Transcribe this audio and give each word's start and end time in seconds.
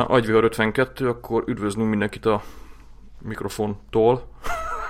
Na, 0.00 0.06
Agyvihar 0.06 0.44
52, 0.44 1.08
akkor 1.08 1.44
üdvözlünk 1.46 1.90
mindenkit 1.90 2.26
a 2.26 2.42
mikrofontól. 3.22 4.26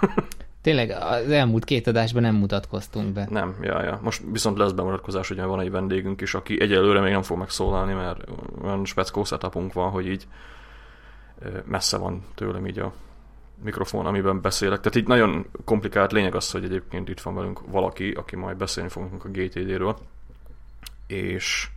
Tényleg 0.63 0.91
az 0.91 1.31
elmúlt 1.31 1.65
két 1.65 1.87
adásban 1.87 2.23
nem 2.23 2.35
mutatkoztunk 2.35 3.13
be. 3.13 3.27
Nem, 3.31 3.57
ja, 3.61 3.83
ja. 3.83 4.01
Most 4.03 4.23
viszont 4.33 4.59
lesz 4.59 4.73
bemutatkozás, 4.73 5.29
hogy 5.29 5.41
van 5.41 5.61
egy 5.61 5.71
vendégünk 5.71 6.21
is, 6.21 6.35
aki 6.35 6.61
egyelőre 6.61 7.01
még 7.01 7.13
nem 7.13 7.23
fog 7.23 7.39
megszólalni, 7.39 7.93
mert 7.93 8.25
olyan 8.63 8.85
speckó 8.85 9.25
setupunk 9.25 9.73
van, 9.73 9.91
hogy 9.91 10.07
így 10.07 10.27
messze 11.65 11.97
van 11.97 12.25
tőlem 12.35 12.67
így 12.67 12.79
a 12.79 12.93
mikrofon, 13.63 14.07
amiben 14.07 14.41
beszélek. 14.41 14.81
Tehát 14.81 14.97
így 14.97 15.07
nagyon 15.07 15.47
komplikált 15.65 16.13
lényeg 16.13 16.35
az, 16.35 16.51
hogy 16.51 16.65
egyébként 16.65 17.09
itt 17.09 17.21
van 17.21 17.35
velünk 17.35 17.61
valaki, 17.71 18.11
aki 18.11 18.37
majd 18.37 18.57
beszélni 18.57 18.91
fogunk 18.91 19.25
a 19.25 19.29
GTD-ről. 19.29 19.97
És 21.07 21.69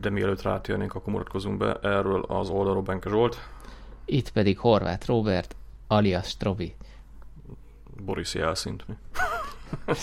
de 0.00 0.10
mielőtt 0.10 0.42
rátérnénk, 0.42 0.94
akkor 0.94 1.12
mutatkozunk 1.12 1.58
be 1.58 1.74
erről 1.82 2.22
az 2.22 2.48
oldalról 2.48 2.82
Benke 2.82 3.08
Zsolt. 3.08 3.48
Itt 4.04 4.30
pedig 4.30 4.58
Horváth 4.58 5.06
Robert, 5.06 5.56
alias 5.86 6.36
Trobi. 6.36 6.74
Boris 8.04 8.34
jelszint. 8.34 8.84
Mi? 8.88 8.94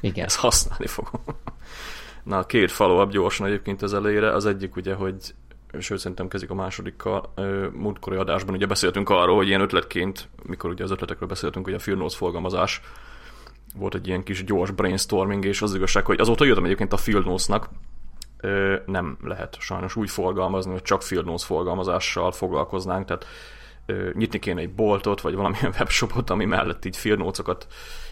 Igen. 0.00 0.24
Ezt 0.24 0.38
használni 0.38 0.86
fogom. 0.86 1.20
Na, 2.22 2.46
két 2.46 2.70
follow-up 2.70 3.10
gyorsan 3.10 3.46
egyébként 3.46 3.82
az 3.82 3.94
elejére. 3.94 4.32
Az 4.32 4.46
egyik 4.46 4.76
ugye, 4.76 4.94
hogy 4.94 5.34
sőt 5.78 5.98
szerintem 5.98 6.28
kezdik 6.28 6.50
a 6.50 6.54
másodikkal. 6.54 7.32
Múltkori 7.72 8.16
adásban 8.16 8.54
ugye 8.54 8.66
beszéltünk 8.66 9.08
arról, 9.08 9.36
hogy 9.36 9.46
ilyen 9.46 9.60
ötletként, 9.60 10.28
mikor 10.42 10.70
ugye 10.70 10.84
az 10.84 10.90
ötletekről 10.90 11.28
beszéltünk, 11.28 11.64
hogy 11.64 11.74
a 11.74 11.78
Field 11.78 11.98
Notes 11.98 12.16
forgalmazás, 12.16 12.80
volt 13.74 13.94
egy 13.94 14.06
ilyen 14.06 14.22
kis 14.22 14.44
gyors 14.44 14.70
brainstorming, 14.70 15.44
és 15.44 15.62
az 15.62 15.74
igazság, 15.74 16.04
hogy 16.04 16.20
azóta 16.20 16.44
jöttem 16.44 16.64
egyébként 16.64 16.92
a 16.92 16.96
Field 16.96 17.24
Notes-nak, 17.24 17.68
nem 18.86 19.18
lehet 19.22 19.56
sajnos 19.60 19.96
úgy 19.96 20.10
forgalmazni, 20.10 20.72
hogy 20.72 20.82
csak 20.82 21.02
Field 21.02 21.24
Notes 21.24 21.44
forgalmazással 21.44 22.32
foglalkoznánk, 22.32 23.06
tehát 23.06 23.26
nyitni 24.12 24.38
kéne 24.38 24.60
egy 24.60 24.74
boltot, 24.74 25.20
vagy 25.20 25.34
valamilyen 25.34 25.74
webshopot, 25.78 26.30
ami 26.30 26.44
mellett 26.44 26.84
így 26.84 26.96
Field 26.96 27.18
Notes-okat 27.18 27.66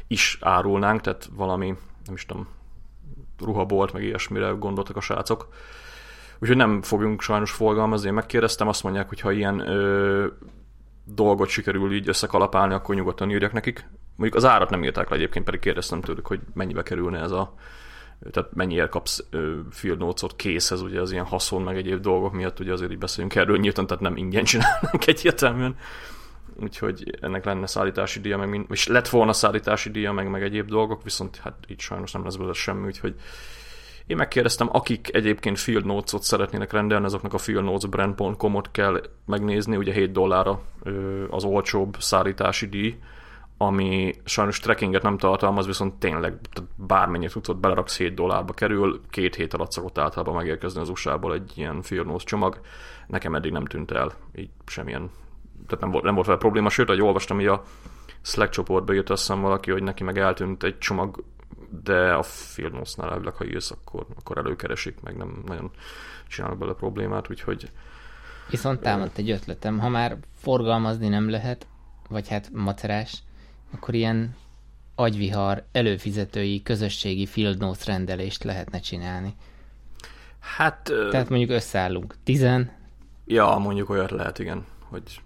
is 0.06 0.39
árulnánk, 0.41 1.01
tehát 1.01 1.29
valami, 1.33 1.75
nem 2.05 2.15
is 2.15 2.27
tudom, 2.27 2.48
ruhabolt, 3.39 3.93
meg 3.93 4.03
ilyesmire 4.03 4.48
gondoltak 4.48 4.97
a 4.97 5.01
srácok. 5.01 5.48
Úgyhogy 6.39 6.56
nem 6.56 6.83
fogunk 6.83 7.23
sajnos 7.23 7.51
forgalmazni, 7.51 8.06
én 8.06 8.15
megkérdeztem, 8.15 8.69
azt 8.69 8.83
mondják, 8.83 9.09
hogy 9.09 9.21
ha 9.21 9.33
ilyen 9.33 9.59
ö, 9.59 10.27
dolgot 11.05 11.49
sikerül 11.49 11.93
így 11.93 12.09
összekalapálni, 12.09 12.75
akkor 12.75 12.95
nyugodtan 12.95 13.31
írjak 13.31 13.53
nekik. 13.53 13.89
Mondjuk 14.17 14.43
az 14.43 14.51
árat 14.51 14.71
nem 14.71 14.84
írták 14.84 15.09
le 15.09 15.17
egyébként, 15.17 15.45
pedig 15.45 15.61
kérdeztem 15.61 16.01
tőlük, 16.01 16.27
hogy 16.27 16.41
mennyibe 16.55 16.83
kerülne 16.83 17.21
ez 17.21 17.31
a 17.31 17.55
tehát 18.31 18.55
mennyiért 18.55 18.89
kapsz 18.89 19.25
field 19.70 19.98
notes-ot 19.98 20.37
készhez, 20.37 20.81
ugye 20.81 21.01
az 21.01 21.12
ilyen 21.12 21.25
haszon, 21.25 21.62
meg 21.62 21.77
egyéb 21.77 22.01
dolgok 22.01 22.33
miatt, 22.33 22.61
ugye 22.61 22.73
azért 22.73 22.91
így 22.91 22.98
beszélünk 22.98 23.34
erről 23.34 23.59
nyíltan, 23.59 23.87
tehát 23.87 24.03
nem 24.03 24.17
ingyen 24.17 24.45
csinálnak 24.45 25.06
egyértelműen. 25.06 25.77
Úgyhogy 26.61 27.19
ennek 27.20 27.45
lenne 27.45 27.67
szállítási 27.67 28.20
díja, 28.20 28.39
meg 28.39 28.67
és 28.69 28.87
lett 28.87 29.09
volna 29.09 29.33
szállítási 29.33 29.91
díja, 29.91 30.12
meg, 30.12 30.31
meg 30.31 30.43
egyéb 30.43 30.69
dolgok, 30.69 31.03
viszont 31.03 31.37
hát 31.37 31.55
így 31.69 31.81
sajnos 31.81 32.12
nem 32.12 32.25
lesz 32.25 32.34
belőle 32.34 32.55
semmi, 32.55 32.87
úgyhogy 32.87 33.15
én 34.06 34.17
megkérdeztem, 34.17 34.69
akik 34.73 35.15
egyébként 35.15 35.59
Field 35.59 35.84
Notes-ot 35.84 36.23
szeretnének 36.23 36.73
rendelni, 36.73 37.05
azoknak 37.05 37.34
a 37.34 37.39
fieldnotesbrand.com-ot 37.39 38.70
kell 38.70 39.03
megnézni, 39.27 39.77
ugye 39.77 39.93
7 39.93 40.12
dollárra 40.12 40.62
az 41.31 41.45
olcsóbb 41.45 41.97
szállítási 41.98 42.67
díj, 42.67 42.98
ami 43.67 44.15
sajnos 44.25 44.59
trekkinget 44.59 45.03
nem 45.03 45.19
tartalmaz, 45.19 45.67
viszont 45.67 45.95
tényleg 45.95 46.39
bármennyi 46.77 47.29
tudod, 47.29 47.61
beleraksz 47.61 47.97
7 47.97 48.15
dollárba 48.15 48.53
kerül, 48.53 49.01
két 49.11 49.35
hét 49.35 49.55
alatt 49.55 49.73
szokott 49.73 49.99
általában 49.99 50.35
megérkezni 50.35 50.81
az 50.81 50.89
USA-ból 50.89 51.35
egy 51.35 51.53
ilyen 51.55 51.83
Field 51.83 52.23
csomag. 52.23 52.61
Nekem 53.07 53.35
eddig 53.35 53.53
nem 53.53 53.65
tűnt 53.65 53.91
el 53.91 54.13
így 54.35 54.51
semmilyen, 54.67 55.11
tehát 55.67 55.81
nem 55.81 55.91
volt, 55.91 56.05
nem 56.05 56.15
volt 56.15 56.27
vele 56.27 56.39
probléma, 56.39 56.69
sőt, 56.69 56.89
hogy 56.89 57.03
olvastam, 57.03 57.37
hogy 57.37 57.47
a 57.47 57.63
Slack 58.23 58.51
csoportba 58.51 58.93
jött 58.93 59.11
azt 59.11 59.27
valaki, 59.27 59.71
hogy 59.71 59.83
neki 59.83 60.05
meg 60.05 60.19
eltűnt 60.19 60.62
egy 60.62 60.78
csomag 60.78 61.25
de 61.84 62.12
a 62.12 62.22
Filmosznál 62.22 63.11
elvileg, 63.11 63.34
ha 63.34 63.45
írsz, 63.45 63.71
akkor, 63.71 64.06
akkor 64.19 64.39
előkeresik, 64.39 65.01
meg 65.01 65.17
nem 65.17 65.43
nagyon 65.47 65.71
csinálnak 66.28 66.59
bele 66.59 66.72
problémát, 66.72 67.31
úgyhogy... 67.31 67.71
Viszont 68.51 68.81
támadt 68.81 69.19
egy 69.19 69.31
ötletem, 69.31 69.78
ha 69.78 69.89
már 69.89 70.19
forgalmazni 70.34 71.09
nem 71.09 71.31
lehet, 71.31 71.67
vagy 72.09 72.28
hát 72.28 72.51
macerás, 72.53 73.22
akkor 73.75 73.94
ilyen 73.94 74.37
agyvihar 74.94 75.65
előfizetői 75.72 76.62
közösségi 76.62 77.27
field 77.27 77.59
notes 77.59 77.87
rendelést 77.87 78.44
lehetne 78.44 78.81
csinálni. 78.81 79.34
Hát... 80.38 80.93
Tehát 81.10 81.28
mondjuk 81.28 81.50
összeállunk. 81.50 82.15
Tizen? 82.25 82.72
Ja, 83.27 83.56
mondjuk 83.59 83.91
olyat 83.91 84.10
lehet, 84.10 84.38
igen, 84.38 84.65
hogy 84.88 85.21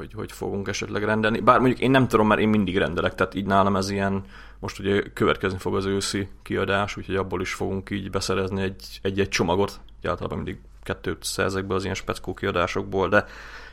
hogy, 0.00 0.12
hogy 0.12 0.32
fogunk 0.32 0.68
esetleg 0.68 1.04
rendelni. 1.04 1.40
Bár 1.40 1.58
mondjuk 1.58 1.80
én 1.80 1.90
nem 1.90 2.08
tudom, 2.08 2.26
mert 2.26 2.40
én 2.40 2.48
mindig 2.48 2.76
rendelek, 2.76 3.14
tehát 3.14 3.34
így 3.34 3.46
nálam 3.46 3.76
ez 3.76 3.90
ilyen, 3.90 4.24
most 4.58 4.78
ugye 4.78 5.02
következni 5.12 5.58
fog 5.58 5.76
az 5.76 5.84
őszi 5.84 6.28
kiadás, 6.42 6.96
úgyhogy 6.96 7.16
abból 7.16 7.40
is 7.40 7.52
fogunk 7.52 7.90
így 7.90 8.10
beszerezni 8.10 8.62
egy, 8.62 9.00
egy-egy 9.02 9.28
csomagot, 9.28 9.80
általában 10.02 10.36
mindig 10.36 10.58
kettőt 10.82 11.24
szerzek 11.24 11.66
be 11.66 11.74
az 11.74 11.82
ilyen 11.82 11.94
speckó 11.94 12.34
kiadásokból, 12.34 13.08
de 13.08 13.24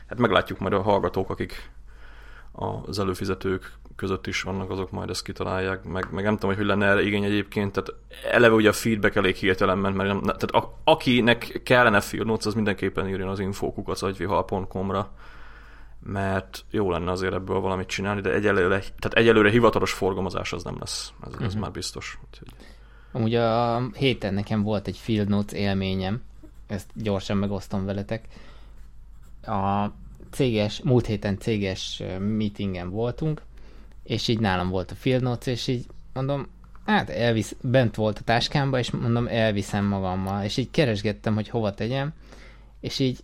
hát 0.06 0.18
meglátjuk 0.18 0.58
majd 0.58 0.72
a 0.72 0.82
hallgatók, 0.82 1.30
akik 1.30 1.70
az 2.58 2.98
előfizetők 2.98 3.72
között 3.96 4.26
is 4.26 4.42
vannak, 4.42 4.70
azok 4.70 4.90
majd 4.90 5.10
ezt 5.10 5.22
kitalálják, 5.22 5.84
meg, 5.84 6.08
meg 6.10 6.24
nem 6.24 6.34
tudom, 6.34 6.50
hogy 6.50 6.58
hogy 6.58 6.66
lenne 6.66 6.86
erre 6.86 7.02
igény 7.02 7.24
egyébként, 7.24 7.72
tehát 7.72 7.94
eleve 8.32 8.54
ugye 8.54 8.68
a 8.68 8.72
feedback 8.72 9.14
elég 9.14 9.34
hirtelen 9.34 9.78
ment, 9.78 9.96
mert 9.96 10.08
nem, 10.08 10.22
tehát 10.22 10.42
a, 10.42 10.78
akinek 10.84 11.60
kellene 11.64 12.00
field 12.00 12.26
notes, 12.26 12.46
az 12.46 12.54
mindenképpen 12.54 13.08
írjon 13.08 13.28
az 13.28 13.38
infókukat 13.38 14.02
agyvihal.com-ra, 14.02 15.10
mert 16.02 16.64
jó 16.70 16.90
lenne 16.90 17.10
azért 17.10 17.34
ebből 17.34 17.60
valamit 17.60 17.86
csinálni, 17.86 18.20
de 18.20 18.32
egyelőre, 18.32 18.78
tehát 18.78 19.12
egyelőre 19.14 19.50
hivatalos 19.50 19.92
forgalmazás 19.92 20.52
az 20.52 20.64
nem 20.64 20.76
lesz, 20.78 21.12
ez, 21.22 21.28
uh-huh. 21.28 21.46
ez 21.46 21.52
mhm. 21.52 21.62
már 21.62 21.70
biztos. 21.70 22.18
Úgyhogy... 22.26 22.48
Amúgy 23.12 23.34
a 23.34 23.82
héten 23.94 24.34
nekem 24.34 24.62
volt 24.62 24.86
egy 24.86 24.96
Field 24.96 25.28
Notes 25.28 25.58
élményem, 25.58 26.22
ezt 26.66 26.90
gyorsan 26.94 27.36
megosztom 27.36 27.84
veletek. 27.84 28.24
A 29.42 29.90
céges, 30.38 30.80
múlt 30.84 31.06
héten 31.06 31.38
céges 31.38 32.02
meetingen 32.18 32.90
voltunk, 32.90 33.42
és 34.02 34.28
így 34.28 34.38
nálam 34.38 34.68
volt 34.68 34.90
a 34.90 34.94
Field 34.94 35.22
Notes, 35.22 35.46
és 35.46 35.66
így 35.66 35.86
mondom, 36.12 36.46
hát 36.84 37.10
elvisz, 37.10 37.56
bent 37.60 37.94
volt 37.94 38.18
a 38.18 38.22
táskámba, 38.22 38.78
és 38.78 38.90
mondom, 38.90 39.26
elviszem 39.26 39.84
magammal, 39.84 40.44
és 40.44 40.56
így 40.56 40.70
keresgettem, 40.70 41.34
hogy 41.34 41.48
hova 41.48 41.74
tegyem, 41.74 42.12
és 42.80 42.98
így 42.98 43.18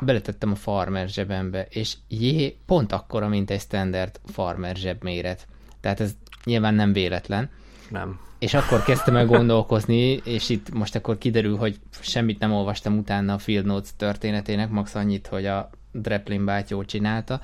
beletettem 0.00 0.50
a 0.50 0.54
farmer 0.54 1.08
zsebembe, 1.08 1.66
és 1.70 1.96
jé, 2.08 2.56
pont 2.66 2.92
akkora, 2.92 3.28
mint 3.28 3.50
egy 3.50 3.60
standard 3.60 4.20
farmer 4.24 4.76
zsebméret. 4.76 5.46
Tehát 5.80 6.00
ez 6.00 6.16
nyilván 6.44 6.74
nem 6.74 6.92
véletlen. 6.92 7.50
Nem. 7.90 8.20
És 8.38 8.54
akkor 8.54 8.82
kezdtem 8.82 9.16
el 9.16 9.26
gondolkozni, 9.26 10.20
és 10.24 10.48
itt 10.48 10.72
most 10.72 10.94
akkor 10.94 11.18
kiderül, 11.18 11.56
hogy 11.56 11.80
semmit 12.00 12.38
nem 12.38 12.52
olvastam 12.52 12.98
utána 12.98 13.34
a 13.34 13.38
Field 13.38 13.64
Notes 13.64 13.90
történetének, 13.96 14.70
max 14.70 14.94
annyit, 14.94 15.26
hogy 15.26 15.46
a 15.46 15.70
Dreplin 15.92 16.44
bátyó 16.44 16.84
csinálta, 16.84 17.40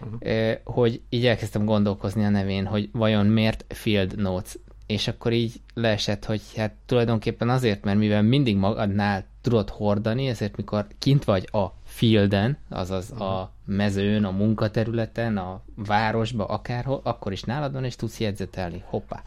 uh-huh. 0.00 0.52
hogy 0.64 1.00
így 1.08 1.26
elkezdtem 1.26 1.64
gondolkozni 1.64 2.24
a 2.24 2.28
nevén, 2.28 2.66
hogy 2.66 2.88
vajon 2.92 3.26
miért 3.26 3.64
Field 3.68 4.16
Notes, 4.16 4.56
és 4.86 5.08
akkor 5.08 5.32
így 5.32 5.60
leesett, 5.74 6.24
hogy 6.24 6.40
hát 6.56 6.72
tulajdonképpen 6.86 7.48
azért, 7.48 7.84
mert 7.84 7.98
mivel 7.98 8.22
mindig 8.22 8.56
magadnál 8.56 9.24
tudod 9.40 9.68
hordani, 9.68 10.28
ezért 10.28 10.56
mikor 10.56 10.86
kint 10.98 11.24
vagy 11.24 11.48
a 11.52 11.66
fielden, 11.84 12.58
azaz 12.68 13.10
uh-huh. 13.10 13.28
a 13.28 13.52
mezőn, 13.64 14.24
a 14.24 14.30
munkaterületen, 14.30 15.36
a 15.36 15.62
városba, 15.74 16.44
akárhol, 16.44 17.00
akkor 17.04 17.32
is 17.32 17.42
nálad 17.42 17.72
van, 17.72 17.84
és 17.84 17.96
tudsz 17.96 18.20
jegyzetelni. 18.20 18.82
Hoppá. 18.86 19.22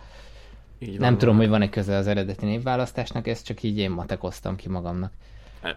Így 0.79 0.89
van, 0.89 0.97
Nem 0.97 1.17
tudom, 1.17 1.37
hogy 1.37 1.49
van-e 1.49 1.69
köze 1.69 1.95
az 1.95 2.07
eredeti 2.07 2.45
névválasztásnak, 2.45 3.27
ezt 3.27 3.45
csak 3.45 3.63
így 3.63 3.77
én 3.77 3.91
matekoztam 3.91 4.55
ki 4.55 4.69
magamnak. 4.69 5.11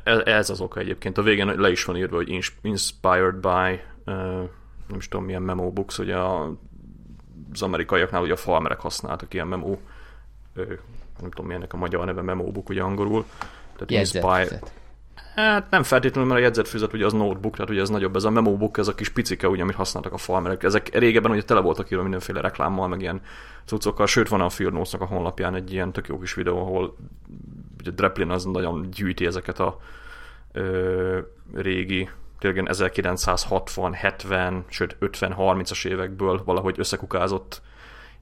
Ez, 0.02 0.18
ez 0.18 0.50
az 0.50 0.60
oka 0.60 0.80
egyébként. 0.80 1.18
A 1.18 1.22
végén 1.22 1.46
le 1.46 1.70
is 1.70 1.84
van 1.84 1.96
írva, 1.96 2.16
hogy 2.16 2.40
inspired 2.62 3.34
by, 3.34 3.80
nem 4.88 4.96
is 4.96 5.08
tudom 5.08 5.26
milyen 5.26 5.42
memo 5.42 5.70
books, 5.70 5.96
hogy 5.96 6.10
a, 6.10 6.44
az 7.52 7.62
amerikaiaknál 7.62 8.22
ugye 8.22 8.32
a 8.32 8.36
farmerek 8.36 8.80
használtak 8.80 9.34
ilyen 9.34 9.46
memo, 9.46 9.76
nem 11.20 11.30
tudom 11.30 11.46
milyennek 11.46 11.72
a 11.72 11.76
magyar 11.76 12.04
neve, 12.04 12.22
memo 12.22 12.50
book 12.50 12.68
ugye 12.68 12.82
angolul. 12.82 13.24
Tehát 13.76 13.90
inspired, 13.90 14.72
Hát 15.34 15.70
nem 15.70 15.82
feltétlenül, 15.82 16.28
mert 16.30 16.40
a 16.40 16.44
jegyzetfüzet 16.44 16.92
ugye 16.92 17.04
az 17.04 17.12
notebook, 17.12 17.54
tehát 17.54 17.70
ugye 17.70 17.80
ez 17.80 17.88
nagyobb, 17.88 18.16
ez 18.16 18.24
a 18.24 18.30
memo 18.30 18.56
book, 18.56 18.78
ez 18.78 18.88
a 18.88 18.94
kis 18.94 19.08
picike, 19.08 19.48
ugye, 19.48 19.62
amit 19.62 19.74
használtak 19.74 20.12
a 20.12 20.16
farmerek. 20.16 20.62
Ezek 20.62 20.98
régebben 20.98 21.30
ugye 21.30 21.42
tele 21.42 21.60
voltak 21.60 21.90
írva 21.90 22.02
mindenféle 22.02 22.40
reklámmal, 22.40 22.88
meg 22.88 23.00
ilyen 23.00 23.20
cuccokkal, 23.64 24.06
sőt 24.06 24.28
van 24.28 24.40
a 24.40 24.48
Field 24.48 24.72
Notes-nak 24.72 25.00
a 25.00 25.06
honlapján 25.06 25.54
egy 25.54 25.72
ilyen 25.72 25.92
tök 25.92 26.06
jó 26.06 26.18
kis 26.18 26.34
videó, 26.34 26.58
ahol 26.58 26.96
ugye 27.84 27.96
Dreplin 27.96 28.30
az 28.30 28.44
nagyon 28.44 28.90
gyűjti 28.90 29.26
ezeket 29.26 29.58
a 29.58 29.80
ö, 30.52 31.18
régi 31.54 32.08
tényleg 32.38 32.68
1960, 32.68 33.92
70, 33.92 34.64
sőt 34.68 34.96
50, 34.98 35.34
30-as 35.38 35.86
évekből 35.86 36.42
valahogy 36.44 36.78
összekukázott 36.78 37.62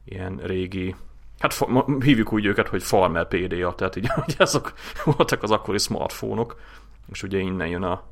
ilyen 0.04 0.40
régi 0.42 0.94
hát 1.38 1.66
hívjuk 2.00 2.32
úgy 2.32 2.44
őket, 2.44 2.68
hogy 2.68 2.82
Farmer 2.82 3.28
PDA, 3.28 3.74
tehát 3.74 3.96
így, 3.96 4.08
hogy 4.24 4.34
azok 4.38 4.72
voltak 5.04 5.42
az 5.42 5.50
akkori 5.50 5.78
smartfónok, 5.78 6.60
és 7.10 7.22
ugye 7.22 7.38
innen 7.38 7.68
jön 7.68 7.82
a, 7.82 8.02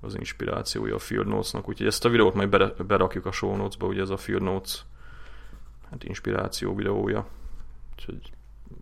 az 0.00 0.16
inspirációja 0.16 0.94
a 0.94 0.98
Field 0.98 1.26
Notes-nak, 1.26 1.68
úgyhogy 1.68 1.86
ezt 1.86 2.04
a 2.04 2.08
videót 2.08 2.34
majd 2.34 2.72
berakjuk 2.86 3.26
a 3.26 3.32
show 3.32 3.56
notes-ba, 3.56 3.86
ugye 3.86 4.00
ez 4.00 4.10
a 4.10 4.16
Field 4.16 4.42
Notes 4.42 4.84
hát 5.90 6.04
inspiráció 6.04 6.74
videója, 6.74 7.26
úgyhogy 7.96 8.32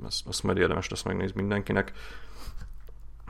ezt, 0.07 0.29
ezt 0.29 0.43
majd 0.43 0.59
érdemes 0.59 0.89
lesz 0.89 1.03
megnézni 1.03 1.41
mindenkinek. 1.41 1.93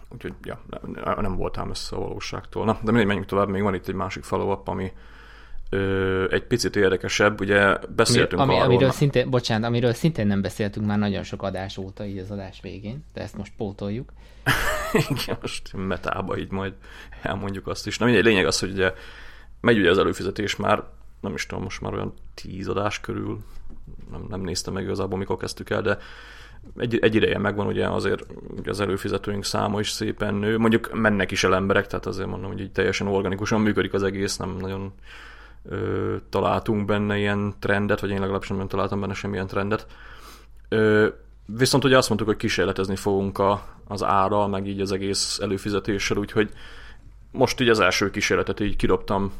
Úgyhogy 0.08 0.34
ja, 0.43 0.60
nem, 0.93 1.20
nem 1.20 1.37
voltál 1.37 1.64
messze 1.64 1.96
a 1.96 2.00
valóságtól. 2.00 2.64
Na, 2.64 2.72
de 2.72 2.90
mindegy, 2.90 3.06
menjünk 3.06 3.28
tovább, 3.28 3.49
még 3.49 3.62
van 3.62 3.75
itt 3.75 3.88
egy 3.88 3.94
másik 3.94 4.22
follow 4.22 4.60
ami 4.64 4.93
ö, 5.70 6.31
egy 6.31 6.44
picit 6.44 6.76
érdekesebb, 6.76 7.40
ugye 7.40 7.78
beszéltünk 7.94 8.40
ami, 8.40 8.52
arról... 8.52 8.64
Amiről 8.64 8.90
szintén, 8.90 9.31
bocsánat, 9.31 9.69
amiről 9.69 9.93
szintén 9.93 10.26
nem 10.26 10.43
beszéltünk 10.43 10.87
már 10.87 10.99
nagyon 10.99 11.22
sok 11.22 11.43
adás 11.43 11.76
óta, 11.76 12.04
így 12.04 12.19
az 12.19 12.31
adás 12.31 12.60
végén, 12.60 13.05
de 13.12 13.20
ezt 13.20 13.37
most 13.37 13.52
pótoljuk. 13.56 14.12
Igen, 15.08 15.38
most 15.40 15.72
metába 15.72 16.37
így 16.37 16.50
majd 16.50 16.72
elmondjuk 17.22 17.66
azt 17.66 17.87
is. 17.87 17.98
Na 17.98 18.05
mindegy, 18.05 18.25
lényeg 18.25 18.46
az, 18.46 18.60
hogy 18.60 18.70
ugye 18.70 18.93
megy 19.60 19.78
ugye 19.78 19.90
az 19.90 19.98
előfizetés 19.98 20.56
már, 20.56 20.84
nem 21.20 21.34
is 21.34 21.46
tudom, 21.46 21.64
most 21.64 21.81
már 21.81 21.93
olyan 21.93 22.14
tíz 22.34 22.69
adás 22.69 23.00
körül, 23.00 23.38
nem, 24.10 24.26
nem 24.28 24.40
néztem 24.40 24.72
meg 24.72 24.82
igazából, 24.82 25.19
mikor 25.19 25.37
kezdtük 25.37 25.70
el, 25.70 25.82
de 25.82 25.98
egy, 26.76 26.98
egy 26.98 27.14
ideje 27.14 27.38
megvan, 27.38 27.66
ugye 27.66 27.88
azért 27.88 28.26
az 28.64 28.80
előfizetőink 28.80 29.44
száma 29.44 29.80
is 29.80 29.90
szépen 29.90 30.34
nő, 30.34 30.58
mondjuk 30.58 30.92
mennek 30.92 31.30
is 31.30 31.44
el 31.44 31.54
emberek, 31.54 31.86
tehát 31.86 32.06
azért 32.06 32.28
mondom, 32.28 32.50
hogy 32.50 32.60
így 32.60 32.72
teljesen 32.72 33.06
organikusan 33.06 33.60
működik 33.60 33.92
az 33.94 34.02
egész, 34.02 34.36
nem 34.36 34.56
nagyon 34.60 34.92
ö, 35.64 36.16
találtunk 36.28 36.84
benne 36.84 37.18
ilyen 37.18 37.54
trendet, 37.58 38.00
vagy 38.00 38.10
én 38.10 38.20
legalábbis 38.20 38.48
nem 38.48 38.68
találtam 38.68 39.00
benne 39.00 39.14
semmilyen 39.14 39.46
trendet. 39.46 39.86
Ö, 40.68 41.08
viszont 41.46 41.84
ugye 41.84 41.96
azt 41.96 42.08
mondtuk, 42.08 42.28
hogy 42.28 42.38
kísérletezni 42.38 42.96
fogunk 42.96 43.38
a, 43.38 43.64
az 43.88 44.02
ára, 44.02 44.46
meg 44.46 44.66
így 44.66 44.80
az 44.80 44.92
egész 44.92 45.38
előfizetéssel, 45.42 46.16
úgyhogy 46.16 46.50
most 47.30 47.60
így 47.60 47.68
az 47.68 47.80
első 47.80 48.10
kísérletet 48.10 48.60
így 48.60 48.76
kidobtam 48.76 49.32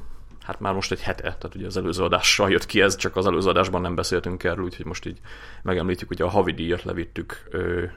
hát 0.43 0.61
már 0.61 0.75
most 0.75 0.93
egy 0.93 1.01
hete, 1.01 1.23
tehát 1.23 1.55
ugye 1.55 1.67
az 1.67 1.77
előző 1.77 2.03
adással 2.03 2.51
jött 2.51 2.67
ki 2.67 2.81
ez, 2.81 2.97
csak 2.97 3.17
az 3.17 3.27
előző 3.27 3.49
adásban 3.49 3.81
nem 3.81 3.95
beszéltünk 3.95 4.45
erről, 4.45 4.65
úgyhogy 4.65 4.87
most 4.87 5.07
így 5.07 5.21
megemlítjük, 5.63 6.09
hogy 6.09 6.23
a 6.23 6.29
havi 6.29 6.53
díjat 6.53 6.83
levittük 6.83 7.49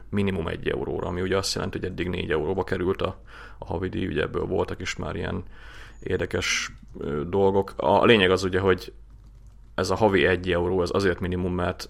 minimum 0.09 0.47
egy 0.47 0.69
euróra, 0.69 1.07
ami 1.07 1.21
ugye 1.21 1.37
azt 1.37 1.55
jelenti, 1.55 1.79
hogy 1.79 1.87
eddig 1.87 2.09
négy 2.09 2.31
euróba 2.31 2.63
került 2.63 3.01
a, 3.01 3.21
a 3.57 3.65
havi 3.65 3.89
díj, 3.89 4.07
ugye 4.07 4.21
ebből 4.21 4.45
voltak 4.45 4.81
is 4.81 4.95
már 4.95 5.15
ilyen 5.15 5.43
érdekes 5.99 6.71
dolgok. 7.27 7.73
A 7.77 8.05
lényeg 8.05 8.31
az 8.31 8.43
ugye, 8.43 8.59
hogy 8.59 8.93
ez 9.75 9.89
a 9.89 9.95
havi 9.95 10.25
egy 10.25 10.51
euró, 10.51 10.81
ez 10.81 10.89
azért 10.93 11.19
minimum, 11.19 11.53
mert 11.53 11.87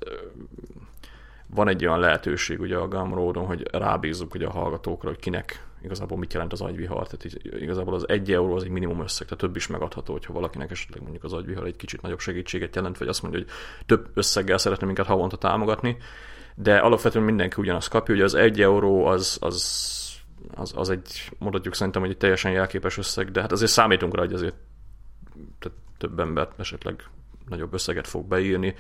van 1.48 1.68
egy 1.68 1.86
olyan 1.86 2.00
lehetőség 2.00 2.60
ugye 2.60 2.78
a 2.78 2.88
Gumroadon, 2.88 3.46
hogy 3.46 3.68
rábízzuk 3.72 4.34
ugye 4.34 4.48
a 4.48 4.52
hallgatókra, 4.52 5.10
hogy 5.10 5.20
kinek 5.20 5.66
igazából 5.86 6.18
mit 6.18 6.34
jelent 6.34 6.52
az 6.52 6.62
agyvihar, 6.62 7.08
tehát 7.08 7.44
igazából 7.44 7.94
az 7.94 8.10
egy 8.10 8.32
euró 8.32 8.56
az 8.56 8.64
egy 8.64 8.70
minimum 8.70 9.02
összeg, 9.02 9.28
tehát 9.28 9.44
több 9.44 9.56
is 9.56 9.68
megadható, 9.68 10.14
hogyha 10.14 10.34
valakinek 10.34 10.72
esetleg 10.72 11.02
mondjuk 11.02 11.24
az 11.24 11.34
agyvihar 11.34 11.66
egy 11.66 11.76
kicsit 11.76 12.02
nagyobb 12.02 12.20
segítséget 12.20 12.76
jelent, 12.76 12.98
vagy 12.98 13.08
azt 13.08 13.22
mondja, 13.22 13.40
hogy 13.40 13.50
több 13.86 14.10
összeggel 14.14 14.58
szeretne 14.58 14.86
minket 14.86 15.06
havonta 15.06 15.38
támogatni, 15.38 15.98
de 16.56 16.78
alapvetően 16.78 17.26
mindenki 17.26 17.62
ugyanazt 17.62 17.90
kapja, 17.90 18.16
hogy 18.16 18.24
az 18.24 18.34
egy 18.34 18.62
euró 18.62 19.06
az, 19.06 19.38
az 19.42 19.94
az, 20.54 20.74
az 20.76 20.90
egy, 20.90 21.32
mondhatjuk 21.38 21.76
szerintem, 21.76 22.02
hogy 22.02 22.12
egy 22.12 22.18
teljesen 22.18 22.52
jelképes 22.52 22.98
összeg, 22.98 23.32
de 23.32 23.42
hát 23.42 23.52
azért 23.52 23.72
számítunk 23.72 24.16
rá, 24.16 24.22
hogy 24.22 24.34
azért 24.34 24.56
tehát 25.60 25.78
több 25.98 26.20
embert 26.20 26.60
esetleg 26.60 27.04
nagyobb 27.50 27.74
összeget 27.74 28.08
fog 28.08 28.26
beírni. 28.26 28.76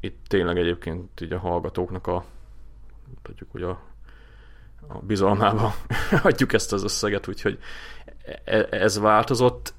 Itt 0.00 0.24
tényleg 0.26 0.58
egyébként 0.58 1.20
így 1.20 1.32
a 1.32 1.38
hallgatóknak 1.38 2.06
a, 2.06 2.24
tudjuk, 3.22 3.50
hogy 3.50 3.62
a 3.62 3.80
a 4.88 4.98
bizalmába 4.98 5.74
adjuk 6.22 6.52
ezt 6.52 6.72
az 6.72 6.82
összeget, 6.82 7.28
úgyhogy 7.28 7.58
e, 8.44 8.66
ez 8.70 8.98
változott. 8.98 9.74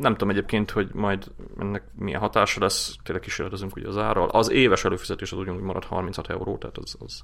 Nem 0.00 0.12
tudom 0.12 0.30
egyébként, 0.30 0.70
hogy 0.70 0.90
majd 0.92 1.30
ennek 1.58 1.82
milyen 1.94 2.20
hatása 2.20 2.60
lesz, 2.60 2.96
tényleg 3.02 3.24
kísérletezünk 3.24 3.76
ugye 3.76 3.88
az 3.88 3.96
árral. 3.96 4.28
Az 4.28 4.50
éves 4.50 4.84
előfizetés 4.84 5.32
az 5.32 5.38
ugyanúgy 5.38 5.62
marad 5.62 5.84
36 5.84 6.30
euró, 6.30 6.58
tehát 6.58 6.78
az, 6.78 6.96
az 6.98 7.22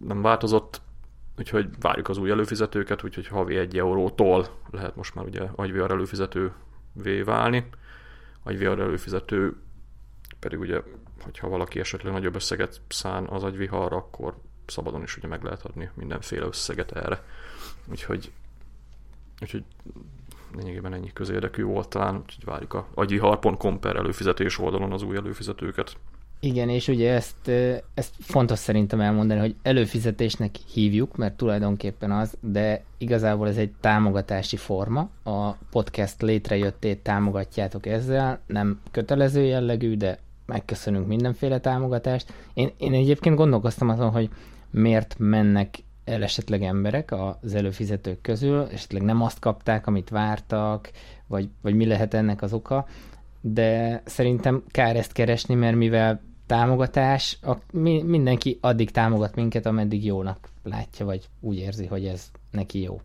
nem 0.00 0.22
változott, 0.22 0.80
úgyhogy 1.38 1.68
várjuk 1.80 2.08
az 2.08 2.18
új 2.18 2.30
előfizetőket, 2.30 3.04
úgyhogy 3.04 3.26
havi 3.26 3.56
egy 3.56 3.78
eurótól 3.78 4.46
lehet 4.70 4.96
most 4.96 5.14
már 5.14 5.24
ugye 5.24 5.42
agyvr 5.54 5.90
előfizetővé 5.90 7.22
válni. 7.24 7.68
Agyvr 8.42 8.80
előfizető 8.80 9.56
pedig 10.38 10.58
ugye, 10.58 10.82
hogyha 11.22 11.48
valaki 11.48 11.80
esetleg 11.80 12.12
nagyobb 12.12 12.34
összeget 12.34 12.80
szán 12.88 13.26
az 13.26 13.44
agyviharra, 13.44 13.96
akkor 13.96 14.34
szabadon 14.70 15.02
is 15.02 15.16
ugye 15.16 15.28
meg 15.28 15.42
lehet 15.42 15.62
adni 15.62 15.90
mindenféle 15.94 16.46
összeget 16.46 16.92
erre. 16.92 17.22
Úgyhogy, 17.90 18.30
úgyhogy 19.40 19.64
lényegében 20.56 20.92
ennyi 20.94 21.12
közérdekű 21.12 21.62
volt 21.62 21.88
talán, 21.88 22.16
úgyhogy 22.16 22.44
várjuk 22.44 22.74
a 22.74 22.86
agyihar.com 22.94 23.80
per 23.80 23.96
előfizetés 23.96 24.58
oldalon 24.58 24.92
az 24.92 25.02
új 25.02 25.16
előfizetőket. 25.16 25.96
Igen, 26.40 26.68
és 26.68 26.88
ugye 26.88 27.12
ezt, 27.12 27.48
ezt 27.94 28.14
fontos 28.20 28.58
szerintem 28.58 29.00
elmondani, 29.00 29.40
hogy 29.40 29.54
előfizetésnek 29.62 30.56
hívjuk, 30.72 31.16
mert 31.16 31.36
tulajdonképpen 31.36 32.10
az, 32.10 32.36
de 32.40 32.84
igazából 32.98 33.48
ez 33.48 33.56
egy 33.56 33.72
támogatási 33.80 34.56
forma. 34.56 35.10
A 35.22 35.50
podcast 35.52 36.22
létrejöttét 36.22 36.98
támogatjátok 36.98 37.86
ezzel, 37.86 38.40
nem 38.46 38.80
kötelező 38.90 39.42
jellegű, 39.42 39.96
de 39.96 40.18
megköszönünk 40.46 41.06
mindenféle 41.06 41.60
támogatást. 41.60 42.32
Én, 42.54 42.70
én 42.76 42.92
egyébként 42.92 43.36
gondolkoztam 43.36 43.88
azon, 43.88 44.10
hogy 44.10 44.30
miért 44.70 45.14
mennek 45.18 45.78
el 46.04 46.22
esetleg 46.22 46.62
emberek 46.62 47.12
az 47.12 47.54
előfizetők 47.54 48.20
közül, 48.20 48.68
esetleg 48.72 49.02
nem 49.02 49.22
azt 49.22 49.38
kapták, 49.38 49.86
amit 49.86 50.08
vártak, 50.08 50.90
vagy, 51.26 51.48
vagy 51.62 51.74
mi 51.74 51.86
lehet 51.86 52.14
ennek 52.14 52.42
az 52.42 52.52
oka, 52.52 52.86
de 53.40 54.02
szerintem 54.04 54.62
kár 54.70 54.96
ezt 54.96 55.12
keresni, 55.12 55.54
mert 55.54 55.76
mivel 55.76 56.20
támogatás, 56.46 57.38
a, 57.42 57.52
mi, 57.72 58.02
mindenki 58.02 58.58
addig 58.60 58.90
támogat 58.90 59.34
minket, 59.34 59.66
ameddig 59.66 60.04
jónak 60.04 60.48
látja, 60.62 61.06
vagy 61.06 61.28
úgy 61.40 61.56
érzi, 61.56 61.86
hogy 61.86 62.04
ez 62.04 62.30
neki 62.50 62.82
jó. 62.82 63.00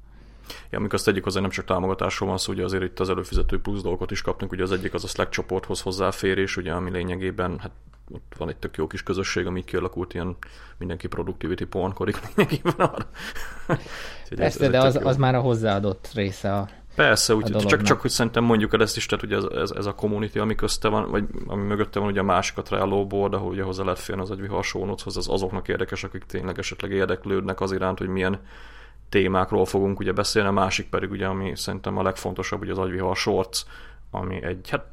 Ja, 0.69 0.77
amikor 0.77 0.94
azt 0.94 1.06
tegyük 1.06 1.24
hozzá, 1.24 1.42
nem 1.42 1.50
csak 1.50 1.66
támogatásról 1.66 2.30
van 2.30 2.38
szó, 2.38 2.51
ugye 2.51 2.63
azért 2.63 2.83
itt 2.83 3.00
az 3.00 3.09
előfizető 3.09 3.62
plusz 3.62 3.81
dolgokat 3.81 4.12
is 4.12 4.21
kapnak, 4.21 4.51
ugye 4.51 4.63
az 4.63 4.71
egyik 4.71 4.94
az 4.94 5.04
a 5.04 5.07
Slack 5.07 5.31
csoporthoz 5.31 5.81
hozzáférés, 5.81 6.57
ugye, 6.57 6.71
ami 6.71 6.92
lényegében 6.92 7.59
hát 7.59 7.71
ott 8.11 8.33
van 8.38 8.50
egy 8.50 8.57
tök 8.57 8.77
jó 8.77 8.88
kis 8.88 9.03
közösség, 9.03 9.45
ami 9.45 9.63
kialakult 9.63 10.13
ilyen 10.13 10.35
mindenki 10.77 11.07
productivity 11.07 11.63
pornkodik 11.63 12.19
lényegében 12.35 12.73
arra. 12.75 13.07
Persze, 14.35 14.65
ez, 14.65 14.71
de 14.71 14.81
az, 14.81 15.00
az 15.03 15.17
már 15.17 15.35
a 15.35 15.39
hozzáadott 15.39 16.09
része 16.13 16.54
a 16.54 16.69
Persze, 16.95 17.35
úgy, 17.35 17.66
csak, 17.66 17.81
csak 17.81 18.01
hogy 18.01 18.09
szerintem 18.09 18.44
mondjuk 18.44 18.73
el 18.73 18.81
ezt 18.81 18.97
is, 18.97 19.06
tehát 19.06 19.25
ugye 19.25 19.35
ez, 19.35 19.44
ez, 19.44 19.71
ez 19.71 19.85
a 19.85 19.95
community, 19.95 20.37
ami 20.37 20.56
közte 20.56 20.87
van, 20.87 21.11
vagy 21.11 21.23
ami 21.47 21.63
mögötte 21.63 21.99
van, 21.99 22.07
ugye 22.07 22.19
a 22.19 22.23
másik 22.23 22.57
a 22.57 22.61
Trello 22.61 23.07
board, 23.07 23.33
ahol 23.33 23.51
ugye 23.51 23.63
hozzá 23.63 23.83
lehet 23.83 23.99
férni 23.99 24.21
az 24.21 24.31
egy 24.31 24.42
viharsónochoz, 24.42 25.18
az 25.18 25.30
azoknak 25.30 25.68
érdekes, 25.68 26.04
akik 26.04 26.23
tényleg 26.23 26.59
esetleg 26.59 26.92
érdeklődnek 26.92 27.61
az 27.61 27.71
iránt, 27.71 27.97
hogy 27.97 28.07
milyen 28.07 28.39
témákról 29.09 29.66
fogunk 29.66 29.99
ugye 29.99 30.11
beszélni, 30.11 30.47
a 30.47 30.51
másik 30.51 30.89
pedig 30.89 31.11
ugye, 31.11 31.25
ami 31.25 31.56
szerintem 31.56 31.97
a 31.97 32.04
legfontosabb, 32.04 32.61
ugye 32.61 32.71
az 32.71 32.78
agyvihar 32.78 33.16
shorts, 33.16 33.61
ami 34.11 34.44
egy, 34.44 34.69
hát 34.69 34.85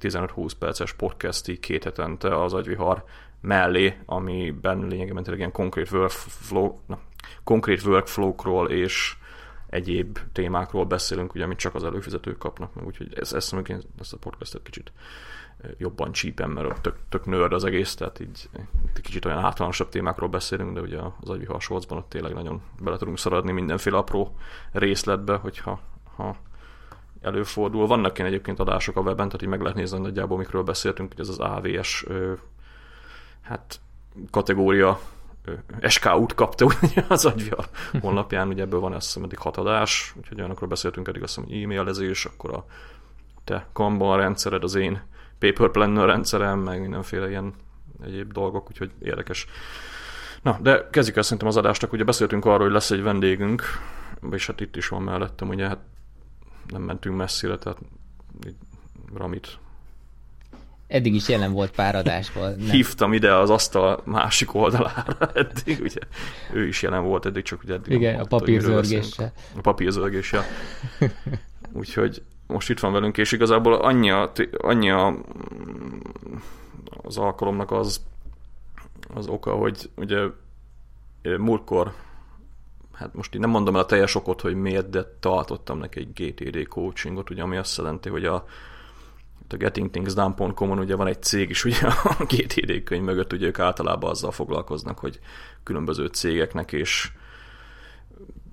15-20 0.00 0.50
perces 0.58 0.92
podcasti 0.92 1.58
két 1.58 1.84
hetente 1.84 2.42
az 2.42 2.54
agyvihar 2.54 3.04
mellé, 3.40 3.96
amiben 4.06 4.86
lényegében 4.86 5.22
tényleg 5.22 5.38
ilyen 5.38 5.52
konkrét 5.52 5.90
workflow, 5.90 6.78
na, 6.86 6.98
konkrét 7.44 7.84
workflow-król 7.84 8.70
és 8.70 9.16
egyéb 9.66 10.18
témákról 10.32 10.84
beszélünk, 10.84 11.34
ugye, 11.34 11.44
amit 11.44 11.58
csak 11.58 11.74
az 11.74 11.84
előfizetők 11.84 12.38
kapnak 12.38 12.74
meg, 12.74 12.86
úgyhogy 12.86 13.18
ez, 13.18 13.32
ezt, 13.32 13.54
ezt, 13.54 13.86
ezt 14.00 14.12
a 14.12 14.16
podcastet 14.16 14.62
kicsit 14.62 14.92
jobban 15.76 16.12
csípem, 16.12 16.50
mert 16.50 16.80
tök, 16.80 16.96
tök 17.08 17.26
nerd 17.26 17.52
az 17.52 17.64
egész, 17.64 17.94
tehát 17.94 18.20
így 18.20 18.48
kicsit 19.02 19.24
olyan 19.24 19.38
általánosabb 19.38 19.88
témákról 19.88 20.28
beszélünk, 20.28 20.74
de 20.74 20.80
ugye 20.80 20.98
az 21.20 21.28
agyvihar 21.28 21.62
ott 21.68 22.08
tényleg 22.08 22.34
nagyon 22.34 22.62
bele 22.82 22.96
tudunk 22.96 23.18
szaradni 23.18 23.52
mindenféle 23.52 23.96
apró 23.96 24.36
részletbe, 24.72 25.36
hogyha 25.36 25.80
ha 26.16 26.36
előfordul. 27.22 27.86
Vannak 27.86 28.18
ilyen 28.18 28.30
egyébként 28.30 28.60
adások 28.60 28.96
a 28.96 29.00
webben, 29.00 29.26
tehát 29.26 29.42
így 29.42 29.48
meg 29.48 29.60
lehet 29.60 29.76
nézni 29.76 29.98
nagyjából, 29.98 30.38
mikről 30.38 30.62
beszéltünk, 30.62 31.12
hogy 31.12 31.20
ez 31.20 31.28
az 31.28 31.38
AVS 31.38 32.06
hát 33.42 33.80
kategória 34.30 35.00
SK-út 35.82 36.34
kapta 36.34 36.64
ugye 36.82 37.04
az 37.08 37.24
agyvihar 37.24 37.68
honlapján, 38.00 38.48
ugye 38.48 38.62
ebből 38.62 38.80
van 38.80 38.92
azt 38.92 39.06
hiszem 39.06 39.22
eddig 39.22 39.38
hat 39.38 39.56
adás, 39.56 40.14
úgyhogy 40.16 40.38
olyanokról 40.38 40.68
beszéltünk 40.68 41.08
eddig 41.08 41.22
azt 41.22 41.34
hiszem, 41.34 41.50
hogy 41.50 41.62
e-mailezés, 41.62 42.24
akkor 42.24 42.54
a 42.54 42.64
te 43.44 43.66
Kanban 43.72 44.16
rendszered, 44.16 44.62
az 44.62 44.74
én 44.74 45.02
paper 45.38 45.70
planner 45.70 46.06
rendszerem, 46.06 46.58
meg 46.58 46.80
mindenféle 46.80 47.28
ilyen 47.28 47.54
egyéb 48.04 48.32
dolgok, 48.32 48.68
úgyhogy 48.68 48.90
érdekes. 49.02 49.46
Na, 50.42 50.58
de 50.60 50.88
kezdjük 50.90 51.16
el 51.16 51.22
szerintem 51.22 51.48
az 51.48 51.56
adásnak, 51.56 51.92
ugye 51.92 52.04
beszéltünk 52.04 52.44
arról, 52.44 52.62
hogy 52.62 52.72
lesz 52.72 52.90
egy 52.90 53.02
vendégünk, 53.02 53.62
és 54.30 54.46
hát 54.46 54.60
itt 54.60 54.76
is 54.76 54.88
van 54.88 55.02
mellettem, 55.02 55.48
ugye 55.48 55.66
hát 55.66 55.78
nem 56.70 56.82
mentünk 56.82 57.16
messzire, 57.16 57.56
tehát 57.56 57.78
Ramit 59.14 59.58
eddig 60.88 61.14
is 61.14 61.28
jelen 61.28 61.52
volt 61.52 61.70
pár 61.70 61.94
adásból. 61.94 62.48
Nem. 62.48 62.70
Hívtam 62.70 63.12
ide 63.12 63.34
az 63.34 63.50
asztal 63.50 64.02
másik 64.04 64.54
oldalára 64.54 65.30
eddig, 65.34 65.80
ugye 65.80 66.00
ő 66.52 66.66
is 66.66 66.82
jelen 66.82 67.02
volt 67.04 67.26
eddig, 67.26 67.42
csak 67.42 67.62
ugye 67.62 67.74
eddig 67.74 67.92
Igen, 67.92 68.20
a 68.20 68.24
papírzörgéssel. 68.24 69.32
A 69.56 69.60
papírzörgéssel. 69.60 70.44
Úgyhogy 71.72 72.22
most 72.46 72.70
itt 72.70 72.80
van 72.80 72.92
velünk, 72.92 73.18
és 73.18 73.32
igazából 73.32 73.74
annyi, 73.74 74.10
a, 74.10 74.32
annyi 74.58 74.90
a, 74.90 75.14
az 77.02 77.18
alkalomnak 77.18 77.70
az, 77.70 78.00
az 79.14 79.26
oka, 79.26 79.54
hogy 79.54 79.90
ugye 79.94 80.18
múltkor, 81.38 81.94
hát 82.98 83.14
most 83.14 83.34
én 83.34 83.40
nem 83.40 83.50
mondom 83.50 83.74
el 83.74 83.80
a 83.80 83.86
teljes 83.86 84.14
okot, 84.14 84.40
hogy 84.40 84.54
miért, 84.54 84.90
de 84.90 85.16
tartottam 85.20 85.78
neki 85.78 85.98
egy 85.98 86.12
GTD 86.12 86.68
coachingot, 86.68 87.30
ugye, 87.30 87.42
ami 87.42 87.56
azt 87.56 87.76
jelenti, 87.76 88.08
hogy 88.08 88.24
a, 88.24 88.34
a 89.48 89.56
gettingthingsdone.com-on 89.56 90.78
ugye 90.78 90.96
van 90.96 91.06
egy 91.06 91.22
cég 91.22 91.50
is 91.50 91.64
ugye 91.64 91.86
a 91.86 92.24
GTD 92.28 92.82
könyv 92.82 93.02
mögött, 93.02 93.32
ugye 93.32 93.46
ők 93.46 93.58
általában 93.58 94.10
azzal 94.10 94.30
foglalkoznak, 94.30 94.98
hogy 94.98 95.20
különböző 95.62 96.06
cégeknek 96.06 96.72
és 96.72 97.12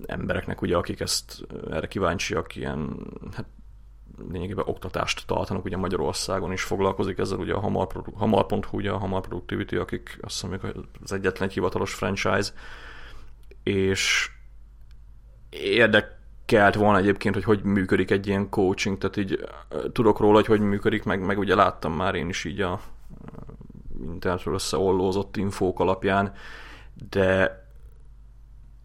embereknek, 0.06 0.62
ugye, 0.62 0.76
akik 0.76 1.00
ezt 1.00 1.46
erre 1.70 1.88
kíváncsiak, 1.88 2.56
ilyen 2.56 2.96
hát 3.32 3.46
lényegében 4.30 4.64
oktatást 4.68 5.26
tartanak, 5.26 5.64
ugye 5.64 5.76
Magyarországon 5.76 6.52
is 6.52 6.62
foglalkozik 6.62 7.18
ezzel, 7.18 7.38
ugye 7.38 7.52
a 7.52 7.60
hamar, 7.60 7.88
hamar.hu, 8.14 8.76
ugye 8.76 8.90
a 8.90 8.98
Hamar 8.98 9.20
Productivity, 9.20 9.76
akik 9.76 10.18
azt 10.20 10.40
hiszem, 10.40 10.60
az 11.02 11.12
egyetlen 11.12 11.48
hivatalos 11.48 11.94
franchise, 11.94 12.52
és 13.62 14.30
érdekelt 15.50 16.74
volna 16.74 16.98
egyébként, 16.98 17.34
hogy 17.34 17.44
hogy 17.44 17.62
működik 17.62 18.10
egy 18.10 18.26
ilyen 18.26 18.48
coaching, 18.48 18.98
tehát 18.98 19.16
így 19.16 19.48
tudok 19.92 20.18
róla, 20.18 20.34
hogy 20.34 20.46
hogy 20.46 20.60
működik, 20.60 21.04
meg, 21.04 21.20
meg 21.20 21.38
ugye 21.38 21.54
láttam 21.54 21.92
már 21.92 22.14
én 22.14 22.28
is 22.28 22.44
így 22.44 22.60
a 22.60 22.80
internetről 24.04 24.54
összeollózott 24.54 25.36
infók 25.36 25.80
alapján, 25.80 26.32
de 27.10 27.64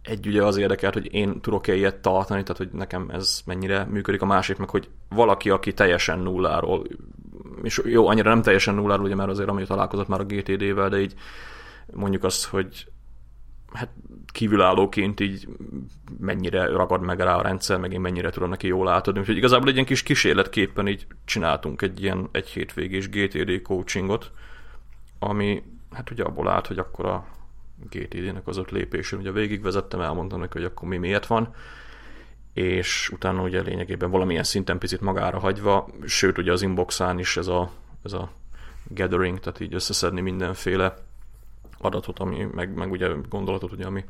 egy 0.01 0.27
ugye 0.27 0.43
az 0.43 0.57
érdekelt, 0.57 0.93
hogy 0.93 1.13
én 1.13 1.41
tudok-e 1.41 1.75
ilyet 1.75 1.95
tartani, 1.95 2.41
tehát 2.41 2.57
hogy 2.57 2.69
nekem 2.71 3.09
ez 3.09 3.41
mennyire 3.45 3.85
működik, 3.85 4.21
a 4.21 4.25
másik 4.25 4.57
meg, 4.57 4.69
hogy 4.69 4.89
valaki, 5.09 5.49
aki 5.49 5.73
teljesen 5.73 6.19
nulláról, 6.19 6.87
és 7.63 7.81
jó, 7.85 8.07
annyira 8.07 8.29
nem 8.29 8.41
teljesen 8.41 8.75
nulláról, 8.75 9.05
ugye, 9.05 9.15
mert 9.15 9.29
azért 9.29 9.49
ami 9.49 9.65
találkozott 9.65 10.07
már 10.07 10.19
a 10.19 10.25
GTD-vel, 10.25 10.89
de 10.89 10.99
így 10.99 11.13
mondjuk 11.93 12.23
azt, 12.23 12.45
hogy 12.45 12.85
hát 13.73 13.89
kívülállóként 14.31 15.19
így 15.19 15.47
mennyire 16.19 16.65
ragad 16.65 17.01
meg 17.01 17.19
rá 17.19 17.35
a 17.35 17.41
rendszer, 17.41 17.79
meg 17.79 17.93
én 17.93 18.01
mennyire 18.01 18.29
tudom 18.29 18.49
neki 18.49 18.67
jól 18.67 18.87
átadni. 18.87 19.19
Úgyhogy 19.19 19.37
igazából 19.37 19.67
egy 19.67 19.73
ilyen 19.73 19.85
kis 19.85 20.03
kísérletképpen 20.03 20.87
így 20.87 21.07
csináltunk 21.25 21.81
egy 21.81 22.01
ilyen 22.01 22.29
egy 22.31 22.47
hétvégés 22.47 23.09
GTD 23.09 23.61
coachingot, 23.61 24.31
ami 25.19 25.63
hát 25.91 26.11
ugye 26.11 26.23
abból 26.23 26.47
állt, 26.47 26.67
hogy 26.67 26.79
akkor 26.79 27.05
a 27.05 27.25
GTD-nek 27.89 28.47
az 28.47 28.57
öt 28.57 28.71
lépésén 28.71 29.19
ugye 29.19 29.31
végigvezettem, 29.31 30.01
elmondtam 30.01 30.39
neki, 30.39 30.53
hogy 30.53 30.63
akkor 30.63 30.87
mi 30.87 30.97
miért 30.97 31.25
van, 31.25 31.53
és 32.53 33.09
utána 33.13 33.41
ugye 33.41 33.61
lényegében 33.61 34.11
valamilyen 34.11 34.43
szinten 34.43 34.77
picit 34.77 35.01
magára 35.01 35.39
hagyva, 35.39 35.87
sőt 36.05 36.37
ugye 36.37 36.51
az 36.51 36.61
inboxán 36.61 37.19
is 37.19 37.37
ez 37.37 37.47
a, 37.47 37.71
ez 38.03 38.13
a 38.13 38.31
gathering, 38.87 39.39
tehát 39.39 39.59
így 39.59 39.73
összeszedni 39.73 40.21
mindenféle 40.21 40.95
adatot, 41.81 42.19
ami, 42.19 42.47
meg, 42.51 42.73
meg 42.75 42.91
ugye 42.91 43.09
gondolatot, 43.29 43.71
ugye, 43.71 43.85
ami 43.85 44.03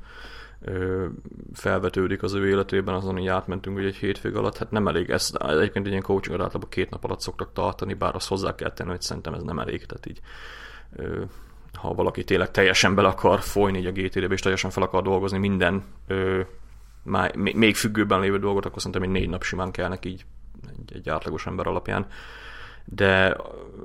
ö, 0.61 1.05
felvetődik 1.53 2.23
az 2.23 2.33
ő 2.33 2.47
életében, 2.47 2.95
azon 2.95 3.17
így 3.17 3.27
átmentünk 3.27 3.77
ugye 3.77 3.87
egy 3.87 3.95
hétvég 3.95 4.35
alatt, 4.35 4.57
hát 4.57 4.71
nem 4.71 4.87
elég, 4.87 5.09
ez 5.09 5.31
egyébként 5.39 5.85
egy 5.85 5.91
ilyen 5.91 6.03
coaching 6.03 6.39
általában 6.39 6.69
két 6.69 6.89
nap 6.89 7.03
alatt 7.03 7.21
szoktak 7.21 7.53
tartani, 7.53 7.93
bár 7.93 8.15
azt 8.15 8.27
hozzá 8.27 8.55
kell 8.55 8.71
tenni, 8.71 8.89
hogy 8.89 9.01
szerintem 9.01 9.33
ez 9.33 9.43
nem 9.43 9.59
elég, 9.59 9.85
tehát 9.85 10.05
így 10.05 10.19
ö, 10.95 11.23
ha 11.73 11.93
valaki 11.93 12.23
tényleg 12.23 12.51
teljesen 12.51 12.95
bele 12.95 13.07
akar 13.07 13.39
folyni 13.39 13.77
így 13.77 13.85
a 13.85 13.91
GTD-be, 13.91 14.33
és 14.33 14.41
teljesen 14.41 14.69
fel 14.69 14.83
akar 14.83 15.01
dolgozni 15.01 15.37
minden 15.37 15.83
ö, 16.07 16.41
már, 17.03 17.35
még 17.35 17.75
függőben 17.75 18.19
lévő 18.19 18.39
dolgot, 18.39 18.65
akkor 18.65 18.81
szerintem 18.81 19.01
egy 19.01 19.09
négy 19.09 19.29
nap 19.29 19.43
simán 19.43 19.71
kell 19.71 19.87
neki 19.87 20.09
így 20.09 20.25
egy, 20.69 20.95
egy 20.95 21.09
átlagos 21.09 21.45
ember 21.45 21.67
alapján. 21.67 22.07
De 22.85 23.37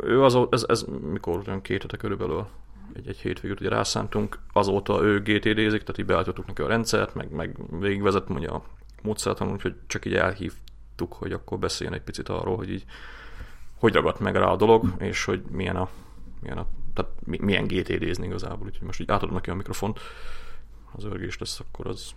ő 0.02 0.22
az, 0.22 0.38
ez, 0.50 0.64
ez 0.68 0.84
mikor 1.12 1.42
olyan 1.46 1.62
két 1.62 1.82
hete 1.82 1.96
körülbelül 1.96 2.46
egy, 2.96 3.08
egy 3.08 3.18
hétvégét 3.18 3.60
ugye 3.60 3.68
rászántunk, 3.68 4.38
azóta 4.52 5.02
ő 5.02 5.20
GTD-zik, 5.20 5.80
tehát 5.80 5.98
így 5.98 6.06
beállítottuk 6.06 6.46
neki 6.46 6.62
a 6.62 6.66
rendszert, 6.66 7.14
meg, 7.14 7.30
meg 7.30 7.56
végigvezet 7.80 8.28
mondja 8.28 8.54
a 8.54 8.62
módszertan, 9.02 9.52
úgyhogy 9.52 9.74
csak 9.86 10.04
így 10.04 10.14
elhívtuk, 10.14 11.12
hogy 11.12 11.32
akkor 11.32 11.58
beszéljen 11.58 11.96
egy 11.96 12.02
picit 12.02 12.28
arról, 12.28 12.56
hogy 12.56 12.70
így 12.70 12.84
hogy 13.78 13.94
ragadt 13.94 14.20
meg 14.20 14.36
rá 14.36 14.46
a 14.46 14.56
dolog, 14.56 14.94
és 14.98 15.24
hogy 15.24 15.42
milyen 15.50 15.76
a, 15.76 15.88
milyen 16.40 16.58
a 16.58 16.66
tehát 16.94 17.10
milyen 17.26 17.66
GTD-zni 17.66 18.26
igazából, 18.26 18.66
úgyhogy 18.66 18.86
most 18.86 19.00
így 19.00 19.10
átadom 19.10 19.34
neki 19.34 19.50
a 19.50 19.54
mikrofont, 19.54 20.00
az 20.92 21.04
örgés 21.04 21.38
lesz, 21.38 21.60
akkor 21.60 21.86
az 21.86 22.10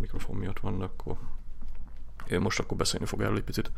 mikrofon 0.00 0.36
miatt 0.36 0.60
van, 0.60 0.78
de 0.78 0.84
akkor 0.84 1.16
én 2.28 2.40
most 2.40 2.58
akkor 2.58 2.76
beszélni 2.76 3.06
fog 3.06 3.20
erről 3.20 3.36
egy 3.36 3.44
picit. 3.44 3.70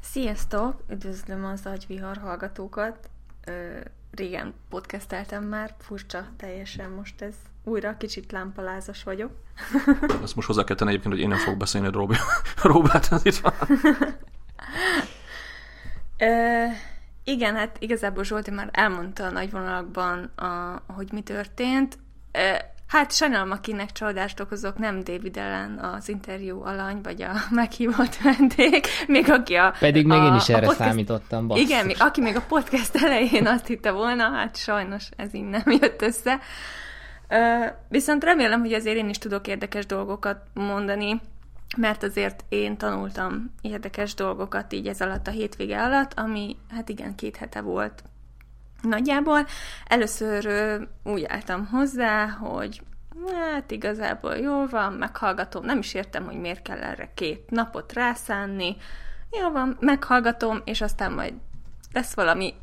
Sziasztok! 0.00 0.82
Üdvözlöm 0.90 1.44
az 1.44 1.66
agyvihar 1.66 2.16
hallgatókat. 2.16 3.10
Ö, 3.48 3.80
régen 4.10 4.54
podcasteltem 4.68 5.44
már, 5.44 5.74
furcsa 5.78 6.26
teljesen 6.36 6.90
most 6.90 7.22
ez 7.22 7.34
újra, 7.64 7.96
kicsit 7.96 8.32
lámpalázas 8.32 9.02
vagyok. 9.02 9.30
Ezt 10.22 10.36
most 10.36 10.46
hozzá 10.46 10.64
kell 10.64 10.76
tenni 10.76 10.90
egyébként, 10.90 11.14
hogy 11.14 11.22
én 11.22 11.28
nem 11.28 11.38
fogok 11.38 11.58
beszélni, 11.58 11.90
Robi. 11.90 12.16
Robert, 12.62 13.12
ez 13.12 13.24
itt 13.24 13.36
van. 13.36 13.52
Ö, 16.18 16.64
igen, 17.24 17.54
hát 17.54 17.76
igazából 17.80 18.24
Zsolti 18.24 18.50
már 18.50 18.68
elmondta 18.72 19.24
a 19.24 19.30
nagy 19.30 19.50
vonalakban, 19.50 20.24
a, 20.24 20.82
hogy 20.86 21.12
mi 21.12 21.22
történt. 21.22 21.98
Hát 22.86 23.12
sajnálom, 23.12 23.50
akinek 23.50 23.92
csalódást 23.92 24.40
okozok, 24.40 24.78
nem 24.78 25.04
David 25.04 25.36
Ellen 25.36 25.78
az 25.78 26.08
interjú 26.08 26.62
alany, 26.62 27.00
vagy 27.02 27.22
a 27.22 27.32
meghívott 27.50 28.16
vendég, 28.16 28.84
még 29.06 29.30
aki 29.30 29.54
a... 29.54 29.74
Pedig 29.78 30.06
még 30.06 30.18
a, 30.18 30.26
én 30.26 30.34
is 30.34 30.48
erre 30.48 30.66
podcast, 30.66 30.88
számítottam, 30.88 31.46
basszus. 31.46 31.64
Igen, 31.64 31.86
még, 31.86 31.96
aki 31.98 32.20
még 32.20 32.36
a 32.36 32.42
podcast 32.48 32.96
elején 33.04 33.46
azt 33.46 33.66
hitte 33.66 33.90
volna, 33.90 34.30
hát 34.30 34.56
sajnos 34.56 35.08
ez 35.16 35.34
így 35.34 35.48
nem 35.48 35.70
jött 35.80 36.02
össze. 36.02 36.40
Viszont 37.88 38.24
remélem, 38.24 38.60
hogy 38.60 38.72
azért 38.72 38.96
én 38.96 39.08
is 39.08 39.18
tudok 39.18 39.46
érdekes 39.46 39.86
dolgokat 39.86 40.38
mondani, 40.54 41.20
mert 41.76 42.02
azért 42.02 42.44
én 42.48 42.76
tanultam 42.76 43.54
érdekes 43.60 44.14
dolgokat 44.14 44.72
így 44.72 44.86
ez 44.86 45.00
alatt 45.00 45.26
a 45.26 45.30
hétvége 45.30 45.82
alatt, 45.82 46.12
ami 46.14 46.56
hát 46.70 46.88
igen, 46.88 47.14
két 47.14 47.36
hete 47.36 47.60
volt 47.60 48.02
nagyjából. 48.86 49.46
Először 49.86 50.48
úgy 51.04 51.24
álltam 51.24 51.66
hozzá, 51.66 52.28
hogy 52.28 52.82
hát 53.32 53.70
igazából 53.70 54.36
jól 54.36 54.66
van, 54.66 54.92
meghallgatom, 54.92 55.64
nem 55.64 55.78
is 55.78 55.94
értem, 55.94 56.24
hogy 56.24 56.40
miért 56.40 56.62
kell 56.62 56.78
erre 56.82 57.10
két 57.14 57.50
napot 57.50 57.92
rászánni, 57.92 58.76
jó 59.40 59.50
van, 59.50 59.76
meghallgatom, 59.80 60.62
és 60.64 60.80
aztán 60.80 61.12
majd 61.12 61.34
lesz 61.92 62.14
valami, 62.14 62.54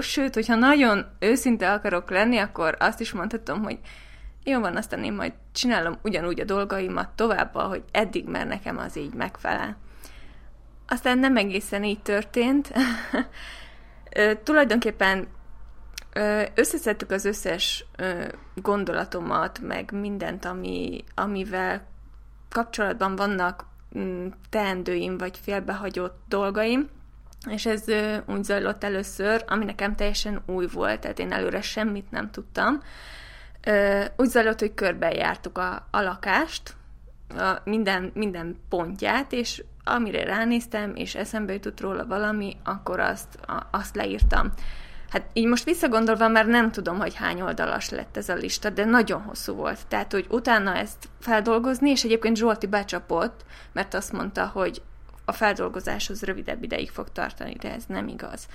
sőt, 0.00 0.34
hogyha 0.34 0.54
nagyon 0.54 1.06
őszinte 1.18 1.72
akarok 1.72 2.10
lenni, 2.10 2.38
akkor 2.38 2.76
azt 2.78 3.00
is 3.00 3.12
mondhatom, 3.12 3.62
hogy 3.62 3.78
jó 4.44 4.60
van, 4.60 4.76
aztán 4.76 5.04
én 5.04 5.12
majd 5.12 5.32
csinálom 5.52 5.98
ugyanúgy 6.02 6.40
a 6.40 6.44
dolgaimat 6.44 7.08
tovább, 7.08 7.54
hogy 7.54 7.82
eddig, 7.90 8.28
mert 8.28 8.48
nekem 8.48 8.78
az 8.78 8.96
így 8.96 9.14
megfelel. 9.14 9.76
Aztán 10.88 11.18
nem 11.18 11.36
egészen 11.36 11.84
így 11.84 12.02
történt. 12.02 12.72
tulajdonképpen 14.44 15.26
összeszedtük 16.54 17.10
az 17.10 17.24
összes 17.24 17.84
gondolatomat, 18.54 19.60
meg 19.60 19.92
mindent, 19.92 20.44
ami, 20.44 21.04
amivel 21.14 21.86
kapcsolatban 22.48 23.16
vannak 23.16 23.64
mm, 23.98 24.26
teendőim, 24.50 25.18
vagy 25.18 25.38
félbehagyott 25.42 26.20
dolgaim, 26.28 26.88
és 27.50 27.66
ez 27.66 27.84
úgy 28.26 28.44
zajlott 28.44 28.84
először, 28.84 29.44
ami 29.46 29.64
nekem 29.64 29.94
teljesen 29.94 30.42
új 30.46 30.66
volt, 30.72 31.00
tehát 31.00 31.18
én 31.18 31.32
előre 31.32 31.60
semmit 31.60 32.10
nem 32.10 32.30
tudtam. 32.30 32.82
Úgy 34.16 34.28
zajlott, 34.28 34.58
hogy 34.58 34.74
körbejártuk 34.74 35.58
a, 35.58 35.86
a 35.90 36.00
lakást, 36.00 36.76
a 37.28 37.60
minden, 37.64 38.10
minden 38.14 38.56
pontját, 38.68 39.32
és 39.32 39.64
amire 39.84 40.24
ránéztem, 40.24 40.94
és 40.94 41.14
eszembe 41.14 41.52
jutott 41.52 41.80
róla 41.80 42.06
valami, 42.06 42.56
akkor 42.64 43.00
azt, 43.00 43.34
a, 43.46 43.66
azt 43.70 43.96
leírtam. 43.96 44.52
Hát 45.08 45.26
így 45.32 45.46
most 45.46 45.64
visszagondolva 45.64 46.28
már 46.28 46.46
nem 46.46 46.70
tudom, 46.70 46.98
hogy 46.98 47.14
hány 47.14 47.40
oldalas 47.40 47.88
lett 47.88 48.16
ez 48.16 48.28
a 48.28 48.34
lista, 48.34 48.70
de 48.70 48.84
nagyon 48.84 49.22
hosszú 49.22 49.54
volt. 49.54 49.86
Tehát, 49.88 50.12
hogy 50.12 50.26
utána 50.30 50.76
ezt 50.76 51.08
feldolgozni, 51.20 51.90
és 51.90 52.04
egyébként 52.04 52.36
Zsolti 52.36 52.66
becsapott, 52.66 53.44
mert 53.72 53.94
azt 53.94 54.12
mondta, 54.12 54.46
hogy 54.46 54.82
a 55.24 55.32
feldolgozáshoz 55.32 56.22
rövidebb 56.22 56.62
ideig 56.62 56.90
fog 56.90 57.12
tartani, 57.12 57.54
de 57.54 57.74
ez 57.74 57.84
nem 57.86 58.08
igaz. 58.08 58.46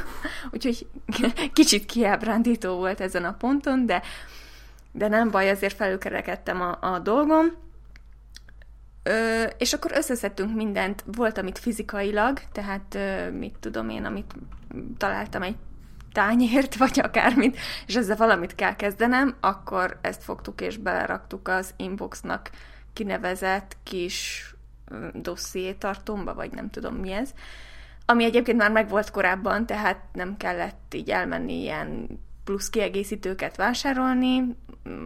Úgyhogy 0.52 0.86
kicsit 1.52 1.86
kiábrándító 1.86 2.76
volt 2.76 3.00
ezen 3.00 3.24
a 3.24 3.32
ponton, 3.32 3.86
de, 3.86 4.02
de 4.92 5.08
nem 5.08 5.30
baj, 5.30 5.50
azért 5.50 5.76
felülkerekedtem 5.76 6.60
a, 6.60 6.78
a 6.80 6.98
dolgom. 6.98 7.46
Ö, 9.02 9.42
és 9.58 9.72
akkor 9.72 9.90
összeszedtünk 9.94 10.54
mindent, 10.54 11.04
volt, 11.06 11.38
amit 11.38 11.58
fizikailag, 11.58 12.40
tehát 12.52 12.94
ö, 12.94 13.30
mit 13.30 13.56
tudom 13.60 13.88
én, 13.88 14.04
amit 14.04 14.34
találtam 14.98 15.42
egy 15.42 15.56
tányért, 16.12 16.76
vagy 16.76 17.00
akármit, 17.00 17.58
és 17.86 17.96
ezzel 17.96 18.16
valamit 18.16 18.54
kell 18.54 18.76
kezdenem, 18.76 19.36
akkor 19.40 19.98
ezt 20.00 20.22
fogtuk 20.22 20.60
és 20.60 20.76
beleraktuk 20.76 21.48
az 21.48 21.74
inboxnak 21.76 22.50
kinevezett 22.92 23.76
kis 23.82 24.44
dossziétartomba, 25.12 26.34
vagy 26.34 26.50
nem 26.50 26.70
tudom 26.70 26.94
mi 26.94 27.12
ez, 27.12 27.32
ami 28.06 28.24
egyébként 28.24 28.58
már 28.58 28.70
megvolt 28.70 29.10
korábban, 29.10 29.66
tehát 29.66 30.00
nem 30.12 30.36
kellett 30.36 30.94
így 30.94 31.10
elmenni 31.10 31.60
ilyen 31.60 32.18
plusz 32.44 32.70
kiegészítőket 32.70 33.56
vásárolni, 33.56 34.56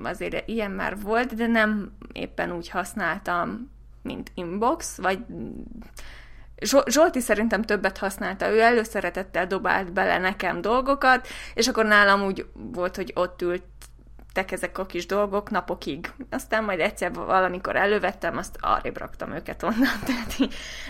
azért 0.02 0.48
ilyen 0.48 0.70
már 0.70 1.00
volt, 1.00 1.34
de 1.34 1.46
nem 1.46 1.92
éppen 2.12 2.52
úgy 2.52 2.68
használtam, 2.68 3.70
mint 4.02 4.30
inbox, 4.34 4.96
vagy 4.96 5.18
Zsolti 6.86 7.20
szerintem 7.20 7.62
többet 7.62 7.98
használta, 7.98 8.50
ő 8.50 8.60
előszeretettel 8.60 9.46
dobált 9.46 9.92
bele 9.92 10.18
nekem 10.18 10.60
dolgokat, 10.60 11.26
és 11.54 11.68
akkor 11.68 11.84
nálam 11.84 12.24
úgy 12.24 12.46
volt, 12.52 12.96
hogy 12.96 13.12
ott 13.14 13.42
ült 13.42 13.62
tek 14.32 14.52
ezek 14.52 14.78
a 14.78 14.86
kis 14.86 15.06
dolgok 15.06 15.50
napokig. 15.50 16.12
Aztán 16.30 16.64
majd 16.64 16.80
egyszer 16.80 17.12
valamikor 17.12 17.76
elővettem, 17.76 18.36
azt 18.36 18.56
arrébb 18.60 18.98
raktam 18.98 19.32
őket 19.32 19.62
onnan. 19.62 20.00
Tehát 20.06 20.36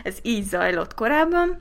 ez 0.02 0.16
így 0.22 0.44
zajlott 0.44 0.94
korábban. 0.94 1.60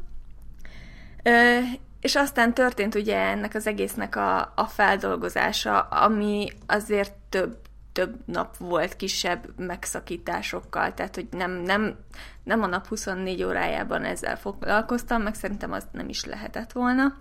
És 2.01 2.15
aztán 2.15 2.53
történt 2.53 2.95
ugye 2.95 3.17
ennek 3.17 3.55
az 3.55 3.67
egésznek 3.67 4.15
a, 4.15 4.51
a 4.55 4.65
feldolgozása, 4.65 5.79
ami 5.79 6.47
azért 6.67 7.13
több 7.29 7.57
több 7.93 8.15
nap 8.25 8.57
volt 8.57 8.95
kisebb 8.95 9.59
megszakításokkal, 9.59 10.93
tehát 10.93 11.15
hogy 11.15 11.27
nem, 11.31 11.51
nem, 11.51 11.97
nem 12.43 12.61
a 12.61 12.65
nap 12.65 12.87
24 12.87 13.43
órájában 13.43 14.03
ezzel 14.03 14.37
foglalkoztam, 14.37 15.21
meg 15.21 15.35
szerintem 15.35 15.71
az 15.71 15.87
nem 15.91 16.09
is 16.09 16.25
lehetett 16.25 16.71
volna, 16.71 17.17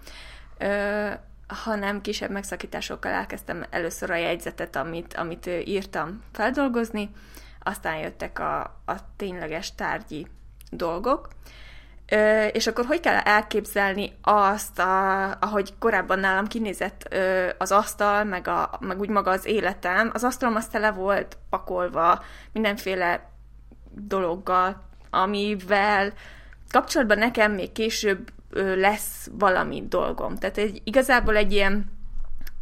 ö, 0.58 1.10
hanem 1.46 2.00
kisebb 2.00 2.30
megszakításokkal 2.30 3.12
elkezdtem 3.12 3.64
először 3.70 4.10
a 4.10 4.16
jegyzetet, 4.16 4.76
amit, 4.76 5.14
amit 5.14 5.46
írtam 5.46 6.22
feldolgozni, 6.32 7.10
aztán 7.60 7.96
jöttek 7.96 8.38
a, 8.38 8.60
a 8.84 8.94
tényleges 9.16 9.74
tárgyi 9.74 10.26
dolgok, 10.70 11.28
Ö, 12.12 12.44
és 12.44 12.66
akkor 12.66 12.84
hogy 12.84 13.00
kell 13.00 13.16
elképzelni 13.16 14.12
azt, 14.22 14.78
a, 14.78 15.30
ahogy 15.30 15.74
korábban 15.78 16.18
nálam 16.18 16.46
kinézett 16.46 17.06
ö, 17.10 17.48
az 17.58 17.72
asztal, 17.72 18.24
meg, 18.24 18.48
a, 18.48 18.78
meg 18.80 19.00
úgy 19.00 19.08
maga 19.08 19.30
az 19.30 19.46
életem. 19.46 20.10
Az 20.12 20.24
asztalom 20.24 20.54
az 20.54 20.66
tele 20.66 20.90
volt 20.90 21.36
pakolva 21.50 22.22
mindenféle 22.52 23.30
dologgal, 23.90 24.82
amivel 25.10 26.12
kapcsolatban 26.70 27.18
nekem 27.18 27.52
még 27.52 27.72
később 27.72 28.30
ö, 28.50 28.80
lesz 28.80 29.28
valami 29.32 29.84
dolgom. 29.88 30.36
Tehát 30.36 30.58
egy, 30.58 30.80
igazából 30.84 31.36
egy 31.36 31.52
ilyen, 31.52 31.90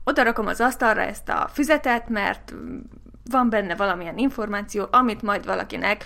oda 0.04 0.22
rakom 0.22 0.46
az 0.46 0.60
asztalra 0.60 1.00
ezt 1.00 1.28
a 1.28 1.48
füzetet, 1.52 2.08
mert 2.08 2.54
van 3.30 3.50
benne 3.50 3.74
valamilyen 3.74 4.18
információ, 4.18 4.86
amit 4.90 5.22
majd 5.22 5.46
valakinek 5.46 6.04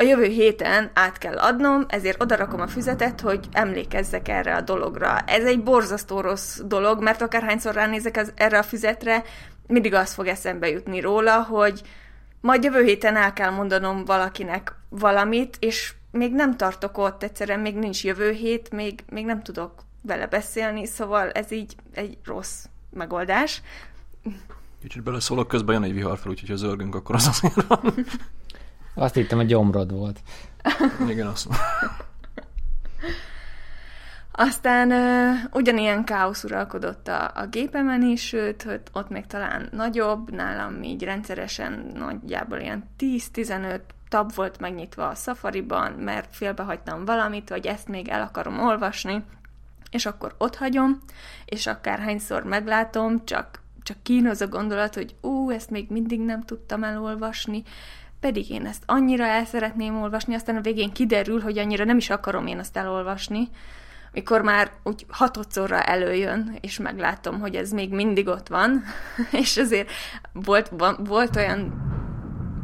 a 0.00 0.02
jövő 0.02 0.24
héten 0.24 0.90
át 0.94 1.18
kell 1.18 1.38
adnom, 1.38 1.84
ezért 1.88 2.22
odarakom 2.22 2.60
a 2.60 2.66
füzetet, 2.66 3.20
hogy 3.20 3.48
emlékezzek 3.52 4.28
erre 4.28 4.54
a 4.56 4.60
dologra. 4.60 5.18
Ez 5.18 5.44
egy 5.44 5.62
borzasztó 5.62 6.20
rossz 6.20 6.60
dolog, 6.64 7.02
mert 7.02 7.22
akárhányszor 7.22 7.74
ránézek 7.74 8.16
az, 8.16 8.32
erre 8.36 8.58
a 8.58 8.62
füzetre, 8.62 9.22
mindig 9.66 9.94
az 9.94 10.12
fog 10.12 10.26
eszembe 10.26 10.68
jutni 10.68 11.00
róla, 11.00 11.42
hogy 11.42 11.82
majd 12.40 12.64
jövő 12.64 12.82
héten 12.82 13.16
el 13.16 13.32
kell 13.32 13.50
mondanom 13.50 14.04
valakinek 14.04 14.74
valamit, 14.88 15.56
és 15.58 15.94
még 16.10 16.32
nem 16.32 16.56
tartok 16.56 16.98
ott, 16.98 17.22
egyszerűen 17.22 17.60
még 17.60 17.74
nincs 17.74 18.04
jövő 18.04 18.30
hét, 18.30 18.70
még, 18.70 19.04
még 19.10 19.24
nem 19.24 19.42
tudok 19.42 19.72
vele 20.02 20.26
beszélni, 20.26 20.86
szóval 20.86 21.30
ez 21.30 21.52
így 21.52 21.74
egy 21.92 22.18
rossz 22.24 22.64
megoldás. 22.90 23.62
Kicsit 24.80 25.02
beleszólok, 25.02 25.48
közben 25.48 25.74
jön 25.74 25.84
egy 25.84 25.94
vihar 25.94 26.18
fel, 26.18 26.30
úgyhogy 26.30 26.48
ha 26.48 26.56
zörgünk, 26.56 26.94
akkor 26.94 27.14
az 27.14 27.26
azért 27.26 27.66
van. 27.66 27.94
Azt 28.94 29.14
hittem, 29.14 29.38
a 29.38 29.42
gyomrod 29.42 29.92
volt. 29.92 30.20
Igen, 31.08 31.26
azt 31.26 31.48
Aztán 34.32 34.90
uh, 34.90 35.38
ugyanilyen 35.52 36.04
káosz 36.04 36.44
uralkodott 36.44 37.08
a, 37.08 37.30
a 37.34 37.46
gépemen 37.46 38.02
is, 38.02 38.26
sőt, 38.26 38.62
hogy 38.62 38.80
ott 38.92 39.08
még 39.08 39.26
talán 39.26 39.68
nagyobb, 39.72 40.30
nálam 40.30 40.82
így 40.82 41.02
rendszeresen 41.02 41.92
nagyjából 41.94 42.58
ilyen 42.58 42.88
10-15 42.98 43.80
tab 44.08 44.34
volt 44.34 44.60
megnyitva 44.60 45.08
a 45.08 45.14
Safari-ban, 45.14 45.92
mert 45.92 46.36
félbehagytam 46.36 47.04
valamit, 47.04 47.48
vagy 47.48 47.66
ezt 47.66 47.88
még 47.88 48.08
el 48.08 48.22
akarom 48.22 48.58
olvasni, 48.58 49.24
és 49.90 50.06
akkor 50.06 50.34
ott 50.38 50.56
hagyom, 50.56 51.00
és 51.44 51.66
akárhányszor 51.66 52.44
meglátom, 52.44 53.24
csak, 53.24 53.60
csak 53.82 53.96
kínoz 54.02 54.40
a 54.40 54.48
gondolat, 54.48 54.94
hogy 54.94 55.14
ú, 55.20 55.50
ezt 55.50 55.70
még 55.70 55.90
mindig 55.90 56.20
nem 56.20 56.42
tudtam 56.42 56.84
elolvasni, 56.84 57.62
pedig 58.20 58.50
én 58.50 58.66
ezt 58.66 58.82
annyira 58.86 59.24
el 59.24 59.44
szeretném 59.44 60.02
olvasni, 60.02 60.34
aztán 60.34 60.56
a 60.56 60.60
végén 60.60 60.92
kiderül, 60.92 61.40
hogy 61.40 61.58
annyira 61.58 61.84
nem 61.84 61.96
is 61.96 62.10
akarom 62.10 62.46
én 62.46 62.58
azt 62.58 62.76
elolvasni, 62.76 63.48
mikor 64.12 64.42
már 64.42 64.72
úgy 64.82 65.06
hatodszorra 65.08 65.82
előjön, 65.82 66.56
és 66.60 66.78
meglátom, 66.78 67.40
hogy 67.40 67.54
ez 67.54 67.70
még 67.70 67.92
mindig 67.92 68.28
ott 68.28 68.48
van, 68.48 68.82
és 69.42 69.56
azért 69.56 69.90
volt, 70.32 70.68
van, 70.68 70.96
volt 71.04 71.36
olyan 71.36 71.88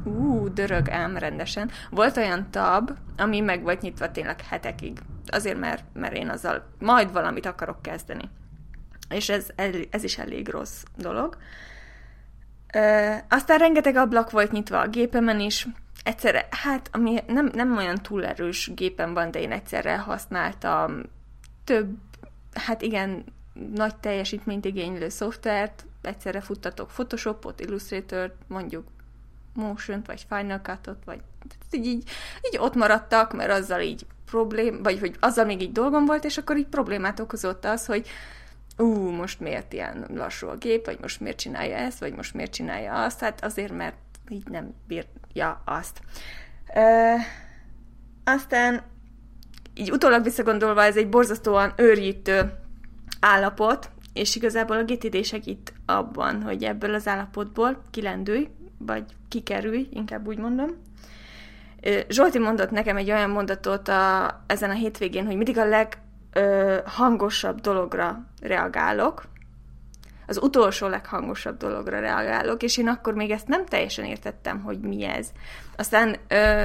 ú, 0.04 0.52
dörög 0.52 0.90
ám 0.90 1.16
rendesen, 1.16 1.70
volt 1.90 2.16
olyan 2.16 2.50
tab, 2.50 2.90
ami 3.16 3.40
meg 3.40 3.62
volt 3.62 3.80
nyitva 3.80 4.10
tényleg 4.10 4.40
hetekig. 4.40 4.98
Azért, 5.26 5.58
mert, 5.58 5.84
mert 5.92 6.14
én 6.14 6.28
azzal 6.28 6.66
majd 6.78 7.12
valamit 7.12 7.46
akarok 7.46 7.82
kezdeni. 7.82 8.30
És 9.08 9.28
ez, 9.28 9.48
ez 9.90 10.04
is 10.04 10.18
elég 10.18 10.48
rossz 10.48 10.82
dolog. 10.96 11.36
Ö, 12.76 13.14
aztán 13.28 13.58
rengeteg 13.58 13.96
ablak 13.96 14.30
volt 14.30 14.52
nyitva 14.52 14.80
a 14.80 14.88
gépemen 14.88 15.40
is, 15.40 15.66
egyszerre, 16.02 16.48
hát 16.50 16.88
ami 16.92 17.18
nem, 17.26 17.50
nem 17.54 17.76
olyan 17.76 18.02
túl 18.02 18.26
erős 18.26 18.70
gépen 18.74 19.14
van, 19.14 19.30
de 19.30 19.40
én 19.40 19.52
egyszerre 19.52 19.98
használtam 19.98 21.02
több, 21.64 21.96
hát 22.54 22.82
igen, 22.82 23.24
nagy 23.74 23.96
teljesítményt 23.96 24.64
igénylő 24.64 25.08
szoftvert, 25.08 25.86
egyszerre 26.02 26.40
futtatok 26.40 26.88
Photoshopot, 26.88 27.60
Illustrator-t, 27.60 28.34
mondjuk 28.48 28.86
motion 29.54 30.02
vagy 30.06 30.26
Final 30.28 30.60
Cut-ot, 30.62 31.04
vagy 31.04 31.20
így, 31.70 31.86
így, 31.86 32.10
így 32.42 32.58
ott 32.58 32.74
maradtak, 32.74 33.32
mert 33.32 33.50
azzal 33.50 33.80
így 33.80 34.06
problém, 34.26 34.82
vagy 34.82 34.98
hogy 34.98 35.16
azzal 35.20 35.44
még 35.44 35.62
így 35.62 35.72
dolgom 35.72 36.04
volt, 36.04 36.24
és 36.24 36.38
akkor 36.38 36.56
így 36.56 36.66
problémát 36.66 37.20
okozott 37.20 37.64
az, 37.64 37.86
hogy 37.86 38.08
ú, 38.76 39.10
most 39.10 39.40
miért 39.40 39.72
ilyen 39.72 40.06
lassú 40.14 40.46
a 40.46 40.56
gép, 40.56 40.86
vagy 40.86 40.98
most 41.00 41.20
miért 41.20 41.38
csinálja 41.38 41.76
ezt, 41.76 41.98
vagy 41.98 42.14
most 42.14 42.34
miért 42.34 42.52
csinálja 42.52 43.04
azt, 43.04 43.20
hát 43.20 43.44
azért, 43.44 43.72
mert 43.72 43.96
így 44.28 44.48
nem 44.48 44.74
bírja 44.86 45.62
azt. 45.64 46.00
Ö, 46.74 47.14
aztán 48.24 48.82
így 49.74 49.90
utólag 49.90 50.22
visszagondolva 50.22 50.84
ez 50.84 50.96
egy 50.96 51.08
borzasztóan 51.08 51.72
őrjítő 51.76 52.52
állapot, 53.20 53.90
és 54.12 54.36
igazából 54.36 54.76
a 54.76 54.84
GTD 54.84 55.24
segít 55.24 55.72
abban, 55.86 56.42
hogy 56.42 56.64
ebből 56.64 56.94
az 56.94 57.06
állapotból 57.06 57.82
kilendülj, 57.90 58.48
vagy 58.78 59.04
kikerülj, 59.28 59.88
inkább 59.92 60.26
úgy 60.26 60.38
mondom. 60.38 60.70
Zsolti 62.08 62.38
mondott 62.38 62.70
nekem 62.70 62.96
egy 62.96 63.10
olyan 63.10 63.30
mondatot 63.30 63.88
a, 63.88 64.40
ezen 64.46 64.70
a 64.70 64.74
hétvégén, 64.74 65.26
hogy 65.26 65.36
mindig 65.36 65.58
a 65.58 65.64
leg 65.64 65.98
ö, 66.36 66.78
hangosabb 66.84 67.60
dologra 67.60 68.26
reagálok, 68.40 69.22
az 70.26 70.42
utolsó 70.42 70.86
leghangosabb 70.86 71.56
dologra 71.56 72.00
reagálok, 72.00 72.62
és 72.62 72.76
én 72.76 72.88
akkor 72.88 73.14
még 73.14 73.30
ezt 73.30 73.48
nem 73.48 73.66
teljesen 73.66 74.04
értettem, 74.04 74.60
hogy 74.62 74.80
mi 74.80 75.04
ez. 75.04 75.28
Aztán 75.76 76.16
ö, 76.28 76.64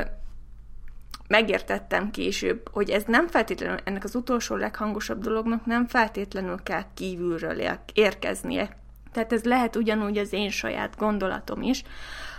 megértettem 1.28 2.12
később, 2.12 2.70
hogy 2.72 2.90
ez 2.90 3.04
nem 3.08 3.28
feltétlenül, 3.28 3.78
ennek 3.84 4.04
az 4.04 4.16
utolsó 4.16 4.56
leghangosabb 4.56 5.22
dolognak 5.22 5.66
nem 5.66 5.88
feltétlenül 5.88 6.60
kell 6.64 6.84
kívülről 6.94 7.62
érkeznie. 7.94 8.70
Tehát 9.12 9.34
ez 9.34 9.44
lehet 9.44 9.76
ugyanúgy 9.76 10.18
az 10.18 10.34
én 10.34 10.50
saját 10.50 10.98
gondolatom 10.98 11.62
is, 11.62 11.84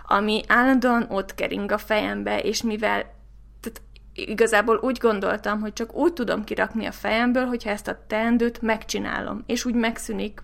ami 0.07 0.43
állandóan 0.49 1.07
ott 1.09 1.35
kering 1.35 1.73
a 1.73 1.79
fejembe, 1.79 2.41
és 2.41 2.63
mivel 2.63 3.21
igazából 4.15 4.79
úgy 4.83 4.99
gondoltam, 4.99 5.61
hogy 5.61 5.73
csak 5.73 5.95
úgy 5.95 6.13
tudom 6.13 6.45
kirakni 6.45 6.87
a 6.87 6.93
fejemből, 6.93 7.45
hogyha 7.45 7.71
ezt 7.71 7.89
a 7.89 7.99
teendőt 8.07 8.63
megcsinálom, 8.63 9.43
és 9.47 9.65
úgy 9.65 9.75
megszűnik 9.75 10.43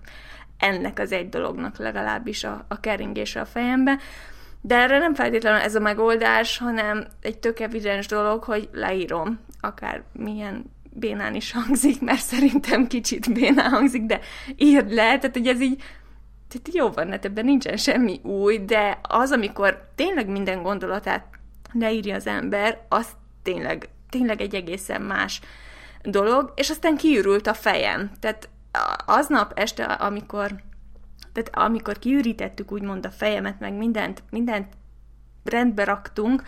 ennek 0.57 0.99
az 0.99 1.11
egy 1.11 1.29
dolognak 1.29 1.77
legalábbis 1.77 2.43
a, 2.43 2.65
a 2.67 2.79
keringése 2.79 3.41
a 3.41 3.45
fejembe. 3.45 3.99
De 4.61 4.75
erre 4.75 4.97
nem 4.97 5.13
feltétlenül 5.13 5.59
ez 5.59 5.75
a 5.75 5.79
megoldás, 5.79 6.57
hanem 6.57 7.07
egy 7.21 7.37
tök 7.37 7.59
evidens 7.59 8.07
dolog, 8.07 8.43
hogy 8.43 8.69
leírom, 8.71 9.39
akár 9.61 10.03
milyen 10.11 10.65
bénán 10.91 11.35
is 11.35 11.51
hangzik, 11.51 12.01
mert 12.01 12.21
szerintem 12.21 12.87
kicsit 12.87 13.33
bénán 13.33 13.69
hangzik, 13.69 14.03
de 14.03 14.19
írd 14.55 14.91
le, 14.91 15.17
tehát 15.17 15.37
hogy 15.37 15.47
ez 15.47 15.61
így 15.61 15.83
tehát 16.49 16.73
jó 16.73 16.89
van, 16.89 17.11
hát 17.11 17.25
ebben 17.25 17.45
nincsen 17.45 17.77
semmi 17.77 18.19
új, 18.23 18.59
de 18.65 18.99
az, 19.01 19.31
amikor 19.31 19.89
tényleg 19.95 20.27
minden 20.27 20.63
gondolatát 20.63 21.25
leírja 21.73 22.15
az 22.15 22.27
ember, 22.27 22.85
az 22.87 23.07
tényleg, 23.43 23.89
tényleg 24.09 24.41
egy 24.41 24.55
egészen 24.55 25.01
más 25.01 25.41
dolog, 26.03 26.53
és 26.55 26.69
aztán 26.69 26.97
kiürült 26.97 27.47
a 27.47 27.53
fejem. 27.53 28.11
Tehát 28.19 28.49
aznap 29.05 29.51
este, 29.55 29.83
amikor 29.83 30.55
tehát 31.33 31.55
amikor 31.55 31.99
kiürítettük 31.99 32.71
úgymond 32.71 33.05
a 33.05 33.11
fejemet, 33.11 33.59
meg 33.59 33.73
mindent, 33.73 34.23
mindent 34.29 34.73
rendbe 35.43 35.83
raktunk, 35.83 36.43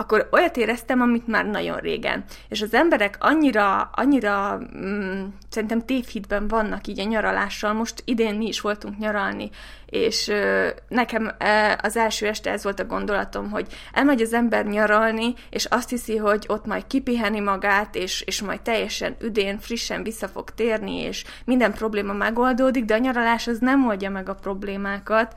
akkor 0.00 0.28
olyat 0.30 0.56
éreztem, 0.56 1.00
amit 1.00 1.26
már 1.26 1.46
nagyon 1.46 1.76
régen. 1.76 2.24
És 2.48 2.62
az 2.62 2.74
emberek 2.74 3.16
annyira, 3.18 3.90
annyira 3.94 4.60
mm, 4.76 5.24
szerintem 5.48 5.84
tévhitben 5.84 6.48
vannak 6.48 6.86
így 6.86 7.00
a 7.00 7.04
nyaralással. 7.04 7.72
Most 7.72 8.02
idén 8.04 8.34
mi 8.34 8.46
is 8.46 8.60
voltunk 8.60 8.98
nyaralni, 8.98 9.50
és 9.86 10.28
ö, 10.28 10.68
nekem 10.88 11.24
ö, 11.24 11.72
az 11.82 11.96
első 11.96 12.26
este 12.26 12.50
ez 12.50 12.62
volt 12.62 12.80
a 12.80 12.84
gondolatom, 12.84 13.50
hogy 13.50 13.66
elmegy 13.92 14.20
az 14.20 14.32
ember 14.32 14.66
nyaralni, 14.66 15.34
és 15.50 15.64
azt 15.64 15.88
hiszi, 15.88 16.16
hogy 16.16 16.44
ott 16.48 16.66
majd 16.66 16.86
kipiheni 16.86 17.40
magát, 17.40 17.94
és, 17.94 18.20
és 18.20 18.42
majd 18.42 18.60
teljesen 18.60 19.16
üdén, 19.20 19.58
frissen 19.58 20.02
vissza 20.02 20.28
fog 20.28 20.50
térni, 20.50 21.00
és 21.00 21.24
minden 21.44 21.72
probléma 21.72 22.12
megoldódik, 22.12 22.84
de 22.84 22.94
a 22.94 22.98
nyaralás 22.98 23.46
az 23.46 23.58
nem 23.58 23.86
oldja 23.86 24.10
meg 24.10 24.28
a 24.28 24.34
problémákat, 24.34 25.34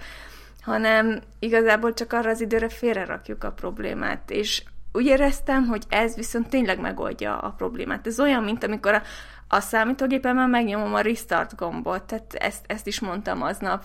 hanem 0.64 1.22
igazából 1.40 1.94
csak 1.94 2.14
arra 2.14 2.30
az 2.30 2.42
időre 2.42 2.70
félrerakjuk 2.70 3.44
a 3.44 3.52
problémát, 3.52 4.32
és 4.32 4.64
úgy 4.92 5.06
éreztem, 5.06 5.66
hogy 5.66 5.84
ez 5.90 6.16
viszont 6.16 6.50
tényleg 6.50 6.80
megoldja 6.80 7.38
a 7.38 7.50
problémát. 7.50 8.08
Ez 8.08 8.20
olyan, 8.20 8.44
mint 8.44 8.64
amikor 8.64 8.94
a, 8.94 9.02
a 9.48 9.60
számítógépemmel 9.60 10.48
megnyomom 10.48 10.94
a 10.94 11.02
restart 11.02 11.56
gombot, 11.56 12.04
tehát 12.04 12.34
ezt, 12.34 12.66
ezt 12.68 12.88
is 12.88 13.00
mondtam 13.00 13.42
aznap 13.42 13.84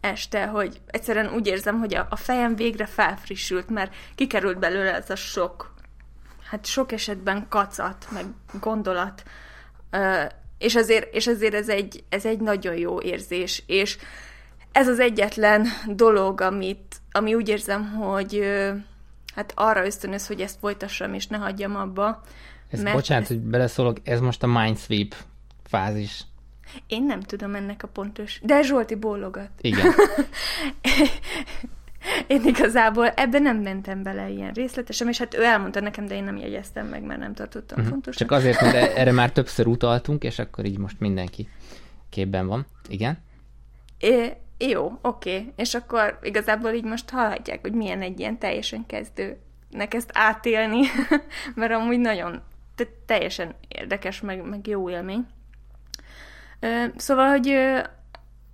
este, 0.00 0.46
hogy 0.46 0.80
egyszerűen 0.86 1.32
úgy 1.34 1.46
érzem, 1.46 1.78
hogy 1.78 1.94
a, 1.94 2.06
a 2.10 2.16
fejem 2.16 2.56
végre 2.56 2.86
felfrissült, 2.86 3.68
mert 3.68 3.94
kikerült 4.14 4.58
belőle 4.58 4.94
ez 4.94 5.10
a 5.10 5.16
sok, 5.16 5.74
hát 6.50 6.66
sok 6.66 6.92
esetben 6.92 7.46
kacat, 7.48 8.06
meg 8.10 8.24
gondolat, 8.60 9.22
és 10.58 10.74
azért, 10.74 11.14
és 11.14 11.26
azért 11.26 11.54
ez, 11.54 11.68
egy, 11.68 12.04
ez 12.08 12.24
egy 12.24 12.40
nagyon 12.40 12.76
jó 12.76 13.00
érzés, 13.00 13.62
és 13.66 13.98
ez 14.72 14.88
az 14.88 14.98
egyetlen 15.00 15.66
dolog, 15.86 16.40
amit, 16.40 16.96
ami 17.12 17.34
úgy 17.34 17.48
érzem, 17.48 17.92
hogy 17.92 18.42
hát 19.34 19.52
arra 19.56 19.84
ösztönöz, 19.84 20.26
hogy 20.26 20.40
ezt 20.40 20.58
folytassam, 20.58 21.14
és 21.14 21.26
ne 21.26 21.36
hagyjam 21.36 21.76
abba. 21.76 22.22
Ez, 22.70 22.82
mert 22.82 22.94
bocsánat, 22.94 23.22
ez... 23.22 23.28
hogy 23.28 23.38
beleszólok, 23.38 23.96
ez 24.04 24.20
most 24.20 24.42
a 24.42 24.46
Mindsweep 24.46 25.14
fázis. 25.64 26.24
Én 26.86 27.04
nem 27.04 27.20
tudom 27.20 27.54
ennek 27.54 27.82
a 27.82 27.88
pontos, 27.88 28.40
de 28.42 28.62
Zsolti 28.62 28.94
bólogat. 28.94 29.50
Igen. 29.60 29.86
én 32.26 32.42
igazából 32.44 33.08
ebben 33.08 33.42
nem 33.42 33.56
mentem 33.56 34.02
bele 34.02 34.28
ilyen 34.28 34.52
részletesen, 34.52 35.08
és 35.08 35.18
hát 35.18 35.34
ő 35.34 35.44
elmondta 35.44 35.80
nekem, 35.80 36.06
de 36.06 36.14
én 36.14 36.24
nem 36.24 36.36
jegyeztem 36.36 36.86
meg, 36.86 37.02
mert 37.02 37.20
nem 37.20 37.34
tartottam 37.34 37.78
uh-huh. 37.78 37.92
fontos. 37.92 38.16
Csak 38.16 38.30
azért, 38.30 38.60
mert 38.60 38.74
e- 38.74 39.00
erre 39.00 39.12
már 39.12 39.32
többször 39.32 39.66
utaltunk, 39.66 40.24
és 40.24 40.38
akkor 40.38 40.64
így 40.64 40.78
most 40.78 41.00
mindenki 41.00 41.48
képben 42.08 42.46
van. 42.46 42.66
Igen? 42.88 43.18
É, 43.98 44.32
jó, 44.68 44.98
oké. 45.02 45.52
És 45.56 45.74
akkor 45.74 46.18
igazából 46.22 46.70
így 46.70 46.84
most 46.84 47.10
hallhatják, 47.10 47.60
hogy 47.60 47.72
milyen 47.72 48.02
egy 48.02 48.20
ilyen 48.20 48.38
teljesen 48.38 48.86
kezdőnek 48.86 49.94
ezt 49.94 50.10
átélni, 50.12 50.80
mert 51.54 51.72
amúgy 51.72 51.98
nagyon 51.98 52.42
teljesen 53.06 53.54
érdekes, 53.68 54.20
meg, 54.20 54.42
meg 54.42 54.66
jó 54.66 54.90
élmény. 54.90 55.26
Szóval, 56.96 57.28
hogy 57.28 57.54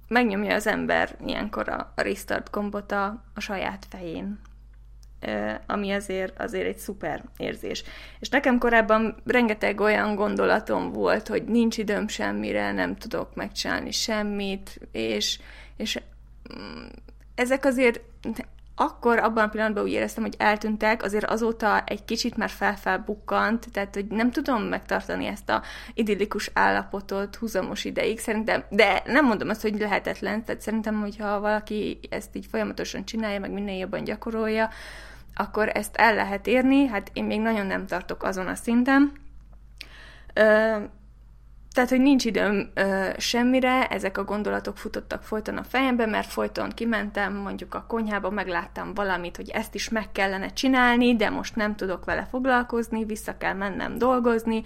megnyomja 0.08 0.54
az 0.54 0.66
ember 0.66 1.16
ilyenkor 1.26 1.68
a, 1.68 1.92
a 1.96 2.00
restart 2.02 2.50
gombot 2.50 2.92
a, 2.92 3.24
a 3.34 3.40
saját 3.40 3.86
fején, 3.90 4.40
ami 5.66 5.90
azért, 5.90 6.40
azért 6.40 6.66
egy 6.66 6.78
szuper 6.78 7.24
érzés. 7.36 7.84
És 8.18 8.28
nekem 8.28 8.58
korábban 8.58 9.16
rengeteg 9.24 9.80
olyan 9.80 10.14
gondolatom 10.14 10.92
volt, 10.92 11.28
hogy 11.28 11.44
nincs 11.44 11.78
időm 11.78 12.08
semmire, 12.08 12.72
nem 12.72 12.96
tudok 12.96 13.34
megcsinálni 13.34 13.90
semmit, 13.90 14.80
és, 14.92 15.38
és 15.78 16.00
mm, 16.54 16.86
ezek 17.34 17.64
azért 17.64 18.00
akkor 18.80 19.18
abban 19.18 19.44
a 19.44 19.48
pillanatban 19.48 19.82
úgy 19.82 19.90
éreztem, 19.90 20.22
hogy 20.22 20.34
eltűntek, 20.38 21.02
azért 21.02 21.24
azóta 21.24 21.82
egy 21.84 22.04
kicsit 22.04 22.36
már 22.36 22.50
felfelbukkant, 22.50 23.66
tehát 23.72 23.94
hogy 23.94 24.06
nem 24.06 24.30
tudom 24.30 24.62
megtartani 24.62 25.26
ezt 25.26 25.50
a 25.50 25.62
idillikus 25.94 26.50
állapotot 26.52 27.36
húzamos 27.36 27.84
ideig, 27.84 28.18
szerintem, 28.18 28.64
de 28.70 29.02
nem 29.06 29.24
mondom 29.26 29.48
azt, 29.48 29.62
hogy 29.62 29.78
lehetetlen, 29.78 30.44
tehát 30.44 30.60
szerintem, 30.60 31.00
hogyha 31.00 31.40
valaki 31.40 31.98
ezt 32.10 32.36
így 32.36 32.46
folyamatosan 32.50 33.04
csinálja, 33.04 33.40
meg 33.40 33.52
minél 33.52 33.78
jobban 33.78 34.04
gyakorolja, 34.04 34.68
akkor 35.34 35.70
ezt 35.74 35.96
el 35.96 36.14
lehet 36.14 36.46
érni, 36.46 36.86
hát 36.86 37.10
én 37.12 37.24
még 37.24 37.40
nagyon 37.40 37.66
nem 37.66 37.86
tartok 37.86 38.22
azon 38.22 38.46
a 38.46 38.54
szinten. 38.54 39.12
Tehát, 41.72 41.90
hogy 41.90 42.00
nincs 42.00 42.24
időm 42.24 42.70
ö, 42.74 43.08
semmire, 43.16 43.86
ezek 43.86 44.18
a 44.18 44.24
gondolatok 44.24 44.76
futottak 44.76 45.22
folyton 45.22 45.56
a 45.56 45.62
fejembe, 45.62 46.06
mert 46.06 46.28
folyton 46.28 46.70
kimentem, 46.70 47.34
mondjuk 47.34 47.74
a 47.74 47.84
konyhába, 47.88 48.30
megláttam 48.30 48.94
valamit, 48.94 49.36
hogy 49.36 49.50
ezt 49.50 49.74
is 49.74 49.88
meg 49.88 50.12
kellene 50.12 50.48
csinálni, 50.48 51.16
de 51.16 51.30
most 51.30 51.56
nem 51.56 51.76
tudok 51.76 52.04
vele 52.04 52.26
foglalkozni, 52.30 53.04
vissza 53.04 53.36
kell 53.36 53.54
mennem 53.54 53.98
dolgozni, 53.98 54.62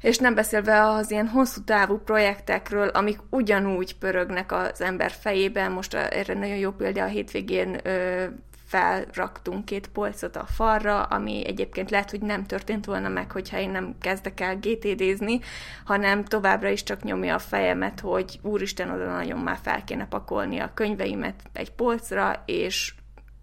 és 0.00 0.18
nem 0.18 0.34
beszélve 0.34 0.82
az 0.82 1.10
ilyen 1.10 1.28
hosszú 1.28 1.64
távú 1.64 1.98
projektekről, 1.98 2.88
amik 2.88 3.18
ugyanúgy 3.30 3.98
pörögnek 3.98 4.52
az 4.52 4.80
ember 4.80 5.10
fejében. 5.10 5.72
Most 5.72 5.94
erre 5.94 6.34
nagyon 6.34 6.56
jó 6.56 6.70
példa 6.70 7.02
a 7.02 7.06
hétvégén 7.06 7.80
ö, 7.82 8.24
felraktunk 8.70 9.64
két 9.64 9.88
polcot 9.88 10.36
a 10.36 10.46
falra, 10.46 11.02
ami 11.02 11.46
egyébként 11.46 11.90
lehet, 11.90 12.10
hogy 12.10 12.20
nem 12.20 12.44
történt 12.44 12.84
volna 12.84 13.08
meg, 13.08 13.32
hogyha 13.32 13.58
én 13.58 13.70
nem 13.70 13.94
kezdek 14.00 14.40
el 14.40 14.56
GTD-zni, 14.56 15.40
hanem 15.84 16.24
továbbra 16.24 16.68
is 16.68 16.82
csak 16.82 17.02
nyomja 17.02 17.34
a 17.34 17.38
fejemet, 17.38 18.00
hogy 18.00 18.38
úristen, 18.42 18.90
oda 18.90 19.12
nagyon 19.12 19.38
már 19.38 19.58
fel 19.62 19.84
kéne 19.84 20.06
pakolni 20.06 20.58
a 20.58 20.70
könyveimet 20.74 21.42
egy 21.52 21.72
polcra, 21.72 22.42
és 22.46 22.94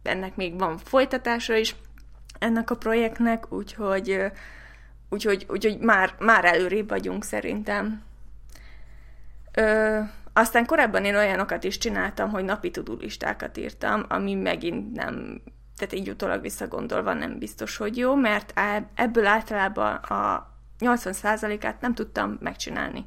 ennek 0.03 0.35
még 0.35 0.59
van 0.59 0.77
folytatása 0.77 1.55
is 1.55 1.75
ennek 2.39 2.69
a 2.69 2.75
projektnek, 2.75 3.53
úgyhogy, 3.53 4.31
úgyhogy, 5.09 5.45
úgyhogy 5.49 5.77
már, 5.79 6.15
már 6.19 6.45
előrébb 6.45 6.89
vagyunk 6.89 7.23
szerintem. 7.23 8.03
Ö, 9.53 9.99
aztán 10.37 10.65
korábban 10.65 11.05
én 11.05 11.15
olyanokat 11.15 11.63
is 11.63 11.77
csináltam, 11.77 12.29
hogy 12.29 12.43
napi 12.43 12.71
tudulistákat 12.71 13.57
írtam, 13.57 14.05
ami 14.07 14.33
megint 14.33 14.93
nem, 14.93 15.41
tehát 15.77 15.93
így 15.93 16.09
utólag 16.09 16.41
visszagondolva 16.41 17.13
nem 17.13 17.39
biztos, 17.39 17.77
hogy 17.77 17.97
jó, 17.97 18.15
mert 18.15 18.59
ebből 18.93 19.25
általában 19.25 19.95
a 19.95 20.51
80%-át 20.79 21.81
nem 21.81 21.93
tudtam 21.93 22.37
megcsinálni. 22.41 23.05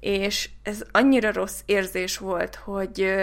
És 0.00 0.50
ez 0.62 0.84
annyira 0.90 1.32
rossz 1.32 1.60
érzés 1.66 2.18
volt, 2.18 2.54
hogy, 2.54 3.20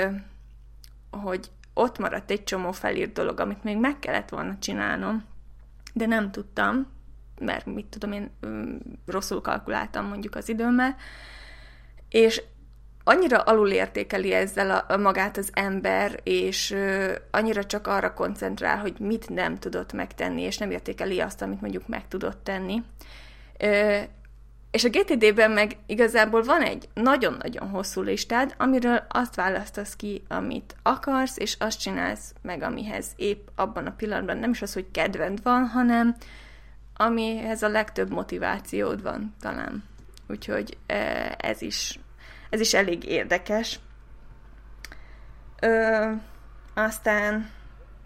hogy 1.12 1.52
ott 1.74 1.98
maradt 1.98 2.32
egy 2.32 2.44
csomó 2.44 2.72
felírt 2.72 3.14
dolog, 3.14 3.40
amit 3.40 3.64
még 3.64 3.78
meg 3.78 4.00
kellett 4.00 4.30
volna 4.30 4.58
csinálnom, 4.60 5.26
de 5.94 6.06
nem 6.06 6.32
tudtam, 6.32 6.88
mert 7.40 7.66
mit 7.66 7.86
tudom 7.86 8.12
én, 8.12 8.32
rosszul 9.06 9.42
kalkuláltam 9.42 10.08
mondjuk 10.08 10.36
az 10.36 10.50
időmmel, 10.50 10.96
és 12.10 12.42
annyira 13.08 13.38
alulértékeli 13.38 14.34
ezzel 14.34 14.86
a, 14.88 14.98
magát 14.98 15.38
az 15.38 15.50
ember, 15.54 16.20
és 16.24 16.72
ö, 16.72 17.14
annyira 17.32 17.66
csak 17.66 17.88
arra 17.88 18.14
koncentrál, 18.14 18.78
hogy 18.78 19.00
mit 19.00 19.30
nem 19.30 19.58
tudott 19.58 19.94
megtenni, 19.94 20.42
és 20.42 20.58
nem 20.58 20.72
értékeli 20.72 21.20
azt, 21.20 21.42
amit 21.42 21.62
mondjuk 21.62 21.88
meg 21.88 22.08
tudott 22.08 22.44
tenni. 22.44 22.84
Ö, 23.58 23.98
és 24.72 24.84
a 24.84 24.90
GTD-ben 24.90 25.52
meg 25.52 25.78
igazából 25.86 26.44
van 26.44 26.62
egy 26.62 26.90
nagyon-nagyon 26.94 27.70
hosszú 27.70 28.02
listád, 28.02 28.54
amiről 28.58 29.06
azt 29.10 29.36
választasz 29.36 29.96
ki, 29.96 30.24
amit 30.28 30.76
akarsz, 30.82 31.38
és 31.38 31.56
azt 31.60 31.80
csinálsz 31.80 32.34
meg, 32.42 32.62
amihez 32.62 33.08
épp 33.16 33.48
abban 33.56 33.86
a 33.86 33.96
pillanatban 33.98 34.38
nem 34.38 34.50
is 34.50 34.62
az, 34.62 34.74
hogy 34.74 34.92
kedvend 34.92 35.44
van, 35.44 35.66
hanem 35.66 36.16
amihez 36.96 37.64
a 37.64 37.68
legtöbb 37.68 38.10
motivációd 38.10 39.02
van 39.02 39.36
talán. 39.42 39.84
Úgyhogy 40.28 40.78
ez 41.38 41.62
is 41.62 42.00
ez 42.50 42.60
is 42.60 42.74
elég 42.74 43.04
érdekes. 43.04 43.80
Ö, 45.62 46.12
aztán 46.74 47.50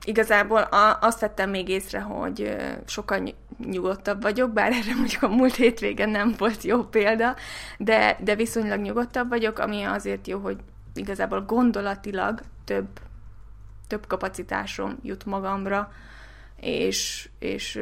igazából 0.03 0.61
a, 0.61 0.97
azt 1.01 1.19
vettem 1.19 1.49
még 1.49 1.69
észre, 1.69 1.99
hogy 1.99 2.55
sokkal 2.85 3.33
nyugodtabb 3.57 4.21
vagyok, 4.21 4.51
bár 4.51 4.71
erre 4.71 4.95
mondjuk 4.95 5.23
a 5.23 5.27
múlt 5.27 5.55
hétvégen 5.55 6.09
nem 6.09 6.33
volt 6.37 6.63
jó 6.63 6.83
példa, 6.83 7.35
de, 7.77 8.17
de 8.19 8.35
viszonylag 8.35 8.79
nyugodtabb 8.79 9.29
vagyok, 9.29 9.59
ami 9.59 9.83
azért 9.83 10.27
jó, 10.27 10.39
hogy 10.39 10.57
igazából 10.93 11.41
gondolatilag 11.41 12.41
több, 12.65 12.87
több 13.87 14.07
kapacitásom 14.07 14.97
jut 15.03 15.25
magamra, 15.25 15.91
és, 16.55 17.29
és 17.39 17.79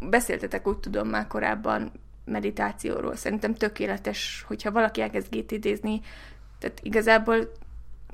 beszéltetek 0.00 0.66
úgy 0.66 0.78
tudom 0.78 1.08
már 1.08 1.26
korábban 1.26 1.92
meditációról. 2.28 3.16
Szerintem 3.16 3.54
tökéletes, 3.54 4.44
hogyha 4.46 4.70
valaki 4.70 5.00
elkezd 5.00 5.34
GTD-zni, 5.36 6.00
tehát 6.58 6.80
igazából 6.82 7.52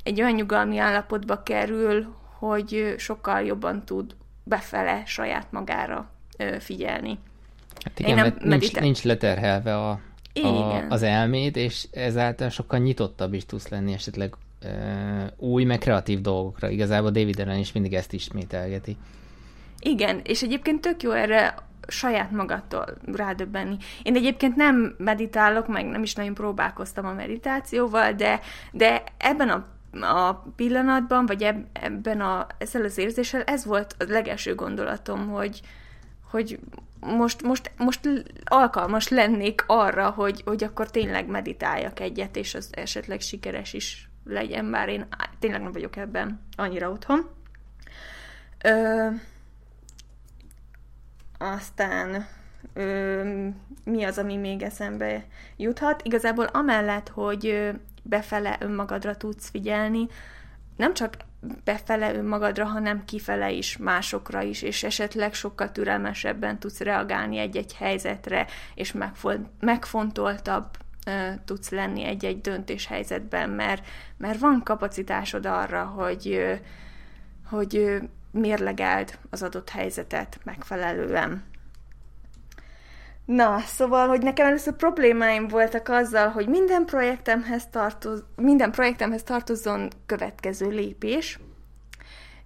egy 0.02 0.20
olyan 0.20 0.34
nyugalmi 0.34 0.78
állapotba 0.78 1.42
kerül, 1.42 2.14
hogy 2.38 2.94
sokkal 2.98 3.42
jobban 3.42 3.84
tud 3.84 4.14
befele 4.44 5.02
saját 5.06 5.52
magára 5.52 6.10
figyelni. 6.58 7.18
Hát 7.84 7.98
igen, 7.98 8.14
nem 8.14 8.24
mert 8.24 8.60
nincs, 8.60 8.80
nincs 8.80 9.02
leterhelve 9.02 9.76
a, 9.76 10.00
a, 10.42 10.84
az 10.88 11.02
elméd, 11.02 11.56
és 11.56 11.86
ezáltal 11.90 12.48
sokkal 12.48 12.78
nyitottabb 12.78 13.32
is 13.32 13.46
tudsz 13.46 13.68
lenni 13.68 13.92
esetleg 13.92 14.34
ö, 14.60 14.68
új, 15.36 15.64
meg 15.64 15.78
kreatív 15.78 16.20
dolgokra. 16.20 16.68
Igazából 16.68 17.10
David 17.10 17.40
Allen 17.40 17.58
is 17.58 17.72
mindig 17.72 17.94
ezt 17.94 18.12
ismételgeti. 18.12 18.96
Igen, 19.80 20.20
és 20.24 20.42
egyébként 20.42 20.80
tök 20.80 21.02
jó 21.02 21.10
erre 21.10 21.54
saját 21.88 22.30
magattól 22.30 22.84
rádöbbenni. 23.12 23.76
Én 24.02 24.16
egyébként 24.16 24.56
nem 24.56 24.94
meditálok, 24.98 25.66
meg 25.66 25.86
nem 25.86 26.02
is 26.02 26.14
nagyon 26.14 26.34
próbálkoztam 26.34 27.06
a 27.06 27.12
meditációval, 27.12 28.12
de, 28.12 28.40
de 28.72 29.02
ebben 29.18 29.48
a 29.48 29.72
a 30.00 30.32
pillanatban, 30.56 31.26
vagy 31.26 31.42
ebben 31.72 32.20
a, 32.20 32.46
ezzel 32.58 32.84
az 32.84 32.98
érzéssel, 32.98 33.42
ez 33.42 33.64
volt 33.64 33.96
a 33.98 34.04
legelső 34.08 34.54
gondolatom, 34.54 35.28
hogy, 35.28 35.60
hogy 36.30 36.58
most, 37.00 37.42
most, 37.42 37.72
most 37.76 38.08
alkalmas 38.44 39.08
lennék 39.08 39.64
arra, 39.66 40.10
hogy, 40.10 40.42
hogy 40.44 40.64
akkor 40.64 40.90
tényleg 40.90 41.26
meditáljak 41.26 42.00
egyet, 42.00 42.36
és 42.36 42.54
az 42.54 42.68
esetleg 42.70 43.20
sikeres 43.20 43.72
is 43.72 44.08
legyen, 44.24 44.70
bár 44.70 44.88
én 44.88 45.06
tényleg 45.38 45.62
nem 45.62 45.72
vagyok 45.72 45.96
ebben 45.96 46.40
annyira 46.56 46.90
otthon. 46.90 47.30
Ö, 48.62 49.08
aztán 51.38 52.26
ö, 52.72 53.48
mi 53.84 54.04
az, 54.04 54.18
ami 54.18 54.36
még 54.36 54.62
eszembe 54.62 55.24
juthat? 55.56 56.02
Igazából 56.04 56.44
amellett, 56.44 57.08
hogy 57.08 57.70
befele 58.02 58.56
önmagadra 58.60 59.16
tudsz 59.16 59.50
figyelni, 59.50 60.06
nem 60.76 60.94
csak 60.94 61.16
befele 61.64 62.14
önmagadra, 62.14 62.64
hanem 62.64 63.04
kifele 63.04 63.50
is, 63.50 63.76
másokra 63.76 64.42
is, 64.42 64.62
és 64.62 64.82
esetleg 64.82 65.34
sokkal 65.34 65.72
türelmesebben 65.72 66.58
tudsz 66.58 66.80
reagálni 66.80 67.38
egy-egy 67.38 67.74
helyzetre, 67.74 68.46
és 68.74 68.94
megfontoltabb 69.60 70.66
tudsz 71.44 71.70
lenni 71.70 72.04
egy-egy 72.04 72.40
döntéshelyzetben, 72.40 73.50
mert, 73.50 73.86
mert 74.16 74.38
van 74.38 74.62
kapacitásod 74.62 75.46
arra, 75.46 75.84
hogy, 75.84 76.44
hogy 77.50 78.00
mérlegeld 78.34 79.18
az 79.30 79.42
adott 79.42 79.70
helyzetet 79.70 80.38
megfelelően. 80.44 81.44
Na, 83.24 83.58
szóval, 83.58 84.08
hogy 84.08 84.22
nekem 84.22 84.46
először 84.46 84.72
problémáim 84.72 85.48
voltak 85.48 85.88
azzal, 85.88 86.28
hogy 86.28 86.48
minden 86.48 86.84
projektemhez, 86.84 87.68
tartoz, 87.70 88.24
minden 88.36 88.70
projektemhez 88.70 89.22
tartozzon 89.22 89.88
következő 90.06 90.68
lépés, 90.68 91.38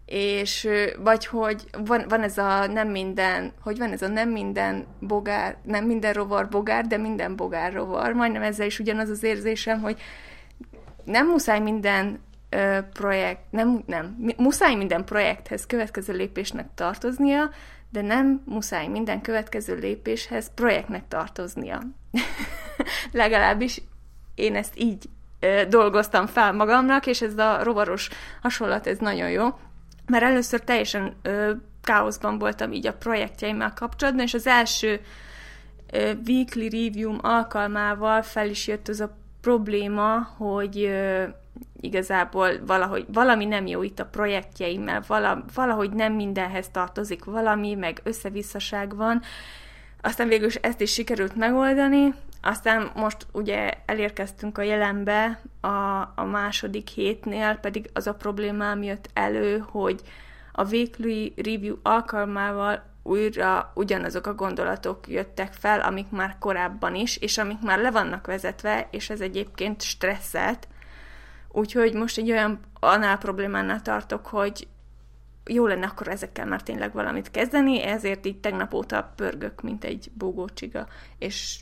és 0.07 0.69
vagy 0.99 1.27
hogy 1.27 1.65
van, 1.85 2.05
van 2.09 2.23
ez 2.23 2.39
a 2.39 2.67
nem 2.67 2.89
minden, 2.89 3.53
hogy 3.61 3.79
van 3.79 3.93
ez 3.93 4.03
a 4.03 4.09
nem 4.09 4.29
minden 4.29 4.87
bogár, 5.01 5.57
nem 5.63 5.85
minden 5.85 6.13
rovar 6.13 6.49
bogár, 6.49 6.87
de 6.87 6.97
minden 6.97 7.37
bogár 7.37 7.73
rovar. 7.73 8.13
Majdnem 8.13 8.43
ezzel 8.43 8.67
is 8.67 8.79
ugyanaz 8.79 9.09
az 9.09 9.23
érzésem, 9.23 9.81
hogy 9.81 10.01
nem 11.05 11.27
muszáj 11.29 11.61
minden 11.61 12.21
ö, 12.49 12.79
projekt, 12.93 13.41
nem, 13.51 13.83
nem, 13.87 14.35
muszáj 14.37 14.75
minden 14.75 15.05
projekthez 15.05 15.67
következő 15.67 16.13
lépésnek 16.13 16.67
tartoznia, 16.75 17.51
de 17.91 18.03
nem 18.03 18.43
muszáj 18.45 18.87
minden 18.87 19.21
következő 19.21 19.75
lépéshez 19.75 20.51
projektnek 20.55 21.09
tartoznia. 21.09 21.83
Legalábbis 23.13 23.83
én 24.35 24.55
ezt 24.55 24.79
így 24.79 25.09
ö, 25.41 25.63
dolgoztam 25.69 26.27
fel 26.27 26.53
magamnak, 26.53 27.07
és 27.07 27.23
ez 27.23 27.39
a 27.39 27.63
rovaros 27.63 28.09
hasonlat, 28.43 28.87
ez 28.87 28.99
nagyon 28.99 29.31
jó, 29.31 29.47
mert 30.07 30.25
először 30.25 30.61
teljesen 30.61 31.15
ö, 31.23 31.53
káoszban 31.83 32.39
voltam 32.39 32.73
így 32.73 32.87
a 32.87 32.93
projektjeimmel 32.93 33.73
kapcsolatban, 33.75 34.25
és 34.25 34.35
az 34.35 34.47
első 34.47 35.01
ö, 35.93 36.13
weekly 36.27 36.69
review 36.69 37.17
alkalmával 37.21 38.23
fel 38.23 38.49
is 38.49 38.67
jött 38.67 38.89
az 38.89 39.01
a 39.01 39.17
probléma, 39.41 40.19
hogy 40.37 40.83
ö, 40.83 41.25
igazából 41.81 42.51
valahogy 42.67 43.05
valami 43.13 43.45
nem 43.45 43.67
jó 43.67 43.83
itt 43.83 43.99
a 43.99 44.07
projektjeimmel, 44.07 45.03
vala, 45.07 45.45
valahogy 45.55 45.91
nem 45.91 46.13
mindenhez 46.13 46.69
tartozik 46.69 47.25
valami, 47.25 47.75
meg 47.75 48.01
összevisszaság 48.03 48.97
van. 48.97 49.23
Aztán 50.01 50.29
végül 50.29 50.47
is 50.47 50.55
ezt 50.55 50.81
is 50.81 50.93
sikerült 50.93 51.37
megoldani, 51.37 52.15
aztán 52.43 52.91
most 52.95 53.27
ugye 53.33 53.71
elérkeztünk 53.87 54.59
a 54.59 54.63
jelenbe, 54.63 55.41
a, 55.61 55.69
a 56.15 56.25
második 56.31 56.89
hétnél 56.89 57.55
pedig 57.55 57.91
az 57.93 58.07
a 58.07 58.15
problémám 58.15 58.83
jött 58.83 59.11
elő, 59.13 59.65
hogy 59.71 60.01
a 60.53 60.65
weekly 60.65 61.33
review 61.37 61.77
alkalmával 61.83 62.83
újra 63.03 63.73
ugyanazok 63.75 64.27
a 64.27 64.35
gondolatok 64.35 65.09
jöttek 65.09 65.53
fel, 65.53 65.81
amik 65.81 66.11
már 66.11 66.37
korábban 66.39 66.95
is, 66.95 67.17
és 67.17 67.39
amik 67.39 67.61
már 67.61 67.79
le 67.79 67.91
vannak 67.91 68.27
vezetve, 68.27 68.89
és 68.91 69.11
ez 69.11 69.21
egyébként 69.21 69.83
stresszelt, 69.83 70.69
Úgyhogy 71.59 71.95
most 71.95 72.19
egy 72.19 72.31
olyan 72.31 72.61
annál 72.81 73.19
problémánál 73.19 73.83
tartok, 73.83 74.27
hogy 74.27 74.69
jó 75.45 75.67
lenne 75.67 75.87
akkor 75.87 76.09
ezekkel 76.09 76.47
már 76.47 76.63
tényleg 76.63 76.93
valamit 76.93 77.31
kezdeni, 77.31 77.83
ezért 77.83 78.27
így 78.27 78.41
tegnap 78.41 78.75
óta 78.75 79.13
pörgök, 79.17 79.63
mint 79.63 79.85
egy 79.85 80.11
búgócsiga, 80.15 80.87
és 81.19 81.59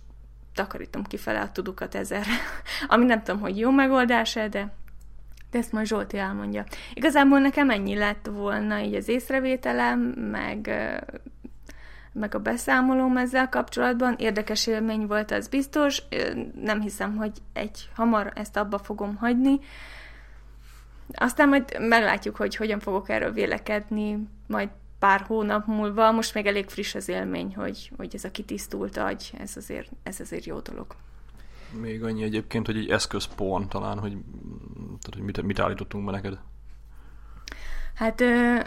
takarítom 0.54 1.04
kifele 1.04 1.40
a 1.40 1.52
tudukat 1.52 1.94
ezerre. 1.94 2.32
Ami 2.88 3.04
nem 3.04 3.22
tudom, 3.22 3.40
hogy 3.40 3.58
jó 3.58 3.70
megoldás-e, 3.70 4.48
de, 4.48 4.72
de 5.50 5.58
ezt 5.58 5.72
majd 5.72 5.86
Zsolti 5.86 6.18
elmondja. 6.18 6.64
Igazából 6.94 7.38
nekem 7.38 7.70
ennyi 7.70 7.94
lett 7.94 8.26
volna 8.26 8.80
így 8.80 8.94
az 8.94 9.08
észrevételem, 9.08 10.00
meg 10.30 10.70
meg 12.18 12.34
a 12.34 12.38
beszámolóm 12.38 13.16
ezzel 13.16 13.48
kapcsolatban. 13.48 14.14
Érdekes 14.18 14.66
élmény 14.66 15.06
volt, 15.06 15.30
az 15.30 15.48
biztos. 15.48 16.02
Nem 16.62 16.80
hiszem, 16.80 17.16
hogy 17.16 17.32
egy 17.52 17.88
hamar 17.94 18.32
ezt 18.34 18.56
abba 18.56 18.78
fogom 18.78 19.16
hagyni. 19.16 19.58
Aztán 21.12 21.48
majd 21.48 21.76
meglátjuk, 21.78 22.36
hogy 22.36 22.56
hogyan 22.56 22.80
fogok 22.80 23.08
erről 23.08 23.32
vélekedni, 23.32 24.28
majd 24.46 24.68
pár 24.98 25.20
hónap 25.20 25.66
múlva. 25.66 26.12
Most 26.12 26.34
még 26.34 26.46
elég 26.46 26.68
friss 26.68 26.94
az 26.94 27.08
élmény, 27.08 27.54
hogy, 27.54 27.90
hogy 27.96 28.14
ez 28.14 28.24
a 28.24 28.30
kitisztult 28.30 28.96
agy, 28.96 29.32
ez 29.38 29.56
azért, 29.56 29.90
ez 30.02 30.20
azért 30.20 30.44
jó 30.44 30.58
dolog. 30.58 30.86
Még 31.80 32.04
annyi 32.04 32.22
egyébként, 32.22 32.66
hogy 32.66 32.76
egy 32.76 32.90
eszközpón 32.90 33.68
talán, 33.68 33.98
hogy, 33.98 34.10
tehát, 34.74 35.14
hogy 35.14 35.22
mit, 35.22 35.42
mit 35.42 35.58
állítottunk 35.58 36.04
be 36.04 36.10
neked? 36.10 36.38
Hát 37.94 38.20
ö, 38.20 38.58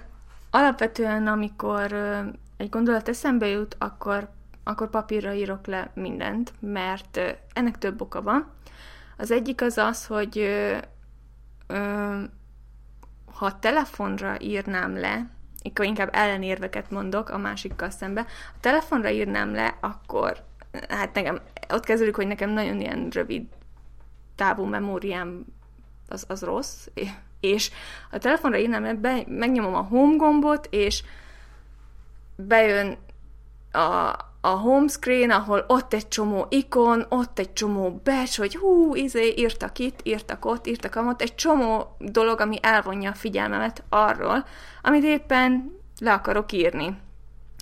alapvetően, 0.49 1.27
amikor 1.27 1.91
ö, 1.91 2.19
egy 2.59 2.69
gondolat 2.69 3.09
eszembe 3.09 3.47
jut, 3.47 3.75
akkor, 3.79 4.29
akkor 4.63 4.89
papírra 4.89 5.33
írok 5.33 5.67
le 5.67 5.91
mindent, 5.93 6.53
mert 6.59 7.19
ennek 7.53 7.77
több 7.77 8.01
oka 8.01 8.21
van. 8.21 8.51
Az 9.17 9.31
egyik 9.31 9.61
az 9.61 9.77
az, 9.77 10.05
hogy 10.05 10.37
ö, 11.67 12.21
ha 13.33 13.59
telefonra 13.59 14.39
írnám 14.39 14.97
le, 14.97 15.29
akkor 15.63 15.85
inkább 15.85 16.09
ellenérveket 16.13 16.91
mondok 16.91 17.29
a 17.29 17.37
másikkal 17.37 17.89
szembe, 17.89 18.21
ha 18.21 18.57
telefonra 18.59 19.09
írnám 19.09 19.53
le, 19.53 19.77
akkor 19.79 20.43
hát 20.89 21.13
nekem, 21.13 21.39
ott 21.69 21.83
kezdődik, 21.83 22.15
hogy 22.15 22.27
nekem 22.27 22.49
nagyon 22.49 22.79
ilyen 22.79 23.09
rövid 23.09 23.47
távú 24.35 24.63
memóriám 24.63 25.45
az, 26.07 26.25
az 26.27 26.41
rossz, 26.41 26.87
és 27.39 27.71
a 28.11 28.17
telefonra 28.17 28.57
írnám 28.57 28.99
le, 29.01 29.23
megnyomom 29.27 29.75
a 29.75 29.81
home 29.81 30.15
gombot, 30.15 30.67
és 30.71 31.03
bejön 32.47 32.97
a, 33.71 34.15
a 34.41 34.47
home 34.47 34.87
screen, 34.87 35.29
ahol 35.29 35.65
ott 35.67 35.93
egy 35.93 36.07
csomó 36.07 36.45
ikon, 36.49 37.05
ott 37.09 37.39
egy 37.39 37.53
csomó 37.53 38.01
becs, 38.03 38.37
hogy 38.37 38.55
hú, 38.55 38.95
izé, 38.95 39.33
írtak 39.37 39.79
itt, 39.79 39.99
írtak 40.03 40.45
ott, 40.45 40.67
írtak 40.67 40.95
amott, 40.95 41.21
egy 41.21 41.35
csomó 41.35 41.95
dolog, 41.99 42.39
ami 42.39 42.57
elvonja 42.61 43.09
a 43.09 43.15
figyelmemet 43.15 43.83
arról, 43.89 44.45
amit 44.81 45.03
éppen 45.03 45.77
le 45.99 46.13
akarok 46.13 46.51
írni. 46.51 46.97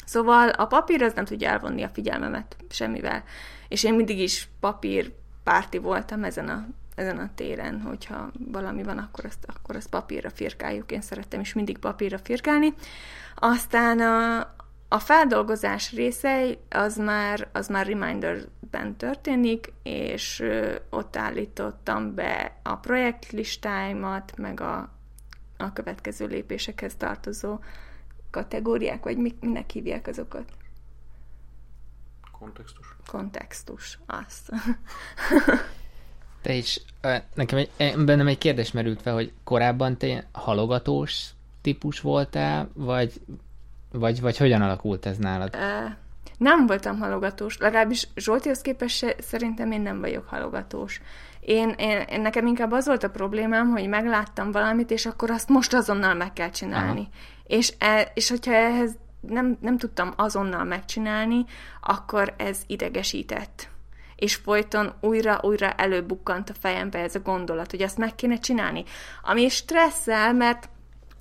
Szóval 0.05 0.49
a 0.49 0.65
papír 0.65 1.01
az 1.03 1.13
nem 1.13 1.25
tudja 1.25 1.49
elvonni 1.49 1.83
a 1.83 1.89
figyelmemet 1.89 2.55
semmivel. 2.69 3.23
És 3.67 3.83
én 3.83 3.93
mindig 3.93 4.19
is 4.19 4.49
papír 4.59 5.13
párti 5.43 5.77
voltam 5.77 6.23
ezen 6.23 6.49
a, 6.49 6.67
ezen 6.95 7.17
a 7.17 7.29
téren, 7.35 7.81
hogyha 7.81 8.31
valami 8.51 8.83
van, 8.83 8.97
akkor 8.97 9.25
azt, 9.25 9.45
akkor 9.47 9.75
azt 9.75 9.89
papírra 9.89 10.29
firkáljuk. 10.29 10.91
Én 10.91 11.01
szerettem 11.01 11.39
is 11.39 11.53
mindig 11.53 11.77
papírra 11.77 12.17
firkálni. 12.23 12.73
Aztán 13.35 13.99
a, 13.99 14.53
a 14.87 14.99
feldolgozás 14.99 15.91
része 15.91 16.57
az 16.69 16.97
már, 16.97 17.47
az 17.51 17.67
már 17.67 17.87
Reminderben 17.87 18.95
történik, 18.97 19.73
és 19.83 20.43
ott 20.89 21.15
állítottam 21.15 22.15
be 22.15 22.59
a 22.63 22.75
projektlistáimat, 22.75 24.37
meg 24.37 24.61
a, 24.61 24.89
a 25.57 25.73
következő 25.73 26.25
lépésekhez 26.25 26.95
tartozó 26.95 27.59
kategóriák, 28.31 29.03
vagy 29.03 29.17
mi, 29.17 29.35
minek 29.39 29.69
hívják 29.69 30.07
azokat? 30.07 30.51
Kontextus. 32.39 32.95
Kontextus, 33.07 33.99
az. 34.05 34.49
Te 36.41 36.53
is, 36.53 36.81
nekem 37.33 37.57
egy, 37.57 37.95
bennem 38.05 38.27
egy 38.27 38.37
kérdés 38.37 38.71
merült 38.71 39.01
fel, 39.01 39.13
hogy 39.13 39.33
korábban 39.43 39.97
te 39.97 40.27
halogatós 40.31 41.29
típus 41.61 41.99
voltál, 42.01 42.69
vagy 42.73 43.21
Vagy, 43.91 44.21
vagy 44.21 44.37
hogyan 44.37 44.61
alakult 44.61 45.05
ez 45.05 45.17
nálad? 45.17 45.55
Uh, 45.55 45.91
nem 46.37 46.65
voltam 46.65 46.99
halogatós, 46.99 47.57
legalábbis 47.57 48.07
Zsoltihoz 48.15 48.61
képest 48.61 48.97
se, 48.97 49.15
szerintem 49.19 49.71
én 49.71 49.81
nem 49.81 49.99
vagyok 49.99 50.27
halogatós. 50.27 51.01
Én, 51.39 51.69
én, 51.77 51.99
én 51.99 52.21
nekem 52.21 52.47
inkább 52.47 52.71
az 52.71 52.85
volt 52.85 53.03
a 53.03 53.09
problémám, 53.09 53.69
hogy 53.69 53.87
megláttam 53.87 54.51
valamit, 54.51 54.91
és 54.91 55.05
akkor 55.05 55.29
azt 55.29 55.49
most 55.49 55.73
azonnal 55.73 56.13
meg 56.13 56.33
kell 56.33 56.49
csinálni. 56.49 56.99
Aha. 56.99 57.09
És, 57.43 57.73
e, 57.77 58.11
és 58.13 58.29
hogyha 58.29 58.53
ehhez 58.53 58.95
nem, 59.19 59.57
nem 59.61 59.77
tudtam 59.77 60.13
azonnal 60.15 60.63
megcsinálni, 60.63 61.45
akkor 61.81 62.33
ez 62.37 62.59
idegesített. 62.67 63.69
És 64.15 64.35
folyton 64.35 64.93
újra-újra 65.01 65.71
előbukkant 65.71 66.49
a 66.49 66.53
fejembe 66.59 66.99
ez 66.99 67.15
a 67.15 67.19
gondolat, 67.19 67.71
hogy 67.71 67.81
azt 67.81 67.97
meg 67.97 68.15
kéne 68.15 68.37
csinálni. 68.37 68.83
Ami 69.21 69.49
stresszel, 69.49 70.33
mert 70.33 70.69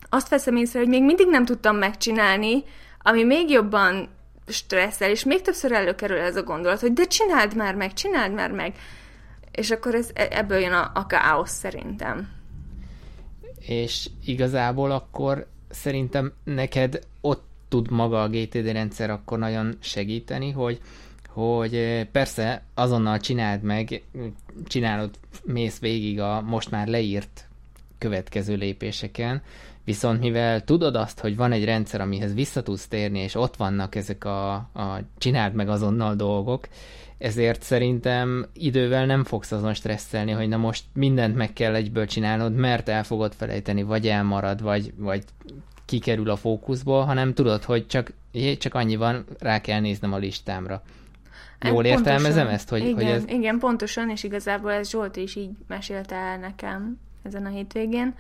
azt 0.09 0.29
veszem 0.29 0.57
észre, 0.57 0.79
hogy 0.79 0.89
még 0.89 1.05
mindig 1.05 1.27
nem 1.29 1.45
tudtam 1.45 1.77
megcsinálni, 1.77 2.65
ami 3.03 3.25
még 3.25 3.51
jobban 3.51 4.09
stresszel, 4.47 5.11
és 5.11 5.25
még 5.25 5.43
többször 5.43 5.73
előkerül 5.73 6.19
ez 6.19 6.37
a 6.37 6.43
gondolat, 6.43 6.81
hogy 6.81 6.93
de 6.93 7.05
csináld 7.05 7.57
már 7.57 7.75
meg, 7.75 7.93
csináld 7.93 8.33
már 8.33 8.51
meg. 8.51 8.75
És 9.53 9.71
akkor 9.71 9.95
ez, 9.95 10.11
e, 10.15 10.29
ebből 10.31 10.59
jön 10.59 10.73
a, 10.73 10.91
a 10.95 11.07
káosz 11.07 11.53
szerintem. 11.53 12.29
És 13.59 14.09
igazából 14.25 14.91
akkor 14.91 15.47
szerintem 15.71 16.33
neked 16.45 17.07
ott 17.21 17.45
tud 17.69 17.91
maga 17.91 18.23
a 18.23 18.29
GTD 18.29 18.73
rendszer 18.73 19.11
akkor 19.11 19.39
nagyon 19.39 19.77
segíteni, 19.81 20.51
hogy, 20.51 20.81
hogy 21.29 21.75
eh, 21.75 22.05
persze 22.05 22.63
azonnal 22.75 23.19
csináld 23.19 23.63
meg, 23.63 24.03
csinálod, 24.67 25.19
mész 25.45 25.79
végig 25.79 26.21
a 26.21 26.41
most 26.41 26.71
már 26.71 26.87
leírt 26.87 27.49
következő 27.99 28.55
lépéseken, 28.55 29.43
viszont 29.87 30.21
mivel 30.21 30.65
tudod 30.65 30.97
azt, 30.97 31.21
hogy 31.21 31.37
van 31.37 31.53
egy 31.53 31.65
rendszer, 31.65 32.01
amihez 32.01 32.35
vissza 32.35 32.63
tudsz 32.63 32.89
térni, 32.89 33.19
és 33.19 33.35
ott 33.35 33.57
vannak 33.57 33.95
ezek 33.95 34.25
a, 34.25 34.53
a 34.55 35.01
csináld 35.19 35.55
meg 35.55 35.69
azonnal 35.69 36.15
dolgok, 36.15 36.69
ezért 37.19 37.63
szerintem 37.63 38.47
idővel 38.53 39.07
nem 39.07 39.25
fogsz 39.25 39.53
azon 39.53 39.75
stresszelni, 39.75 40.31
hogy 40.31 40.49
na 40.49 40.57
most 40.57 40.85
mindent 40.93 41.37
meg 41.37 41.53
kell 41.53 41.75
egyből 41.75 42.07
csinálnod, 42.07 42.55
mert 42.55 42.89
el 42.89 43.05
fogod 43.05 43.33
felejteni, 43.35 43.83
vagy 43.83 44.09
elmarad, 44.09 44.63
vagy, 44.63 44.93
vagy 44.97 45.25
kikerül 45.85 46.31
a 46.31 46.37
fókuszból, 46.37 47.05
hanem 47.05 47.35
tudod, 47.35 47.63
hogy 47.63 47.87
csak, 47.87 48.13
csak 48.59 48.75
annyi 48.75 48.97
van, 48.97 49.25
rá 49.39 49.61
kell 49.61 49.81
néznem 49.81 50.13
a 50.13 50.17
listámra. 50.17 50.83
Jól 51.61 51.73
pontosan, 51.73 51.99
értelmezem 51.99 52.47
ezt? 52.47 52.69
Hogy, 52.69 52.81
igen, 52.81 52.95
hogy 52.95 53.05
ez... 53.05 53.25
igen, 53.29 53.59
pontosan, 53.59 54.11
és 54.11 54.23
igazából 54.25 54.73
ez 54.73 54.91
Zsolt 54.91 55.17
is 55.17 55.37
így 55.37 55.51
mesélte 55.67 56.15
el 56.15 56.39
nekem 56.39 56.99
ezen 57.23 57.47
a 57.47 57.49
hétvégén, 57.49 58.15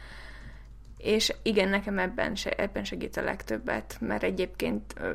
és 0.99 1.35
igen, 1.43 1.69
nekem 1.69 1.99
ebben, 1.99 2.35
se, 2.35 2.51
ebben 2.51 2.85
segít 2.85 3.17
a 3.17 3.23
legtöbbet, 3.23 3.97
mert 4.01 4.23
egyébként 4.23 4.95
ö, 5.01 5.13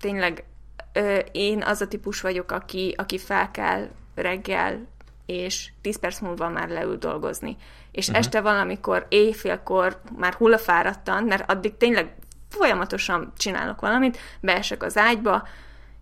tényleg 0.00 0.44
ö, 0.92 1.18
én 1.32 1.62
az 1.62 1.80
a 1.80 1.88
típus 1.88 2.20
vagyok, 2.20 2.50
aki, 2.50 2.94
aki 2.96 3.18
fel 3.18 3.50
kell 3.50 3.88
reggel, 4.14 4.86
és 5.26 5.72
10 5.80 5.98
perc 5.98 6.20
múlva 6.20 6.48
már 6.48 6.68
leül 6.68 6.96
dolgozni 6.96 7.56
és 7.92 8.06
uh-huh. 8.08 8.24
este 8.24 8.40
valamikor 8.40 9.06
éjfélkor 9.08 10.00
már 10.16 10.34
hullafáradtan, 10.34 11.24
mert 11.24 11.50
addig 11.50 11.76
tényleg 11.76 12.14
folyamatosan 12.48 13.32
csinálok 13.36 13.80
valamit, 13.80 14.18
beesek 14.40 14.82
az 14.82 14.96
ágyba, 14.96 15.48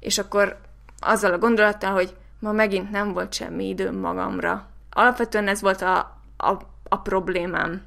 és 0.01 0.19
akkor 0.19 0.61
azzal 0.99 1.33
a 1.33 1.39
gondolattal, 1.39 1.93
hogy 1.93 2.17
ma 2.39 2.53
megint 2.53 2.91
nem 2.91 3.13
volt 3.13 3.33
semmi 3.33 3.69
időm 3.69 3.97
magamra. 3.97 4.69
Alapvetően 4.91 5.49
ez 5.49 5.61
volt 5.61 5.83
a, 5.83 5.99
a, 6.37 6.53
a 6.89 6.97
problémám. 6.97 7.83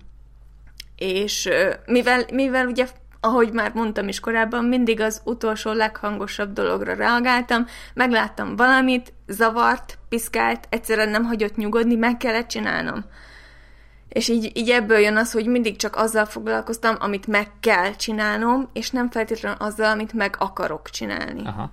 És 1.03 1.49
mivel, 1.85 2.25
mivel 2.31 2.67
ugye 2.67 2.87
ahogy 3.19 3.51
már 3.51 3.73
mondtam 3.73 4.07
is 4.07 4.19
korábban, 4.19 4.65
mindig 4.65 5.01
az 5.01 5.21
utolsó 5.23 5.71
leghangosabb 5.71 6.53
dologra 6.53 6.93
reagáltam, 6.93 7.65
megláttam 7.93 8.55
valamit, 8.55 9.13
zavart, 9.27 9.97
piszkált, 10.09 10.67
egyszerűen 10.69 11.09
nem 11.09 11.23
hagyott 11.23 11.55
nyugodni, 11.55 11.95
meg 11.95 12.17
kellett 12.17 12.47
csinálnom. 12.47 13.05
És 14.09 14.27
így, 14.27 14.51
így 14.57 14.69
ebből 14.69 14.97
jön 14.97 15.17
az, 15.17 15.31
hogy 15.31 15.47
mindig 15.47 15.75
csak 15.75 15.95
azzal 15.95 16.25
foglalkoztam, 16.25 16.95
amit 16.99 17.27
meg 17.27 17.47
kell 17.59 17.95
csinálnom, 17.95 18.69
és 18.73 18.89
nem 18.89 19.09
feltétlenül 19.09 19.57
azzal, 19.59 19.91
amit 19.91 20.13
meg 20.13 20.35
akarok 20.39 20.89
csinálni. 20.89 21.41
Aha. 21.45 21.71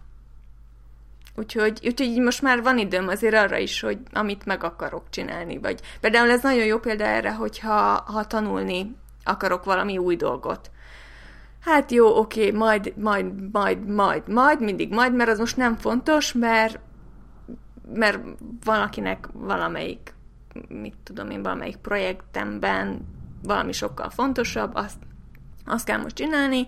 Úgyhogy, 1.36 1.80
úgyhogy 1.84 2.06
így 2.06 2.20
most 2.20 2.42
már 2.42 2.62
van 2.62 2.78
időm 2.78 3.08
azért 3.08 3.34
arra 3.34 3.56
is, 3.56 3.80
hogy 3.80 3.98
amit 4.12 4.46
meg 4.46 4.64
akarok 4.64 5.04
csinálni. 5.10 5.58
Vagy 5.58 5.80
például 6.00 6.30
ez 6.30 6.42
nagyon 6.42 6.64
jó 6.64 6.78
példa 6.78 7.04
erre, 7.04 7.32
hogyha 7.32 8.04
ha 8.06 8.24
tanulni 8.24 8.96
akarok 9.24 9.64
valami 9.64 9.98
új 9.98 10.16
dolgot. 10.16 10.70
Hát 11.60 11.90
jó, 11.92 12.18
oké, 12.18 12.50
majd, 12.50 12.92
majd, 12.96 13.52
majd, 13.52 13.86
majd, 13.88 14.28
majd, 14.28 14.60
mindig 14.60 14.92
majd, 14.92 15.14
mert 15.14 15.30
az 15.30 15.38
most 15.38 15.56
nem 15.56 15.76
fontos, 15.76 16.32
mert, 16.32 16.78
mert 17.94 18.18
valakinek 18.64 19.28
valamelyik 19.32 20.14
mit 20.68 20.96
tudom 21.02 21.30
én, 21.30 21.42
valamelyik 21.42 21.76
projektemben 21.76 23.00
valami 23.42 23.72
sokkal 23.72 24.10
fontosabb, 24.10 24.74
azt, 24.74 24.98
azt 25.66 25.84
kell 25.84 25.98
most 25.98 26.14
csinálni, 26.14 26.66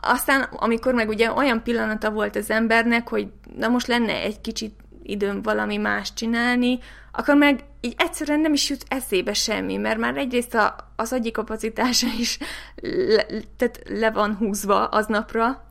aztán, 0.00 0.42
amikor 0.42 0.94
meg 0.94 1.08
ugye 1.08 1.32
olyan 1.32 1.62
pillanata 1.62 2.10
volt 2.10 2.36
az 2.36 2.50
embernek, 2.50 3.08
hogy 3.08 3.32
na 3.56 3.68
most 3.68 3.86
lenne 3.86 4.12
egy 4.12 4.40
kicsit 4.40 4.74
időm 5.02 5.42
valami 5.42 5.76
más 5.76 6.14
csinálni, 6.14 6.78
akkor 7.12 7.34
meg 7.34 7.64
így 7.80 7.94
egyszerűen 7.98 8.40
nem 8.40 8.52
is 8.52 8.70
jut 8.70 8.84
eszébe 8.88 9.32
semmi, 9.32 9.76
mert 9.76 9.98
már 9.98 10.16
egyrészt 10.16 10.54
a, 10.54 10.76
az 10.96 11.12
agyi 11.12 11.30
kapacitása 11.30 12.06
is 12.18 12.38
le, 12.82 13.26
tehát 13.56 13.82
le 13.88 14.10
van 14.10 14.36
húzva 14.36 14.86
aznapra, 14.86 15.64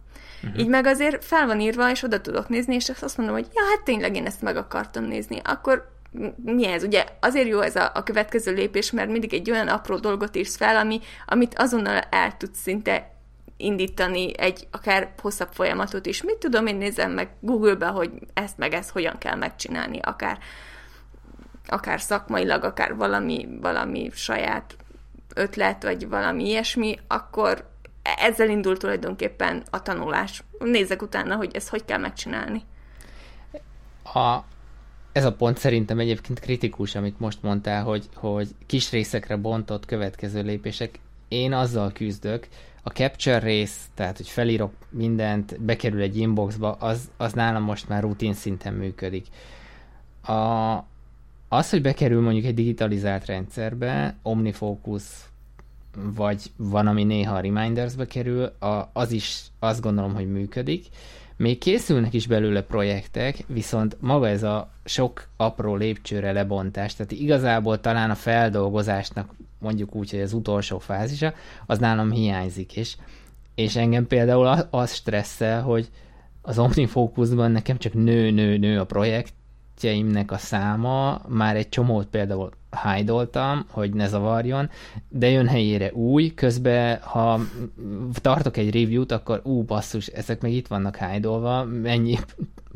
uh-huh. 0.44 0.60
így 0.60 0.68
meg 0.68 0.86
azért 0.86 1.26
fel 1.26 1.46
van 1.46 1.60
írva, 1.60 1.92
és 1.92 2.04
oda 2.04 2.22
tudok 2.22 2.50
nézni, 2.50 2.76
és 2.76 2.90
azt 3.02 3.18
mondom, 3.18 3.36
hogy 3.36 3.48
ja, 3.54 3.62
hát 3.70 3.84
tényleg 3.84 4.16
én 4.16 4.26
ezt 4.26 4.42
meg 4.42 4.58
akartam 4.58 5.04
nézni. 5.04 5.42
Akkor 5.44 5.98
mi 6.44 6.68
ez? 6.68 6.84
Ugye 6.84 7.06
azért 7.20 7.48
jó 7.48 7.60
ez 7.60 7.76
a, 7.76 7.92
a 7.94 8.04
következő 8.04 8.54
lépés, 8.54 8.92
mert 8.92 9.10
mindig 9.10 9.34
egy 9.34 9.52
olyan 9.52 9.68
apró 9.68 9.98
dolgot 9.98 10.36
írsz 10.36 10.56
fel, 10.56 10.78
ami, 10.78 11.00
amit 11.26 11.58
azonnal 11.58 12.00
el 12.10 12.38
tudsz 12.38 12.62
szinte 12.62 13.19
indítani 13.60 14.40
egy 14.40 14.68
akár 14.72 15.14
hosszabb 15.22 15.50
folyamatot 15.52 16.06
is. 16.06 16.24
Mit 16.24 16.38
tudom, 16.38 16.66
én 16.66 16.76
nézem 16.76 17.12
meg 17.12 17.30
Google-be, 17.40 17.88
hogy 17.88 18.12
ezt 18.34 18.58
meg 18.58 18.74
ezt 18.74 18.90
hogyan 18.90 19.18
kell 19.18 19.36
megcsinálni, 19.36 20.00
akár, 20.02 20.38
akár 21.68 22.02
szakmailag, 22.02 22.64
akár 22.64 22.96
valami, 22.96 23.48
valami 23.62 24.10
saját 24.14 24.76
ötlet, 25.36 25.84
vagy 25.84 26.08
valami 26.08 26.46
ilyesmi, 26.48 27.00
akkor 27.08 27.70
ezzel 28.18 28.50
indul 28.50 28.78
tulajdonképpen 28.78 29.64
a 29.70 29.82
tanulás. 29.82 30.44
Nézzek 30.60 31.02
utána, 31.02 31.36
hogy 31.36 31.56
ezt 31.56 31.70
hogy 31.70 31.86
kell 31.86 32.00
megcsinálni. 32.00 32.64
A, 34.14 34.40
ez 35.12 35.26
a 35.26 35.34
pont 35.34 35.58
szerintem 35.58 36.00
egyébként 36.00 36.40
kritikus, 36.40 36.96
amit 36.96 37.20
most 37.20 37.42
mondtál, 37.42 37.84
hogy, 37.84 38.10
hogy 38.16 38.48
kis 38.66 38.92
részekre 38.92 39.36
bontott 39.36 39.86
következő 39.86 40.42
lépések. 40.42 41.00
Én 41.28 41.54
azzal 41.54 41.92
küzdök, 41.92 42.48
a 42.84 42.90
capture 42.90 43.40
rész, 43.40 43.90
tehát 43.94 44.18
hogy 44.18 44.28
felírok 44.28 44.72
mindent, 44.90 45.62
bekerül 45.62 46.02
egy 46.02 46.18
inboxba, 46.18 46.72
az, 46.72 47.10
az 47.18 47.34
nálam 47.34 47.64
most 47.64 47.90
már 47.90 48.02
rutin 48.02 48.34
szinten 48.34 48.74
működik. 48.74 49.28
A, 50.24 50.78
az, 51.48 51.70
hogy 51.70 51.82
bekerül 51.82 52.22
mondjuk 52.22 52.46
egy 52.46 52.54
digitalizált 52.54 53.26
rendszerbe, 53.26 54.16
OmniFocus, 54.22 55.04
vagy 55.96 56.52
van, 56.56 56.88
ami 56.88 57.04
néha 57.04 57.36
a 57.36 57.40
Remindersbe 57.40 58.06
kerül, 58.06 58.44
a, 58.44 58.90
az 58.94 59.12
is 59.12 59.42
azt 59.60 59.82
gondolom, 59.82 60.14
hogy 60.14 60.32
működik. 60.32 60.86
Még 61.36 61.58
készülnek 61.58 62.14
is 62.14 62.28
belőle 62.28 62.62
projektek, 62.62 63.44
viszont 63.48 63.98
maga 64.00 64.28
ez 64.28 64.44
a 64.44 64.72
sok 64.86 65.28
apró 65.38 65.76
lépcsőre 65.76 66.32
lebontás, 66.32 66.96
tehát 66.96 67.12
igazából 67.12 67.80
talán 67.80 68.10
a 68.10 68.16
feldolgozásnak 68.16 69.34
mondjuk 69.60 69.96
úgy, 69.96 70.12
hogy 70.12 70.22
az 70.22 70.34
utolsó 70.34 70.80
fázisa, 70.80 71.34
az 71.66 71.80
nálam 71.80 72.12
hiányzik, 72.12 72.76
és, 72.76 72.96
és 73.56 73.76
engem 73.76 74.08
például 74.08 74.68
az 74.70 74.94
stresszel, 74.94 75.62
hogy 75.62 75.90
az 76.42 76.60
OmniFocusban 76.60 77.52
nekem 77.52 77.78
csak 77.78 77.94
nő-nő-nő 77.94 78.80
a 78.80 78.86
projektjeimnek 78.86 80.32
a 80.32 80.38
száma, 80.38 81.22
már 81.28 81.56
egy 81.56 81.70
csomót 81.70 82.08
például 82.08 82.52
hájdoltam, 82.70 83.66
hogy 83.72 83.94
ne 83.94 84.08
zavarjon, 84.08 84.70
de 85.10 85.30
jön 85.30 85.48
helyére 85.48 85.94
új, 85.94 86.34
közben 86.34 87.00
ha 87.02 87.40
tartok 88.14 88.58
egy 88.58 88.74
review-t, 88.74 89.12
akkor 89.12 89.42
ú, 89.44 89.64
basszus, 89.64 90.08
ezek 90.08 90.42
meg 90.42 90.52
itt 90.52 90.68
vannak 90.68 90.96
hájdolva, 90.96 91.64
mennyi 91.64 92.18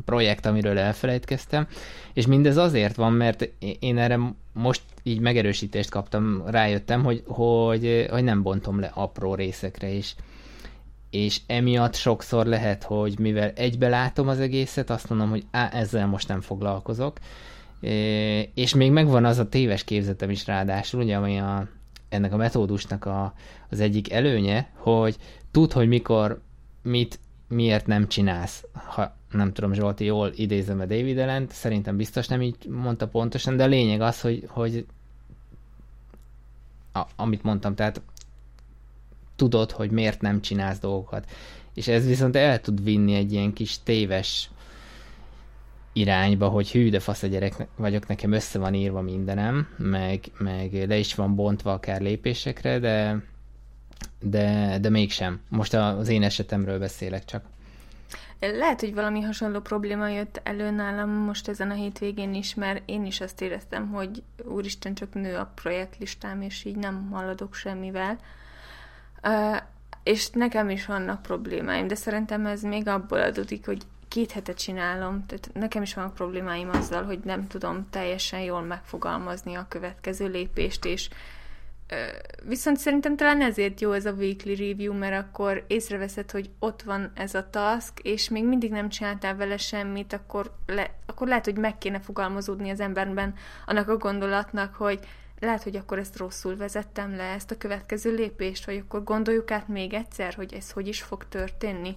projekt, 0.04 0.46
amiről 0.46 0.78
elfelejtkeztem, 0.78 1.66
és 2.12 2.26
mindez 2.26 2.56
azért 2.56 2.96
van, 2.96 3.12
mert 3.12 3.50
én 3.78 3.98
erre 3.98 4.18
most 4.52 4.82
így 5.02 5.20
megerősítést 5.20 5.90
kaptam, 5.90 6.42
rájöttem, 6.46 7.04
hogy, 7.04 7.22
hogy, 7.26 8.06
hogy 8.10 8.24
nem 8.24 8.42
bontom 8.42 8.80
le 8.80 8.90
apró 8.94 9.34
részekre 9.34 9.88
is. 9.88 10.14
És 11.10 11.40
emiatt 11.46 11.94
sokszor 11.94 12.46
lehet, 12.46 12.82
hogy 12.82 13.18
mivel 13.18 13.52
egybe 13.54 13.88
látom 13.88 14.28
az 14.28 14.40
egészet, 14.40 14.90
azt 14.90 15.08
mondom, 15.08 15.30
hogy 15.30 15.44
á, 15.50 15.70
ezzel 15.72 16.06
most 16.06 16.28
nem 16.28 16.40
foglalkozok, 16.40 17.18
és 18.54 18.74
még 18.74 18.90
megvan 18.90 19.24
az 19.24 19.38
a 19.38 19.48
téves 19.48 19.84
képzetem 19.84 20.30
is 20.30 20.46
ráadásul, 20.46 21.02
ugye, 21.02 21.16
ami 21.16 21.38
a, 21.38 21.68
ennek 22.08 22.32
a 22.32 22.36
metódusnak 22.36 23.04
a, 23.04 23.34
az 23.70 23.80
egyik 23.80 24.12
előnye, 24.12 24.70
hogy 24.74 25.16
tud, 25.50 25.72
hogy 25.72 25.88
mikor 25.88 26.42
mit, 26.82 27.18
miért 27.48 27.86
nem 27.86 28.08
csinálsz, 28.08 28.64
ha 28.72 29.16
nem 29.34 29.52
tudom, 29.52 29.72
Zsolti, 29.72 30.04
jól 30.04 30.32
idézem 30.34 30.80
a 30.80 30.84
David 30.84 31.18
ellen 31.18 31.46
szerintem 31.50 31.96
biztos 31.96 32.26
nem 32.26 32.42
így 32.42 32.66
mondta 32.68 33.08
pontosan, 33.08 33.56
de 33.56 33.62
a 33.62 33.66
lényeg 33.66 34.00
az, 34.00 34.20
hogy, 34.20 34.44
hogy 34.48 34.86
a, 36.92 37.02
amit 37.16 37.42
mondtam, 37.42 37.74
tehát 37.74 38.00
tudod, 39.36 39.70
hogy 39.70 39.90
miért 39.90 40.20
nem 40.20 40.40
csinálsz 40.40 40.78
dolgokat. 40.78 41.30
És 41.74 41.88
ez 41.88 42.06
viszont 42.06 42.36
el 42.36 42.60
tud 42.60 42.82
vinni 42.82 43.14
egy 43.14 43.32
ilyen 43.32 43.52
kis 43.52 43.82
téves 43.82 44.50
irányba, 45.92 46.48
hogy 46.48 46.70
hű, 46.70 46.90
de 46.90 47.00
fasz 47.00 47.22
a 47.22 47.26
gyerek 47.26 47.66
vagyok, 47.76 48.06
nekem 48.06 48.32
össze 48.32 48.58
van 48.58 48.74
írva 48.74 49.00
mindenem, 49.00 49.68
meg, 49.76 50.24
meg 50.38 50.86
le 50.88 50.96
is 50.96 51.14
van 51.14 51.34
bontva 51.34 51.72
akár 51.72 52.00
lépésekre, 52.00 52.78
de, 52.78 53.22
de, 54.20 54.78
de 54.80 54.88
mégsem. 54.88 55.40
Most 55.48 55.74
az 55.74 56.08
én 56.08 56.22
esetemről 56.22 56.78
beszélek 56.78 57.24
csak. 57.24 57.44
Lehet, 58.52 58.80
hogy 58.80 58.94
valami 58.94 59.20
hasonló 59.20 59.60
probléma 59.60 60.08
jött 60.08 60.40
elő 60.42 60.70
nálam 60.70 61.10
most 61.10 61.48
ezen 61.48 61.70
a 61.70 61.74
hétvégén 61.74 62.34
is, 62.34 62.54
mert 62.54 62.82
én 62.84 63.04
is 63.04 63.20
azt 63.20 63.40
éreztem, 63.40 63.88
hogy 63.88 64.22
úristen, 64.44 64.94
csak 64.94 65.14
nő 65.14 65.36
a 65.36 65.52
projektlistám, 65.54 66.42
és 66.42 66.64
így 66.64 66.76
nem 66.76 67.10
haladok 67.10 67.54
semmivel. 67.54 68.18
Uh, 69.22 69.56
és 70.02 70.30
nekem 70.30 70.70
is 70.70 70.86
vannak 70.86 71.22
problémáim, 71.22 71.86
de 71.86 71.94
szerintem 71.94 72.46
ez 72.46 72.62
még 72.62 72.88
abból 72.88 73.20
adódik, 73.20 73.66
hogy 73.66 73.82
két 74.08 74.32
hetet 74.32 74.58
csinálom, 74.58 75.26
tehát 75.26 75.50
nekem 75.52 75.82
is 75.82 75.94
vannak 75.94 76.14
problémáim 76.14 76.68
azzal, 76.68 77.04
hogy 77.04 77.18
nem 77.18 77.46
tudom 77.46 77.86
teljesen 77.90 78.40
jól 78.40 78.60
megfogalmazni 78.62 79.54
a 79.54 79.66
következő 79.68 80.26
lépést, 80.28 80.84
és 80.84 81.08
Viszont 82.42 82.76
szerintem 82.76 83.16
talán 83.16 83.42
ezért 83.42 83.80
jó 83.80 83.92
ez 83.92 84.06
a 84.06 84.12
weekly 84.12 84.54
review, 84.54 84.94
mert 84.94 85.24
akkor 85.24 85.64
észreveszed, 85.66 86.30
hogy 86.30 86.50
ott 86.58 86.82
van 86.82 87.12
ez 87.14 87.34
a 87.34 87.50
task, 87.50 87.98
és 88.02 88.28
még 88.28 88.44
mindig 88.44 88.70
nem 88.70 88.88
csináltál 88.88 89.36
vele 89.36 89.56
semmit, 89.56 90.12
akkor, 90.12 90.54
le, 90.66 90.94
akkor 91.06 91.26
lehet, 91.26 91.44
hogy 91.44 91.56
meg 91.56 91.78
kéne 91.78 92.00
fogalmazódni 92.00 92.70
az 92.70 92.80
emberben 92.80 93.34
annak 93.66 93.88
a 93.88 93.96
gondolatnak, 93.96 94.74
hogy 94.74 94.98
lehet, 95.40 95.62
hogy 95.62 95.76
akkor 95.76 95.98
ezt 95.98 96.16
rosszul 96.16 96.56
vezettem 96.56 97.16
le, 97.16 97.24
ezt 97.24 97.50
a 97.50 97.58
következő 97.58 98.14
lépést, 98.14 98.64
vagy 98.64 98.76
akkor 98.76 99.04
gondoljuk 99.04 99.50
át 99.50 99.68
még 99.68 99.92
egyszer, 99.92 100.34
hogy 100.34 100.54
ez 100.54 100.70
hogy 100.70 100.88
is 100.88 101.02
fog 101.02 101.28
történni. 101.28 101.96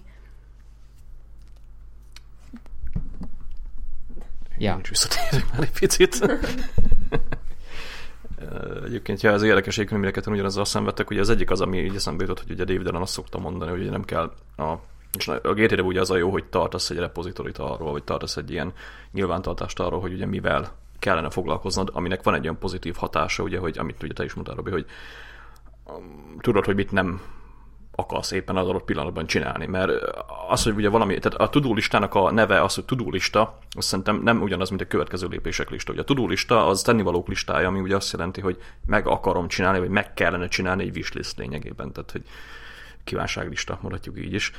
Ja. 4.58 4.74
Nincs 4.74 4.88
visszatérünk 4.88 5.52
már 5.52 5.62
egy 5.62 5.78
picit. 5.78 6.18
Egyébként, 8.84 9.20
ja, 9.20 9.32
ez 9.32 9.42
érdekes, 9.42 9.76
mindeket 9.76 10.26
ugyanazzal 10.26 10.64
szenvedtek, 10.64 11.06
hogy 11.06 11.18
az 11.18 11.30
egyik 11.30 11.50
az, 11.50 11.60
ami 11.60 11.78
így 11.78 11.94
eszembe 11.94 12.22
jutott, 12.22 12.42
hogy 12.42 12.50
ugye 12.50 12.64
David 12.64 12.86
Allen 12.86 13.02
azt 13.02 13.12
szokta 13.12 13.38
mondani, 13.38 13.70
hogy 13.70 13.90
nem 13.90 14.04
kell 14.04 14.32
a 14.56 14.74
és 15.16 15.28
a 15.28 15.54
GTD 15.54 15.80
ugye 15.80 16.00
az 16.00 16.10
a 16.10 16.16
jó, 16.16 16.30
hogy 16.30 16.44
tartasz 16.44 16.90
egy 16.90 16.98
repozitorit 16.98 17.58
arról, 17.58 17.92
vagy 17.92 18.04
tartasz 18.04 18.36
egy 18.36 18.50
ilyen 18.50 18.72
nyilvántartást 19.12 19.80
arról, 19.80 20.00
hogy 20.00 20.12
ugye 20.12 20.26
mivel 20.26 20.72
kellene 20.98 21.30
foglalkoznod, 21.30 21.90
aminek 21.92 22.22
van 22.22 22.34
egy 22.34 22.42
olyan 22.42 22.58
pozitív 22.58 22.94
hatása, 22.96 23.42
ugye, 23.42 23.58
hogy 23.58 23.78
amit 23.78 24.02
ugye 24.02 24.12
te 24.12 24.24
is 24.24 24.34
mondtál, 24.34 24.56
Robi, 24.56 24.70
hogy 24.70 24.86
um, 25.84 26.36
tudod, 26.40 26.64
hogy 26.64 26.74
mit 26.74 26.92
nem 26.92 27.20
akarsz 28.00 28.30
éppen 28.30 28.56
az 28.56 28.68
adott 28.68 28.84
pillanatban 28.84 29.26
csinálni. 29.26 29.66
Mert 29.66 29.90
az, 30.48 30.62
hogy 30.62 30.74
ugye 30.74 30.88
valami, 30.88 31.18
tehát 31.18 31.38
a 31.38 31.48
tudó 31.48 31.76
a 32.10 32.30
neve 32.30 32.62
az, 32.62 32.74
hogy 32.74 32.84
tudó 32.84 33.10
lista, 33.10 33.58
azt 33.70 33.88
szerintem 33.88 34.20
nem 34.22 34.42
ugyanaz, 34.42 34.68
mint 34.68 34.80
a 34.80 34.86
következő 34.86 35.26
lépések 35.26 35.70
lista. 35.70 35.92
Ugye 35.92 36.00
a 36.00 36.04
tudó 36.04 36.30
az 36.48 36.82
tennivalók 36.82 37.28
listája, 37.28 37.68
ami 37.68 37.80
ugye 37.80 37.96
azt 37.96 38.12
jelenti, 38.12 38.40
hogy 38.40 38.58
meg 38.86 39.06
akarom 39.06 39.48
csinálni, 39.48 39.78
vagy 39.78 39.88
meg 39.88 40.14
kellene 40.14 40.48
csinálni 40.48 40.82
egy 40.82 40.96
wishlist 40.96 41.38
lényegében, 41.38 41.92
tehát 41.92 42.10
hogy 42.10 42.22
kívánságlista, 43.04 43.78
mondhatjuk 43.82 44.18
így 44.18 44.32
is. 44.32 44.52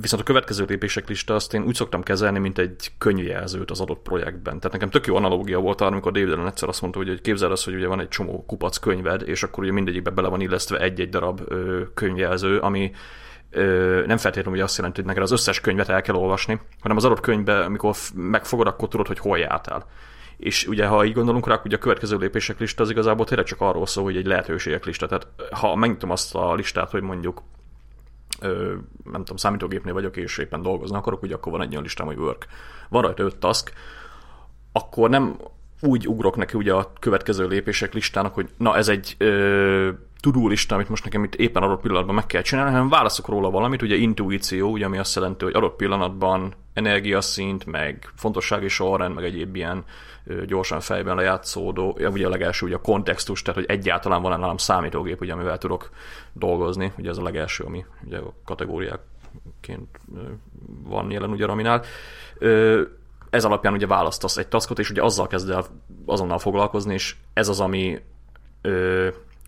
Viszont 0.00 0.22
a 0.22 0.24
következő 0.24 0.64
lépések 0.68 1.08
lista 1.08 1.34
azt 1.34 1.54
én 1.54 1.62
úgy 1.62 1.74
szoktam 1.74 2.02
kezelni, 2.02 2.38
mint 2.38 2.58
egy 2.58 2.92
könyvjelzőt 2.98 3.70
az 3.70 3.80
adott 3.80 4.02
projektben. 4.02 4.56
Tehát 4.56 4.72
nekem 4.72 4.90
tök 4.90 5.06
jó 5.06 5.16
analógia 5.16 5.58
volt 5.58 5.80
arra, 5.80 5.90
amikor 5.90 6.12
David 6.12 6.32
Allen 6.32 6.46
egyszer 6.46 6.68
azt 6.68 6.80
mondta, 6.80 6.98
hogy 6.98 7.20
képzeld 7.20 7.52
azt, 7.52 7.64
hogy 7.64 7.74
ugye 7.74 7.86
van 7.86 8.00
egy 8.00 8.08
csomó 8.08 8.44
kupac 8.46 8.76
könyved, 8.76 9.28
és 9.28 9.42
akkor 9.42 9.62
ugye 9.62 9.72
mindegyikbe 9.72 10.10
bele 10.10 10.28
van 10.28 10.40
illesztve 10.40 10.78
egy-egy 10.78 11.08
darab 11.08 11.40
ö, 11.48 11.82
könyvjelző, 11.94 12.58
ami 12.58 12.92
ö, 13.50 14.02
nem 14.06 14.16
feltétlenül 14.16 14.52
ugye 14.52 14.64
azt 14.64 14.76
jelenti, 14.76 14.98
hogy 14.98 15.08
neked 15.08 15.22
az 15.22 15.32
összes 15.32 15.60
könyvet 15.60 15.88
el 15.88 16.02
kell 16.02 16.14
olvasni, 16.14 16.60
hanem 16.80 16.96
az 16.96 17.04
adott 17.04 17.20
könyvbe, 17.20 17.64
amikor 17.64 17.94
megfogod, 18.14 18.66
akkor 18.66 18.88
tudod, 18.88 19.06
hogy 19.06 19.18
hol 19.18 19.38
jártál. 19.38 19.86
És 20.36 20.66
ugye, 20.66 20.86
ha 20.86 21.04
így 21.04 21.14
gondolunk 21.14 21.46
rá, 21.46 21.60
ugye 21.64 21.76
a 21.76 21.78
következő 21.78 22.16
lépések 22.16 22.58
lista 22.58 22.82
az 22.82 22.90
igazából 22.90 23.26
tényleg 23.26 23.46
csak 23.46 23.60
arról 23.60 23.86
szól, 23.86 24.04
hogy 24.04 24.16
egy 24.16 24.26
lehetőségek 24.26 24.84
lista. 24.84 25.06
Tehát 25.06 25.26
ha 25.50 25.76
megnyitom 25.76 26.10
azt 26.10 26.34
a 26.34 26.54
listát, 26.54 26.90
hogy 26.90 27.02
mondjuk 27.02 27.42
ö, 28.40 28.74
nem 29.04 29.20
tudom, 29.20 29.36
számítógépnél 29.36 29.92
vagyok, 29.92 30.16
és 30.16 30.38
éppen 30.38 30.62
dolgozni 30.62 30.96
akarok, 30.96 31.22
ugye 31.22 31.34
akkor 31.34 31.52
van 31.52 31.62
egy 31.62 31.70
olyan 31.70 31.82
listám, 31.82 32.06
hogy 32.06 32.18
work. 32.18 32.46
Van 32.88 33.02
rajta 33.02 33.22
öt 33.22 33.36
task, 33.36 33.72
akkor 34.72 35.10
nem 35.10 35.36
úgy 35.80 36.08
ugrok 36.08 36.36
neki 36.36 36.56
ugye 36.56 36.72
a 36.72 36.92
következő 37.00 37.46
lépések 37.46 37.94
listának, 37.94 38.34
hogy 38.34 38.48
na 38.56 38.76
ez 38.76 38.88
egy 38.88 39.14
ö, 39.18 39.90
tudó 40.20 40.48
lista, 40.48 40.74
amit 40.74 40.88
most 40.88 41.04
nekem 41.04 41.24
itt 41.24 41.34
éppen 41.34 41.62
adott 41.62 41.80
pillanatban 41.80 42.14
meg 42.14 42.26
kell 42.26 42.42
csinálni, 42.42 42.70
hanem 42.70 42.88
válaszok 42.88 43.28
róla 43.28 43.50
valamit, 43.50 43.82
ugye 43.82 43.96
intuíció, 43.96 44.70
ugye, 44.70 44.84
ami 44.84 44.98
azt 44.98 45.14
jelenti, 45.14 45.44
hogy 45.44 45.54
adott 45.54 45.76
pillanatban 45.76 46.54
energiaszint, 46.72 47.66
meg 47.66 48.08
fontossági 48.14 48.68
sorrend, 48.68 49.14
meg 49.14 49.24
egyéb 49.24 49.56
ilyen 49.56 49.84
gyorsan 50.46 50.80
fejben 50.80 51.16
lejátszódó, 51.16 51.98
ugye 51.98 52.26
a 52.26 52.30
legelső 52.30 52.66
ugye 52.66 52.74
a 52.74 52.80
kontextus, 52.80 53.42
tehát 53.42 53.60
hogy 53.60 53.76
egyáltalán 53.76 54.22
van 54.22 54.40
nálam 54.40 54.56
számítógép, 54.56 55.20
ugye, 55.20 55.32
amivel 55.32 55.58
tudok 55.58 55.90
dolgozni, 56.32 56.92
ugye 56.98 57.10
ez 57.10 57.18
a 57.18 57.22
legelső, 57.22 57.64
ami 57.64 57.84
ugye 58.04 58.18
a 58.18 58.34
kategóriáként 58.44 60.00
van 60.82 61.10
jelen 61.10 61.30
ugye 61.30 61.46
Raminál. 61.46 61.82
Ez 63.30 63.44
alapján 63.44 63.72
ugye 63.72 63.86
választasz 63.86 64.36
egy 64.36 64.48
taskot, 64.48 64.78
és 64.78 64.90
ugye 64.90 65.02
azzal 65.02 65.26
kezd 65.26 65.50
el 65.50 65.64
azonnal 66.06 66.38
foglalkozni, 66.38 66.94
és 66.94 67.16
ez 67.32 67.48
az, 67.48 67.60
ami 67.60 67.98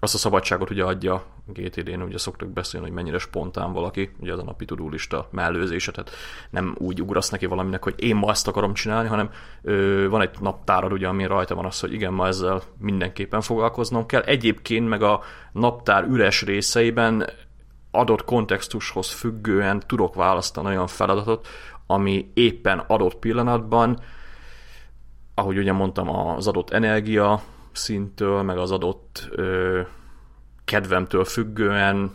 azt 0.02 0.14
a 0.14 0.18
szabadságot 0.18 0.70
ugye 0.70 0.84
adja 0.84 1.24
GTD-n, 1.46 2.02
ugye 2.02 2.18
szoktak 2.18 2.48
beszélni, 2.48 2.86
hogy 2.86 2.94
mennyire 2.94 3.18
spontán 3.18 3.72
valaki, 3.72 4.10
ugye 4.20 4.32
az 4.32 4.38
a 4.38 4.42
napi 4.42 4.64
tudulista 4.64 5.28
mellőzése, 5.30 5.92
tehát 5.92 6.10
nem 6.50 6.74
úgy 6.78 7.02
ugrasz 7.02 7.30
neki 7.30 7.46
valaminek, 7.46 7.84
hogy 7.84 7.94
én 7.96 8.16
ma 8.16 8.30
ezt 8.30 8.48
akarom 8.48 8.74
csinálni, 8.74 9.08
hanem 9.08 9.30
ö, 9.62 10.06
van 10.08 10.20
egy 10.20 10.30
naptárad, 10.40 10.92
ugye, 10.92 11.08
ami 11.08 11.26
rajta 11.26 11.54
van 11.54 11.64
az, 11.64 11.80
hogy 11.80 11.92
igen, 11.92 12.12
ma 12.12 12.26
ezzel 12.26 12.62
mindenképpen 12.78 13.40
foglalkoznom 13.40 14.06
kell. 14.06 14.20
Egyébként 14.20 14.88
meg 14.88 15.02
a 15.02 15.20
naptár 15.52 16.04
üres 16.04 16.42
részeiben 16.42 17.30
adott 17.90 18.24
kontextushoz 18.24 19.10
függően 19.10 19.82
tudok 19.86 20.14
választani 20.14 20.68
olyan 20.68 20.86
feladatot, 20.86 21.48
ami 21.86 22.30
éppen 22.34 22.78
adott 22.78 23.14
pillanatban, 23.14 24.00
ahogy 25.34 25.58
ugye 25.58 25.72
mondtam, 25.72 26.08
az 26.08 26.46
adott 26.46 26.70
energia 26.70 27.42
szintől, 27.76 28.42
meg 28.42 28.58
az 28.58 28.70
adott 28.70 29.28
ö, 29.30 29.80
kedvemtől 30.64 31.24
függően 31.24 32.12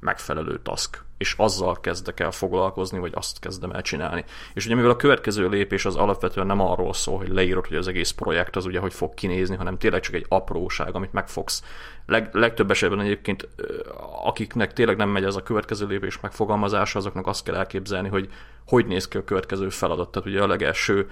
megfelelő 0.00 0.58
task 0.62 1.04
és 1.22 1.34
azzal 1.36 1.80
kezdek 1.80 2.20
el 2.20 2.30
foglalkozni, 2.30 2.98
vagy 2.98 3.12
azt 3.14 3.38
kezdem 3.38 3.70
el 3.70 3.82
csinálni. 3.82 4.24
És 4.54 4.66
ugye 4.66 4.74
mivel 4.74 4.90
a 4.90 4.96
következő 4.96 5.48
lépés 5.48 5.84
az 5.84 5.96
alapvetően 5.96 6.46
nem 6.46 6.60
arról 6.60 6.92
szól, 6.92 7.18
hogy 7.18 7.28
leírod, 7.28 7.66
hogy 7.66 7.76
az 7.76 7.88
egész 7.88 8.10
projekt 8.10 8.56
az 8.56 8.66
ugye 8.66 8.78
hogy 8.78 8.92
fog 8.92 9.14
kinézni, 9.14 9.56
hanem 9.56 9.78
tényleg 9.78 10.00
csak 10.00 10.14
egy 10.14 10.26
apróság, 10.28 10.94
amit 10.94 11.12
megfogsz. 11.12 11.62
Leg, 12.06 12.34
legtöbb 12.34 12.70
esetben 12.70 13.00
egyébként, 13.00 13.48
akiknek 14.24 14.72
tényleg 14.72 14.96
nem 14.96 15.08
megy 15.08 15.24
ez 15.24 15.36
a 15.36 15.42
következő 15.42 15.86
lépés 15.86 16.20
megfogalmazása, 16.20 16.98
azoknak 16.98 17.26
azt 17.26 17.44
kell 17.44 17.54
elképzelni, 17.54 18.08
hogy 18.08 18.28
hogy 18.66 18.86
néz 18.86 19.08
ki 19.08 19.16
a 19.16 19.24
következő 19.24 19.68
feladat. 19.68 20.10
Tehát 20.10 20.28
ugye 20.28 20.42
a 20.42 20.46
legelső 20.46 21.10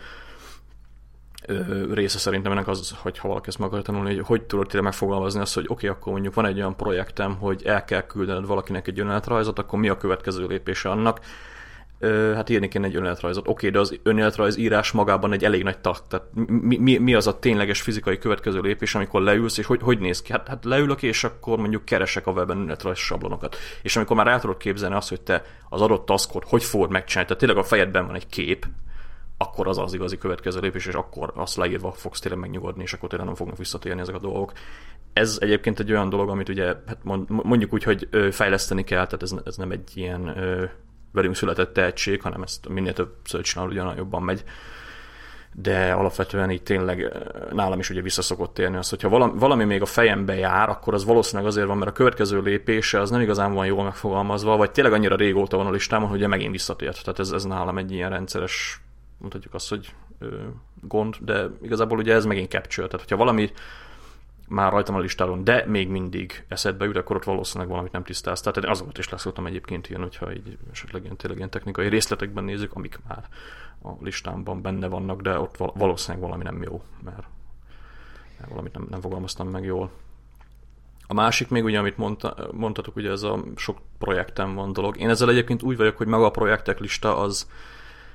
része 1.93 2.18
szerintem 2.18 2.53
ennek 2.53 2.68
az, 2.68 2.95
hogy 3.03 3.18
ha 3.18 3.28
valaki 3.28 3.49
ezt 3.49 3.59
meg 3.59 3.68
akar 3.68 3.82
tanulni, 3.82 4.14
hogy 4.14 4.26
hogy 4.26 4.43
tudod 4.43 4.66
tényleg 4.66 4.84
megfogalmazni 4.84 5.41
azt, 5.41 5.55
hogy 5.55 5.64
oké, 5.68 5.72
okay, 5.72 5.88
akkor 5.88 6.12
mondjuk 6.12 6.34
van 6.34 6.47
egy 6.47 6.59
olyan 6.59 6.76
projektem, 6.76 7.36
hogy 7.36 7.62
el 7.64 7.84
kell 7.84 8.07
küldened 8.07 8.47
valakinek 8.47 8.88
egy 8.88 9.01
önéletrajzot, 9.01 9.59
akkor 9.59 9.78
mi 9.78 9.88
a 9.88 9.97
következő 9.97 10.47
lépése 10.47 10.91
annak? 10.91 11.20
hát 12.34 12.49
írni 12.49 12.68
kéne 12.68 12.86
egy 12.86 12.97
önéletrajzot. 12.97 13.49
Oké, 13.49 13.51
okay, 13.51 13.70
de 13.70 13.78
az 13.78 13.99
önéletrajz 14.03 14.57
írás 14.57 14.93
magában 14.93 15.32
egy 15.32 15.45
elég 15.45 15.62
nagy 15.62 15.78
tak. 15.78 16.09
Tehát 16.09 16.26
mi, 16.47 16.76
mi, 16.76 16.99
mi, 16.99 17.14
az 17.14 17.26
a 17.26 17.38
tényleges 17.38 17.80
fizikai 17.80 18.18
következő 18.18 18.61
lépés, 18.61 18.95
amikor 18.95 19.22
leülsz, 19.22 19.59
és 19.59 19.66
hogy, 19.66 19.80
hogy 19.82 19.99
néz 19.99 20.22
ki? 20.22 20.32
Hát, 20.32 20.49
hát 20.49 20.64
leülök, 20.64 21.03
és 21.03 21.24
akkor 21.24 21.59
mondjuk 21.59 21.84
keresek 21.84 22.26
a 22.26 22.30
webben 22.30 22.59
önéletrajz 22.59 22.99
sablonokat. 22.99 23.57
És 23.82 23.97
amikor 23.97 24.16
már 24.16 24.26
el 24.26 24.41
tudod 24.41 24.57
képzelni 24.57 24.95
azt, 24.95 25.09
hogy 25.09 25.20
te 25.20 25.45
az 25.68 25.80
adott 25.80 26.07
taskot 26.07 26.45
hogy 26.49 26.64
fogod 26.64 26.91
megcsinálni, 26.91 27.28
tehát 27.28 27.43
tényleg 27.43 27.64
a 27.64 27.68
fejedben 27.68 28.07
van 28.07 28.14
egy 28.14 28.26
kép, 28.26 28.66
akkor 29.43 29.68
az 29.68 29.78
az 29.78 29.93
igazi 29.93 30.18
következő 30.18 30.61
lépés, 30.61 30.86
és 30.86 30.95
akkor 30.95 31.32
azt 31.36 31.57
leírva 31.57 31.93
fogsz 31.93 32.20
tényleg 32.20 32.41
megnyugodni, 32.41 32.82
és 32.82 32.93
akkor 32.93 33.09
tényleg 33.09 33.26
nem 33.26 33.36
fognak 33.36 33.57
visszatérni 33.57 34.01
ezek 34.01 34.14
a 34.14 34.18
dolgok. 34.18 34.53
Ez 35.12 35.38
egyébként 35.41 35.80
egy 35.80 35.91
olyan 35.91 36.09
dolog, 36.09 36.28
amit 36.28 36.49
ugye 36.49 36.64
hát 36.64 36.99
mondjuk 37.26 37.72
úgy, 37.72 37.82
hogy 37.82 38.09
fejleszteni 38.30 38.84
kell, 38.84 39.05
tehát 39.05 39.22
ez, 39.22 39.34
ez 39.45 39.57
nem 39.57 39.70
egy 39.70 39.91
ilyen 39.95 40.34
velünk 41.12 41.36
született 41.36 41.72
tehetség, 41.72 42.22
hanem 42.22 42.43
ezt 42.43 42.68
minél 42.68 42.93
többször 42.93 43.41
csinál, 43.41 43.68
ugyanolyan 43.68 43.97
jobban 43.97 44.22
megy. 44.22 44.45
de 45.53 45.93
alapvetően 45.93 46.51
így 46.51 46.62
tényleg 46.62 47.12
nálam 47.53 47.78
is 47.78 47.91
ugye 47.91 48.03
visszaszokott 48.03 48.59
élni 48.59 48.76
az, 48.76 48.88
hogyha 48.88 49.09
valami, 49.09 49.32
valami 49.38 49.64
még 49.64 49.82
a 49.82 49.86
fejembe 49.86 50.34
jár, 50.34 50.68
akkor 50.68 50.95
az 50.95 51.05
valószínűleg 51.05 51.49
azért 51.51 51.66
van, 51.66 51.76
mert 51.78 51.91
a 51.91 51.95
következő 51.95 52.41
lépése 52.41 53.01
az 53.01 53.11
nem 53.11 53.20
igazán 53.20 53.53
van 53.53 53.66
jól 53.66 53.84
megfogalmazva, 53.84 54.57
vagy 54.57 54.70
tényleg 54.70 54.93
annyira 54.93 55.16
régóta 55.16 55.57
van 55.57 55.66
a 55.66 55.70
listámon, 55.70 56.09
hogy 56.09 56.26
megint 56.26 56.53
visszatért. 56.53 57.05
Tehát 57.05 57.18
ez, 57.18 57.30
ez 57.30 57.45
nálam 57.45 57.78
egy 57.78 57.93
ilyen 57.93 58.11
rendszeres, 58.11 58.80
mondhatjuk 59.21 59.55
azt, 59.55 59.68
hogy 59.68 59.95
gond, 60.81 61.16
de 61.21 61.47
igazából 61.62 61.99
ugye 61.99 62.14
ez 62.14 62.25
megint 62.25 62.51
capture. 62.51 62.87
Tehát 62.87 63.01
hogyha 63.01 63.16
valami 63.16 63.51
már 64.49 64.73
rajtam 64.73 64.95
a 64.95 64.99
listáron, 64.99 65.45
de 65.45 65.64
még 65.66 65.89
mindig 65.89 66.45
eszedbe 66.49 66.85
jut, 66.85 66.97
akkor 66.97 67.16
ott 67.16 67.25
valószínűleg 67.25 67.71
valamit 67.71 67.93
nem 67.93 68.05
tisztáz. 68.05 68.41
Tehát 68.41 68.64
azokat 68.71 68.99
is 68.99 69.09
leszoktam 69.09 69.47
egyébként 69.47 69.89
ilyen, 69.89 70.03
hogyha 70.03 70.33
így 70.33 70.59
esetleg 70.71 71.03
ilyen, 71.03 71.16
tényleg 71.16 71.39
ilyen 71.39 71.51
technikai 71.51 71.89
részletekben 71.89 72.45
nézzük, 72.45 72.75
amik 72.75 72.99
már 73.09 73.25
a 73.83 73.89
listámban 74.01 74.62
benne 74.62 74.87
vannak, 74.87 75.21
de 75.21 75.39
ott 75.39 75.57
valószínűleg 75.57 76.27
valami 76.27 76.43
nem 76.43 76.62
jó, 76.62 76.83
mert 77.05 77.25
valamit 78.49 78.73
nem, 78.73 78.87
nem 78.91 79.01
fogalmaztam 79.01 79.49
meg 79.49 79.64
jól. 79.64 79.91
A 81.07 81.14
másik 81.14 81.49
még 81.49 81.64
ugye, 81.64 81.79
amit 81.79 81.97
mondta, 81.97 82.49
mondtatok, 82.53 82.97
ugye 82.97 83.11
ez 83.11 83.23
a 83.23 83.45
sok 83.57 83.79
projektem 83.99 84.55
van 84.55 84.73
dolog. 84.73 84.97
Én 84.99 85.09
ezzel 85.09 85.31
egyébként 85.31 85.62
úgy 85.62 85.77
vagyok, 85.77 85.97
hogy 85.97 86.07
maga 86.07 86.25
a 86.25 86.31
projektek 86.31 86.79
lista 86.79 87.16
az 87.16 87.51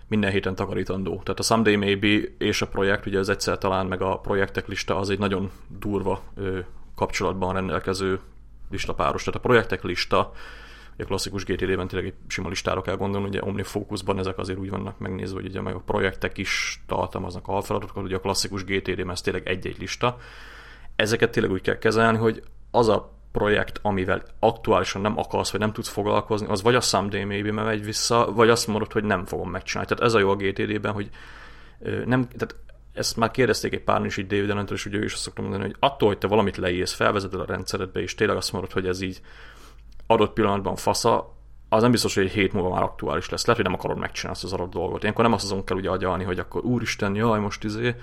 minden 0.07 0.31
héten 0.31 0.55
takarítandó. 0.55 1.21
Tehát 1.23 1.39
a 1.39 1.43
Someday 1.43 1.75
Maybe 1.75 2.27
és 2.37 2.61
a 2.61 2.67
projekt, 2.67 3.05
ugye 3.05 3.19
az 3.19 3.29
egyszer 3.29 3.57
talán 3.57 3.85
meg 3.85 4.01
a 4.01 4.19
projektek 4.19 4.67
lista 4.67 4.97
az 4.97 5.09
egy 5.09 5.19
nagyon 5.19 5.51
durva 5.79 6.21
ö, 6.35 6.59
kapcsolatban 6.95 7.53
rendelkező 7.53 8.19
listapáros. 8.69 9.23
Tehát 9.23 9.39
a 9.39 9.47
projektek 9.47 9.83
lista 9.83 10.31
a 10.97 11.03
klasszikus 11.03 11.43
GTD-ben 11.43 11.87
tényleg 11.87 12.07
egy 12.07 12.13
sima 12.27 12.49
listára 12.49 12.81
kell 12.81 12.95
gondolni, 12.95 13.27
ugye 13.27 13.43
OmniFocusban 13.43 14.19
ezek 14.19 14.37
azért 14.37 14.59
úgy 14.59 14.69
vannak 14.69 14.99
megnézve, 14.99 15.35
hogy 15.35 15.49
ugye 15.49 15.61
meg 15.61 15.75
a 15.75 15.79
projektek 15.79 16.37
is 16.37 16.83
tartalmaznak 16.87 17.47
alfeladatokat, 17.47 18.03
ugye 18.03 18.15
a 18.15 18.19
klasszikus 18.19 18.63
GTD-ben 18.63 19.11
ez 19.11 19.21
tényleg 19.21 19.47
egy-egy 19.47 19.77
lista. 19.79 20.17
Ezeket 20.95 21.31
tényleg 21.31 21.51
úgy 21.51 21.61
kell 21.61 21.77
kezelni, 21.77 22.17
hogy 22.17 22.43
az 22.71 22.87
a 22.87 23.14
projekt, 23.35 23.79
amivel 23.81 24.23
aktuálisan 24.39 25.01
nem 25.01 25.17
akarsz, 25.17 25.51
vagy 25.51 25.59
nem 25.59 25.73
tudsz 25.73 25.89
foglalkozni, 25.89 26.47
az 26.47 26.61
vagy 26.61 26.75
a 26.75 26.81
someday 26.81 27.23
maybe 27.23 27.51
megy 27.51 27.83
vissza, 27.83 28.31
vagy 28.33 28.49
azt 28.49 28.67
mondod, 28.67 28.91
hogy 28.91 29.03
nem 29.03 29.25
fogom 29.25 29.49
megcsinálni. 29.49 29.89
Tehát 29.89 30.03
ez 30.03 30.13
a 30.13 30.19
jó 30.19 30.29
a 30.29 30.35
GTD-ben, 30.35 30.93
hogy 30.93 31.09
nem, 32.05 32.27
tehát 32.27 32.55
ezt 32.93 33.17
már 33.17 33.31
kérdezték 33.31 33.73
egy 33.73 33.83
pár 33.83 34.05
is 34.05 34.17
így 34.17 34.27
David 34.27 34.49
allen 34.49 34.67
és 34.71 34.85
ugye 34.85 34.97
ő 34.97 35.03
is 35.03 35.13
azt 35.13 35.21
szoktam 35.21 35.43
mondani, 35.43 35.65
hogy 35.65 35.75
attól, 35.79 36.07
hogy 36.07 36.17
te 36.17 36.27
valamit 36.27 36.57
leírsz, 36.57 36.93
felvezeted 36.93 37.39
a 37.39 37.45
rendszeredbe, 37.45 38.01
és 38.01 38.15
tényleg 38.15 38.37
azt 38.37 38.51
mondod, 38.51 38.71
hogy 38.71 38.87
ez 38.87 39.01
így 39.01 39.21
adott 40.07 40.33
pillanatban 40.33 40.75
fasza, 40.75 41.33
az 41.69 41.81
nem 41.81 41.91
biztos, 41.91 42.15
hogy 42.15 42.25
egy 42.25 42.31
hét 42.31 42.53
múlva 42.53 42.69
már 42.69 42.83
aktuális 42.83 43.29
lesz. 43.29 43.45
Lehet, 43.45 43.61
hogy 43.61 43.71
nem 43.71 43.79
akarod 43.79 43.97
megcsinálni 43.97 44.37
azt 44.37 44.43
az 44.43 44.59
adott 44.59 44.71
dolgot. 44.71 45.01
Ilyenkor 45.01 45.23
nem 45.23 45.33
azt 45.33 45.43
azon 45.43 45.63
kell 45.63 45.77
ugye 45.77 45.89
agyalni, 45.89 46.23
hogy 46.23 46.39
akkor 46.39 46.65
úristen, 46.65 47.15
jaj, 47.15 47.39
most 47.39 47.63
izé, 47.63 47.95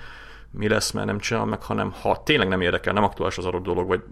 mi 0.53 0.69
lesz, 0.69 0.91
mert 0.91 1.07
nem 1.07 1.19
csinál 1.19 1.45
meg, 1.45 1.63
hanem 1.63 1.93
ha 1.93 2.23
tényleg 2.23 2.49
nem 2.49 2.61
érdekel, 2.61 2.93
nem 2.93 3.05
aktuális 3.05 3.39
az 3.39 3.45
adott 3.45 3.63
dolog, 3.63 3.87
vagy, 3.87 4.03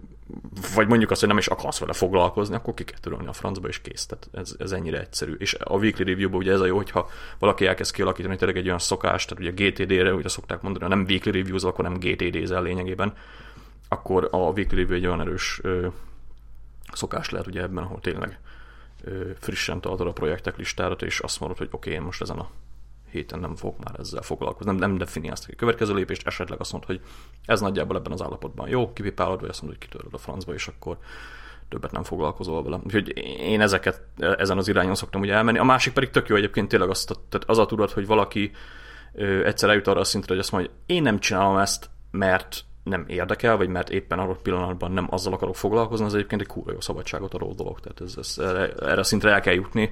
vagy 0.75 0.87
mondjuk 0.87 1.11
azt, 1.11 1.19
hogy 1.19 1.29
nem 1.29 1.37
is 1.37 1.47
akarsz 1.47 1.79
vele 1.79 1.93
foglalkozni, 1.93 2.55
akkor 2.55 2.73
ki 2.73 2.83
kell 2.83 2.99
törölni 2.99 3.27
a 3.27 3.33
francba, 3.33 3.67
és 3.67 3.81
kész. 3.81 4.05
Tehát 4.05 4.29
ez, 4.31 4.55
ez 4.59 4.71
ennyire 4.71 4.99
egyszerű. 4.99 5.33
És 5.33 5.53
a 5.53 5.77
weekly 5.77 6.03
review 6.03 6.35
ugye 6.35 6.51
ez 6.51 6.59
a 6.59 6.65
jó, 6.65 6.75
hogyha 6.75 7.09
valaki 7.39 7.65
elkezd 7.65 7.93
kialakítani 7.93 8.35
tényleg 8.35 8.57
egy 8.57 8.65
olyan 8.65 8.79
szokást, 8.79 9.29
tehát 9.29 9.53
ugye 9.53 9.69
GTD-re, 9.69 10.13
ugye 10.13 10.29
szokták 10.29 10.61
mondani, 10.61 10.83
ha 10.83 10.89
nem 10.89 11.05
weekly 11.07 11.31
reviews, 11.31 11.63
akkor 11.63 11.83
nem 11.83 11.99
GTD-zel 11.99 12.61
lényegében, 12.61 13.13
akkor 13.87 14.27
a 14.31 14.37
weekly 14.37 14.75
review 14.75 14.95
egy 14.95 15.05
olyan 15.05 15.21
erős 15.21 15.59
ö, 15.63 15.87
szokás 16.93 17.29
lehet 17.29 17.47
ugye 17.47 17.61
ebben, 17.61 17.83
ahol 17.83 17.99
tényleg 17.99 18.39
ö, 19.03 19.29
frissen 19.39 19.81
tartod 19.81 20.07
a 20.07 20.11
projektek 20.11 20.57
listára, 20.57 20.93
és 20.93 21.19
azt 21.19 21.39
mondod, 21.39 21.57
hogy 21.57 21.67
oké, 21.71 21.89
okay, 21.89 21.93
én 21.99 22.05
most 22.05 22.21
ezen 22.21 22.37
a 22.37 22.49
héten 23.11 23.39
nem 23.39 23.55
fogok 23.55 23.83
már 23.83 23.99
ezzel 23.99 24.21
foglalkozni, 24.21 24.71
nem, 24.71 24.79
nem 24.79 24.97
definiálsz 24.97 25.47
a 25.51 25.55
következő 25.55 25.93
lépést, 25.93 26.27
esetleg 26.27 26.59
azt 26.59 26.71
mondod, 26.71 26.89
hogy 26.89 27.01
ez 27.45 27.61
nagyjából 27.61 27.97
ebben 27.97 28.11
az 28.11 28.21
állapotban 28.21 28.69
jó, 28.69 28.93
kipipálod, 28.93 29.39
vagy 29.39 29.49
azt 29.49 29.61
mondod, 29.61 29.79
hogy 29.79 29.89
kitöröd 29.89 30.13
a 30.13 30.17
francba, 30.17 30.53
és 30.53 30.67
akkor 30.67 30.97
többet 31.69 31.91
nem 31.91 32.03
foglalkozol 32.03 32.63
vele. 32.63 32.79
Úgyhogy 32.83 33.17
én 33.39 33.61
ezeket 33.61 34.01
ezen 34.17 34.57
az 34.57 34.67
irányon 34.67 34.95
szoktam 34.95 35.21
ugye 35.21 35.33
elmenni. 35.33 35.57
A 35.57 35.63
másik 35.63 35.93
pedig 35.93 36.09
tök 36.09 36.27
jó 36.27 36.35
egyébként 36.35 36.67
tényleg 36.67 36.89
azt, 36.89 37.19
tehát 37.29 37.49
az 37.49 37.57
a 37.57 37.65
tudat, 37.65 37.91
hogy 37.91 38.05
valaki 38.05 38.51
ö, 39.13 39.45
egyszer 39.45 39.69
eljut 39.69 39.87
arra 39.87 39.99
a 39.99 40.03
szintre, 40.03 40.29
hogy 40.29 40.39
azt 40.39 40.51
mondja, 40.51 40.71
hogy 40.71 40.95
én 40.95 41.01
nem 41.01 41.19
csinálom 41.19 41.57
ezt, 41.57 41.89
mert 42.11 42.63
nem 42.83 43.05
érdekel, 43.07 43.57
vagy 43.57 43.67
mert 43.67 43.89
éppen 43.89 44.19
adott 44.19 44.41
pillanatban 44.41 44.91
nem 44.91 45.07
azzal 45.09 45.33
akarok 45.33 45.55
foglalkozni, 45.55 46.05
az 46.05 46.13
egyébként 46.13 46.41
egy 46.41 46.47
kurva 46.47 46.71
jó 46.71 46.79
szabadságot 46.79 47.33
adó 47.33 47.53
dolog. 47.53 47.79
Tehát 47.79 48.01
ez, 48.01 48.15
ez, 48.17 48.45
erre, 48.45 48.73
erre 48.73 49.03
szintre 49.03 49.31
el 49.31 49.41
kell 49.41 49.53
jutni, 49.53 49.91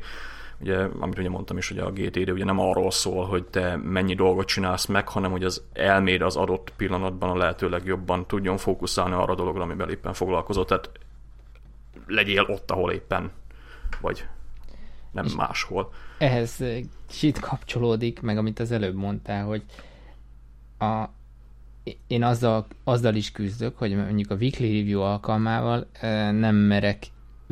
ugye, 0.62 0.78
amit 1.00 1.18
ugye 1.18 1.30
mondtam 1.30 1.58
is, 1.58 1.68
hogy 1.68 1.78
a 1.78 1.92
GTD 1.92 2.30
ugye 2.30 2.44
nem 2.44 2.60
arról 2.60 2.92
szól, 2.92 3.26
hogy 3.26 3.46
te 3.46 3.76
mennyi 3.76 4.14
dolgot 4.14 4.48
csinálsz 4.48 4.86
meg, 4.86 5.08
hanem 5.08 5.32
hogy 5.32 5.44
az 5.44 5.64
elméd 5.74 6.22
az 6.22 6.36
adott 6.36 6.74
pillanatban 6.78 7.30
a 7.30 7.38
lehető 7.38 7.70
legjobban 7.70 8.28
tudjon 8.28 8.58
fókuszálni 8.58 9.14
arra 9.14 9.32
a 9.32 9.36
dologra, 9.36 9.62
amivel 9.62 9.90
éppen 9.90 10.14
foglalkozol. 10.14 10.66
Tehát 10.66 10.90
legyél 12.08 12.44
ott, 12.44 12.72
ahol 12.72 12.92
éppen 12.92 13.32
vagy 14.02 14.26
nem 15.12 15.26
És 15.26 15.36
máshol. 15.36 15.92
Ehhez 16.18 16.64
kicsit 17.08 17.40
kapcsolódik, 17.40 18.22
meg 18.22 18.38
amit 18.38 18.60
az 18.60 18.72
előbb 18.72 18.96
mondtál, 18.96 19.46
hogy 19.46 19.64
a, 20.80 21.06
én 22.08 22.24
azzal, 22.24 22.66
azzal 22.84 23.16
is 23.16 23.32
küzdök, 23.32 23.78
hogy 23.78 23.96
mondjuk 23.96 24.32
a 24.32 24.36
weekly 24.36 24.78
review 24.78 25.02
alkalmával 25.02 25.88
nem 26.32 26.56
merek 26.56 27.06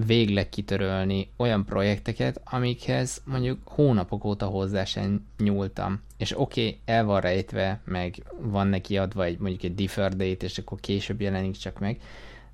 végleg 0.05 0.49
kitörölni 0.49 1.29
olyan 1.37 1.65
projekteket, 1.65 2.41
amikhez 2.43 3.21
mondjuk 3.25 3.59
hónapok 3.65 4.25
óta 4.25 4.45
hozzá 4.45 4.83
sem 4.83 5.27
nyúltam. 5.37 6.01
És 6.17 6.39
oké, 6.39 6.61
okay, 6.61 6.79
el 6.85 7.05
van 7.05 7.21
rejtve, 7.21 7.81
meg 7.85 8.23
van 8.39 8.67
neki 8.67 8.97
adva 8.97 9.23
egy 9.23 9.39
mondjuk 9.39 9.63
egy 9.63 9.75
defer 9.75 10.15
date, 10.15 10.45
és 10.45 10.57
akkor 10.57 10.79
később 10.79 11.21
jelenik 11.21 11.55
csak 11.55 11.79
meg, 11.79 12.01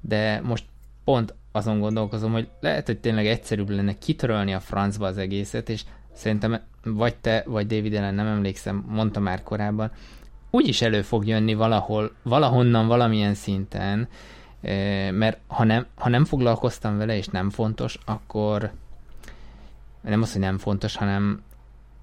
de 0.02 0.42
most 0.44 0.66
pont 1.04 1.34
azon 1.52 1.80
gondolkozom, 1.80 2.32
hogy 2.32 2.48
lehet, 2.60 2.86
hogy 2.86 3.00
tényleg 3.00 3.28
egyszerűbb 3.28 3.70
lenne 3.70 3.98
kitörölni 3.98 4.54
a 4.54 4.60
francba 4.60 5.06
az 5.06 5.18
egészet, 5.18 5.70
és 5.70 5.84
szerintem 6.14 6.62
vagy 6.84 7.16
te, 7.16 7.44
vagy 7.46 7.68
David 7.68 7.94
ellen 7.94 8.16
nem 8.16 8.28
emlékszem, 8.28 8.86
mondta 8.88 9.20
már 9.20 9.44
korábban, 9.44 9.92
úgyis 10.50 10.82
elő 10.82 11.02
fog 11.02 11.28
jönni 11.28 11.54
valahol, 11.54 12.12
valahonnan, 12.22 12.88
valamilyen 12.88 13.34
szinten, 13.34 14.08
mert 15.12 15.38
ha 15.48 15.64
nem, 15.64 15.86
ha 15.96 16.10
nem 16.10 16.26
foglalkoztam 16.26 16.98
vele, 16.98 17.18
és 17.18 17.28
nem 17.28 17.50
fontos, 17.50 18.00
akkor 18.06 18.72
nem 20.02 20.22
az, 20.22 20.32
hogy 20.32 20.42
nem 20.42 20.58
fontos, 20.58 20.96
hanem 20.96 21.42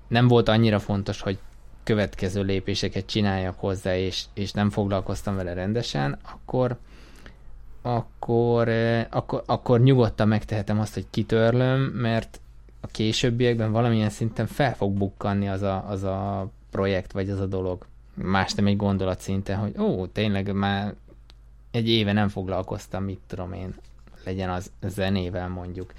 nem 0.08 0.28
volt 0.28 0.48
annyira 0.48 0.78
fontos, 0.78 1.20
hogy 1.20 1.38
következő 1.84 2.42
lépéseket 2.42 3.06
csináljak 3.06 3.58
hozzá, 3.58 3.96
és, 3.96 4.24
és 4.34 4.52
nem 4.52 4.70
foglalkoztam 4.70 5.36
vele 5.36 5.52
rendesen, 5.52 6.18
akkor 6.32 6.78
akkor, 7.82 8.68
akkor, 9.10 9.42
akkor 9.46 9.80
nyugodtan 9.80 10.28
megtehetem 10.28 10.80
azt, 10.80 10.94
hogy 10.94 11.06
kitörlöm, 11.10 11.80
mert 11.80 12.40
a 12.80 12.86
későbbiekben 12.86 13.72
valamilyen 13.72 14.10
szinten 14.10 14.46
fel 14.46 14.74
fog 14.74 14.92
bukkanni 14.92 15.48
az 15.48 15.62
a, 15.62 15.84
az 15.88 16.02
a 16.02 16.48
projekt, 16.70 17.12
vagy 17.12 17.30
az 17.30 17.40
a 17.40 17.46
dolog. 17.46 17.86
Más 18.14 18.54
nem 18.54 18.66
egy 18.66 18.76
gondolat 18.76 19.20
szinten, 19.20 19.58
hogy 19.58 19.78
ó, 19.78 20.06
tényleg 20.06 20.52
már 20.52 20.94
egy 21.70 21.88
éve 21.88 22.12
nem 22.12 22.28
foglalkoztam, 22.28 23.04
mit 23.04 23.20
tudom 23.26 23.52
én, 23.52 23.74
legyen 24.24 24.50
az 24.50 24.70
zenével 24.82 25.48
mondjuk. 25.48 25.92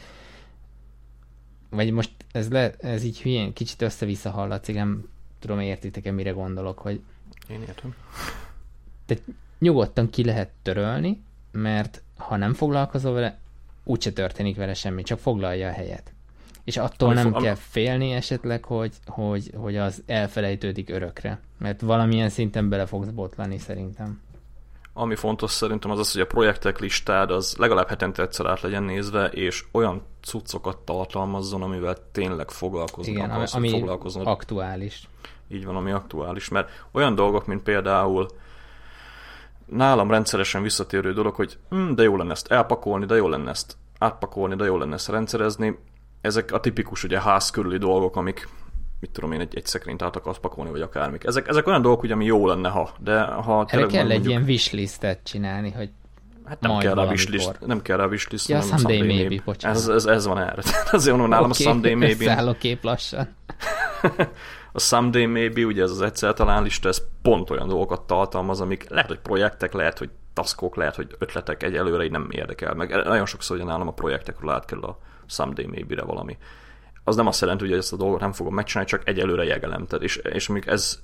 Vagy 1.69 1.91
most 1.91 2.11
ez, 2.31 2.49
le, 2.49 2.73
ez 2.79 3.03
így 3.03 3.21
hülyén, 3.21 3.53
kicsit 3.53 3.81
össze-vissza 3.81 4.29
hallatszik, 4.29 4.75
nem 4.75 5.09
tudom, 5.39 5.59
értitek-e, 5.59 6.11
mire 6.11 6.31
gondolok, 6.31 6.79
hogy... 6.79 7.01
Én 7.49 7.61
értem. 7.61 7.95
Tehát 9.05 9.23
nyugodtan 9.59 10.09
ki 10.09 10.23
lehet 10.23 10.49
törölni, 10.61 11.23
mert 11.51 12.01
ha 12.17 12.35
nem 12.35 12.53
foglalkozol 12.53 13.13
vele, 13.13 13.39
úgyse 13.83 14.11
történik 14.11 14.55
vele 14.55 14.73
semmi, 14.73 15.03
csak 15.03 15.19
foglalja 15.19 15.67
a 15.67 15.71
helyet. 15.71 16.13
És 16.63 16.77
attól 16.77 17.09
Ami 17.09 17.21
nem 17.21 17.33
kell 17.41 17.55
félni 17.55 18.11
esetleg, 18.11 18.63
hogy, 18.63 18.93
hogy, 19.05 19.51
hogy 19.55 19.77
az 19.77 20.03
elfelejtődik 20.05 20.89
örökre, 20.89 21.39
mert 21.57 21.81
valamilyen 21.81 22.29
szinten 22.29 22.69
bele 22.69 22.85
fogsz 22.85 23.09
botlani 23.09 23.57
szerintem. 23.57 24.21
Ami 24.93 25.15
fontos 25.15 25.51
szerintem 25.51 25.91
az 25.91 25.99
az, 25.99 26.11
hogy 26.11 26.21
a 26.21 26.25
projektek 26.25 26.79
listád 26.79 27.31
az 27.31 27.55
legalább 27.57 27.87
hetente 27.87 28.21
egyszer 28.21 28.45
át 28.45 28.61
legyen 28.61 28.83
nézve, 28.83 29.25
és 29.27 29.63
olyan 29.71 30.05
cuccokat 30.21 30.77
tartalmazzon, 30.77 31.61
amivel 31.61 31.95
tényleg 32.11 32.49
foglalkozni 32.49 33.11
Igen, 33.11 33.29
akarsz, 33.29 33.53
ami 33.53 33.69
foglalkoznod. 33.69 34.27
aktuális. 34.27 35.09
Így 35.47 35.65
van, 35.65 35.75
ami 35.75 35.91
aktuális, 35.91 36.49
mert 36.49 36.69
olyan 36.91 37.15
dolgok, 37.15 37.45
mint 37.45 37.63
például 37.63 38.27
nálam 39.65 40.09
rendszeresen 40.11 40.61
visszatérő 40.61 41.13
dolog, 41.13 41.35
hogy 41.35 41.57
hm, 41.69 41.93
de 41.93 42.03
jó 42.03 42.15
lenne 42.17 42.31
ezt 42.31 42.51
elpakolni, 42.51 43.05
de 43.05 43.15
jó 43.15 43.27
lenne 43.27 43.49
ezt 43.49 43.77
átpakolni, 43.99 44.55
de 44.55 44.65
jó 44.65 44.77
lenne 44.77 44.93
ezt 44.93 45.09
rendszerezni. 45.09 45.79
Ezek 46.21 46.51
a 46.51 46.59
tipikus 46.59 47.03
ugye 47.03 47.21
ház 47.21 47.49
körüli 47.49 47.77
dolgok, 47.77 48.15
amik 48.15 48.47
mit 49.01 49.11
tudom 49.11 49.31
én, 49.31 49.39
egy, 49.39 49.55
egy 49.55 49.65
szekrényt 49.65 50.01
át 50.01 50.15
akarsz 50.15 50.37
pakolni, 50.37 50.71
vagy 50.71 50.81
akármik. 50.81 51.23
Ezek, 51.23 51.47
ezek 51.47 51.67
olyan 51.67 51.81
dolgok, 51.81 52.03
ugye, 52.03 52.13
ami 52.13 52.25
jó 52.25 52.47
lenne, 52.47 52.69
ha, 52.69 52.89
de 52.99 53.21
ha 53.21 53.65
Erre 53.67 53.85
kell 53.85 53.99
mondjuk, 53.99 54.23
egy 54.23 54.29
ilyen 54.29 54.43
wishlistet 54.43 55.19
csinálni, 55.23 55.71
hogy 55.71 55.89
Hát 56.45 56.59
nem 56.59 56.77
kell, 56.77 56.93
rá 56.93 57.05
wishlist, 57.05 57.59
nem 57.65 57.81
kell 57.81 57.97
rá 57.97 58.05
wishlist, 58.05 58.47
ja, 58.47 58.61
someday, 58.61 58.79
someday 58.79 59.07
maybe, 59.07 59.27
maybe. 59.27 59.43
bocsánat. 59.45 59.77
Ez, 59.77 59.87
ez, 59.87 60.05
ez 60.05 60.25
van 60.25 60.37
erre. 60.37 60.61
Azért 60.91 61.17
mondom, 61.17 61.29
nálam 61.29 61.49
okay, 61.49 61.65
a 61.65 61.69
someday 61.69 61.93
maybe. 61.93 62.25
Száll 62.25 62.55
kép 62.57 62.83
lassan. 62.83 63.35
A 64.73 64.79
Someday 64.79 65.25
Maybe, 65.25 65.63
ugye 65.63 65.83
ez 65.83 65.91
az 65.91 66.01
egyszer 66.01 66.33
talán 66.33 66.63
lista, 66.63 66.87
ez 66.87 67.03
pont 67.21 67.49
olyan 67.49 67.67
dolgokat 67.67 68.01
tartalmaz, 68.01 68.61
amik 68.61 68.89
lehet, 68.89 69.07
hogy 69.07 69.19
projektek, 69.19 69.73
lehet, 69.73 69.97
hogy 69.97 70.09
taskok, 70.33 70.75
lehet, 70.75 70.95
hogy 70.95 71.15
ötletek 71.17 71.63
egyelőre 71.63 72.03
így 72.03 72.11
nem 72.11 72.27
érdekel. 72.31 72.73
Meg 72.73 72.89
nagyon 72.89 73.25
sokszor 73.25 73.55
ugye 73.55 73.65
nálam 73.65 73.87
a 73.87 73.93
projektekről 73.93 74.49
átkerül 74.51 74.83
a 74.83 74.97
Someday 75.25 75.65
Maybe-re 75.65 76.03
valami. 76.03 76.37
Az 77.03 77.15
nem 77.15 77.27
azt 77.27 77.41
jelenti, 77.41 77.67
hogy 77.67 77.77
ezt 77.77 77.93
a 77.93 77.97
dolgot 77.97 78.19
nem 78.19 78.31
fogom 78.31 78.53
megcsinálni, 78.53 78.89
csak 78.89 79.07
egyelőre 79.07 79.43
jegelem. 79.43 79.87
Tehát 79.87 80.03
és, 80.03 80.15
és 80.15 80.47
mondjuk 80.47 80.73
ez, 80.73 80.99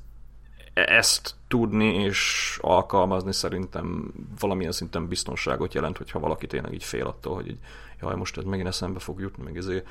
ezt 0.73 1.35
tudni 1.47 1.93
és 2.03 2.57
alkalmazni 2.61 3.33
szerintem 3.33 4.13
valamilyen 4.39 4.71
szinten 4.71 5.07
biztonságot 5.07 5.73
jelent, 5.73 5.97
hogyha 5.97 6.19
valaki 6.19 6.47
tényleg 6.47 6.73
így 6.73 6.83
fél 6.83 7.05
attól, 7.05 7.35
hogy 7.35 7.47
így, 7.47 7.59
jaj, 8.01 8.15
most 8.15 8.37
ez 8.37 8.43
megint 8.43 8.67
eszembe 8.67 8.99
fog 8.99 9.19
jutni, 9.19 9.43
meg 9.43 9.57
ezért 9.57 9.87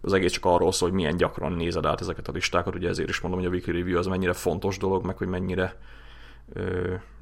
az 0.00 0.12
egész 0.12 0.32
csak 0.32 0.44
arról 0.44 0.72
szól, 0.72 0.88
hogy 0.88 0.98
milyen 0.98 1.16
gyakran 1.16 1.52
nézed 1.52 1.86
át 1.86 2.00
ezeket 2.00 2.28
a 2.28 2.32
listákat, 2.32 2.74
ugye 2.74 2.88
ezért 2.88 3.08
is 3.08 3.20
mondom, 3.20 3.40
hogy 3.40 3.48
a 3.48 3.52
weekly 3.52 3.70
review 3.70 3.98
az 3.98 4.06
mennyire 4.06 4.32
fontos 4.32 4.78
dolog, 4.78 5.04
meg 5.04 5.16
hogy 5.16 5.28
mennyire 5.28 5.76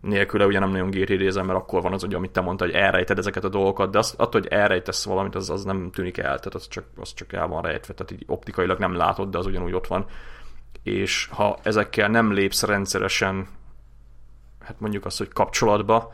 nélküle 0.01 0.47
ugye 0.47 0.59
nem 0.59 0.71
nagyon 0.71 0.91
gtd 0.91 1.35
mert 1.35 1.59
akkor 1.59 1.83
van 1.83 1.93
az, 1.93 2.01
hogy 2.01 2.15
amit 2.15 2.31
te 2.31 2.41
mondtad, 2.41 2.71
hogy 2.71 2.81
elrejted 2.81 3.19
ezeket 3.19 3.45
a 3.45 3.49
dolgokat, 3.49 3.91
de 3.91 3.99
az, 3.99 4.15
attól, 4.17 4.41
hogy 4.41 4.51
elrejtesz 4.51 5.05
valamit, 5.05 5.35
az, 5.35 5.51
az 5.51 5.65
nem 5.65 5.91
tűnik 5.93 6.19
el, 6.19 6.25
tehát 6.25 6.55
az 6.55 6.69
csak, 6.69 6.85
az 6.97 7.15
csak 7.15 7.33
el 7.33 7.47
van 7.47 7.63
rejtve, 7.63 7.95
tehát 7.95 8.13
így 8.13 8.25
optikailag 8.27 8.79
nem 8.79 8.95
látod, 8.95 9.31
de 9.31 9.39
az 9.39 9.47
ugyanúgy 9.47 9.73
ott 9.73 9.87
van. 9.87 10.07
És 10.83 11.29
ha 11.33 11.59
ezekkel 11.63 12.09
nem 12.09 12.33
lépsz 12.33 12.63
rendszeresen, 12.63 13.49
hát 14.61 14.81
mondjuk 14.81 15.05
azt, 15.05 15.19
hogy 15.19 15.29
kapcsolatba, 15.29 16.13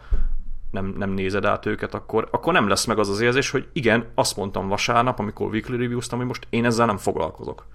nem, 0.71 0.95
nem 0.97 1.11
nézed 1.11 1.45
át 1.45 1.67
őket, 1.67 1.95
akkor, 1.95 2.29
akkor 2.31 2.53
nem 2.53 2.69
lesz 2.69 2.85
meg 2.85 2.99
az 2.99 3.09
az 3.09 3.21
érzés, 3.21 3.51
hogy 3.51 3.69
igen, 3.73 4.07
azt 4.15 4.37
mondtam 4.37 4.69
vasárnap, 4.69 5.19
amikor 5.19 5.49
weekly 5.49 5.77
review-ztam, 5.77 6.19
hogy 6.19 6.27
most 6.27 6.47
én 6.51 6.65
ezzel 6.65 6.87
nem 6.87 6.97
foglalkozok. 6.97 7.67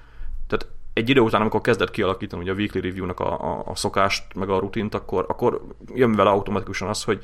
Tehát 0.47 0.67
egy 0.93 1.09
idő 1.09 1.19
után, 1.19 1.41
amikor 1.41 1.61
kezdett 1.61 1.91
kialakítani 1.91 2.41
ugye 2.41 2.51
a 2.51 2.55
weekly 2.55 2.79
review-nak 2.79 3.19
a, 3.19 3.41
a, 3.41 3.63
a 3.65 3.75
szokást, 3.75 4.23
meg 4.35 4.49
a 4.49 4.59
rutint, 4.59 4.93
akkor, 4.95 5.25
akkor 5.27 5.61
jön 5.93 6.15
vele 6.15 6.29
automatikusan 6.29 6.87
az, 6.87 7.03
hogy 7.03 7.23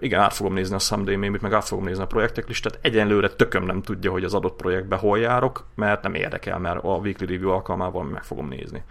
igen, 0.00 0.20
át 0.20 0.34
fogom 0.34 0.52
nézni 0.52 0.74
a 0.74 0.78
someday 0.78 1.16
meme 1.16 1.38
meg 1.40 1.52
át 1.52 1.64
fogom 1.64 1.84
nézni 1.84 2.02
a 2.02 2.06
projektek 2.06 2.48
listát. 2.48 2.78
Egyenlőre 2.82 3.28
tököm 3.28 3.64
nem 3.64 3.82
tudja, 3.82 4.10
hogy 4.10 4.24
az 4.24 4.34
adott 4.34 4.56
projektbe 4.56 4.96
hol 4.96 5.18
járok, 5.18 5.66
mert 5.74 6.02
nem 6.02 6.14
érdekel, 6.14 6.58
mert 6.58 6.84
a 6.84 6.96
weekly 6.96 7.24
review 7.24 7.50
alkalmával 7.50 8.04
meg 8.04 8.24
fogom 8.24 8.48
nézni 8.48 8.82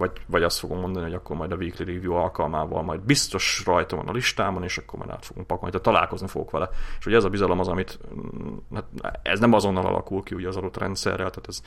vagy, 0.00 0.10
vagy 0.26 0.42
azt 0.42 0.58
fogom 0.58 0.78
mondani, 0.78 1.04
hogy 1.04 1.14
akkor 1.14 1.36
majd 1.36 1.52
a 1.52 1.56
weekly 1.56 1.84
review 1.84 2.12
alkalmával 2.12 2.82
majd 2.82 3.00
biztos 3.00 3.62
rajta 3.66 3.96
van 3.96 4.08
a 4.08 4.12
listámon, 4.12 4.62
és 4.62 4.78
akkor 4.78 4.98
majd 4.98 5.10
át 5.10 5.24
fogunk 5.24 5.46
pakolni, 5.46 5.70
tehát 5.70 5.86
találkozni 5.86 6.26
fogok 6.26 6.50
vele. 6.50 6.68
És 6.98 7.04
hogy 7.04 7.14
ez 7.14 7.24
a 7.24 7.28
bizalom 7.28 7.58
az, 7.58 7.68
amit 7.68 7.98
mm, 8.14 8.56
hát 8.74 8.84
ez 9.22 9.40
nem 9.40 9.52
azonnal 9.52 9.86
alakul 9.86 10.22
ki 10.22 10.34
ugye 10.34 10.48
az 10.48 10.56
adott 10.56 10.76
rendszerrel, 10.76 11.30
tehát 11.30 11.48
ez 11.48 11.62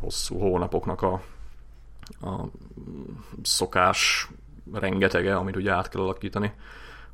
hosszú 0.00 0.38
hónapoknak 0.38 1.02
a, 1.02 1.20
a 2.20 2.44
szokás 3.42 4.30
rengetege, 4.72 5.36
amit 5.36 5.56
ugye 5.56 5.72
át 5.72 5.88
kell 5.88 6.02
alakítani, 6.02 6.52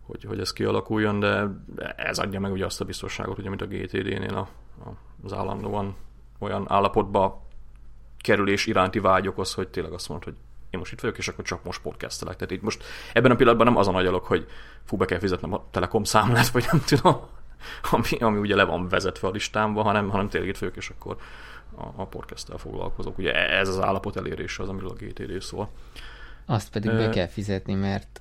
hogy, 0.06 0.24
hogy 0.24 0.40
ez 0.40 0.52
kialakuljon, 0.52 1.20
de 1.20 1.48
ez 1.96 2.18
adja 2.18 2.40
meg 2.40 2.52
ugye 2.52 2.64
azt 2.64 2.80
a 2.80 2.84
biztonságot, 2.84 3.36
hogy 3.36 3.46
amit 3.46 3.62
a 3.62 3.66
GTD-nél 3.66 4.34
a, 4.34 4.48
a, 4.84 4.92
az 5.24 5.32
állandóan 5.32 5.96
olyan 6.38 6.64
állapotba 6.68 7.46
kerülés 8.18 8.66
iránti 8.66 8.98
vágy 8.98 9.28
okoz, 9.28 9.54
hogy 9.54 9.68
tényleg 9.68 9.92
azt 9.92 10.08
mondod, 10.08 10.26
hogy 10.26 10.36
én 10.70 10.78
most 10.78 10.92
itt 10.92 11.00
vagyok, 11.00 11.18
és 11.18 11.28
akkor 11.28 11.44
csak 11.44 11.64
most 11.64 11.80
podcastelek. 11.80 12.36
Tehát 12.36 12.50
itt 12.50 12.62
most 12.62 12.84
ebben 13.12 13.30
a 13.30 13.34
pillanatban 13.34 13.66
nem 13.66 13.76
az 13.76 13.88
a 13.88 13.90
nagy 13.90 14.06
alok, 14.06 14.24
hogy 14.24 14.46
fú, 14.84 14.96
be 14.96 15.04
kell 15.04 15.18
fizetnem 15.18 15.52
a 15.52 15.64
Telekom 15.70 16.04
számlát, 16.04 16.48
vagy 16.48 16.66
nem 16.72 16.82
tudom, 16.86 17.20
ami, 17.90 18.18
ami 18.20 18.38
ugye 18.38 18.54
le 18.54 18.64
van 18.64 18.88
vezetve 18.88 19.28
a 19.28 19.30
listámba, 19.30 19.82
hanem, 19.82 20.08
hanem 20.08 20.28
tényleg 20.28 20.50
itt 20.50 20.58
vagyok, 20.58 20.76
és 20.76 20.90
akkor 20.90 21.16
a, 21.76 21.84
a 21.96 22.06
podcasttel 22.06 22.56
foglalkozok. 22.56 23.18
Ugye 23.18 23.32
ez 23.48 23.68
az 23.68 23.80
állapot 23.80 24.16
elérése 24.16 24.62
az, 24.62 24.68
amiről 24.68 24.90
a 24.90 25.04
GTD 25.04 25.42
szól. 25.42 25.70
Azt 26.46 26.70
pedig 26.70 26.90
be 26.90 27.08
kell 27.08 27.26
fizetni, 27.26 27.74
mert 27.74 28.20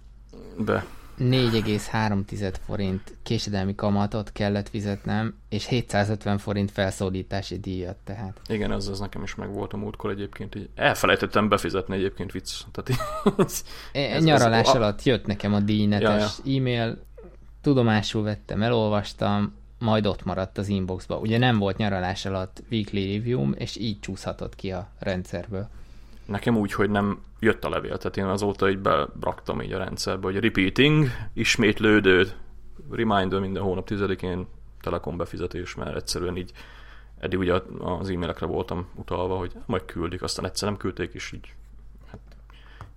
be. 0.57 0.85
4,3 1.19 2.53
forint 2.65 3.17
késedelmi 3.23 3.75
kamatot 3.75 4.31
kellett 4.31 4.69
fizetnem, 4.69 5.35
és 5.49 5.65
750 5.65 6.37
forint 6.37 6.71
felszólítási 6.71 7.59
díjat 7.59 7.97
tehát. 8.03 8.41
Igen, 8.47 8.71
ez, 8.71 8.87
ez 8.87 8.99
nekem 8.99 9.23
is 9.23 9.35
meg 9.35 9.53
volt 9.53 9.73
a 9.73 9.77
múltkor 9.77 10.09
egyébként, 10.09 10.55
így 10.55 10.69
elfelejtettem 10.75 11.49
befizetni 11.49 11.95
egyébként 11.95 12.31
vicc. 12.31 12.61
Tehát, 12.71 13.01
ez, 13.91 14.23
Nyaralás 14.23 14.67
ez, 14.67 14.75
alatt 14.75 15.03
jött 15.03 15.25
nekem 15.25 15.53
a 15.53 15.59
díjnetes 15.59 16.39
ja, 16.43 16.51
ja. 16.51 16.57
e-mail, 16.57 17.01
tudomásul 17.61 18.23
vettem, 18.23 18.61
elolvastam, 18.61 19.53
majd 19.79 20.05
ott 20.05 20.23
maradt 20.23 20.57
az 20.57 20.67
inboxba. 20.67 21.17
Ugye 21.17 21.37
nem 21.37 21.57
volt 21.57 21.77
nyaralás 21.77 22.25
alatt 22.25 22.63
weekly 22.71 23.13
review 23.13 23.51
és 23.51 23.77
így 23.77 23.99
csúszhatott 23.99 24.55
ki 24.55 24.71
a 24.71 24.89
rendszerből. 24.99 25.69
Nekem 26.25 26.57
úgy, 26.57 26.73
hogy 26.73 26.89
nem 26.89 27.21
jött 27.39 27.63
a 27.63 27.69
levél, 27.69 27.97
tehát 27.97 28.17
én 28.17 28.25
azóta 28.25 28.69
így 28.69 28.79
beraktam 28.79 29.61
így 29.61 29.71
a 29.71 29.77
rendszerbe, 29.77 30.25
hogy 30.25 30.39
repeating, 30.39 31.07
ismétlődő, 31.33 32.31
reminder 32.91 33.39
minden 33.39 33.63
hónap 33.63 33.87
tizedikén 33.87 34.47
Telekom 34.81 35.17
befizetés, 35.17 35.75
mert 35.75 35.95
egyszerűen 35.95 36.37
így 36.37 36.51
eddig 37.19 37.39
ugye 37.39 37.61
az 37.79 38.09
e-mailekre 38.09 38.45
voltam 38.45 38.87
utalva, 38.95 39.37
hogy 39.37 39.53
majd 39.65 39.85
küldik, 39.85 40.21
aztán 40.21 40.45
egyszer 40.45 40.69
nem 40.69 40.77
küldték, 40.77 41.13
és 41.13 41.31
így 41.31 41.53
hát 42.11 42.19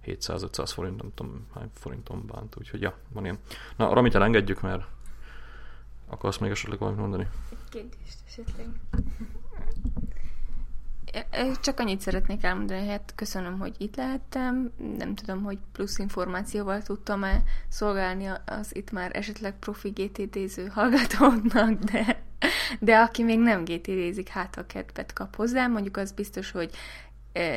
700-500 0.06 0.70
forint, 0.74 1.02
nem 1.02 1.10
tudom 1.14 1.46
hány 1.54 1.70
forinton 1.74 2.26
bánt, 2.26 2.56
úgyhogy 2.58 2.80
ja, 2.80 2.94
van 3.12 3.24
ilyen. 3.24 3.38
Na, 3.76 3.94
Ramit 3.94 4.14
elengedjük, 4.14 4.60
mert 4.60 4.84
akarsz 6.08 6.38
még 6.38 6.50
esetleg 6.50 6.78
valamit 6.78 7.00
mondani? 7.00 7.28
Egy 7.50 7.68
kérdést 7.68 8.18
esetleg. 8.26 8.66
Csak 11.60 11.80
annyit 11.80 12.00
szeretnék 12.00 12.42
elmondani, 12.44 12.88
hát 12.88 13.12
köszönöm, 13.14 13.58
hogy 13.58 13.74
itt 13.78 13.96
lehettem. 13.96 14.72
Nem 14.98 15.14
tudom, 15.14 15.42
hogy 15.42 15.58
plusz 15.72 15.98
információval 15.98 16.82
tudtam-e 16.82 17.42
szolgálni 17.68 18.30
az 18.46 18.76
itt 18.76 18.90
már 18.90 19.16
esetleg 19.16 19.58
profi 19.58 19.88
GTD-ző 19.88 20.66
hallgatóknak, 20.66 21.72
de, 21.72 22.22
de 22.80 22.98
aki 22.98 23.22
még 23.22 23.38
nem 23.38 23.64
GTD-zik, 23.64 24.28
hát 24.28 24.54
ha 24.54 24.66
kedvet 24.66 25.12
kap 25.12 25.36
hozzá, 25.36 25.66
mondjuk 25.66 25.96
az 25.96 26.12
biztos, 26.12 26.50
hogy 26.50 26.70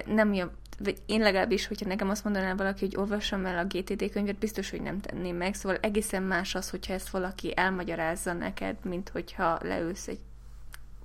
nem 0.06 0.34
jobb, 0.34 0.52
vagy 0.80 0.98
én 1.06 1.20
legalábbis, 1.20 1.68
hogyha 1.68 1.88
nekem 1.88 2.10
azt 2.10 2.24
mondaná 2.24 2.54
valaki, 2.54 2.86
hogy 2.86 2.98
olvassam 2.98 3.46
el 3.46 3.58
a 3.58 3.66
GTD 3.66 4.12
könyvet, 4.12 4.38
biztos, 4.38 4.70
hogy 4.70 4.82
nem 4.82 5.00
tenném 5.00 5.36
meg, 5.36 5.54
szóval 5.54 5.78
egészen 5.82 6.24
más 6.24 6.56
az, 6.56 6.70
hogyha 6.70 6.94
ezt 6.94 7.10
valaki 7.10 7.54
elmagyarázza 7.56 8.34
neked, 8.34 8.76
mint 8.84 9.10
hogyha 9.10 9.60
leülsz 9.62 10.08
egy 10.08 10.20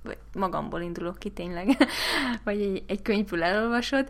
vagy 0.03 0.17
magamból 0.33 0.81
indulok 0.81 1.19
ki 1.19 1.29
tényleg, 1.29 1.67
vagy 2.45 2.61
egy, 2.61 2.83
egy 2.87 3.01
könyvből 3.01 3.43
elolvasod. 3.43 4.09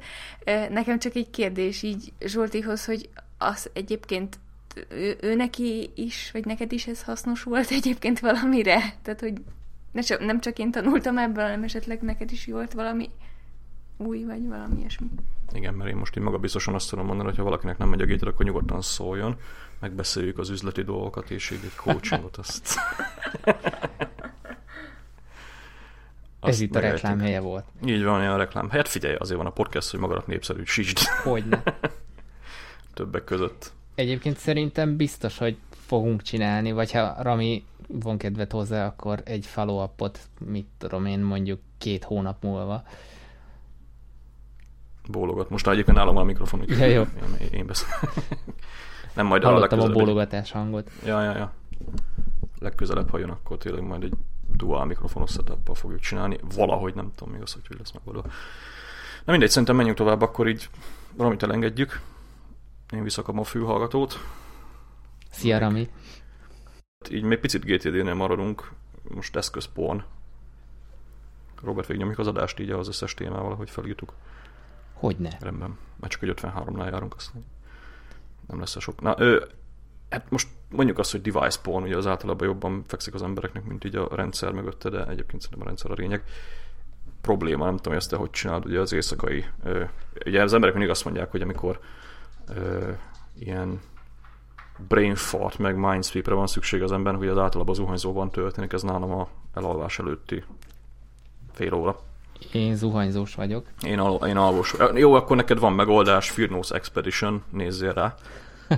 Nekem 0.70 1.00
csak 1.00 1.16
egy 1.16 1.30
kérdés 1.30 1.82
így 1.82 2.14
Zsoltihoz, 2.20 2.86
hogy 2.86 3.10
az 3.38 3.70
egyébként 3.74 4.40
ő, 4.90 5.18
ő 5.22 5.36
neki 5.36 5.90
is, 5.96 6.30
vagy 6.32 6.46
neked 6.46 6.72
is 6.72 6.88
ez 6.88 7.04
hasznos 7.04 7.44
volt 7.44 7.72
egyébként 7.72 8.20
valamire? 8.20 8.94
Tehát, 9.02 9.20
hogy 9.20 9.34
ne 9.92 10.02
csak, 10.02 10.26
nem 10.26 10.40
csak 10.40 10.60
én 10.60 10.72
tanultam 10.72 11.18
ebből, 11.18 11.44
hanem 11.44 11.64
esetleg 11.64 12.02
neked 12.02 12.32
is 12.32 12.46
volt 12.46 12.74
valami 12.74 13.10
új, 13.98 14.24
vagy 14.24 14.48
valami 14.48 14.80
ilyesmi. 14.80 15.08
Igen, 15.54 15.74
mert 15.74 15.90
én 15.90 15.96
most 15.96 16.18
így 16.18 16.24
maga 16.24 16.38
biztosan 16.38 16.74
azt 16.74 16.90
tudom 16.90 17.06
mondani, 17.06 17.30
hogy 17.30 17.38
ha 17.38 17.44
valakinek 17.44 17.78
nem 17.78 17.90
megy 17.90 18.02
a 18.02 18.06
gétre, 18.06 18.30
akkor 18.30 18.46
nyugodtan 18.46 18.82
szóljon, 18.82 19.38
megbeszéljük 19.80 20.38
az 20.38 20.50
üzleti 20.50 20.84
dolgokat, 20.84 21.30
és 21.30 21.52
így 21.52 21.64
egy 21.64 21.76
coachingot 21.76 22.38
azt 22.38 22.76
Ez 26.42 26.60
itt 26.60 26.76
a 26.76 26.80
reklám 26.80 27.20
helye 27.20 27.40
volt. 27.40 27.66
Így 27.86 28.04
van, 28.04 28.28
a 28.28 28.38
reklám. 28.38 28.70
Hát 28.70 28.88
figyelj, 28.88 29.16
azért 29.16 29.38
van 29.38 29.46
a 29.46 29.52
podcast, 29.52 29.92
hogy 29.92 30.00
magadat 30.00 30.28
népszerű, 30.28 30.64
sisd. 30.64 30.98
Hogyne. 31.24 31.64
Többek 32.94 33.24
között. 33.24 33.72
Egyébként 33.96 34.38
szerintem 34.38 34.96
biztos, 34.96 35.38
hogy 35.38 35.58
fogunk 35.86 36.22
csinálni, 36.22 36.72
vagy 36.72 36.92
ha 36.92 37.16
Rami 37.20 37.64
van 37.88 38.18
kedvet 38.18 38.52
hozzá, 38.52 38.86
akkor 38.86 39.22
egy 39.26 39.46
follow-upot, 39.46 40.20
mit 40.46 40.68
tudom 40.78 41.06
én, 41.06 41.20
mondjuk 41.20 41.60
két 41.78 42.04
hónap 42.04 42.44
múlva. 42.44 42.84
Bólogat. 45.10 45.50
Most 45.50 45.68
egyébként 45.68 45.98
nálam 45.98 46.18
a 46.18 46.24
mikrofon, 46.24 46.60
úgyhogy 46.60 46.80
ja, 46.80 46.86
jó. 46.86 47.02
én, 47.40 47.48
én 47.52 47.66
beszélek. 47.66 48.00
Nem 49.16 49.26
majd 49.26 49.44
Hallottam 49.44 49.80
a, 49.80 49.84
a 49.84 49.90
bólogatás 49.90 50.52
hangot. 50.52 50.92
Ja, 51.06 51.24
ja, 51.24 51.38
ja. 51.38 51.54
Legközelebb, 52.60 53.10
ha 53.10 53.18
jön, 53.18 53.30
akkor 53.30 53.58
tényleg 53.58 53.84
majd 53.84 54.04
egy 54.04 54.14
dual 54.56 54.86
mikrofonos 54.86 55.32
setup 55.32 55.76
fogjuk 55.76 56.00
csinálni. 56.00 56.38
Valahogy, 56.56 56.96
nem 56.96 57.12
tudom 57.16 57.34
még 57.34 57.42
az, 57.42 57.54
hogy 57.54 57.68
hogy 57.68 57.78
lesz 57.78 57.92
megoldva. 57.92 58.32
Na 59.26 59.32
mindegy, 59.32 59.50
szerintem 59.50 59.76
menjünk 59.76 59.98
tovább, 59.98 60.22
akkor 60.22 60.48
így 60.48 60.70
valamit 61.16 61.44
elengedjük. 61.44 62.02
Én 62.94 63.04
visszakapom 63.04 63.40
a 63.40 63.44
fülhallgatót. 63.44 64.20
Szia, 65.30 65.60
Rami! 65.60 65.90
Így 67.10 67.24
még 67.24 67.40
picit 67.40 67.66
GTD-nél 67.66 68.14
maradunk, 68.14 68.72
most 69.16 69.36
eszközporn. 69.36 70.04
Robert, 71.64 71.88
végignyomjuk 71.88 72.20
az 72.20 72.28
adást 72.28 72.60
így 72.60 72.70
az 72.70 72.88
összes 72.88 73.14
témával, 73.14 73.56
hogy 73.56 73.70
felírtuk. 73.70 74.14
Hogyne. 74.94 75.38
Rendben. 75.40 75.78
Már 75.96 76.10
csak 76.10 76.22
egy 76.22 76.34
53-nál 76.36 76.90
járunk, 76.92 77.16
azt 77.16 77.32
nem 78.48 78.60
lesz 78.60 78.76
a 78.76 78.80
sok. 78.80 79.02
Na, 79.02 79.16
ő, 79.20 79.48
hát 80.10 80.30
most 80.30 80.48
mondjuk 80.70 81.00
azt, 81.00 81.12
hogy 81.12 81.22
device 81.22 81.60
porn, 81.62 81.84
ugye 81.84 81.98
az 81.98 82.08
általában 82.08 82.48
jobban 82.48 82.84
fekszik 82.88 83.14
az 83.14 83.22
embereknek, 83.22 83.64
mint 83.64 83.84
így 83.84 83.96
a 83.96 84.08
rendszer 84.16 84.52
mögötte, 84.52 84.90
de 84.90 85.06
egyébként 85.08 85.42
szerintem 85.42 85.62
a 85.62 85.66
rendszer 85.66 85.92
a 85.92 85.94
lényeg. 85.94 86.24
probléma, 87.22 87.66
nem 87.66 87.76
tudom, 87.76 87.94
hogy 87.94 88.02
ezt 88.02 88.10
te 88.10 88.16
hogy 88.16 88.30
csinálod, 88.30 88.66
ugye 88.66 88.80
az 88.80 88.94
éjszakai, 88.94 89.46
ö, 89.64 89.84
ugye 90.26 90.44
az 90.44 90.54
emberek 90.54 90.76
mindig 90.76 90.92
azt 90.92 91.06
mondják, 91.06 91.32
hogy 91.32 91.42
amikor 91.42 91.80
ö, 92.56 92.92
ilyen 93.40 93.80
brain 94.88 95.16
fart, 95.16 95.58
meg 95.58 95.76
mindsweepre 95.78 96.34
van 96.34 96.48
szükség 96.48 96.84
az 96.84 96.92
embernek, 96.92 97.22
hogy 97.22 97.30
az 97.30 97.38
általában 97.38 97.76
zuhanyzóban 97.76 98.30
történik, 98.30 98.74
ez 98.74 98.82
nálam 98.82 99.12
a 99.12 99.28
elalvás 99.54 100.00
előtti 100.00 100.44
fél 101.52 101.74
óra. 101.74 102.00
Én 102.54 102.76
zuhanyzós 102.76 103.36
vagyok. 103.36 103.66
Én, 103.84 104.00
al- 104.00 104.28
én 104.28 104.38
alvos. 104.38 104.76
Jó, 104.94 105.14
akkor 105.14 105.36
neked 105.36 105.60
van 105.60 105.74
megoldás, 105.74 106.30
Firnose 106.30 106.76
Expedition, 106.76 107.44
nézzél 107.50 107.94
rá. 107.94 108.16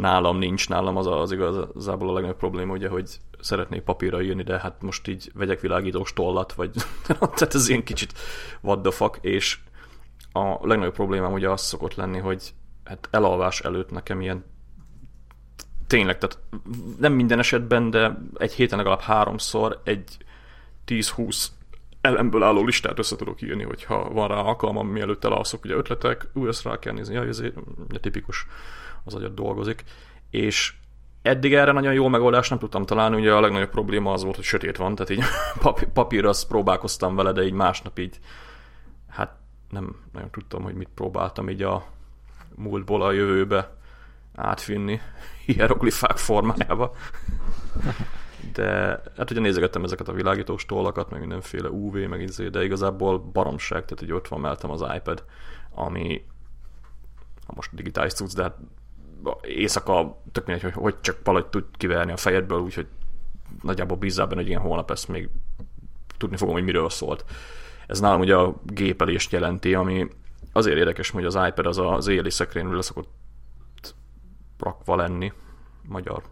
Nálam 0.00 0.38
nincs, 0.38 0.68
nálam 0.68 0.96
az 0.96 1.06
az 1.06 1.32
igazából 1.32 2.08
a 2.08 2.12
legnagyobb 2.12 2.38
probléma, 2.38 2.72
ugye, 2.72 2.88
hogy 2.88 3.10
szeretnék 3.40 3.82
papírra 3.82 4.22
írni, 4.22 4.42
de 4.42 4.58
hát 4.58 4.82
most 4.82 5.08
így 5.08 5.30
vegyek 5.34 5.60
világítós 5.60 6.12
tollat, 6.12 6.52
vagy 6.52 6.70
tehát 7.06 7.54
ez 7.54 7.68
ilyen 7.68 7.84
kicsit 7.84 8.12
what 8.60 8.82
the 8.82 8.90
fuck, 8.90 9.18
és 9.20 9.58
a 10.32 10.66
legnagyobb 10.66 10.94
problémám 10.94 11.32
ugye 11.32 11.50
az 11.50 11.60
szokott 11.60 11.94
lenni, 11.94 12.18
hogy 12.18 12.54
hát 12.84 13.08
elalvás 13.10 13.60
előtt 13.60 13.90
nekem 13.90 14.20
ilyen 14.20 14.44
tényleg, 15.86 16.18
tehát 16.18 16.38
nem 16.98 17.12
minden 17.12 17.38
esetben, 17.38 17.90
de 17.90 18.18
egy 18.34 18.52
héten 18.52 18.78
legalább 18.78 19.00
háromszor 19.00 19.80
egy 19.84 20.16
10-20 20.86 21.46
elemből 22.00 22.42
álló 22.42 22.64
listát 22.64 22.98
össze 22.98 23.16
tudok 23.16 23.42
írni, 23.42 23.62
hogyha 23.62 24.10
van 24.12 24.28
rá 24.28 24.36
alkalmam, 24.36 24.88
mielőtt 24.88 25.24
elalszok, 25.24 25.64
ugye 25.64 25.74
ötletek, 25.74 26.26
új, 26.32 26.48
ezt 26.48 26.62
rá 26.62 26.78
kell 26.78 26.92
nézni, 26.92 27.14
ja, 27.14 27.26
ez 27.26 27.42
tipikus, 28.00 28.46
az 29.04 29.14
agyat 29.14 29.34
dolgozik, 29.34 29.84
és 30.30 30.74
eddig 31.22 31.54
erre 31.54 31.72
nagyon 31.72 31.92
jó 31.92 32.08
megoldást 32.08 32.50
nem 32.50 32.58
tudtam 32.58 32.86
találni, 32.86 33.16
ugye 33.16 33.34
a 33.34 33.40
legnagyobb 33.40 33.70
probléma 33.70 34.12
az 34.12 34.22
volt, 34.22 34.36
hogy 34.36 34.44
sötét 34.44 34.76
van, 34.76 34.94
tehát 34.94 35.10
így 35.10 35.22
papírra 35.92 36.28
azt 36.28 36.48
próbálkoztam 36.48 37.16
vele, 37.16 37.32
de 37.32 37.44
így 37.44 37.52
másnap 37.52 37.98
így, 37.98 38.18
hát 39.08 39.34
nem 39.70 39.96
nagyon 40.12 40.30
tudtam, 40.30 40.62
hogy 40.62 40.74
mit 40.74 40.88
próbáltam 40.94 41.48
így 41.48 41.62
a 41.62 41.84
múltból 42.54 43.02
a 43.02 43.12
jövőbe 43.12 43.76
átvinni 44.34 45.00
hieroglifák 45.46 46.16
formájába. 46.16 46.94
De 48.52 49.00
hát 49.16 49.30
ugye 49.30 49.40
nézegettem 49.40 49.84
ezeket 49.84 50.08
a 50.08 50.12
világítós 50.12 50.66
tollakat, 50.66 51.10
meg 51.10 51.20
mindenféle 51.20 51.68
UV, 51.68 51.94
meg 51.94 52.20
izé, 52.20 52.48
de 52.48 52.64
igazából 52.64 53.18
baromság, 53.18 53.84
tehát 53.84 53.98
hogy 53.98 54.12
ott 54.12 54.28
van 54.28 54.40
mellettem 54.40 54.70
az 54.70 54.84
iPad, 54.96 55.24
ami 55.70 56.24
most 57.54 57.74
digitális 57.74 58.12
cucc, 58.12 58.34
de 58.34 58.42
hát 58.42 58.56
éjszaka 59.42 60.22
tök 60.32 60.46
mindegy, 60.46 60.64
hogy, 60.64 60.82
hogy 60.82 61.00
csak 61.00 61.16
valahogy 61.24 61.48
tud 61.48 61.64
kiverni 61.76 62.12
a 62.12 62.16
fejedből, 62.16 62.60
úgyhogy 62.60 62.86
nagyjából 63.62 63.96
bízzál 63.96 64.26
benne, 64.26 64.40
hogy 64.40 64.48
ilyen 64.48 64.60
holnap 64.60 64.90
ezt 64.90 65.08
még 65.08 65.28
tudni 66.16 66.36
fogom, 66.36 66.54
hogy 66.54 66.64
miről 66.64 66.90
szólt. 66.90 67.24
Ez 67.86 68.00
nálam 68.00 68.20
ugye 68.20 68.34
a 68.34 68.54
gépelést 68.64 69.32
jelenti, 69.32 69.74
ami 69.74 70.08
azért 70.52 70.76
érdekes, 70.76 71.10
hogy 71.10 71.24
az 71.24 71.38
iPad 71.48 71.66
az 71.66 71.78
az 71.78 72.06
éjjeli 72.06 72.30
szekrényről 72.30 72.76
leszokott 72.76 73.08
rakva 74.58 74.96
lenni, 74.96 75.32
magyar 75.82 76.22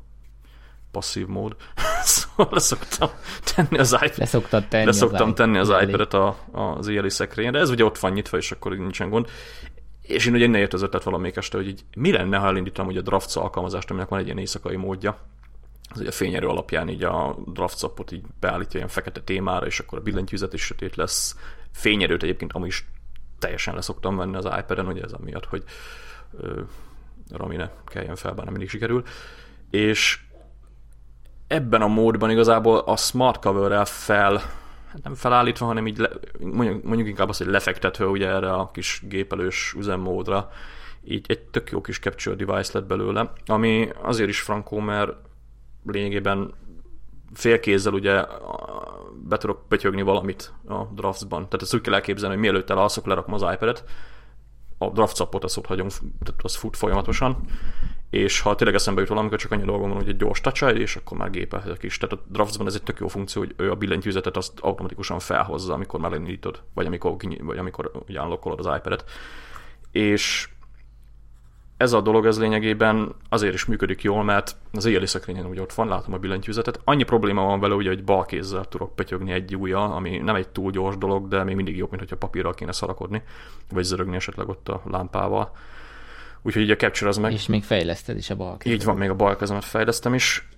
passzív 0.91 1.27
mód. 1.27 1.57
szóval 2.03 2.53
leszoktam 2.53 3.09
tenni 3.55 3.79
az 3.79 3.93
iPad. 3.93 4.19
Leszoktad 4.19 4.69
tenni 4.69 4.85
leszoktam 4.85 5.29
az 5.29 5.35
tenni 5.35 5.59
az 5.59 5.69
iPad-et 5.69 6.15
a, 6.15 6.37
az 6.53 6.89
éjjeli 6.89 7.11
szekrényre. 7.11 7.59
Ez 7.59 7.71
ugye 7.71 7.85
ott 7.85 7.99
van 7.99 8.13
nyitva, 8.13 8.37
és 8.37 8.53
akkor 8.53 8.77
nincsen 8.77 9.09
gond. 9.09 9.29
És 10.07 10.27
én 10.27 10.35
ugye 10.35 10.45
innen 10.45 10.61
jött 10.61 10.73
az 10.73 10.83
ötlet 10.83 11.03
valamelyik 11.03 11.37
este, 11.37 11.57
hogy 11.57 11.69
így, 11.69 11.85
mi 11.97 12.13
lenne, 12.13 12.37
ha 12.37 12.47
elindítom 12.47 12.87
ugye 12.87 12.99
a 12.99 13.03
Drafts 13.03 13.37
alkalmazást, 13.37 13.91
aminek 13.91 14.09
van 14.09 14.19
egy 14.19 14.25
ilyen 14.25 14.39
éjszakai 14.39 14.77
módja. 14.77 15.19
Az 15.91 16.01
ugye 16.01 16.09
a 16.09 16.13
fényerő 16.13 16.47
alapján 16.47 16.89
így 16.89 17.03
a 17.03 17.37
Drafts 17.47 17.83
appot 17.83 18.13
így 18.13 18.25
beállítja 18.41 18.79
ilyen 18.79 18.91
fekete 18.91 19.21
témára, 19.21 19.67
és 19.67 19.81
akkor 19.81 19.99
a 19.99 20.03
billentyűzet 20.03 20.53
is 20.53 20.63
sötét 20.63 20.97
lesz. 20.97 21.37
Fényerőt 21.73 22.23
egyébként 22.23 22.53
amúgy 22.53 22.69
is 22.69 22.89
teljesen 23.39 23.75
leszoktam 23.75 24.17
venni 24.17 24.37
az 24.37 24.45
iPad-en, 24.45 24.87
ugye 24.87 25.03
ez 25.03 25.13
amiatt, 25.13 25.47
hogy 25.47 25.65
ö, 26.41 26.61
Rami 27.31 27.57
ne 27.57 27.71
kelljen 27.85 28.17
fel, 28.17 28.33
bár 28.33 28.45
nem 28.45 28.53
mindig 28.53 28.71
sikerül. 28.71 29.03
És 29.71 30.21
ebben 31.47 31.83
a 31.83 31.87
módban 31.87 32.31
igazából 32.31 32.79
a 32.79 32.97
smart 32.97 33.41
cover-rel 33.41 33.85
fel, 33.85 34.41
hát 34.97 35.05
nem 35.05 35.15
felállítva, 35.15 35.67
hanem 35.67 35.87
így 35.87 35.99
le, 35.99 36.11
mondjuk, 36.41 36.85
mondjuk 36.85 37.09
inkább 37.09 37.29
azt, 37.29 37.39
hogy 37.39 37.53
lefektetve 37.53 38.07
ugye 38.07 38.29
erre 38.29 38.53
a 38.53 38.71
kis 38.71 39.03
gépelős 39.09 39.75
üzemmódra, 39.79 40.51
így 41.05 41.25
egy 41.29 41.41
tök 41.41 41.71
jó 41.71 41.81
kis 41.81 41.99
capture 41.99 42.37
device 42.37 42.79
lett 42.79 42.89
belőle, 42.89 43.33
ami 43.47 43.89
azért 44.03 44.29
is 44.29 44.41
frankó, 44.41 44.79
mert 44.79 45.13
lényegében 45.85 46.55
félkézzel 47.33 47.93
ugye 47.93 48.25
be 49.25 49.37
tudok 49.37 49.69
pötyögni 49.69 50.03
valamit 50.03 50.53
a 50.67 50.85
draftsban. 50.85 51.45
Tehát 51.45 51.63
ezt 51.63 51.75
úgy 51.75 51.81
kell 51.81 51.95
elképzelni, 51.95 52.35
hogy 52.35 52.45
mielőtt 52.45 52.71
elalszok, 52.71 53.07
lerakom 53.07 53.35
az 53.35 53.43
iPad-et, 53.53 53.85
a 54.79 54.91
draft 54.91 55.17
szapot 55.17 55.45
azt 55.45 55.57
ott 55.57 55.67
hagyom, 55.67 55.89
tehát 56.25 56.41
az 56.43 56.57
fut 56.57 56.77
folyamatosan, 56.77 57.45
és 58.17 58.41
ha 58.41 58.55
tényleg 58.55 58.77
eszembe 58.77 59.01
jut 59.01 59.09
valamikor 59.09 59.39
csak 59.39 59.51
annyi 59.53 59.65
dolgom 59.65 59.89
van, 59.89 59.99
hogy 59.99 60.09
egy 60.09 60.17
gyors 60.17 60.41
touch 60.41 60.79
és 60.79 60.97
akkor 60.97 61.19
már 61.19 61.31
gépelhetek 61.31 61.83
is. 61.83 61.99
Tehát 61.99 62.17
a 62.17 62.23
draftsban 62.29 62.67
ez 62.67 62.75
egy 62.75 62.83
tök 62.83 62.99
jó 63.01 63.09
funkció, 63.09 63.43
hogy 63.43 63.55
ő 63.57 63.71
a 63.71 63.75
billentyűzetet 63.75 64.37
azt 64.37 64.61
automatikusan 64.61 65.19
felhozza, 65.19 65.73
amikor 65.73 66.01
már 66.01 66.11
lenyitod, 66.11 66.63
vagy 66.75 66.87
amikor, 66.87 67.17
vagy 67.41 67.59
amikor 67.59 67.91
ugye 68.09 68.21
az 68.21 68.67
iPad-et. 68.77 69.05
És 69.91 70.49
ez 71.77 71.93
a 71.93 72.01
dolog 72.01 72.27
ez 72.27 72.39
lényegében 72.39 73.15
azért 73.29 73.55
is 73.55 73.65
működik 73.65 74.03
jól, 74.03 74.25
mert 74.25 74.57
az 74.73 74.85
éjjeli 74.85 75.07
szekrényen 75.07 75.47
ugye 75.47 75.61
ott 75.61 75.73
van, 75.73 75.89
látom 75.89 76.15
a 76.15 76.19
billentyűzetet. 76.19 76.81
Annyi 76.85 77.03
probléma 77.03 77.45
van 77.45 77.61
vele, 77.61 77.75
ugye, 77.75 77.89
hogy 77.89 78.05
bal 78.05 78.25
kézzel 78.25 78.65
tudok 78.65 78.95
petyögni 78.95 79.33
egy 79.33 79.57
ujjal, 79.57 79.93
ami 79.93 80.19
nem 80.19 80.35
egy 80.35 80.49
túl 80.49 80.71
gyors 80.71 80.97
dolog, 80.97 81.29
de 81.29 81.45
még 81.45 81.57
mindig 81.57 81.77
jobb, 81.77 81.89
mint 81.89 82.03
hogyha 82.03 82.17
papírral 82.17 82.55
kéne 82.55 82.73
szarakodni, 82.73 83.23
vagy 83.73 83.85
zörögni 83.85 84.17
esetleg 84.17 84.49
ott 84.49 84.69
a 84.69 84.83
lámpával. 84.91 85.53
Úgyhogy 86.47 86.63
így 86.63 86.71
a 86.71 86.77
Capture 86.77 87.09
az 87.09 87.17
meg... 87.17 87.33
És 87.33 87.47
még 87.47 87.65
fejleszted 87.65 88.17
is 88.17 88.31
a 88.31 88.37
bal 88.37 88.57
Így 88.65 88.85
van, 88.85 88.97
még 88.97 89.11
a 89.11 89.15
bal 89.15 89.37
kezemet 89.37 89.65
fejlesztem 89.65 90.15
is. 90.15 90.49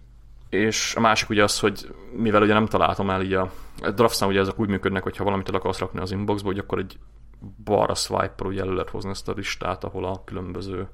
És 0.49 0.95
a 0.97 1.01
másik 1.01 1.29
ugye 1.29 1.43
az, 1.43 1.59
hogy 1.61 1.95
mivel 2.13 2.43
ugye 2.43 2.53
nem 2.53 2.67
találtam 2.67 3.11
el 3.11 3.23
így 3.23 3.33
a, 3.33 3.53
a 3.83 3.91
draftsnál 3.91 4.29
ugye 4.29 4.41
ezek 4.41 4.61
úgy 4.61 4.69
működnek, 4.69 5.03
hogyha 5.03 5.25
valamit 5.25 5.49
el 5.49 5.55
akarsz 5.55 5.79
rakni 5.79 6.01
az 6.01 6.11
inboxba, 6.11 6.49
hogy 6.49 6.59
akkor 6.59 6.79
egy 6.79 6.99
balra 7.65 7.95
swipe 7.95 8.45
ugye 8.45 8.61
elő 8.61 8.73
lehet 8.73 8.91
hozni 8.91 9.11
ezt 9.11 9.29
a 9.29 9.33
listát, 9.37 9.85
ahol 9.85 10.05
a 10.05 10.23
különböző 10.25 10.89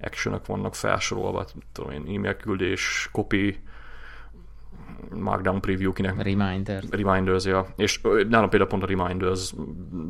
actionok 0.00 0.46
vannak 0.46 0.74
felsorolva, 0.74 1.46
tudom 1.72 1.90
én, 1.90 2.16
e-mail 2.16 2.36
küldés, 2.36 3.08
copy, 3.12 3.62
markdown 5.14 5.60
preview 5.60 5.92
kinek. 5.92 6.22
Reminders. 6.22 6.84
Reminders, 6.90 7.44
ja. 7.44 7.66
És 7.76 8.00
nálam 8.28 8.48
például 8.48 8.70
pont 8.70 8.82
a 8.82 8.86
reminders 8.86 9.54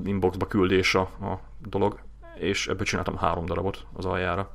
inboxba 0.05 0.47
küldés 0.47 0.95
a, 0.95 1.01
a 1.01 1.41
dolog, 1.69 1.99
és 2.35 2.67
ebből 2.69 2.85
csináltam 2.85 3.17
három 3.17 3.47
darabot 3.47 3.87
az 3.93 4.05
aljára. 4.05 4.55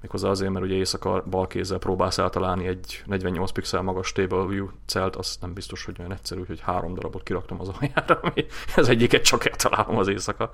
Méghozzá 0.00 0.28
azért, 0.28 0.52
mert 0.52 0.64
ugye 0.64 0.74
éjszaka 0.74 1.22
bal 1.30 1.46
kézzel 1.46 1.78
próbálsz 1.78 2.18
eltalálni 2.18 2.66
egy 2.66 3.02
48 3.06 3.50
pixel 3.50 3.82
magas 3.82 4.12
table 4.12 4.44
view 4.44 4.68
celt, 4.86 5.16
azt 5.16 5.40
nem 5.40 5.52
biztos, 5.52 5.84
hogy 5.84 5.96
olyan 5.98 6.12
egyszerű, 6.12 6.44
hogy 6.46 6.60
három 6.60 6.94
darabot 6.94 7.22
kiraktam 7.22 7.60
az 7.60 7.68
aljára, 7.68 8.18
ami 8.22 8.46
az 8.76 8.88
egyiket 8.88 9.22
csak 9.22 9.46
eltalálom 9.46 9.96
az 9.96 10.08
éjszaka. 10.08 10.50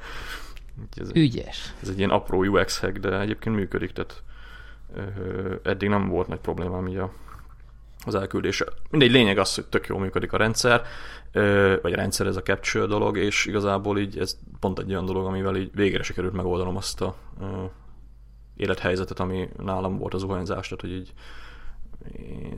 Ez, 0.96 1.10
Ügyes. 1.14 1.74
Ez 1.82 1.88
egy 1.88 1.98
ilyen 1.98 2.10
apró 2.10 2.44
UX 2.44 2.80
hack, 2.80 2.98
de 2.98 3.20
egyébként 3.20 3.56
működik, 3.56 3.92
tehát 3.92 4.22
ö, 4.94 5.54
eddig 5.62 5.88
nem 5.88 6.08
volt 6.08 6.28
nagy 6.28 6.40
problémám 6.40 6.86
így 6.86 6.96
a, 6.96 7.12
az 8.04 8.14
elküldése. 8.14 8.66
Mindegy, 8.90 9.10
lényeg 9.10 9.38
az, 9.38 9.54
hogy 9.54 9.66
tök 9.66 9.86
jól 9.86 10.00
működik 10.00 10.32
a 10.32 10.36
rendszer, 10.36 10.82
vagy 11.82 11.92
rendszer, 11.92 12.26
ez 12.26 12.36
a 12.36 12.42
capture 12.42 12.86
dolog, 12.86 13.16
és 13.16 13.46
igazából 13.46 13.98
így 13.98 14.18
ez 14.18 14.38
pont 14.60 14.78
egy 14.78 14.90
olyan 14.90 15.04
dolog, 15.04 15.26
amivel 15.26 15.56
így 15.56 15.70
végre 15.74 16.02
sikerült 16.02 16.32
megoldanom 16.32 16.76
azt 16.76 17.00
a 17.00 17.14
élethelyzetet, 18.56 19.20
ami 19.20 19.48
nálam 19.56 19.98
volt 19.98 20.14
az 20.14 20.20
zuhanyzás, 20.20 20.68
tehát 20.68 20.80
hogy 20.80 20.92
így 20.92 21.12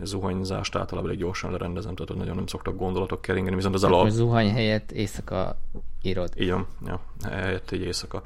zuhanyzást 0.02 0.76
általában 0.76 1.10
egy 1.10 1.18
gyorsan 1.18 1.50
lerendezem, 1.50 1.94
tehát 1.94 2.16
nagyon 2.16 2.36
nem 2.36 2.46
szoktak 2.46 2.76
gondolatok 2.76 3.22
keringeni, 3.22 3.56
viszont 3.56 3.74
az 3.74 3.84
alap... 3.84 4.08
zuhany 4.08 4.50
helyett 4.52 4.92
éjszaka 4.92 5.56
írod. 6.02 6.32
Így 6.36 6.50
van, 6.50 6.66
ja, 6.86 7.00
helyett 7.22 7.70
egy 7.70 7.80
éjszaka. 7.80 8.22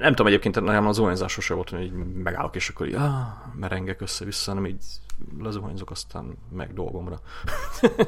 Nem 0.00 0.10
tudom 0.10 0.26
egyébként, 0.26 0.60
nekem 0.60 0.86
a 0.86 0.92
zuhanyzás 0.92 1.32
sose 1.32 1.54
volt, 1.54 1.70
hogy 1.70 1.82
így 1.82 1.92
megállok, 2.22 2.56
és 2.56 2.68
akkor 2.68 2.86
így, 2.86 2.94
ah, 2.94 3.26
merengek 3.54 4.00
össze-vissza, 4.00 4.50
hanem 4.50 4.66
így 4.66 4.84
lezuhanyzok, 5.42 5.90
aztán 5.90 6.36
meg 6.52 6.74
dolgomra. 6.74 7.20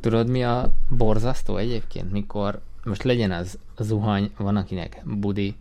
Tudod, 0.00 0.28
mi 0.28 0.44
a 0.44 0.72
borzasztó 0.88 1.56
egyébként, 1.56 2.12
mikor 2.12 2.60
most 2.84 3.02
legyen 3.02 3.30
az 3.30 3.58
zuhany, 3.78 4.30
van 4.36 4.56
akinek 4.56 5.02
budi, 5.04 5.56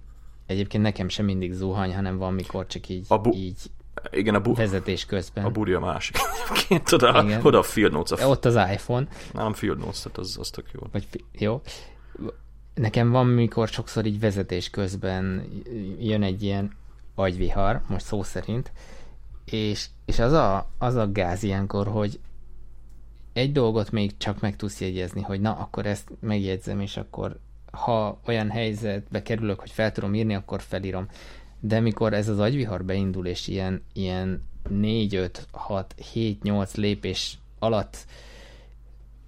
egyébként 0.46 0.84
nekem 0.84 1.10
sem 1.10 1.26
mindig 1.26 1.54
zuhany, 1.54 1.94
hanem 1.96 2.18
van, 2.18 2.34
mikor 2.34 2.68
csak 2.68 2.90
így, 2.90 3.06
a 3.08 3.18
bu- 3.18 3.36
így 3.36 3.58
igen, 4.12 4.36
a, 4.36 4.40
bu- 4.40 4.58
vezetés 4.58 5.06
közben. 5.06 5.46
A 5.46 5.50
buri 5.50 5.74
a 5.74 5.80
másik. 5.80 6.18
Egyébként 6.52 6.92
oda, 6.92 7.24
Igen. 7.24 7.46
oda 7.46 7.58
a 7.60 7.64
Field 7.64 7.92
Notes. 7.92 8.22
A 8.22 8.28
Ott 8.28 8.46
az 8.46 8.56
iPhone. 8.56 9.08
Nem 9.34 9.54
Field 9.54 9.78
Notes, 9.78 9.98
tehát 10.02 10.18
az, 10.18 10.38
az 10.40 10.50
tök 10.50 10.66
jó. 10.74 10.80
Vagy, 10.92 11.08
jó. 11.32 11.62
Nekem 12.74 13.12
van, 13.12 13.28
mikor 13.28 13.68
sokszor 13.68 14.06
így 14.06 14.20
vezetés 14.20 14.70
közben 14.70 15.48
jön 16.00 16.24
egy 16.24 16.44
ilyen 16.44 16.72
agyvihar, 17.16 17.82
most 17.88 18.06
szó 18.06 18.24
szerint, 18.24 18.72
és, 19.46 19.86
és 20.06 20.20
az, 20.20 20.32
a, 20.32 20.70
az 20.78 20.96
a 20.96 21.12
gáz 21.12 21.44
ilyenkor, 21.44 21.88
hogy 21.88 22.20
egy 23.38 23.52
dolgot 23.52 23.92
még 23.92 24.18
csak 24.18 24.40
meg 24.40 24.56
tudsz 24.56 24.82
jegyezni, 24.82 25.22
hogy 25.22 25.42
na, 25.42 25.54
akkor 25.54 25.86
ezt 25.86 26.10
megjegyzem, 26.20 26.80
és 26.80 26.98
akkor 26.98 27.40
ha 27.72 28.20
olyan 28.26 28.50
helyzetbe 28.50 29.22
kerülök, 29.22 29.60
hogy 29.60 29.72
fel 29.72 29.92
tudom 29.92 30.14
írni, 30.14 30.36
akkor 30.36 30.62
felírom. 30.62 31.08
De 31.60 31.80
mikor 31.80 32.14
ez 32.14 32.28
az 32.28 32.40
agyvihar 32.40 32.86
beindul, 32.86 33.26
és 33.26 33.48
ilyen, 33.48 33.84
ilyen 33.94 34.44
4, 34.70 35.16
5, 35.16 35.48
6, 35.52 35.96
7, 36.12 36.44
8 36.44 36.76
lépés 36.76 37.38
alatt 37.60 38.06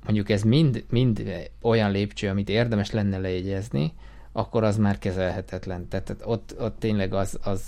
mondjuk 0.03 0.29
ez 0.29 0.43
mind, 0.43 0.85
mind 0.89 1.49
olyan 1.61 1.91
lépcső, 1.91 2.29
amit 2.29 2.49
érdemes 2.49 2.91
lenne 2.91 3.17
lejegyezni, 3.17 3.93
akkor 4.31 4.63
az 4.63 4.77
már 4.77 4.97
kezelhetetlen. 4.97 5.87
Tehát 5.87 6.15
ott, 6.23 6.55
ott 6.59 6.79
tényleg 6.79 7.13
az, 7.13 7.39
az, 7.43 7.61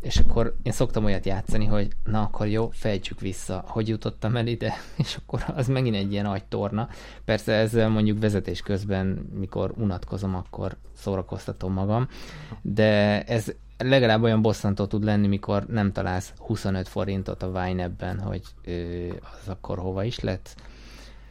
és 0.00 0.16
akkor 0.16 0.54
én 0.62 0.72
szoktam 0.72 1.04
olyat 1.04 1.26
játszani, 1.26 1.64
hogy 1.64 1.88
na 2.04 2.22
akkor 2.22 2.46
jó, 2.46 2.68
fejtsük 2.72 3.20
vissza, 3.20 3.64
hogy 3.66 3.88
jutottam 3.88 4.36
el 4.36 4.46
ide, 4.46 4.74
és 5.04 5.16
akkor 5.16 5.44
az 5.56 5.68
megint 5.68 5.96
egy 5.96 6.12
ilyen 6.12 6.26
agytorna. 6.26 6.88
Persze 7.24 7.52
ezzel 7.52 7.88
mondjuk 7.88 8.20
vezetés 8.20 8.60
közben, 8.60 9.06
mikor 9.38 9.72
unatkozom, 9.76 10.34
akkor 10.34 10.76
szórakoztatom 10.96 11.72
magam, 11.72 12.08
de 12.62 13.22
ez 13.24 13.52
legalább 13.78 14.22
olyan 14.22 14.42
bosszantó 14.42 14.86
tud 14.86 15.04
lenni, 15.04 15.26
mikor 15.26 15.66
nem 15.66 15.92
találsz 15.92 16.32
25 16.36 16.88
forintot 16.88 17.42
a 17.42 17.50
Vine-ebben, 17.52 18.20
hogy 18.20 18.42
az 19.20 19.48
akkor 19.48 19.78
hova 19.78 20.04
is 20.04 20.20
lett 20.20 20.54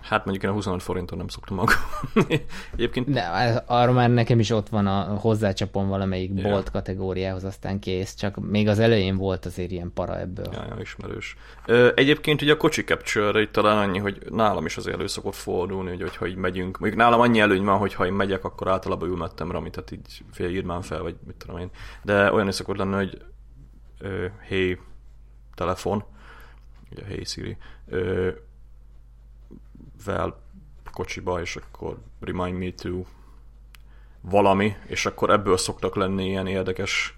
Hát 0.07 0.25
mondjuk 0.25 0.43
én 0.43 0.49
a 0.49 0.53
25 0.53 0.83
forinton 0.83 1.17
nem 1.17 1.27
szoktam 1.27 1.59
aggódni. 1.59 2.45
Egyébként... 2.73 3.09
De 3.09 3.21
arra 3.65 3.91
már 3.91 4.09
nekem 4.09 4.39
is 4.39 4.49
ott 4.49 4.69
van 4.69 4.87
a 4.87 5.01
hozzácsapom 5.01 5.87
valamelyik 5.87 6.33
bolt 6.33 6.71
kategóriához, 6.71 7.43
aztán 7.43 7.79
kész. 7.79 8.15
Csak 8.15 8.49
még 8.49 8.67
az 8.67 8.79
elején 8.79 9.17
volt 9.17 9.45
azért 9.45 9.71
ilyen 9.71 9.91
para 9.93 10.19
ebből. 10.19 10.49
Ja, 10.51 10.65
ja 10.69 10.75
ismerős. 10.81 11.37
Egyébként 11.95 12.41
ugye 12.41 12.53
a 12.53 12.57
kocsi 12.57 12.83
capture 12.83 13.41
itt 13.41 13.51
talán 13.51 13.77
annyi, 13.77 13.97
hogy 13.97 14.21
nálam 14.29 14.65
is 14.65 14.77
azért 14.77 14.95
elő 14.95 15.07
szokott 15.07 15.35
fordulni, 15.35 15.89
hogy, 15.89 16.01
hogyha 16.01 16.27
így 16.27 16.35
megyünk. 16.35 16.77
Mondjuk 16.79 17.01
nálam 17.01 17.19
annyi 17.19 17.39
előny 17.39 17.63
van, 17.63 17.77
hogy 17.77 17.93
ha 17.93 18.05
én 18.05 18.13
megyek, 18.13 18.43
akkor 18.43 18.67
általában 18.67 19.09
ülmettem 19.09 19.51
rá, 19.51 19.59
tehát 19.59 19.91
így 19.91 20.23
fél 20.31 20.49
írmán 20.49 20.81
fel, 20.81 21.01
vagy 21.01 21.15
mit 21.25 21.35
tudom 21.35 21.57
én. 21.57 21.69
De 22.03 22.31
olyan 22.31 22.47
is 22.47 22.55
szokott 22.55 22.77
lenni, 22.77 22.95
hogy 22.95 23.21
ö, 23.99 24.25
hey, 24.47 24.79
telefon, 25.55 26.03
ugye 26.91 27.03
hey 27.05 27.23
Siri, 27.23 27.57
vel 30.05 30.35
kocsiba, 30.91 31.41
és 31.41 31.55
akkor 31.55 31.97
remind 32.19 32.57
me 32.57 32.71
to 32.71 33.03
valami, 34.21 34.75
és 34.85 35.05
akkor 35.05 35.29
ebből 35.29 35.57
szoktak 35.57 35.95
lenni 35.95 36.27
ilyen 36.27 36.47
érdekes 36.47 37.17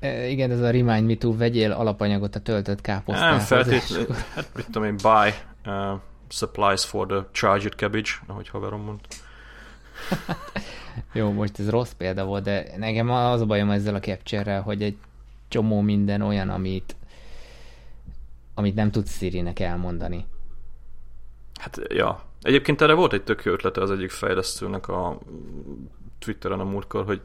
e, 0.00 0.26
igen, 0.26 0.50
ez 0.50 0.60
a 0.60 0.70
remind 0.70 1.06
me 1.06 1.16
to 1.16 1.36
vegyél 1.36 1.72
alapanyagot 1.72 2.34
a 2.34 2.40
töltött 2.40 2.80
káposztához. 2.80 3.48
Nem 3.48 3.64
feltétlenül, 3.64 4.14
hát 4.34 4.48
mit 4.54 4.64
tudom 4.64 4.84
én, 4.84 4.96
buy 4.96 5.30
uh, 5.66 6.00
supplies 6.28 6.84
for 6.84 7.06
the 7.06 7.26
charged 7.32 7.72
cabbage, 7.72 8.10
ahogy 8.26 8.48
haverom 8.48 8.80
mondta. 8.80 9.08
Jó, 11.12 11.30
most 11.30 11.58
ez 11.58 11.70
rossz 11.70 11.92
példa 11.92 12.24
volt, 12.24 12.42
de 12.44 12.66
nekem 12.76 13.10
az 13.10 13.40
a 13.40 13.46
bajom 13.46 13.70
ezzel 13.70 13.94
a 13.94 14.00
capture 14.00 14.56
hogy 14.56 14.82
egy 14.82 14.96
csomó 15.48 15.80
minden 15.80 16.20
olyan, 16.20 16.48
amit 16.48 16.96
amit 18.54 18.74
nem 18.74 18.90
tudsz 18.90 19.16
Siri-nek 19.16 19.60
elmondani. 19.60 20.26
Hát, 21.62 21.80
ja. 21.88 22.20
Egyébként 22.40 22.80
erre 22.80 22.92
volt 22.92 23.12
egy 23.12 23.22
tök 23.22 23.44
jó 23.44 23.52
ötlete 23.52 23.80
az 23.80 23.90
egyik 23.90 24.10
fejlesztőnek 24.10 24.88
a 24.88 25.18
Twitteren 26.18 26.60
a 26.60 26.64
múltkor, 26.64 27.04
hogy 27.04 27.20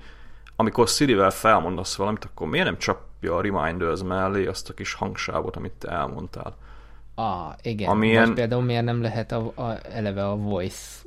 amikor 0.55 0.87
Siri-vel 0.87 1.29
felmondasz 1.29 1.95
valamit, 1.95 2.25
akkor 2.25 2.47
miért 2.47 2.65
nem 2.65 2.77
csapja 2.77 3.35
a 3.35 3.41
reminders 3.41 4.03
mellé 4.03 4.45
azt 4.45 4.69
a 4.69 4.73
kis 4.73 4.93
hangsávot, 4.93 5.55
amit 5.55 5.71
te 5.71 5.89
elmondtál? 5.89 6.57
Ah, 7.15 7.53
igen. 7.61 7.89
Amilyen... 7.89 8.21
Most 8.21 8.33
például 8.33 8.61
miért 8.61 8.83
nem 8.83 9.01
lehet 9.01 9.31
a, 9.31 9.51
a, 9.55 9.77
eleve 9.91 10.27
a 10.27 10.35
voice 10.35 11.01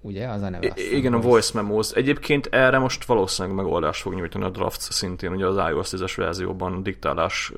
ugye? 0.00 0.28
Az 0.28 0.42
a 0.42 0.48
neve. 0.48 0.72
I- 0.74 0.96
igen, 0.96 1.12
a 1.12 1.20
voice 1.20 1.50
memos. 1.54 1.90
Egyébként 1.90 2.46
erre 2.46 2.78
most 2.78 3.04
valószínűleg 3.04 3.56
megoldást 3.56 4.00
fog 4.00 4.14
nyújtani 4.14 4.44
a 4.44 4.50
Drafts 4.50 4.80
szintén, 4.80 5.32
ugye 5.32 5.46
az 5.46 5.70
iOS 5.70 5.88
10-es 5.90 6.12
verzióban 6.16 6.82
diktálás 6.82 7.52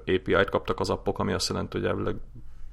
API-t 0.00 0.50
kaptak 0.50 0.80
az 0.80 0.90
appok, 0.90 1.18
ami 1.18 1.32
azt 1.32 1.48
jelenti, 1.48 1.78
hogy 1.78 1.86
elvileg 1.86 2.16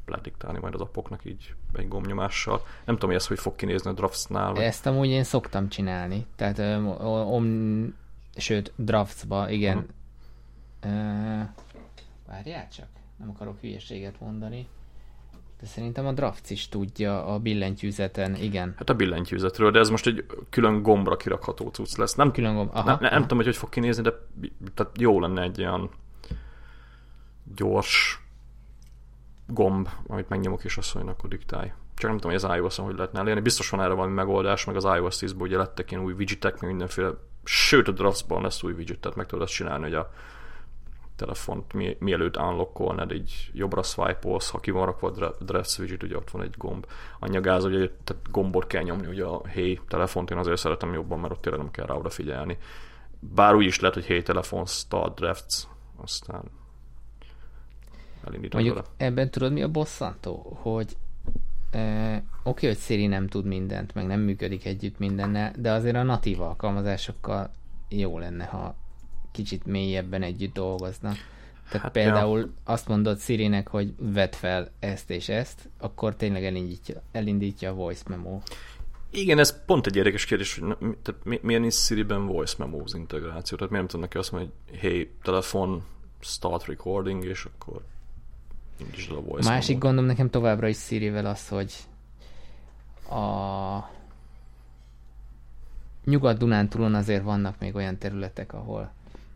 lediktálni 0.09 0.59
majd 0.59 0.73
az 0.73 0.81
appoknak 0.81 1.25
így 1.25 1.53
egy 1.73 1.87
gombnyomással. 1.87 2.61
Nem 2.85 2.95
tudom, 2.95 3.09
hogy 3.09 3.19
ez 3.19 3.27
hogy 3.27 3.39
fog 3.39 3.55
kinézni 3.55 3.89
a 3.89 3.93
Draftsnál. 3.93 4.53
Vagy... 4.53 4.63
Ezt 4.63 4.85
amúgy 4.85 5.07
én 5.07 5.23
szoktam 5.23 5.69
csinálni. 5.69 6.25
Tehát 6.35 6.57
um, 6.57 6.87
um, 7.31 7.95
sőt, 8.35 8.73
Draftsba, 8.75 9.49
igen. 9.49 9.77
Uh-huh. 9.77 9.87
Uh, 10.85 11.47
várjál 12.27 12.67
csak, 12.69 12.87
nem 13.17 13.29
akarok 13.29 13.59
hülyeséget 13.59 14.19
mondani. 14.19 14.67
De 15.59 15.65
szerintem 15.65 16.05
a 16.05 16.11
Drafts 16.11 16.49
is 16.49 16.69
tudja 16.69 17.25
a 17.25 17.39
billentyűzeten, 17.39 18.35
igen. 18.35 18.73
Hát 18.77 18.89
a 18.89 18.93
billentyűzetről, 18.93 19.71
de 19.71 19.79
ez 19.79 19.89
most 19.89 20.07
egy 20.07 20.25
külön 20.49 20.81
gombra 20.81 21.17
kirakható 21.17 21.67
cucc 21.67 21.97
lesz. 21.97 22.15
Nem, 22.15 22.31
külön 22.31 22.55
gomb. 22.55 22.69
Aha, 22.73 22.89
ne, 22.89 22.97
ne, 22.99 23.09
nem 23.09 23.21
tudom, 23.21 23.37
hogy 23.37 23.45
hogy 23.45 23.57
fog 23.57 23.69
kinézni, 23.69 24.03
de 24.03 24.13
tehát 24.73 24.91
jó 24.99 25.19
lenne 25.19 25.41
egy 25.41 25.59
olyan 25.59 25.89
gyors 27.55 28.23
gomb, 29.53 29.89
amit 30.07 30.29
megnyomok, 30.29 30.63
és 30.63 30.93
mondja, 30.93 31.13
akkor 31.13 31.29
diktálj. 31.29 31.71
Csak 31.95 32.09
nem 32.09 32.19
tudom, 32.19 32.37
hogy 32.37 32.43
az 32.43 32.57
iOS-on 32.57 32.85
hogy 32.85 32.95
lehetne 32.95 33.19
elérni. 33.19 33.41
Biztos 33.41 33.69
van 33.69 33.81
erre 33.81 33.93
valami 33.93 34.13
megoldás, 34.13 34.65
meg 34.65 34.75
az 34.75 34.83
iOS 34.83 35.17
10 35.17 35.35
ugye 35.37 35.57
lettek 35.57 35.91
ilyen 35.91 36.03
új 36.03 36.13
widgetek, 36.13 36.59
meg 36.59 36.69
mindenféle. 36.69 37.13
Sőt, 37.43 37.87
a 37.87 37.91
Draftsban 37.91 38.41
lesz 38.41 38.63
új 38.63 38.71
widget, 38.71 38.99
tehát 38.99 39.17
meg 39.17 39.25
tudod 39.25 39.43
azt 39.43 39.53
csinálni, 39.53 39.83
hogy 39.83 39.93
a 39.93 40.11
telefont 41.15 41.73
mi, 41.73 41.97
mielőtt 41.99 42.37
unlockolnád, 42.37 43.11
így 43.11 43.49
jobbra 43.53 43.83
swipe 43.83 44.37
ha 44.51 44.59
ki 44.59 44.71
van 44.71 44.85
rakva 44.85 45.07
a 45.07 45.35
Drafts 45.39 45.77
widget, 45.77 46.03
ugye 46.03 46.15
ott 46.15 46.31
van 46.31 46.41
egy 46.41 46.55
gomb. 46.57 46.85
Annyi 47.19 47.39
gáz, 47.39 47.63
hogy 47.63 47.91
tehát 48.03 48.31
gombot 48.31 48.67
kell 48.67 48.83
nyomni, 48.83 49.07
ugye 49.07 49.25
a 49.25 49.47
Hey 49.47 49.79
telefont, 49.87 50.31
én 50.31 50.37
azért 50.37 50.57
szeretem 50.57 50.93
jobban, 50.93 51.19
mert 51.19 51.33
ott 51.33 51.41
tényleg 51.41 51.61
nem 51.61 51.71
kell 51.71 51.85
rá 51.85 51.93
odafigyelni. 51.93 52.57
Bár 53.19 53.55
úgy 53.55 53.65
is 53.65 53.79
lehet, 53.79 53.95
hogy 53.95 54.05
Hey 54.05 54.21
telefon 54.21 54.65
start 54.65 55.15
drafts, 55.15 55.63
aztán 56.01 56.43
elindítom 58.29 58.61
Mondjuk 58.61 58.85
vele. 58.85 59.09
ebben 59.09 59.29
tudod 59.29 59.51
mi 59.51 59.61
a 59.61 59.67
bosszantó? 59.67 60.57
Hogy 60.61 60.97
e, 61.71 62.15
oké, 62.15 62.23
okay, 62.43 62.69
hogy 62.69 62.77
Siri 62.77 63.07
nem 63.07 63.27
tud 63.27 63.45
mindent, 63.45 63.93
meg 63.93 64.05
nem 64.05 64.19
működik 64.19 64.65
együtt 64.65 64.99
mindennel, 64.99 65.53
de 65.57 65.71
azért 65.71 65.95
a 65.95 66.03
natív 66.03 66.41
alkalmazásokkal 66.41 67.51
jó 67.89 68.19
lenne, 68.19 68.43
ha 68.45 68.75
kicsit 69.31 69.65
mélyebben 69.65 70.23
együtt 70.23 70.53
dolgoznak. 70.53 71.15
Tehát 71.69 71.81
hát 71.81 71.91
például 71.91 72.39
ja. 72.39 72.49
azt 72.63 72.87
mondod 72.87 73.19
Siri-nek, 73.19 73.67
hogy 73.67 73.93
vedd 73.97 74.31
fel 74.31 74.71
ezt 74.79 75.09
és 75.09 75.29
ezt, 75.29 75.69
akkor 75.77 76.15
tényleg 76.15 76.45
elindítja, 76.45 77.01
elindítja 77.11 77.69
a 77.69 77.73
voice 77.73 78.03
memo. 78.07 78.39
Igen, 79.11 79.39
ez 79.39 79.65
pont 79.65 79.85
egy 79.85 79.95
érdekes 79.95 80.25
kérdés, 80.25 80.59
hogy 80.59 80.75
tehát 80.77 81.23
mi, 81.23 81.39
milyen 81.41 81.63
is 81.63 81.75
Siri-ben 81.75 82.25
voice 82.25 82.55
memo 82.57 82.83
integráció? 82.93 83.57
Tehát 83.57 83.71
miért 83.71 83.71
nem 83.71 83.85
tudom 83.85 84.01
neki 84.01 84.17
azt 84.17 84.31
mondani, 84.31 84.53
hogy 84.69 84.79
hey, 84.79 85.11
telefon, 85.21 85.83
start 86.19 86.65
recording, 86.65 87.25
és 87.25 87.45
akkor 87.45 87.81
a 89.09 89.21
voice 89.21 89.49
Másik 89.49 89.75
mode. 89.75 89.87
gondom 89.87 90.05
nekem 90.05 90.29
továbbra 90.29 90.67
is 90.67 90.77
Siri-vel 90.77 91.25
az, 91.25 91.47
hogy 91.47 91.73
a 93.09 93.97
Nyugat-Dunántúlon 96.05 96.93
azért 96.93 97.23
vannak 97.23 97.55
még 97.59 97.75
olyan 97.75 97.97
területek, 97.97 98.53
ahol 98.53 98.91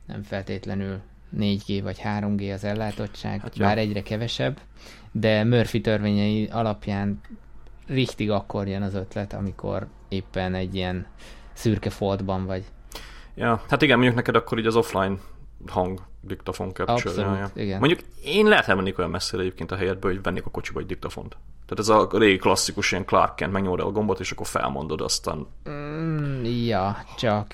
nem 0.06 0.24
feltétlenül 0.24 1.00
4G 1.38 1.80
vagy 1.84 2.00
3G 2.04 2.54
az 2.54 2.64
ellátottság, 2.64 3.42
hát 3.42 3.58
bár 3.58 3.78
egyre 3.78 4.02
kevesebb, 4.02 4.60
de 5.12 5.44
Murphy 5.44 5.82
törvényei 5.82 6.46
alapján 6.46 7.22
richtig 7.88 8.32
akkor 8.32 8.68
jön 8.68 8.82
az 8.82 8.94
ötlet, 8.94 9.34
amikor 9.34 9.88
éppen 10.08 10.56
egy 10.56 10.76
ilyen 10.76 11.06
szürke 11.54 11.90
foltban 11.90 12.46
vagy. 12.46 12.64
Ja, 13.36 13.64
hát 13.70 13.82
igen, 13.82 13.96
mondjuk 13.96 14.18
neked 14.18 14.36
akkor 14.36 14.60
így 14.60 14.66
az 14.66 14.76
offline 14.76 15.18
hang 15.68 16.02
diktafon 16.28 16.74
capture 16.74 16.94
Abszolút, 16.94 17.52
igen. 17.56 17.80
Mondjuk 17.80 18.00
én 18.24 18.46
lehet 18.46 18.68
elmenni 18.68 18.94
olyan 18.98 19.10
messzire 19.10 19.42
egyébként 19.42 19.72
a 19.72 19.76
helyetből, 19.76 20.12
hogy 20.12 20.22
vennék 20.22 20.46
a 20.46 20.50
kocsiba 20.50 20.80
egy 20.80 20.86
diktafont. 20.86 21.38
Tehát 21.66 21.80
ez 21.80 21.90
a 21.90 22.18
régi 22.20 22.38
klasszikus 22.38 22.92
ilyen 22.92 23.06
Clark 23.06 23.36
Kent, 23.36 23.52
megnyomod 23.52 23.80
a 23.80 23.92
gombot, 23.92 24.20
és 24.20 24.32
akkor 24.32 24.48
felmondod, 24.48 25.02
aztán... 25.02 25.48
Mm, 25.70 26.44
ja, 26.44 26.98
csak 27.18 27.54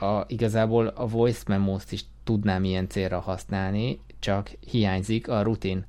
a, 0.00 0.24
igazából 0.26 0.86
a 0.86 1.06
voice 1.06 1.42
memos 1.46 1.82
is 1.90 2.04
tudnám 2.24 2.64
ilyen 2.64 2.88
célra 2.88 3.20
használni, 3.20 4.00
csak 4.18 4.50
hiányzik 4.70 5.28
a 5.28 5.42
rutin. 5.42 5.86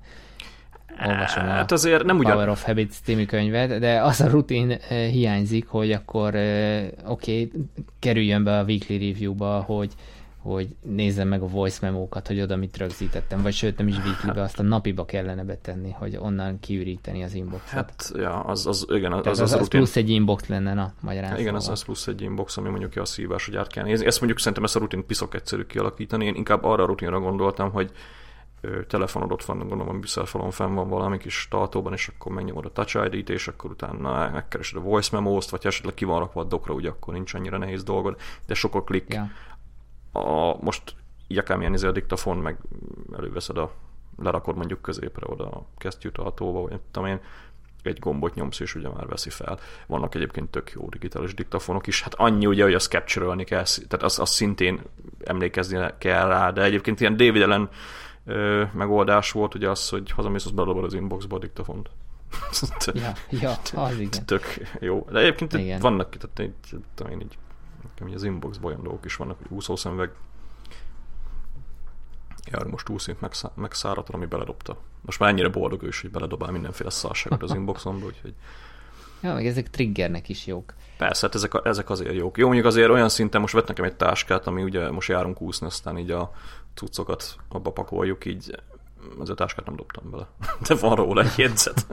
Olvasom 1.05 1.43
hát 1.43 1.71
azért 1.71 2.03
nem 2.03 2.17
ugyan... 2.17 2.31
Power 2.31 2.49
of 2.49 2.63
Habits 2.63 2.95
című 3.03 3.25
könyvet, 3.25 3.79
de 3.79 4.01
az 4.01 4.21
a 4.21 4.27
rutin 4.29 4.79
hiányzik, 4.89 5.67
hogy 5.67 5.91
akkor 5.91 6.27
oké, 6.27 6.93
okay, 7.05 7.51
kerüljön 7.99 8.43
be 8.43 8.59
a 8.59 8.63
weekly 8.63 8.93
review-ba, 8.93 9.61
hogy 9.61 9.93
hogy 10.37 10.75
nézzem 10.81 11.27
meg 11.27 11.41
a 11.41 11.47
voice 11.47 11.77
memókat, 11.81 12.27
hogy 12.27 12.41
oda 12.41 12.55
mit 12.55 12.77
rögzítettem, 12.77 13.41
vagy 13.41 13.53
sőt 13.53 13.77
nem 13.77 13.87
is 13.87 13.97
weeklybe, 13.97 14.41
azt 14.41 14.59
a 14.59 14.63
napiba 14.63 15.05
kellene 15.05 15.43
betenni, 15.43 15.91
hogy 15.91 16.17
onnan 16.17 16.59
kiüríteni 16.59 17.23
az 17.23 17.33
inboxot. 17.33 17.69
Hát, 17.69 18.11
ja, 18.15 18.39
az, 18.39 18.67
az 18.67 18.85
igen, 18.89 19.11
az, 19.11 19.27
az, 19.27 19.39
az, 19.39 19.53
az, 19.53 19.59
az 19.59 19.67
plusz 19.67 19.95
egy 19.95 20.09
inbox 20.09 20.47
lenne, 20.47 20.73
na, 20.73 20.93
magyarán 20.99 21.39
Igen, 21.39 21.55
az, 21.55 21.69
az 21.69 21.83
plusz 21.83 22.07
egy 22.07 22.21
inbox, 22.21 22.57
ami 22.57 22.69
mondjuk 22.69 22.95
a 22.95 23.05
szívás, 23.05 23.45
hogy 23.45 23.55
át 23.55 23.67
kell 23.67 23.83
nézni. 23.83 24.05
Ezt 24.05 24.17
mondjuk 24.17 24.39
szerintem 24.39 24.63
ezt 24.63 24.75
a 24.75 24.79
rutin 24.79 25.05
piszok 25.05 25.33
egyszerű 25.33 25.63
kialakítani. 25.63 26.25
Én 26.25 26.35
inkább 26.35 26.63
arra 26.63 26.83
a 26.83 26.85
rutinra 26.85 27.19
gondoltam, 27.19 27.71
hogy 27.71 27.91
telefonod 28.87 29.31
ott 29.31 29.43
van, 29.43 29.57
gondolom 29.57 29.89
a 29.89 29.91
műszerfalon 29.91 30.51
fenn 30.51 30.73
van 30.73 30.89
valami 30.89 31.17
kis 31.17 31.47
tartóban, 31.49 31.93
és 31.93 32.07
akkor 32.07 32.31
megnyomod 32.31 32.65
a 32.65 32.71
Touch 32.71 33.09
ID-t, 33.11 33.29
és 33.29 33.47
akkor 33.47 33.71
utána 33.71 34.29
megkeresed 34.29 34.77
a 34.77 34.81
voice 34.81 35.09
memo-t, 35.11 35.49
vagy 35.49 35.65
esetleg 35.65 35.93
ki 35.93 36.05
van 36.05 36.19
rakva 36.19 36.41
a 36.41 36.43
dokra, 36.43 36.73
ugye 36.73 36.89
akkor 36.89 37.13
nincs 37.13 37.33
annyira 37.33 37.57
nehéz 37.57 37.83
dolgod, 37.83 38.15
de 38.45 38.53
sok 38.53 38.75
a 38.75 38.83
klik. 38.83 39.13
Yeah. 39.13 39.27
A, 40.11 40.63
most 40.63 40.95
így 41.27 41.37
akármilyen 41.37 41.73
izé 41.73 41.87
a 41.87 41.91
diktafon, 41.91 42.37
meg 42.37 42.57
előveszed 43.17 43.57
a 43.57 43.71
lerakod 44.17 44.55
mondjuk 44.55 44.81
középre 44.81 45.25
oda 45.29 45.49
a 45.49 45.65
kesztyűtartóba, 45.77 46.61
vagy 46.61 46.79
tudom 46.91 47.07
én, 47.07 47.19
egy 47.87 47.99
gombot 47.99 48.35
nyomsz, 48.35 48.59
és 48.59 48.75
ugye 48.75 48.89
már 48.89 49.07
veszi 49.07 49.29
fel. 49.29 49.59
Vannak 49.87 50.15
egyébként 50.15 50.49
tök 50.49 50.71
jó 50.71 50.89
digitális 50.89 51.33
diktafonok 51.33 51.87
is. 51.87 52.01
Hát 52.01 52.13
annyi 52.13 52.45
ugye, 52.45 52.63
hogy 52.63 52.73
azt 52.73 52.89
capture 52.89 53.43
kell, 53.43 53.63
tehát 53.63 54.03
azt, 54.03 54.19
azt 54.19 54.33
szintén 54.33 54.81
emlékezni 55.23 55.85
kell 55.97 56.27
rá, 56.27 56.51
de 56.51 56.63
egyébként 56.63 56.99
ilyen 56.99 57.17
David 57.17 57.41
Allen 57.41 57.69
ö, 58.25 58.63
megoldás 58.73 59.31
volt, 59.31 59.55
ugye 59.55 59.69
az, 59.69 59.89
hogy 59.89 60.11
hazamész, 60.11 60.45
az 60.45 60.51
bedobod 60.51 60.83
az 60.83 60.93
inboxba 60.93 61.35
a 61.35 61.39
diktafont. 61.39 61.89
ja, 62.93 63.11
ja, 63.29 63.57
az 63.73 63.99
igen. 63.99 64.25
Tök 64.25 64.43
jó. 64.79 65.07
De 65.11 65.19
egyébként 65.19 65.53
igen. 65.53 65.79
vannak, 65.79 66.09
tehát 66.09 66.39
én 67.11 67.19
így, 67.21 67.37
így 68.07 68.13
az 68.13 68.23
inboxban 68.23 68.69
olyan 68.69 68.83
dolgok 68.83 69.05
is 69.05 69.15
vannak, 69.15 69.37
hogy 69.37 69.47
úszószemveg 69.49 70.11
jár 72.51 72.65
most 72.65 72.89
úszik, 72.89 73.19
megszá- 73.19 73.55
megszáradt, 73.55 74.09
ami 74.09 74.25
beledobta. 74.25 74.77
Most 75.01 75.19
már 75.19 75.29
ennyire 75.29 75.49
boldog 75.49 75.83
ő 75.83 75.87
is, 75.87 76.01
hogy 76.01 76.11
beledobál 76.11 76.51
mindenféle 76.51 76.89
szarságot 76.89 77.43
az 77.43 77.53
inboxomba, 77.53 78.05
úgyhogy... 78.05 78.33
Ja, 79.21 79.33
meg 79.33 79.45
ezek 79.45 79.69
triggernek 79.69 80.29
is 80.29 80.47
jók. 80.47 80.73
Persze, 80.97 81.25
hát 81.25 81.35
ezek, 81.35 81.53
a, 81.53 81.61
ezek 81.63 81.89
azért 81.89 82.13
jók. 82.13 82.37
Jó, 82.37 82.45
mondjuk 82.45 82.65
azért 82.65 82.89
olyan 82.89 83.09
szinten 83.09 83.41
most 83.41 83.53
vett 83.53 83.67
nekem 83.67 83.85
egy 83.85 83.95
táskát, 83.95 84.47
ami 84.47 84.63
ugye 84.63 84.91
most 84.91 85.09
járunk 85.09 85.41
úszni, 85.41 85.65
aztán 85.65 85.97
így 85.97 86.11
a 86.11 86.31
cuccokat 86.73 87.35
abba 87.49 87.71
pakoljuk, 87.71 88.25
így 88.25 88.61
az 89.19 89.29
a 89.29 89.33
táskát 89.33 89.65
nem 89.65 89.75
dobtam 89.75 90.09
bele. 90.09 90.27
De 90.67 90.75
van 90.75 90.95
róla 90.95 91.21
egy 91.21 91.37
jegyzet. 91.37 91.87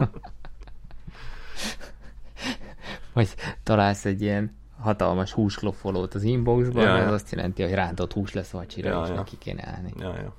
Vagy 3.13 3.35
találsz 3.63 4.05
egy 4.05 4.23
ilyen 4.23 4.57
hatalmas 4.85 5.33
húskloffolót 5.33 6.15
az 6.15 6.23
inboxban, 6.23 6.83
ja, 6.83 6.97
ez 6.97 7.07
ja. 7.07 7.13
azt 7.13 7.33
jelenti, 7.33 7.63
hogy 7.63 7.73
rántott 7.73 8.13
hús 8.13 8.33
lesz 8.33 8.51
vacsira, 8.51 8.89
ja, 8.89 9.03
és 9.03 9.09
ja. 9.09 9.15
neki 9.15 9.39
kéne 9.39 9.67
állni. 9.67 9.93
Ja, 9.99 10.15
ja. 10.15 10.35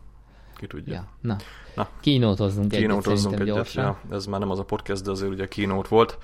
Ki 0.56 0.68
tudja. 0.68 0.94
Ja. 0.94 1.08
Na, 1.22 1.36
Na. 1.76 1.88
kínótozzunk 2.00 2.74
egyet 2.74 3.08
egyet 3.08 3.44
gyorsan. 3.44 3.84
Ja, 3.84 4.16
ez 4.16 4.26
már 4.26 4.40
nem 4.40 4.50
az 4.50 4.60
a 4.60 4.64
podcast, 4.64 5.04
de 5.04 5.12
azért 5.12 5.32
ugye 5.32 5.48
kínót 5.48 5.88
volt. 5.88 6.18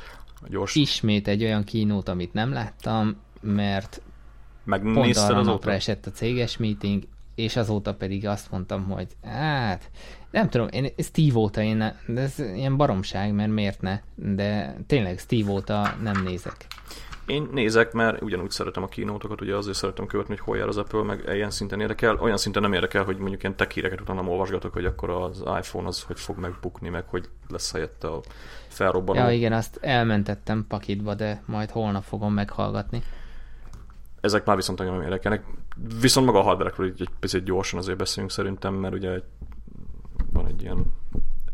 Gyors. 0.48 0.76
Ismét 0.76 1.28
egy 1.28 1.44
olyan 1.44 1.64
kínót, 1.64 2.10
amit 2.10 2.34
nem 2.34 2.54
láttam, 2.54 3.18
mert 3.42 4.02
pont 4.66 4.96
arra 4.98 5.36
azóta? 5.36 5.42
napra 5.42 5.72
esett 5.72 6.06
a 6.06 6.12
céges 6.12 6.58
meeting, 6.58 7.04
és 7.36 7.56
azóta 7.56 7.94
pedig 7.94 8.28
azt 8.28 8.52
mondtam, 8.52 8.90
hogy 8.90 9.08
hát, 9.24 9.90
nem 10.32 10.50
tudom, 10.50 10.68
én 10.72 10.88
Steve 10.98 11.38
óta 11.38 11.62
én, 11.62 11.94
ez 12.16 12.40
ilyen 12.40 12.78
baromság, 12.78 13.34
mert 13.34 13.52
miért 13.52 13.82
ne, 13.82 14.00
de 14.16 14.78
tényleg 14.88 15.20
Steve 15.20 15.52
óta 15.52 15.96
nem 16.02 16.24
nézek. 16.24 16.68
Én 17.26 17.50
nézek, 17.52 17.94
mert 17.94 18.22
ugyanúgy 18.22 18.50
szeretem 18.50 18.84
a 18.84 18.88
kínótokat, 18.88 19.42
ugye 19.42 19.56
azért 19.56 19.78
szeretem 19.78 20.06
követni, 20.06 20.36
hogy 20.36 20.44
hol 20.44 20.58
jár 20.58 20.68
az 20.68 20.78
Apple, 20.78 21.04
meg 21.04 21.24
ilyen 21.34 21.50
szinten 21.50 21.80
érdekel. 21.82 22.16
Olyan 22.16 22.38
szinten 22.38 22.62
nem 22.62 22.74
érdekel, 22.74 23.04
hogy 23.04 23.18
mondjuk 23.18 23.44
ilyen 23.44 23.56
tech 23.56 23.72
híreket 23.72 24.02
utána 24.02 24.22
olvasgatok, 24.22 24.74
hogy 24.74 24.86
akkor 24.86 25.10
az 25.10 25.40
iPhone 25.40 25.88
az 25.88 26.04
hogy 26.04 26.20
fog 26.20 26.38
megbukni, 26.38 26.90
meg 26.90 27.04
hogy 27.08 27.30
lesz 27.50 27.72
helyette 27.72 28.08
a 28.08 28.22
felrobbanó. 28.68 29.20
Ja, 29.20 29.32
igen, 29.32 29.54
azt 29.54 29.78
elmentettem 29.82 30.66
pakitba, 30.68 31.14
de 31.14 31.44
majd 31.46 31.70
holnap 31.70 32.04
fogom 32.04 32.34
meghallgatni. 32.34 33.04
Ezek 34.22 34.46
már 34.46 34.56
viszont 34.56 34.80
nem 34.80 35.02
érdekelnek. 35.02 35.46
Viszont 36.02 36.26
maga 36.26 36.40
a 36.40 36.44
hardware 36.44 36.74
egy 36.84 37.10
picit 37.20 37.44
gyorsan 37.44 37.80
azért 37.80 37.98
beszélünk 37.98 38.32
szerintem, 38.32 38.74
mert 38.74 38.94
ugye 38.94 39.22
van 40.32 40.48
egy 40.48 40.62
ilyen 40.62 40.94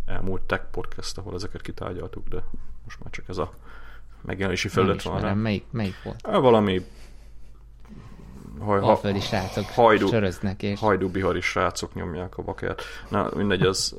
elmúlt 0.05 0.41
tech 0.41 0.63
podcast, 0.71 1.17
ahol 1.17 1.33
ezeket 1.33 1.61
kitárgyaltuk, 1.61 2.27
de 2.27 2.43
most 2.83 2.99
már 3.03 3.13
csak 3.13 3.29
ez 3.29 3.37
a 3.37 3.53
megjelenési 4.27 4.67
felület 4.67 5.01
van 5.01 5.21
rá. 5.21 5.33
Melyik, 5.33 5.65
melyik 5.71 5.95
volt? 6.03 6.21
Valami 6.21 6.81
haj, 8.59 8.79
ha, 8.79 8.89
Alföldi 8.89 9.19
srácok 9.19 9.65
hajdú, 9.65 10.07
söröznek 10.07 10.63
és... 10.63 10.79
Hajdú 10.79 11.09
bihari 11.09 11.41
srácok 11.41 11.93
nyomják 11.93 12.37
a 12.37 12.43
vakert. 12.43 12.83
Na, 13.09 13.29
mindegy, 13.35 13.61
az 13.61 13.95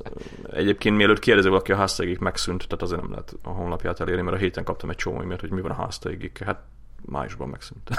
egyébként 0.51 0.95
mielőtt 0.95 1.19
kérdezi 1.19 1.47
valaki 1.47 1.71
a 1.71 1.75
háztaigig 1.75 2.17
megszűnt, 2.19 2.67
tehát 2.67 2.81
azért 2.81 3.01
nem 3.01 3.11
lehet 3.11 3.35
a 3.43 3.49
honlapját 3.49 3.99
elérni, 3.99 4.21
mert 4.21 4.35
a 4.35 4.39
héten 4.39 4.63
kaptam 4.63 4.89
egy 4.89 4.95
csomó 4.95 5.17
mert 5.17 5.41
hogy 5.41 5.51
mi 5.51 5.61
van 5.61 5.71
a 5.71 5.81
háztaigig. 5.81 6.37
Hát 6.45 6.59
májusban 7.05 7.49
megszűnt. 7.49 7.89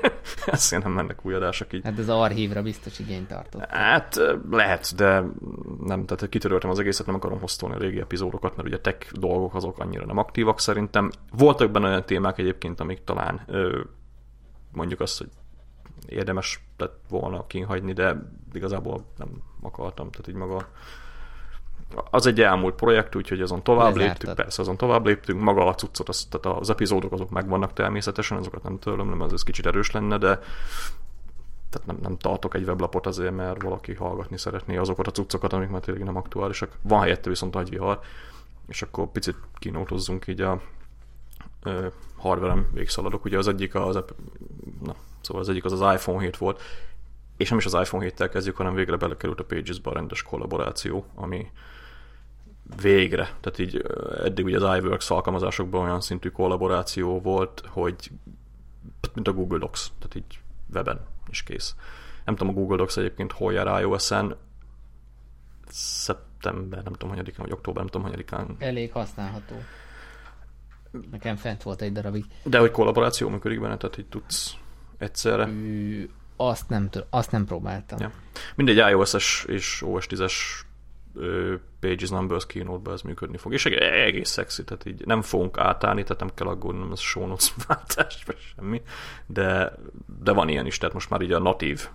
Ezt 0.46 0.78
nem 0.82 0.92
mennek 0.92 1.24
új 1.24 1.34
adások 1.34 1.72
így. 1.72 1.84
Hát 1.84 1.98
az 1.98 2.08
archívra 2.08 2.62
biztos 2.62 2.98
igényt 2.98 3.28
tartott. 3.28 3.64
Hát 3.64 4.20
lehet, 4.50 4.94
de 4.96 5.24
nem, 5.84 6.06
tehát 6.06 6.28
kitöröltem 6.28 6.70
az 6.70 6.78
egészet, 6.78 7.06
nem 7.06 7.14
akarom 7.14 7.40
hoztolni 7.40 7.74
a 7.74 7.78
régi 7.78 8.00
epizódokat, 8.00 8.56
mert 8.56 8.68
ugye 8.68 8.80
tech 8.80 9.12
dolgok 9.12 9.54
azok 9.54 9.78
annyira 9.78 10.06
nem 10.06 10.18
aktívak 10.18 10.60
szerintem. 10.60 11.10
Voltak 11.30 11.70
benne 11.70 11.86
olyan 11.86 12.06
témák 12.06 12.38
egyébként, 12.38 12.80
amik 12.80 13.04
talán 13.04 13.46
mondjuk 14.72 15.00
azt, 15.00 15.18
hogy 15.18 15.28
érdemes 16.06 16.64
lett 16.76 17.00
volna 17.08 17.46
kinhagyni, 17.46 17.92
de 17.92 18.16
igazából 18.52 19.04
nem 19.16 19.28
akartam, 19.62 20.10
tehát 20.10 20.28
így 20.28 20.34
maga 20.34 20.68
az 22.10 22.26
egy 22.26 22.40
elmúlt 22.40 22.74
projekt, 22.74 23.14
úgyhogy 23.14 23.40
azon 23.40 23.62
tovább 23.62 23.96
Lezártad. 23.96 24.06
léptünk, 24.06 24.34
persze 24.34 24.62
azon 24.62 24.76
tovább 24.76 25.06
léptünk, 25.06 25.40
maga 25.40 25.66
a 25.66 25.74
cuccot, 25.74 26.08
az, 26.08 26.26
tehát 26.30 26.58
az 26.58 26.70
epizódok 26.70 27.12
azok 27.12 27.30
megvannak 27.30 27.72
természetesen, 27.72 28.38
azokat 28.38 28.62
nem 28.62 28.78
tőlem, 28.78 29.08
nem, 29.08 29.22
ez 29.22 29.42
kicsit 29.42 29.66
erős 29.66 29.90
lenne, 29.90 30.18
de 30.18 30.40
tehát 31.70 31.86
nem, 31.86 31.98
nem 32.02 32.16
tartok 32.16 32.54
egy 32.54 32.64
weblapot 32.64 33.06
azért, 33.06 33.36
mert 33.36 33.62
valaki 33.62 33.94
hallgatni 33.94 34.38
szeretné 34.38 34.76
azokat 34.76 35.06
a 35.06 35.10
cuccokat, 35.10 35.52
amik 35.52 35.68
már 35.68 35.80
tényleg 35.80 36.04
nem 36.04 36.16
aktuálisak. 36.16 36.72
Van 36.82 37.00
helyette 37.00 37.28
viszont 37.28 37.56
agyvihar, 37.56 38.00
és 38.66 38.82
akkor 38.82 39.06
picit 39.06 39.36
kínótozzunk 39.54 40.26
így 40.26 40.40
a 40.40 40.60
ö, 41.62 41.86
hardware 42.16 42.64
végszaladok. 42.72 43.24
Ugye 43.24 43.38
az 43.38 43.48
egyik 43.48 43.74
az, 43.74 43.98
na, 44.82 44.94
szóval 45.20 45.42
az 45.42 45.48
egyik 45.48 45.64
az 45.64 45.80
az 45.80 45.94
iPhone 45.94 46.22
7 46.22 46.36
volt, 46.36 46.60
és 47.36 47.48
nem 47.48 47.58
is 47.58 47.64
az 47.64 47.74
iPhone 47.74 48.10
7-tel 48.10 48.28
kezdjük, 48.32 48.56
hanem 48.56 48.74
végre 48.74 48.96
belekerült 48.96 49.40
a 49.40 49.44
Pages-ba 49.44 49.90
a 49.90 49.94
rendes 49.94 50.22
kollaboráció, 50.22 51.04
ami 51.14 51.50
végre, 52.80 53.36
tehát 53.40 53.58
így 53.58 53.84
eddig 54.24 54.44
ugye 54.44 54.66
az 54.66 54.76
iWorks 54.76 55.10
alkalmazásokban 55.10 55.84
olyan 55.84 56.00
szintű 56.00 56.28
kollaboráció 56.28 57.20
volt, 57.20 57.62
hogy 57.66 58.10
mint 59.14 59.28
a 59.28 59.32
Google 59.32 59.58
Docs, 59.58 59.86
tehát 59.98 60.14
így 60.14 60.40
weben 60.74 61.00
is 61.30 61.42
kész. 61.42 61.74
Nem 62.24 62.36
tudom, 62.36 62.52
a 62.54 62.58
Google 62.58 62.76
Docs 62.76 62.96
egyébként 62.96 63.32
hol 63.32 63.52
jár 63.52 63.80
iOS-en, 63.80 64.36
szeptember, 65.68 66.82
nem 66.82 66.92
tudom, 66.92 67.08
hanyadikán, 67.08 67.40
vagy 67.40 67.52
október, 67.52 67.82
nem 67.82 67.86
tudom, 67.86 68.02
hanyadikán. 68.02 68.56
Elég 68.58 68.92
használható. 68.92 69.54
Nekem 71.10 71.36
fent 71.36 71.62
volt 71.62 71.82
egy 71.82 71.92
darabig. 71.92 72.24
De 72.42 72.58
hogy 72.58 72.70
kollaboráció 72.70 73.28
működik 73.28 73.60
benne, 73.60 73.76
tehát 73.76 73.98
így 73.98 74.06
tudsz 74.06 74.56
egyszerre? 74.98 75.46
Ü, 75.46 76.08
azt 76.36 76.68
nem, 76.68 76.90
azt 77.10 77.30
nem 77.30 77.44
próbáltam. 77.44 77.98
Ja. 78.00 78.12
Mindegy 78.54 78.76
iOS-es 78.76 79.44
és 79.48 79.82
OS 79.82 80.06
10-es 80.10 80.32
Pages 81.80 82.08
Numbers 82.10 82.46
keynote 82.46 82.90
ez 82.90 83.02
működni 83.02 83.36
fog. 83.36 83.52
És 83.52 83.64
egész 83.66 84.30
szexi, 84.30 84.64
tehát 84.64 84.86
így 84.86 85.06
nem 85.06 85.22
fogunk 85.22 85.58
átállni, 85.58 86.02
tehát 86.02 86.20
nem 86.20 86.30
kell 86.34 86.46
aggódnom, 86.46 86.92
ez 86.92 87.00
show 87.00 87.26
notes 87.26 87.54
váltás, 87.66 88.24
vagy 88.26 88.38
semmi, 88.38 88.82
de, 89.26 89.72
de 90.22 90.32
van 90.32 90.48
ilyen 90.48 90.66
is, 90.66 90.78
tehát 90.78 90.94
most 90.94 91.10
már 91.10 91.20
így 91.20 91.32
a 91.32 91.38
natív 91.38 91.88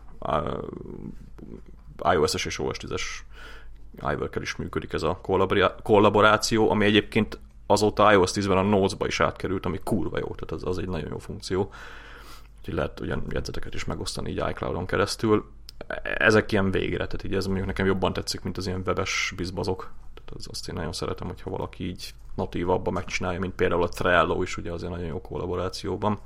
iOS-es 2.14 2.46
és 2.46 2.60
OS 2.60 2.78
10-es 2.78 3.02
iWork 4.02 4.38
is 4.42 4.56
működik 4.56 4.94
ez 4.94 5.04
a 5.04 5.22
kollaboráció, 5.84 6.70
ami 6.70 6.86
egyébként 6.86 7.40
azóta 7.66 8.12
iOS 8.12 8.32
10-ben 8.34 8.58
a 8.58 8.62
Notes-ba 8.62 9.08
is 9.08 9.20
átkerült, 9.20 9.66
ami 9.66 9.80
kurva 9.84 10.18
jó, 10.18 10.28
tehát 10.28 10.52
az, 10.52 10.64
az 10.66 10.78
egy 10.78 10.88
nagyon 10.88 11.10
jó 11.10 11.18
funkció. 11.18 11.72
Úgyhogy 12.58 12.74
lehet 12.74 13.00
ugyan 13.00 13.24
jegyzeteket 13.30 13.74
is 13.74 13.86
megosztani 13.86 14.30
így 14.30 14.44
iCloud-on 14.50 14.86
keresztül 14.86 15.46
ezek 16.04 16.52
ilyen 16.52 16.72
végre, 16.72 17.06
tehát 17.06 17.24
így 17.24 17.36
ez 17.36 17.46
mondjuk 17.46 17.68
nekem 17.68 17.86
jobban 17.86 18.14
tetszik, 18.14 18.42
mint 18.42 18.58
az 18.58 18.68
ilyen 18.68 18.84
webes 18.86 19.34
bizbazok. 19.36 19.92
Tehát 20.14 20.32
az, 20.36 20.48
azt 20.50 20.68
én 20.70 20.76
nagyon 20.76 20.94
szeretem, 20.94 21.28
hogyha 21.28 21.50
valaki 21.50 21.88
így 21.88 22.14
natívabban 22.36 22.94
megcsinálja, 22.94 23.40
mint 23.40 23.56
például 23.56 23.84
a 23.84 23.90
Trello 23.90 24.42
is, 24.42 24.58
ugye 24.58 24.72
azért 24.72 24.92
nagyon 24.92 25.06
jó 25.06 25.22
kollaborációban. 25.22 26.20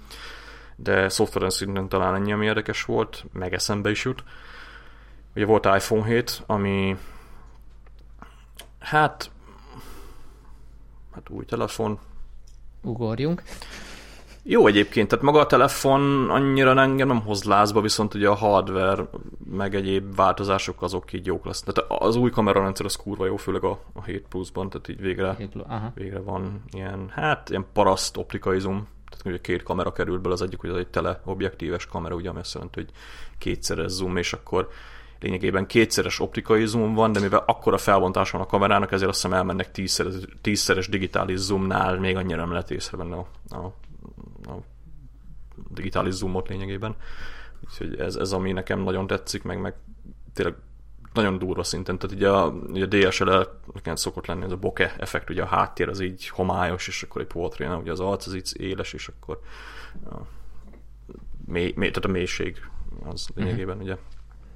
De 0.75 1.09
szoftveren 1.09 1.49
szinten 1.49 1.89
talán 1.89 2.15
ennyi, 2.15 2.31
ami 2.31 2.45
érdekes 2.45 2.83
volt, 2.83 3.25
meg 3.31 3.53
eszembe 3.53 3.89
is 3.89 4.05
jut. 4.05 4.23
Ugye 5.35 5.45
volt 5.45 5.65
iPhone 5.65 6.05
7, 6.05 6.43
ami 6.45 6.97
hát 8.79 9.31
hát 11.17 11.29
új 11.29 11.45
telefon. 11.45 11.99
Ugorjunk. 12.81 13.43
Jó 14.49 14.67
egyébként, 14.67 15.07
tehát 15.07 15.25
maga 15.25 15.39
a 15.39 15.45
telefon 15.45 16.29
annyira 16.29 16.81
engem 16.81 17.07
nem 17.07 17.21
hoz 17.21 17.43
lázba, 17.43 17.81
viszont 17.81 18.13
ugye 18.13 18.29
a 18.29 18.33
hardware 18.33 19.09
meg 19.51 19.75
egyéb 19.75 20.15
változások 20.15 20.81
azok 20.81 21.13
így 21.13 21.25
jók 21.25 21.45
lesz. 21.45 21.63
Tehát 21.63 21.91
az 22.01 22.15
új 22.15 22.29
kamerarendszer 22.29 22.85
az 22.85 22.95
kurva 22.95 23.25
jó, 23.25 23.35
főleg 23.35 23.63
a, 23.63 23.79
a 23.93 24.03
7 24.03 24.25
Plus-ban, 24.29 24.69
tehát 24.69 24.87
így 24.87 25.01
végre, 25.01 25.37
végre 25.93 26.19
van 26.19 26.63
ilyen, 26.71 27.09
hát 27.09 27.49
ilyen 27.49 27.65
paraszt 27.73 28.17
optikai 28.17 28.59
zoom, 28.59 28.87
tehát 29.09 29.25
ugye 29.25 29.41
két 29.41 29.63
kamera 29.63 29.91
került 29.91 30.21
bele, 30.21 30.33
az 30.33 30.41
egyik, 30.41 30.63
az 30.63 30.77
egy 30.77 30.87
teleobjektíves 30.87 31.85
kamera, 31.85 32.15
ugye, 32.15 32.29
ami 32.29 32.39
azt 32.39 32.53
jelenti, 32.53 32.79
hogy 32.79 32.89
kétszeres 33.37 33.91
zoom, 33.91 34.17
és 34.17 34.33
akkor 34.33 34.69
lényegében 35.19 35.65
kétszeres 35.65 36.19
optikai 36.19 36.65
zoom 36.65 36.93
van, 36.93 37.11
de 37.11 37.19
mivel 37.19 37.43
akkora 37.45 37.77
felbontás 37.77 38.31
van 38.31 38.41
a 38.41 38.45
kamerának, 38.45 38.91
ezért 38.91 39.09
azt 39.09 39.21
hiszem 39.21 39.37
elmennek 39.37 39.71
tízszeres, 39.71 40.13
tízszeres 40.41 40.87
digitális 40.87 41.37
zoomnál, 41.37 41.99
még 41.99 42.15
annyira 42.15 42.39
nem 42.39 42.51
lehet 42.51 42.71
észrevenni 42.71 43.13
a, 43.13 43.27
a, 43.55 43.73
a 44.43 44.53
digitális 45.69 46.13
zoomot 46.13 46.47
lényegében. 46.47 46.95
Úgyhogy 47.65 47.99
ez, 47.99 48.15
ez 48.15 48.31
ami 48.31 48.51
nekem 48.51 48.79
nagyon 48.79 49.07
tetszik, 49.07 49.43
meg, 49.43 49.61
meg 49.61 49.75
tényleg 50.33 50.55
nagyon 51.13 51.37
durva 51.37 51.63
szinten, 51.63 51.97
tehát 51.97 52.15
ugye 52.15 52.29
a, 52.29 52.47
ugye 52.47 52.83
a 52.83 52.87
DSLR 52.87 53.59
nekem 53.73 53.95
szokott 53.95 54.25
lenni 54.25 54.43
ez 54.43 54.51
a 54.51 54.57
bokeh 54.57 54.93
effekt, 54.97 55.29
ugye 55.29 55.41
a 55.41 55.45
háttér 55.45 55.89
az 55.89 55.99
így 55.99 56.27
homályos, 56.27 56.87
és 56.87 57.03
akkor 57.03 57.21
egy 57.21 57.27
portréna, 57.27 57.77
ugye 57.77 57.91
az 57.91 57.99
arc 57.99 58.27
az 58.27 58.33
így 58.33 58.53
éles, 58.57 58.93
és 58.93 59.07
akkor 59.07 59.39
a 60.05 60.15
mély, 61.45 61.73
mély, 61.75 61.89
tehát 61.89 62.05
a 62.05 62.11
mélység 62.11 62.69
az 63.05 63.27
lényegében, 63.35 63.77
uh-huh. 63.77 63.91
ugye 63.91 63.97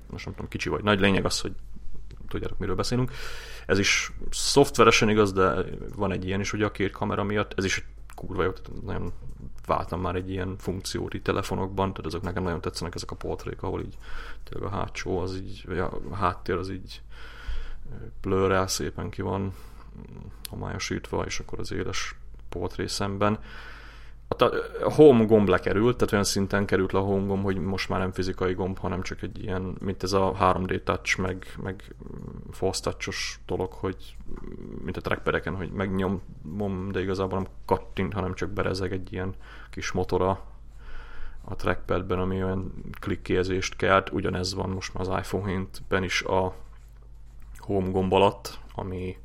most 0.09 0.25
nem 0.25 0.33
tudom, 0.33 0.49
kicsi 0.49 0.69
vagy 0.69 0.83
nagy, 0.83 0.99
lényeg 0.99 1.25
az, 1.25 1.41
hogy 1.41 1.53
tudjátok, 2.27 2.57
miről 2.57 2.75
beszélünk. 2.75 3.11
Ez 3.65 3.79
is 3.79 4.11
szoftveresen 4.29 5.09
igaz, 5.09 5.33
de 5.33 5.53
van 5.95 6.11
egy 6.11 6.25
ilyen 6.25 6.39
is 6.39 6.53
ugye 6.53 6.65
a 6.65 6.71
két 6.71 6.91
kamera 6.91 7.23
miatt, 7.23 7.53
ez 7.57 7.65
is 7.65 7.85
kurva 8.27 8.43
jó, 8.43 8.51
tehát 8.51 8.81
nagyon 8.81 9.11
váltam 9.65 10.01
már 10.01 10.15
egy 10.15 10.29
ilyen 10.29 10.57
funkciót 10.57 11.13
itt 11.13 11.23
telefonokban, 11.23 11.89
tehát 11.93 12.05
azok 12.05 12.21
nekem 12.21 12.43
nagyon 12.43 12.61
tetszenek 12.61 12.95
ezek 12.95 13.11
a 13.11 13.15
portrék, 13.15 13.63
ahol 13.63 13.81
így 13.81 13.97
tényleg 14.43 14.71
a 14.71 14.75
hátsó 14.75 15.19
az 15.19 15.35
így, 15.35 15.63
vagy 15.67 15.79
a 15.79 15.91
háttér 16.11 16.55
az 16.55 16.69
így 16.69 17.01
blurrel 18.21 18.67
szépen 18.67 19.09
ki 19.09 19.21
van 19.21 19.53
homályosítva, 20.49 21.25
és 21.25 21.39
akkor 21.39 21.59
az 21.59 21.71
éles 21.71 22.15
portré 22.49 22.87
szemben 22.87 23.39
a 24.83 24.93
home 24.93 25.25
gomb 25.25 25.47
lekerült, 25.47 25.97
tehát 25.97 26.11
olyan 26.11 26.25
szinten 26.25 26.65
került 26.65 26.91
le 26.91 26.99
a 26.99 27.03
home 27.03 27.25
gomb, 27.25 27.43
hogy 27.43 27.57
most 27.57 27.89
már 27.89 27.99
nem 27.99 28.11
fizikai 28.11 28.53
gomb, 28.53 28.77
hanem 28.77 29.01
csak 29.01 29.21
egy 29.21 29.43
ilyen, 29.43 29.75
mint 29.79 30.03
ez 30.03 30.13
a 30.13 30.35
3D 30.39 30.83
touch, 30.83 31.19
meg, 31.19 31.55
meg 31.63 31.95
force 32.51 32.81
touch 32.81 33.37
dolog, 33.45 33.71
hogy 33.71 34.15
mint 34.83 34.97
a 34.97 35.01
trackpadeken, 35.01 35.55
hogy 35.55 35.71
megnyomom, 35.71 36.91
de 36.91 37.01
igazából 37.01 37.37
nem 37.37 37.47
kattint, 37.65 38.13
hanem 38.13 38.33
csak 38.33 38.49
berezeg 38.49 38.91
egy 38.91 39.13
ilyen 39.13 39.33
kis 39.69 39.91
motora 39.91 40.43
a 41.43 41.55
trackpadben, 41.55 42.19
ami 42.19 42.43
olyan 42.43 42.73
klikkézést 42.99 43.75
kelt. 43.75 44.11
Ugyanez 44.11 44.53
van 44.53 44.69
most 44.69 44.93
már 44.93 45.07
az 45.07 45.17
iPhone 45.17 45.67
7-ben 45.73 46.03
is 46.03 46.21
a 46.21 46.53
home 47.57 47.89
gomb 47.89 48.13
alatt, 48.13 48.59
ami 48.75 49.17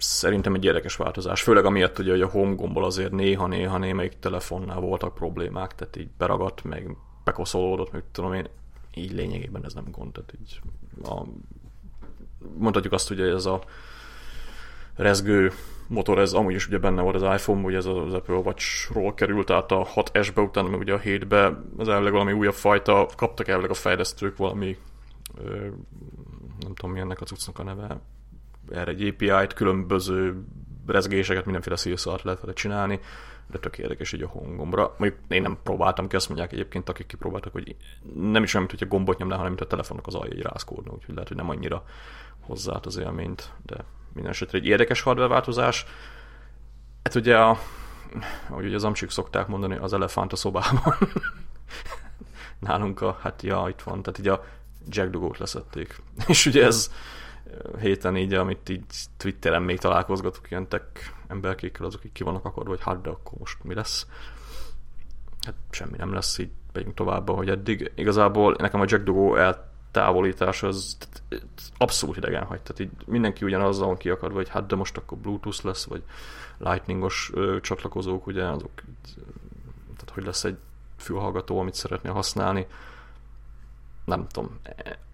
szerintem 0.00 0.54
egy 0.54 0.64
érdekes 0.64 0.96
változás, 0.96 1.42
főleg 1.42 1.64
amiatt, 1.64 1.98
ugye, 1.98 2.10
hogy 2.10 2.20
a 2.20 2.28
home 2.28 2.54
gombbal 2.54 2.84
azért 2.84 3.12
néha-néha 3.12 3.78
némelyik 3.78 4.18
telefonnál 4.18 4.80
voltak 4.80 5.14
problémák, 5.14 5.74
tehát 5.74 5.96
így 5.96 6.08
beragadt, 6.18 6.64
meg 6.64 6.96
bekoszolódott, 7.24 7.92
meg 7.92 8.02
tudom 8.12 8.32
én, 8.32 8.48
így 8.94 9.12
lényegében 9.12 9.64
ez 9.64 9.74
nem 9.74 9.90
gond, 9.90 10.12
tehát 10.12 10.34
így 10.40 10.60
a, 11.04 11.22
mondhatjuk 12.58 12.92
azt, 12.92 13.08
hogy 13.08 13.20
ez 13.20 13.46
a 13.46 13.62
rezgő 14.96 15.52
motor, 15.86 16.18
ez 16.18 16.32
amúgy 16.32 16.54
is 16.54 16.66
ugye 16.66 16.78
benne 16.78 17.02
volt 17.02 17.22
az 17.22 17.40
iPhone, 17.40 17.60
ugye 17.60 17.76
ez 17.76 17.86
az 17.86 18.14
Apple 18.14 18.34
Watch-ról 18.34 19.14
került 19.14 19.50
át 19.50 19.70
a 19.70 19.86
6S-be, 19.94 20.40
utána 20.40 20.68
meg 20.68 20.80
ugye 20.80 20.92
a 20.92 21.00
7-be, 21.00 21.62
az 21.76 21.88
elvileg 21.88 22.12
valami 22.12 22.32
újabb 22.32 22.54
fajta, 22.54 23.06
kaptak 23.16 23.48
elvileg 23.48 23.70
a 23.70 23.74
fejlesztők 23.74 24.36
valami, 24.36 24.76
nem 26.60 26.74
tudom 26.74 26.90
mi 26.90 27.00
ennek 27.00 27.20
a 27.20 27.24
cuccnak 27.24 27.58
a 27.58 27.62
neve, 27.62 28.00
erre 28.70 28.90
egy 28.90 29.06
API-t, 29.06 29.52
különböző 29.52 30.44
rezgéseket, 30.86 31.44
mindenféle 31.44 31.76
szírszart 31.76 32.22
lehet 32.22 32.40
vele 32.40 32.52
csinálni, 32.52 33.00
de 33.50 33.58
tök 33.58 33.78
érdekes 33.78 34.12
így 34.12 34.22
a 34.22 34.28
hongombra. 34.28 34.94
Mondjuk 34.98 35.20
én 35.28 35.42
nem 35.42 35.58
próbáltam 35.62 36.08
ki, 36.08 36.16
azt 36.16 36.28
mondják 36.28 36.52
egyébként, 36.52 36.88
akik 36.88 37.06
kipróbáltak, 37.06 37.52
hogy 37.52 37.76
nem 38.14 38.42
is 38.42 38.54
olyan, 38.54 38.66
mint 38.66 38.78
hogyha 38.78 38.96
gombot 38.96 39.18
nyomnál, 39.18 39.36
hanem 39.36 39.52
mint 39.52 39.64
a 39.64 39.68
telefonnak 39.68 40.06
az 40.06 40.14
alja 40.14 40.32
egy 40.32 40.42
rászkódna, 40.42 40.92
úgyhogy 40.92 41.14
lehet, 41.14 41.28
hogy 41.28 41.36
nem 41.36 41.50
annyira 41.50 41.84
hozzá 42.40 42.80
az 42.82 42.96
élményt, 42.96 43.52
de 43.66 43.84
minden 44.12 44.32
esetre 44.32 44.58
egy 44.58 44.66
érdekes 44.66 45.00
hardware 45.00 45.28
változás. 45.28 45.86
Hát 47.02 47.14
ugye 47.14 47.38
a, 47.38 47.58
ahogy 48.48 48.64
ugye 48.64 48.74
az 48.74 48.84
amcsik 48.84 49.10
szokták 49.10 49.46
mondani, 49.46 49.76
az 49.76 49.92
elefánt 49.92 50.32
a 50.32 50.36
szobában. 50.36 50.94
Nálunk 52.58 53.00
a, 53.00 53.18
hát 53.20 53.42
ja, 53.42 53.66
itt 53.68 53.80
van, 53.80 54.02
tehát 54.02 54.18
így 54.18 54.28
a 54.28 54.44
jack 54.88 55.10
dugót 55.10 55.38
leszették. 55.38 56.02
És 56.26 56.46
ugye 56.46 56.64
ez, 56.64 56.92
héten 57.80 58.16
így, 58.16 58.34
amit 58.34 58.68
így 58.68 58.84
Twitteren 59.16 59.62
még 59.62 59.78
találkozgatok 59.78 60.50
ilyen 60.50 60.68
tech 60.68 60.84
emberkékkel, 61.26 61.86
azok 61.86 62.04
így 62.04 62.12
ki 62.12 62.22
vannak 62.22 62.44
akadva, 62.44 62.70
hogy 62.70 62.82
hát 62.82 63.00
de 63.00 63.10
akkor 63.10 63.38
most 63.38 63.64
mi 63.64 63.74
lesz. 63.74 64.06
Hát 65.40 65.54
semmi 65.70 65.96
nem 65.96 66.12
lesz, 66.12 66.38
így 66.38 66.50
megyünk 66.72 66.94
tovább, 66.94 67.30
hogy 67.30 67.48
eddig. 67.48 67.92
Igazából 67.94 68.56
nekem 68.58 68.80
a 68.80 68.84
Jack 68.88 69.04
Doggo 69.04 69.34
eltávolítás 69.34 70.62
az 70.62 70.96
abszolút 71.78 72.16
idegen 72.16 72.44
hagy. 72.44 72.60
Tehát 72.60 72.80
így 72.80 73.06
mindenki 73.06 73.44
ugyanazzal 73.44 73.86
van 73.86 73.96
kiakadva, 73.96 74.36
hogy 74.36 74.48
hát 74.48 74.66
de 74.66 74.76
most 74.76 74.96
akkor 74.96 75.18
Bluetooth 75.18 75.64
lesz, 75.64 75.84
vagy 75.84 76.02
Lightningos 76.58 77.30
ö, 77.34 77.60
csatlakozók, 77.60 78.26
ugye 78.26 78.44
azok 78.44 78.70
tehát 79.84 80.14
hogy 80.14 80.24
lesz 80.24 80.44
egy 80.44 80.56
fülhallgató, 80.96 81.60
amit 81.60 81.74
szeretnél 81.74 82.12
használni 82.12 82.66
nem 84.10 84.26
tudom, 84.26 84.60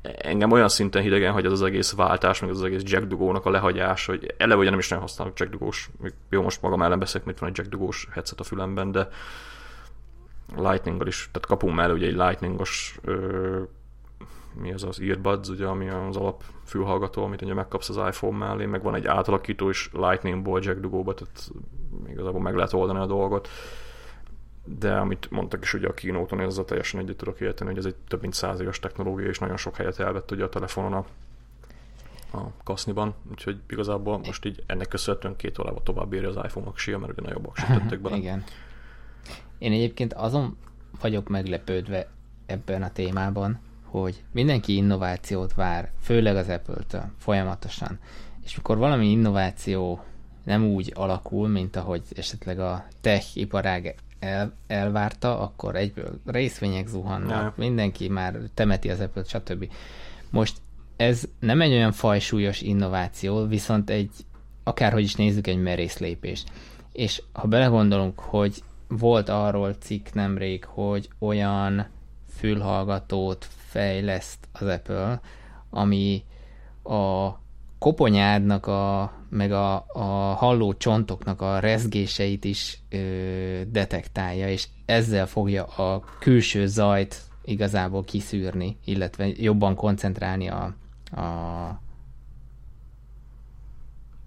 engem 0.02 0.50
olyan 0.50 0.68
szinten 0.68 1.02
hidegen, 1.02 1.32
hogy 1.32 1.46
az 1.46 1.52
az 1.52 1.62
egész 1.62 1.92
váltás, 1.92 2.40
meg 2.40 2.50
az, 2.50 2.62
egész 2.62 2.82
Jack 2.84 3.06
Dugónak 3.06 3.44
a 3.44 3.50
lehagyás, 3.50 4.06
hogy 4.06 4.34
eleve 4.36 4.60
ugye 4.60 4.70
nem 4.70 4.78
is 4.78 4.88
nagyon 4.88 5.04
használok 5.04 5.38
Jack 5.38 5.50
Dugós, 5.50 5.90
jó, 6.30 6.42
most 6.42 6.62
magam 6.62 6.82
ellen 6.82 6.98
beszélek, 6.98 7.26
mert 7.26 7.38
van 7.38 7.48
egy 7.48 7.56
Jack 7.56 7.70
Dugós 7.70 8.08
headset 8.10 8.40
a 8.40 8.44
fülemben, 8.44 8.92
de 8.92 9.08
lightning 10.56 11.06
is, 11.06 11.28
tehát 11.32 11.48
kapunk 11.48 11.74
mellé 11.74 11.92
ugye 11.92 12.06
egy 12.06 12.16
Lightningos 12.16 12.98
ö, 13.04 13.60
mi 14.60 14.72
az 14.72 14.84
az 14.84 15.00
earbuds, 15.00 15.48
ugye, 15.48 15.66
ami 15.66 15.88
az 15.88 16.16
alap 16.16 16.42
fülhallgató, 16.64 17.24
amit 17.24 17.42
ugye 17.42 17.54
megkapsz 17.54 17.88
az 17.88 17.96
iPhone 17.96 18.36
mellé, 18.36 18.66
meg 18.66 18.82
van 18.82 18.94
egy 18.94 19.06
átalakító 19.06 19.68
is 19.68 19.90
Lightningból 19.92 20.60
Jack 20.62 20.80
Dugóba, 20.80 21.14
tehát 21.14 21.50
igazából 22.08 22.40
meg 22.40 22.54
lehet 22.54 22.72
oldani 22.72 22.98
a 22.98 23.06
dolgot 23.06 23.48
de 24.66 24.96
amit 24.96 25.30
mondtak 25.30 25.62
is 25.62 25.74
ugye 25.74 25.88
a 25.88 25.94
kínóton, 25.94 26.40
ezzel 26.40 26.64
teljesen 26.64 27.00
egyet 27.00 27.16
tudok 27.16 27.40
érteni, 27.40 27.70
hogy 27.70 27.78
ez 27.78 27.84
egy 27.84 27.94
több 28.08 28.20
mint 28.20 28.34
száz 28.34 28.60
éves 28.60 28.78
technológia, 28.78 29.28
és 29.28 29.38
nagyon 29.38 29.56
sok 29.56 29.76
helyet 29.76 29.98
elvett 30.00 30.30
ugye 30.30 30.44
a 30.44 30.48
telefonon 30.48 30.92
a, 30.92 31.04
a 32.36 32.50
kaszniban, 32.64 33.14
úgyhogy 33.30 33.60
igazából 33.68 34.18
most 34.18 34.44
így 34.44 34.62
ennek 34.66 34.88
köszönhetően 34.88 35.36
két 35.36 35.58
órával 35.58 35.82
tovább 35.82 36.12
érje 36.12 36.28
az 36.28 36.36
iPhone 36.36 36.66
aksia, 36.66 36.98
mert 36.98 37.12
ugye 37.12 37.22
nagyobb 37.28 37.52
tettek 37.54 38.00
bele. 38.00 38.16
Igen. 38.16 38.44
Én 39.58 39.72
egyébként 39.72 40.12
azon 40.12 40.56
vagyok 41.00 41.28
meglepődve 41.28 42.08
ebben 42.46 42.82
a 42.82 42.92
témában, 42.92 43.60
hogy 43.82 44.24
mindenki 44.32 44.76
innovációt 44.76 45.54
vár, 45.54 45.92
főleg 46.00 46.36
az 46.36 46.48
Apple-től 46.48 47.04
folyamatosan. 47.18 47.98
És 48.44 48.56
mikor 48.56 48.76
valami 48.76 49.10
innováció 49.10 50.04
nem 50.44 50.64
úgy 50.64 50.92
alakul, 50.94 51.48
mint 51.48 51.76
ahogy 51.76 52.02
esetleg 52.14 52.58
a 52.60 52.86
tech 53.00 53.36
iparág 53.36 53.94
el, 54.18 54.52
elvárta, 54.66 55.40
akkor 55.40 55.76
egyből 55.76 56.20
részvények 56.26 56.86
zuhannak, 56.86 57.30
ja. 57.30 57.54
mindenki 57.56 58.08
már 58.08 58.38
temeti 58.54 58.90
az 58.90 59.00
apple 59.00 59.24
stb. 59.24 59.70
Most 60.30 60.56
ez 60.96 61.24
nem 61.40 61.60
egy 61.60 61.72
olyan 61.72 61.92
fajsúlyos 61.92 62.60
innováció, 62.60 63.46
viszont 63.46 63.90
egy, 63.90 64.10
akárhogy 64.64 65.02
is 65.02 65.14
nézzük, 65.14 65.46
egy 65.46 65.62
merész 65.62 65.98
lépés. 65.98 66.44
És 66.92 67.22
ha 67.32 67.46
belegondolunk, 67.46 68.20
hogy 68.20 68.62
volt 68.88 69.28
arról 69.28 69.74
cikk 69.74 70.06
nemrég, 70.12 70.64
hogy 70.64 71.08
olyan 71.18 71.86
fülhallgatót 72.36 73.46
fejleszt 73.66 74.48
az 74.52 74.66
Apple, 74.66 75.20
ami 75.70 76.24
a 76.82 77.30
koponyádnak 77.78 78.66
a, 78.66 79.12
meg 79.28 79.52
a, 79.52 79.86
a 79.88 80.34
halló 80.34 80.74
csontoknak 80.74 81.40
a 81.40 81.58
rezgéseit 81.58 82.44
is 82.44 82.78
ö, 82.90 83.60
detektálja, 83.68 84.48
és 84.48 84.68
ezzel 84.84 85.26
fogja 85.26 85.64
a 85.64 86.04
külső 86.18 86.66
zajt 86.66 87.20
igazából 87.44 88.04
kiszűrni, 88.04 88.76
illetve 88.84 89.26
jobban 89.26 89.74
koncentrálni 89.74 90.48
a, 90.48 90.74
a 91.10 91.80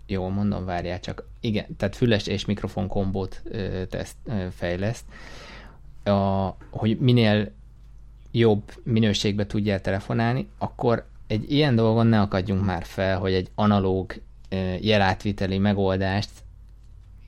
jól 0.06 0.30
mondom, 0.30 0.66
várjál 0.66 1.00
csak, 1.00 1.28
igen, 1.40 1.76
tehát 1.78 1.96
füles 1.96 2.28
és 2.28 2.46
mikrofon 2.46 2.88
kombót 2.88 3.42
ö, 3.44 3.84
teszt, 3.90 4.16
ö, 4.26 4.46
fejleszt, 4.52 5.06
a, 6.04 6.56
hogy 6.70 7.00
minél 7.00 7.52
jobb 8.32 8.72
minőségbe 8.84 9.46
tudjál 9.46 9.82
telefonálni, 9.82 10.50
akkor 10.58 11.08
egy 11.28 11.52
ilyen 11.52 11.76
dolgon 11.76 12.08
ne 12.08 12.22
akadjunk 12.22 12.66
már 12.66 12.84
fel, 12.84 13.20
hogy 13.20 13.34
egy 13.34 13.52
analóg 13.56 14.22
jelátviteli 14.80 15.58
megoldást 15.58 16.30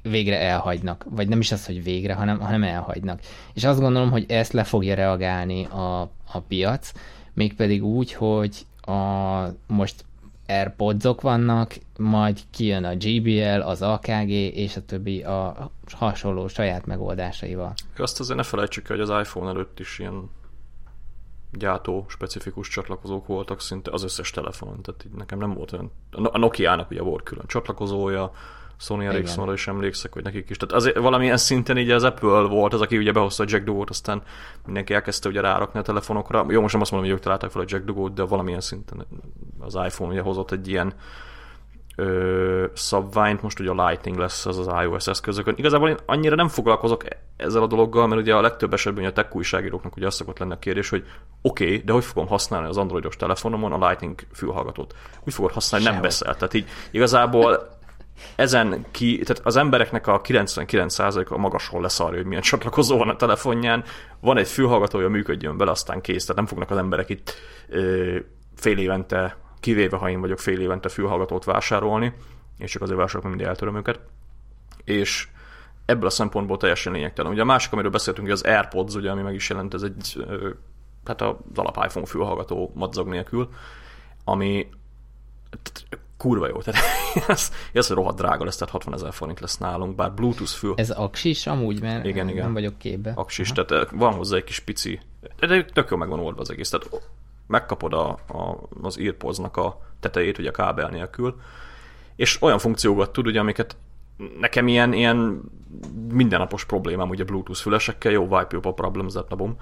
végre 0.01 0.39
elhagynak. 0.39 1.05
Vagy 1.09 1.27
nem 1.27 1.39
is 1.39 1.51
az, 1.51 1.65
hogy 1.65 1.83
végre, 1.83 2.13
hanem, 2.13 2.39
hanem 2.39 2.63
elhagynak. 2.63 3.19
És 3.53 3.63
azt 3.63 3.79
gondolom, 3.79 4.11
hogy 4.11 4.25
ezt 4.27 4.51
le 4.51 4.63
fogja 4.63 4.95
reagálni 4.95 5.65
a, 5.65 6.01
a 6.31 6.39
piac, 6.47 6.91
mégpedig 7.33 7.83
úgy, 7.83 8.13
hogy 8.13 8.65
a, 8.81 8.93
most 9.67 10.05
AirPods-ok 10.47 11.21
vannak, 11.21 11.75
majd 11.97 12.39
kijön 12.51 12.83
a 12.83 12.95
GBL, 12.95 13.61
az 13.61 13.81
AKG 13.81 14.29
és 14.29 14.75
a 14.75 14.85
többi 14.85 15.23
a 15.23 15.71
hasonló 15.91 16.47
saját 16.47 16.85
megoldásaival. 16.85 17.73
Azt 17.97 18.19
azért 18.19 18.37
ne 18.37 18.43
felejtsük 18.43 18.87
hogy 18.87 18.99
az 18.99 19.09
iPhone 19.09 19.49
előtt 19.49 19.79
is 19.79 19.99
ilyen 19.99 20.29
gyártó 21.51 22.05
specifikus 22.07 22.67
csatlakozók 22.67 23.27
voltak 23.27 23.61
szinte 23.61 23.91
az 23.91 24.03
összes 24.03 24.29
telefonon, 24.29 24.81
tehát 24.81 25.05
így 25.05 25.11
nekem 25.11 25.39
nem 25.39 25.53
volt 25.53 25.73
olyan, 25.73 25.91
a 26.11 26.37
Nokia-nak 26.37 26.91
ugye 26.91 27.01
volt 27.01 27.23
külön 27.23 27.45
csatlakozója, 27.47 28.31
Sony 28.81 29.05
Ericssonra 29.05 29.53
is 29.53 29.67
emlékszek, 29.67 30.13
hogy 30.13 30.23
nekik 30.23 30.49
is. 30.49 30.57
Tehát 30.57 30.75
azért 30.75 30.97
valamilyen 30.97 31.37
szinten 31.37 31.77
így 31.77 31.89
az 31.89 32.03
Apple 32.03 32.41
volt 32.41 32.73
az, 32.73 32.81
aki 32.81 32.97
ugye 32.97 33.11
behozta 33.11 33.43
a 33.43 33.45
Jack 33.49 33.63
Dugot, 33.63 33.89
aztán 33.89 34.21
mindenki 34.65 34.93
elkezdte 34.93 35.29
ugye 35.29 35.41
rárakni 35.41 35.79
a 35.79 35.83
telefonokra. 35.83 36.45
Jó, 36.49 36.61
most 36.61 36.73
nem 36.73 36.81
azt 36.81 36.91
mondom, 36.91 37.09
hogy 37.09 37.17
ők 37.17 37.23
találták 37.23 37.51
fel 37.51 37.61
a 37.61 37.65
Jack 37.67 37.85
Dugot, 37.85 38.13
de 38.13 38.23
valamilyen 38.23 38.61
szinten 38.61 39.07
az 39.59 39.75
iPhone 39.75 40.11
ugye 40.11 40.21
hozott 40.21 40.51
egy 40.51 40.67
ilyen 40.67 40.93
ö, 42.01 42.65
szabványt, 42.73 43.41
most 43.41 43.59
ugye 43.59 43.69
a 43.69 43.87
Lightning 43.87 44.17
lesz 44.17 44.45
az 44.45 44.57
az 44.57 44.83
iOS 44.83 45.07
eszközökön. 45.07 45.53
Igazából 45.57 45.89
én 45.89 45.97
annyira 46.05 46.35
nem 46.35 46.47
foglalkozok 46.47 47.03
ezzel 47.37 47.61
a 47.61 47.67
dologgal, 47.67 48.07
mert 48.07 48.21
ugye 48.21 48.35
a 48.35 48.41
legtöbb 48.41 48.73
esetben 48.73 49.05
a 49.05 49.11
tech 49.11 49.35
újságíróknak 49.35 49.95
ugye 49.95 50.05
az 50.05 50.15
szokott 50.15 50.39
lenne 50.39 50.53
a 50.53 50.59
kérdés, 50.59 50.89
hogy 50.89 51.03
oké, 51.41 51.63
okay, 51.63 51.77
de 51.77 51.93
hogy 51.93 52.03
fogom 52.03 52.27
használni 52.27 52.67
az 52.67 52.77
androidos 52.77 53.15
telefonomon 53.15 53.71
a 53.71 53.87
Lightning 53.87 54.19
fülhallgatót? 54.33 54.95
Úgy 55.25 55.33
fogod 55.33 55.51
használni, 55.51 55.85
Sehol. 55.85 55.99
nem 55.99 56.09
beszél. 56.09 56.33
Tehát 56.33 56.53
így 56.53 56.67
igazából 56.91 57.79
ezen 58.35 58.85
ki, 58.91 59.19
tehát 59.19 59.45
az 59.45 59.55
embereknek 59.55 60.07
a 60.07 60.21
99%-a 60.21 61.37
magasról 61.37 61.81
leszarja, 61.81 62.17
hogy 62.17 62.27
milyen 62.27 62.41
csatlakozó 62.41 62.97
van 62.97 63.09
a 63.09 63.15
telefonján, 63.15 63.83
van 64.19 64.37
egy 64.37 64.47
fülhallgatója, 64.47 65.09
működjön 65.09 65.57
bele, 65.57 65.71
aztán 65.71 66.01
kész, 66.01 66.21
tehát 66.21 66.35
nem 66.35 66.45
fognak 66.45 66.71
az 66.71 66.77
emberek 66.77 67.09
itt 67.09 67.33
ö, 67.69 68.17
fél 68.55 68.77
évente, 68.77 69.37
kivéve 69.61 69.97
ha 69.97 70.09
én 70.09 70.21
vagyok 70.21 70.39
fél 70.39 70.59
évente 70.59 70.89
fülhallgatót 70.89 71.43
vásárolni, 71.43 72.13
és 72.57 72.71
csak 72.71 72.81
azért 72.81 72.97
vásárolok, 72.97 73.29
mindig 73.29 73.47
eltöröm 73.47 73.75
őket. 73.75 73.99
És 74.83 75.27
ebből 75.85 76.05
a 76.05 76.09
szempontból 76.09 76.57
teljesen 76.57 76.93
lényegtelen. 76.93 77.31
Ugye 77.31 77.41
a 77.41 77.45
másik, 77.45 77.71
amiről 77.71 77.91
beszéltünk, 77.91 78.29
az 78.29 78.43
AirPods, 78.43 78.95
ugye, 78.95 79.11
ami 79.11 79.21
meg 79.21 79.33
is 79.33 79.49
jelent, 79.49 79.73
ez 79.73 79.81
egy, 79.81 80.25
hát 81.05 81.21
az 81.21 81.35
alap 81.55 81.83
iPhone 81.85 82.05
fülhallgató 82.05 82.71
madzag 82.75 83.07
nélkül, 83.07 83.49
ami 84.23 84.67
kurva 86.17 86.47
jó. 86.47 86.61
Tehát 86.65 86.81
ez, 87.27 87.51
ez 87.73 87.89
rohadt 87.89 88.17
drága 88.17 88.43
lesz, 88.43 88.57
tehát 88.57 88.73
60 88.73 88.93
ezer 88.93 89.13
forint 89.13 89.39
lesz 89.39 89.57
nálunk, 89.57 89.95
bár 89.95 90.13
Bluetooth 90.13 90.51
fül. 90.51 90.73
Ez 90.75 90.89
aksis 90.89 91.47
amúgy, 91.47 91.81
mert 91.81 92.05
igen, 92.05 92.29
igen. 92.29 92.43
nem 92.43 92.53
vagyok 92.53 92.77
képbe. 92.77 93.11
Aksis, 93.15 93.51
Aha. 93.51 93.65
tehát 93.65 93.85
eh, 93.85 93.99
van 93.99 94.13
hozzá 94.13 94.35
egy 94.35 94.43
kis 94.43 94.59
pici, 94.59 94.99
de 95.39 95.63
tök 95.63 95.89
jó 95.89 95.97
meg 95.97 96.09
van 96.09 96.19
oldva 96.19 96.41
az 96.41 96.51
egész. 96.51 96.69
Tehát 96.69 97.01
megkapod 97.51 97.93
a, 97.93 98.09
a, 98.09 98.57
az 98.81 98.97
earpods 98.99 99.39
a 99.39 99.81
tetejét, 99.99 100.37
ugye 100.37 100.49
a 100.49 100.51
kábel 100.51 100.89
nélkül, 100.89 101.39
és 102.15 102.41
olyan 102.41 102.59
funkciókat 102.59 103.11
tud, 103.11 103.27
ugye, 103.27 103.39
amiket 103.39 103.75
nekem 104.39 104.67
ilyen, 104.67 104.93
ilyen 104.93 105.41
mindennapos 106.11 106.65
problémám 106.65 107.09
ugye 107.09 107.23
Bluetooth 107.23 107.61
fülesekkel, 107.61 108.11
jó, 108.11 108.21
wipe 108.21 108.47
your 108.51 108.73
problems 108.73 109.13
that 109.13 109.37
bom, 109.37 109.57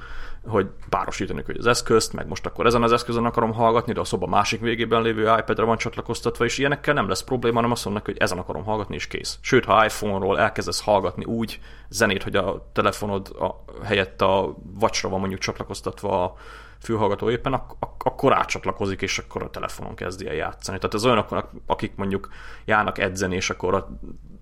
hogy 0.48 0.68
párosítani 0.90 1.44
hogy 1.46 1.58
az 1.58 1.66
eszközt, 1.66 2.14
meg 2.14 2.28
most 2.28 2.46
akkor 2.46 2.66
ezen 2.66 2.84
az 2.84 2.92
eszközön 2.92 3.26
akarom 3.26 3.54
hallgatni, 3.54 3.94
de 3.94 4.00
a 4.00 4.04
szoba 4.04 4.28
másik 4.28 4.60
végében 4.60 5.02
lévő 5.02 5.22
iPad-re 5.22 5.64
van 5.64 5.78
csatlakoztatva, 5.78 6.46
és 6.46 6.58
ilyenekkel 6.58 6.94
nem 6.94 7.08
lesz 7.08 7.24
probléma, 7.24 7.56
hanem 7.56 7.72
azt 7.72 7.86
mondnak, 7.86 8.06
hogy 8.06 8.18
ezen 8.18 8.38
akarom 8.38 8.64
hallgatni, 8.64 8.96
és 8.96 9.08
kész. 9.08 9.38
Sőt, 9.42 9.66
ha 9.66 9.86
iPhone-ról 9.86 10.40
elkezdesz 10.40 10.82
hallgatni 10.82 11.26
úgy 11.26 11.60
zenét, 11.90 12.24
hogy 12.24 12.36
a 12.36 12.70
telefonod 12.74 13.36
a, 13.40 13.64
helyett 13.84 14.22
a 14.22 14.56
vacsra 14.80 15.10
van 15.10 15.20
mondjuk 15.20 15.40
csatlakoztatva 15.40 16.24
a 16.24 16.34
fülhallgató 16.82 17.30
éppen, 17.30 17.54
ak- 17.54 17.76
ak- 17.80 18.04
akkor 18.04 18.34
átcsatlakozik, 18.34 19.02
és 19.02 19.18
akkor 19.18 19.44
a 19.44 19.50
telefonon 19.50 19.96
kezdi 19.96 20.28
el 20.28 20.34
játszani. 20.34 20.78
Tehát 20.78 20.94
ez 20.94 21.06
olyanok, 21.06 21.50
akik 21.66 21.96
mondjuk 21.96 22.30
járnak 22.66 22.98
edzeni, 22.98 23.36
és 23.36 23.50
akkor 23.50 23.88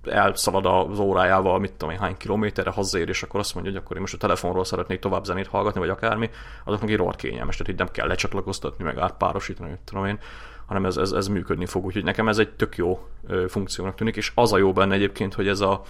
elszalad 0.04 0.66
az 0.66 1.00
órájával, 1.00 1.60
mit 1.60 1.72
tudom 1.72 1.94
én, 1.94 2.00
hány 2.00 2.18
kilométerre 2.18 2.72
hazér, 2.72 3.10
és 3.10 3.24
akkor 3.24 3.40
azt 3.40 3.54
mondja, 3.54 3.72
hogy 3.72 3.82
akkor 3.82 3.96
én 3.96 4.02
most 4.02 4.14
a 4.14 4.18
telefonról 4.18 4.66
szeretnék 4.66 5.00
tovább 5.00 5.26
zenét 5.26 5.48
hallgatni, 5.48 5.80
vagy 5.80 5.90
akármi, 5.90 6.30
azoknak 6.64 6.90
egy 6.90 6.98
rohadt 6.98 7.18
kényelmes, 7.20 7.58
tehát 7.58 7.72
így 7.72 7.80
nem 7.80 7.92
kell 7.92 8.08
lecsatlakoztatni, 8.08 8.84
meg 8.84 8.98
átpárosítani, 8.98 9.70
mit 9.70 9.80
tudom 9.80 10.06
én, 10.06 10.20
hanem 10.66 10.86
ez, 10.86 10.98
ez, 10.98 11.12
ez 11.12 11.28
működni 11.28 11.66
fog. 11.66 11.86
Úgyhogy 11.86 12.04
nekem 12.04 12.28
ez 12.28 12.38
egy 12.38 12.56
tök 12.56 12.76
jó 12.76 13.08
ö, 13.28 13.46
funkciónak 13.48 13.96
tűnik, 13.96 14.16
és 14.16 14.32
az 14.36 14.54
a 14.54 14.58
jó 14.58 14.74
benne 14.74 14.94
egyébként, 14.94 15.34
hogy 15.34 15.48
ez 15.48 15.60
a 15.60 15.82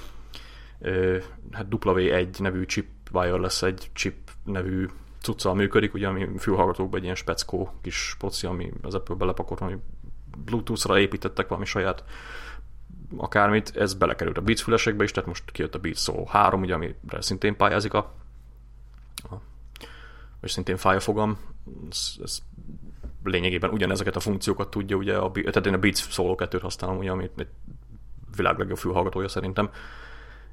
ö, 0.80 1.18
hát 1.52 1.66
W1 1.70 2.40
nevű 2.40 2.66
chip 2.66 2.88
wireless, 3.12 3.62
egy 3.62 3.90
chip 3.94 4.16
nevű 4.44 4.88
cuccal 5.22 5.54
működik, 5.54 5.94
ugye, 5.94 6.08
ami 6.08 6.28
fülhallgatókban 6.38 6.98
egy 6.98 7.04
ilyen 7.04 7.16
speckó 7.16 7.74
kis 7.82 8.16
poci, 8.20 8.46
ami 8.46 8.72
az 8.82 8.94
Apple 8.94 9.16
belepakolt, 9.16 9.60
ami 9.60 9.78
Bluetooth-ra 10.46 11.00
építettek 11.00 11.48
valami 11.48 11.66
saját 11.66 12.04
akármit, 13.18 13.78
ez 13.78 13.94
belekerült 13.94 14.38
a 14.38 14.42
Beats 14.42 14.62
fülesekbe 14.62 15.04
is, 15.04 15.12
tehát 15.12 15.30
most 15.30 15.52
kijött 15.52 15.76
a 15.76 15.80
Beats 15.80 16.00
Solo 16.00 16.26
3, 16.26 16.62
ugye, 16.62 16.74
amire 16.74 16.96
szintén 17.20 17.56
pályázik 17.56 17.94
a, 17.94 18.14
a 19.24 19.36
vagy 20.40 20.50
szintén 20.50 20.78
fáj 20.78 20.96
a 20.96 21.00
fogam, 21.00 21.38
ez, 21.90 22.14
ez 22.24 22.40
lényegében 23.24 23.70
ugyanezeket 23.70 24.16
a 24.16 24.20
funkciókat 24.20 24.70
tudja, 24.70 24.96
ugye, 24.96 25.18
a, 25.18 25.32
tehát 25.32 25.66
én 25.66 25.74
a 25.74 25.78
Beats 25.78 26.10
Solo 26.10 26.36
2-t 26.38 26.60
használom, 26.62 26.98
ugye, 26.98 27.12
amit 27.12 27.32
egy 27.36 27.48
világ 28.36 28.58
legjobb 28.58 28.78
fülhallgatója 28.78 29.28
szerintem, 29.28 29.70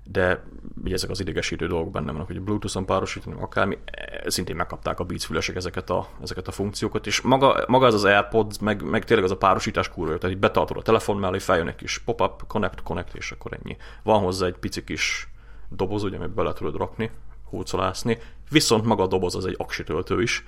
de 0.05 0.43
ugye 0.85 0.95
ezek 0.95 1.11
az 1.11 1.21
idegesítő 1.21 1.67
dolgok 1.67 1.93
benne 1.93 2.13
vannak, 2.13 2.27
hogy 2.27 2.41
Bluetooth-on 2.41 2.87
párosítani, 2.87 3.37
akármi, 3.41 3.79
szintén 4.27 4.57
megkapták 4.57 5.01
a 5.01 5.05
Beats 5.05 5.25
fülesek 5.25 5.57
ezeket 5.57 5.91
a, 5.91 6.09
ezeket 6.23 6.49
a 6.49 6.53
funkciókat, 6.53 7.07
és 7.07 7.21
maga, 7.21 7.65
maga 7.67 7.87
az 7.87 7.95
az 7.95 8.05
AirPods, 8.05 8.59
meg, 8.59 8.83
meg 8.83 9.05
tényleg 9.05 9.25
az 9.25 9.31
a 9.31 9.37
párosítás 9.37 9.89
kurva, 9.89 10.19
tehát 10.19 10.35
így 10.35 10.41
betartod 10.41 10.77
a 10.77 10.83
telefon 10.83 11.17
mellé, 11.17 11.39
feljön 11.39 11.69
egy 11.69 11.75
kis 11.75 11.99
pop-up, 11.99 12.47
connect, 12.47 12.83
connect, 12.83 13.15
és 13.15 13.31
akkor 13.31 13.53
ennyi. 13.53 13.77
Van 14.03 14.23
hozzá 14.23 14.47
egy 14.47 14.57
pici 14.57 14.85
kis 14.85 15.29
doboz, 15.69 16.03
ugye, 16.03 16.17
amit 16.17 16.35
bele 16.35 16.53
tudod 16.53 16.77
rakni, 16.77 17.11
húcolászni, 17.51 18.19
viszont 18.51 18.85
maga 18.85 19.03
a 19.03 19.07
doboz 19.07 19.35
az 19.35 19.47
egy 19.47 19.57
aksi 19.59 19.85
töltő 19.85 20.23
is, 20.23 20.45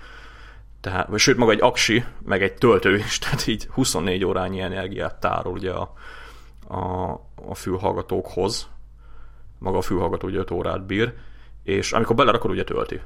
tehát, 0.80 1.08
vagy 1.08 1.18
sőt, 1.18 1.36
maga 1.36 1.50
egy 1.50 1.62
aksi, 1.62 2.04
meg 2.24 2.42
egy 2.42 2.54
töltő 2.54 2.96
is, 2.96 3.18
tehát 3.22 3.46
így 3.46 3.66
24 3.66 4.24
órányi 4.24 4.60
energiát 4.60 5.14
tárol 5.20 5.52
ugye 5.52 5.72
a, 5.72 5.92
a, 6.68 7.10
a 7.48 7.54
fülhallgatókhoz, 7.54 8.68
maga 9.58 9.78
a 9.78 9.82
fülhallgató 9.82 10.28
ugye 10.28 10.38
5 10.38 10.50
órát 10.50 10.86
bír, 10.86 11.14
és 11.62 11.92
amikor 11.92 12.16
belerakod, 12.16 12.50
ugye 12.50 12.64
tölti. 12.64 13.00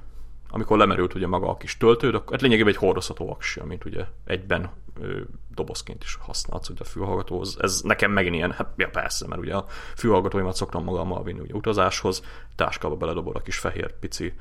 Amikor 0.52 0.78
lemerült 0.78 1.14
ugye 1.14 1.27
maga 1.27 1.48
a 1.48 1.56
kis 1.56 1.77
töltő, 1.77 2.09
akkor 2.09 2.32
hát 2.32 2.40
lényegében 2.40 2.72
egy 2.72 2.78
hordozható 2.78 3.31
aksi, 3.31 3.60
amit 3.60 3.85
ugye 3.85 4.05
egyben 4.24 4.70
ö, 5.01 5.20
dobozként 5.55 6.02
is 6.02 6.18
használsz, 6.20 6.68
ugye 6.68 6.81
a 6.82 6.85
fülhallgatóhoz. 6.85 7.56
Ez 7.60 7.81
nekem 7.81 8.12
megint 8.12 8.35
ilyen, 8.35 8.52
hát 8.52 8.72
ja, 8.77 8.89
persze, 8.89 9.27
mert 9.27 9.40
ugye 9.40 9.55
a 9.55 9.66
fülhallgatóimat 9.97 10.56
szoktam 10.56 10.85
magammal 10.85 11.22
vinni 11.22 11.40
ugye 11.40 11.55
utazáshoz, 11.55 12.22
táskába 12.55 12.97
beledobod 12.97 13.36
a 13.36 13.40
kis 13.40 13.59
fehér 13.59 13.98
pici, 13.98 14.35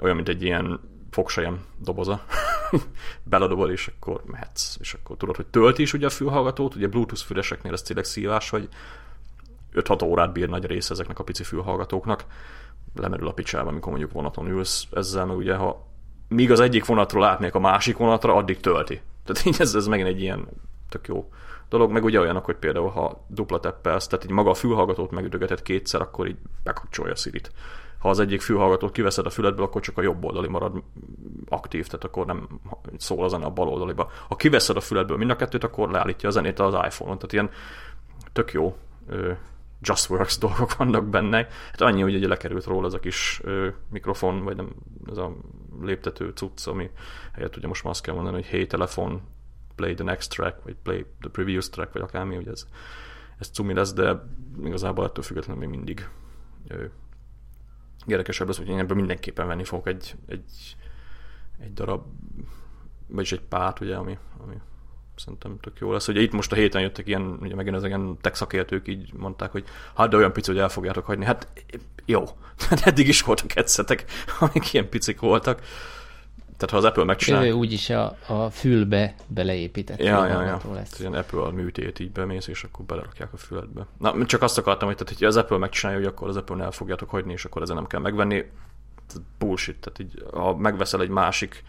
olyan, 0.00 0.16
mint 0.16 0.28
egy 0.28 0.42
ilyen 0.42 0.80
fogsajem 1.10 1.64
doboza, 1.78 2.24
beledobod, 3.30 3.70
és 3.70 3.90
akkor 3.98 4.22
mehetsz, 4.24 4.76
és 4.80 4.94
akkor 4.94 5.16
tudod, 5.16 5.36
hogy 5.36 5.46
tölti 5.46 5.82
is 5.82 5.92
ugye 5.92 6.06
a 6.06 6.10
fülhallgatót, 6.10 6.74
ugye 6.74 6.88
Bluetooth 6.88 7.22
füleseknél 7.22 7.72
ez 7.72 7.82
tényleg 7.82 8.04
szívás, 8.04 8.50
hogy 8.50 8.68
5-6 9.76 10.04
órát 10.04 10.32
bír 10.32 10.48
nagy 10.48 10.66
része 10.66 10.92
ezeknek 10.92 11.18
a 11.18 11.24
pici 11.24 11.42
fülhallgatóknak, 11.42 12.24
lemerül 12.94 13.28
a 13.28 13.32
picsába, 13.32 13.68
amikor 13.68 13.90
mondjuk 13.90 14.12
vonaton 14.12 14.48
ülsz 14.48 14.86
ezzel, 14.92 15.24
meg 15.26 15.36
ugye 15.36 15.54
ha 15.54 15.86
míg 16.28 16.50
az 16.50 16.60
egyik 16.60 16.84
vonatról 16.84 17.24
átmegyek 17.24 17.54
a 17.54 17.60
másik 17.60 17.96
vonatra, 17.96 18.34
addig 18.34 18.60
tölti. 18.60 19.00
Tehát 19.24 19.46
így 19.46 19.56
ez, 19.58 19.74
ez 19.74 19.86
megint 19.86 20.08
egy 20.08 20.20
ilyen 20.20 20.48
tök 20.88 21.06
jó 21.06 21.30
dolog, 21.68 21.90
meg 21.90 22.04
ugye 22.04 22.20
olyanok, 22.20 22.44
hogy 22.44 22.56
például 22.56 22.88
ha 22.88 23.24
dupla 23.26 23.60
teppelsz, 23.60 24.06
tehát 24.06 24.24
így 24.24 24.30
maga 24.30 24.50
a 24.50 24.54
fülhallgatót 24.54 25.10
megütögeted 25.10 25.62
kétszer, 25.62 26.00
akkor 26.00 26.26
így 26.26 26.36
bekapcsolja 26.62 27.12
a 27.12 27.16
Siri-t. 27.16 27.52
Ha 27.98 28.08
az 28.08 28.18
egyik 28.20 28.40
fülhallgatót 28.40 28.92
kiveszed 28.92 29.26
a 29.26 29.30
füledből, 29.30 29.64
akkor 29.64 29.80
csak 29.80 29.98
a 29.98 30.02
jobb 30.02 30.24
oldali 30.24 30.48
marad 30.48 30.82
aktív, 31.48 31.86
tehát 31.86 32.04
akkor 32.04 32.26
nem 32.26 32.48
szól 32.96 33.24
a 33.24 33.28
zene 33.28 33.44
a 33.44 33.50
bal 33.50 33.68
oldaliba. 33.68 34.10
Ha 34.28 34.36
kiveszed 34.36 34.76
a 34.76 34.80
füledből 34.80 35.16
mind 35.16 35.30
a 35.30 35.36
kettőt, 35.36 35.64
akkor 35.64 35.90
leállítja 35.90 36.28
a 36.28 36.32
zenét 36.32 36.58
az 36.58 36.74
iPhone-on. 36.74 37.18
Tehát 37.18 37.32
ilyen 37.32 37.50
tök 38.32 38.52
jó 38.52 38.76
JustWorks 39.80 40.38
dolgok 40.46 40.76
vannak 40.76 41.08
benne. 41.08 41.36
Hát 41.70 41.80
annyi, 41.80 42.02
hogy 42.02 42.14
ugye 42.14 42.28
lekerült 42.28 42.64
róla 42.64 42.86
ez 42.86 42.92
a 42.92 43.00
kis 43.00 43.40
ö, 43.42 43.68
mikrofon, 43.90 44.44
vagy 44.44 44.56
nem, 44.56 44.74
ez 45.10 45.16
a 45.16 45.36
léptető 45.80 46.30
cucc, 46.34 46.66
ami 46.66 46.90
helyett 47.32 47.56
ugye 47.56 47.66
most 47.66 47.82
már 47.82 47.92
azt 47.92 48.02
kell 48.02 48.14
mondani, 48.14 48.36
hogy 48.36 48.46
hey 48.46 48.66
telefon, 48.66 49.22
play 49.74 49.94
the 49.94 50.04
next 50.04 50.30
track, 50.30 50.62
vagy 50.62 50.76
play 50.82 51.06
the 51.20 51.30
previous 51.30 51.68
track, 51.68 51.92
vagy 51.92 52.02
akármi, 52.02 52.34
hogy 52.34 52.48
ez, 52.48 52.66
ez 53.38 53.48
cumi 53.48 53.74
lesz, 53.74 53.92
de 53.92 54.22
igazából 54.64 55.04
ettől 55.04 55.24
függetlenül 55.24 55.60
még 55.60 55.76
mindig 55.76 56.08
ö, 56.68 56.84
érdekesebb 58.06 58.46
lesz, 58.46 58.56
hogy 58.56 58.68
én 58.68 58.78
ebből 58.78 58.96
mindenképpen 58.96 59.46
venni 59.46 59.64
fogok 59.64 59.86
egy, 59.86 60.16
egy, 60.26 60.76
egy 61.58 61.72
darab, 61.72 62.04
vagyis 63.06 63.32
egy 63.32 63.42
párt, 63.42 63.80
ugye, 63.80 63.96
ami, 63.96 64.18
ami 64.38 64.54
szerintem 65.16 65.56
tök 65.60 65.78
jó 65.78 65.92
lesz. 65.92 66.08
Ugye 66.08 66.20
itt 66.20 66.32
most 66.32 66.52
a 66.52 66.54
héten 66.54 66.82
jöttek 66.82 67.06
ilyen, 67.06 67.38
ugye 67.40 67.54
megint 67.54 67.76
ezek 67.76 67.88
ilyen 67.88 68.16
tech 68.20 68.36
szakértők 68.36 68.88
így 68.88 69.12
mondták, 69.12 69.50
hogy 69.50 69.64
hát 69.94 70.08
de 70.08 70.16
olyan 70.16 70.32
pici, 70.32 70.50
hogy 70.50 70.60
el 70.60 70.68
fogjátok 70.68 71.04
hagyni. 71.04 71.24
Hát 71.24 71.48
jó, 72.04 72.24
hát 72.68 72.86
eddig 72.86 73.08
is 73.08 73.22
voltak 73.22 73.52
headsetek, 73.52 74.04
amik 74.40 74.72
ilyen 74.72 74.88
picik 74.88 75.20
voltak. 75.20 75.62
Tehát 76.56 76.70
ha 76.70 76.76
az 76.76 76.84
Apple 76.84 77.04
megcsinál... 77.04 77.50
úgyis 77.50 77.90
a, 77.90 78.16
a 78.26 78.50
fülbe 78.50 79.14
beleépített. 79.26 80.02
Ja, 80.02 80.26
ja, 80.26 80.42
ja. 80.42 80.60
Lesz. 80.74 81.00
Ilyen 81.00 81.14
Apple 81.14 81.50
műtét 81.50 81.98
így 81.98 82.10
bemész, 82.10 82.46
és 82.46 82.62
akkor 82.62 82.84
belerakják 82.84 83.32
a 83.32 83.36
füledbe. 83.36 83.86
Na, 83.98 84.26
csak 84.26 84.42
azt 84.42 84.58
akartam, 84.58 84.88
hogy, 84.88 84.96
tehát, 84.96 85.18
hogy 85.18 85.26
az 85.26 85.36
Apple 85.36 85.58
megcsinálja, 85.58 85.98
hogy 85.98 86.08
akkor 86.08 86.28
az 86.28 86.36
Apple 86.36 86.64
el 86.64 86.70
fogjátok 86.70 87.10
hagyni, 87.10 87.32
és 87.32 87.44
akkor 87.44 87.62
ezen 87.62 87.76
nem 87.76 87.86
kell 87.86 88.00
megvenni. 88.00 88.44
bullshit. 89.38 89.76
Tehát 89.76 89.98
így, 89.98 90.24
ha 90.32 90.56
megveszel 90.56 91.00
egy 91.00 91.08
másik 91.08 91.64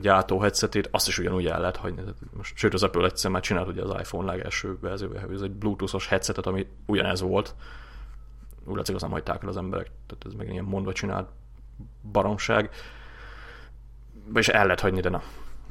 gyártó 0.00 0.40
headsetét, 0.40 0.88
azt 0.90 1.08
is 1.08 1.18
ugyanúgy 1.18 1.46
el 1.46 1.60
lehet 1.60 1.76
hagyni. 1.76 2.02
Most, 2.36 2.56
sőt, 2.56 2.74
az 2.74 2.82
Apple 2.82 3.04
egyszer 3.04 3.30
már 3.30 3.42
csinált 3.42 3.68
ugye 3.68 3.82
az 3.82 4.00
iPhone 4.00 4.32
legelső 4.32 4.78
verziója, 4.80 5.28
ez 5.32 5.40
egy 5.40 5.50
bluetoothos 5.50 6.08
headsetet, 6.08 6.46
ami 6.46 6.66
ugyanez 6.86 7.20
volt. 7.20 7.54
Úgy 8.64 8.76
látszik, 8.76 8.94
az 8.94 9.02
nem 9.02 9.10
hagyták 9.10 9.42
el 9.42 9.48
az 9.48 9.56
emberek, 9.56 9.90
tehát 10.06 10.24
ez 10.26 10.32
meg 10.32 10.48
ilyen 10.50 10.64
mondva 10.64 10.92
csinált 10.92 11.28
baromság. 12.12 12.70
És 14.34 14.48
el 14.48 14.62
lehet 14.62 14.80
hagyni, 14.80 15.00
de 15.00 15.08
na, 15.08 15.22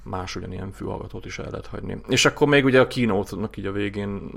más 0.04 0.36
ugyanilyen 0.36 0.72
fülhallgatót 0.72 1.26
is 1.26 1.40
el 1.40 1.50
lehet 1.50 1.68
hagyni. 1.68 1.98
És 2.08 2.26
akkor 2.26 2.48
még 2.48 2.66
ugye 2.66 2.80
a 2.80 2.88
keynote-nak 2.88 3.58
így 3.58 3.66
a 3.66 3.72
végén, 3.72 4.30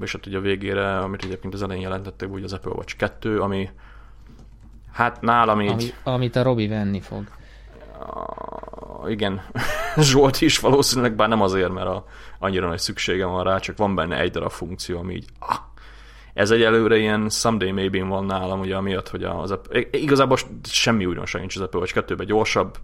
és 0.00 0.12
hát 0.12 0.26
ugye 0.26 0.38
a 0.38 0.40
végére, 0.40 0.98
amit 0.98 1.24
egyébként 1.24 1.54
az 1.54 1.62
elején 1.62 1.82
jelentettek, 1.82 2.32
ugye 2.32 2.44
az 2.44 2.52
Apple 2.52 2.72
Watch 2.72 2.96
2, 2.96 3.40
ami 3.40 3.70
hát 4.92 5.20
nálam 5.20 5.60
így... 5.60 5.70
Ami, 5.70 6.14
amit 6.14 6.36
a 6.36 6.42
Robi 6.42 6.68
venni 6.68 7.00
fog. 7.00 7.24
Uh, 8.00 9.10
igen, 9.10 9.42
Zsolt 9.96 10.40
is 10.40 10.58
valószínűleg, 10.58 11.14
bár 11.14 11.28
nem 11.28 11.42
azért, 11.42 11.72
mert 11.72 11.86
a, 11.86 12.04
annyira 12.38 12.68
nagy 12.68 12.78
szükségem 12.78 13.30
van 13.30 13.44
rá, 13.44 13.58
csak 13.58 13.76
van 13.76 13.94
benne 13.94 14.20
egy 14.20 14.30
darab 14.30 14.50
funkció, 14.50 14.98
ami 14.98 15.14
így 15.14 15.28
ah, 15.38 15.56
ez 16.34 16.50
egyelőre 16.50 16.96
ilyen 16.96 17.28
someday 17.28 17.70
maybe 17.70 18.04
van 18.04 18.24
nálam, 18.24 18.60
ugye 18.60 18.76
amiatt, 18.76 19.08
hogy 19.08 19.24
az 19.24 19.58
igazából 19.90 20.36
semmi 20.62 21.06
újdonság 21.06 21.40
nincs 21.40 21.56
az 21.56 21.62
Apple 21.62 21.78
Watch 21.78 21.94
2 21.94 22.14
gyorsabb 22.14 22.76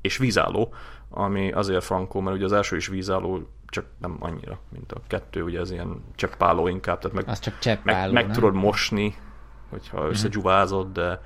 és 0.00 0.16
vízálló, 0.16 0.74
ami 1.10 1.52
azért 1.52 1.84
frankó, 1.84 2.20
mert 2.20 2.36
ugye 2.36 2.44
az 2.44 2.52
első 2.52 2.76
is 2.76 2.86
vízálló, 2.86 3.48
csak 3.66 3.84
nem 3.98 4.16
annyira, 4.20 4.58
mint 4.72 4.92
a 4.92 5.00
kettő, 5.06 5.42
ugye 5.42 5.60
ez 5.60 5.70
ilyen 5.70 6.04
cseppáló 6.14 6.68
inkább, 6.68 6.98
tehát 6.98 7.16
meg, 7.16 7.28
az 7.28 7.38
csak 7.38 7.58
cseppáló, 7.58 8.12
meg, 8.12 8.24
meg 8.24 8.34
tudod 8.34 8.54
mosni, 8.54 9.16
hogyha 9.70 10.00
mhm. 10.00 10.08
összegyuvázod, 10.08 10.92
de 10.92 11.20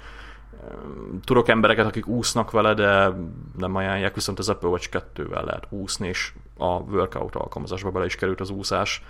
tudok 1.24 1.49
embereket, 1.49 1.87
akik 1.87 2.07
úsznak 2.07 2.51
vele, 2.51 2.74
de 2.74 3.12
nem 3.57 3.74
ajánlják, 3.74 4.15
viszont 4.15 4.39
az 4.39 4.49
Apple 4.49 4.69
Watch 4.69 4.89
2-vel 4.93 5.45
lehet 5.45 5.66
úszni, 5.69 6.09
és 6.09 6.32
a 6.57 6.66
workout 6.66 7.35
alkalmazásba 7.35 7.91
bele 7.91 8.05
is 8.05 8.15
került 8.15 8.41
az 8.41 8.51
úszás. 8.51 9.03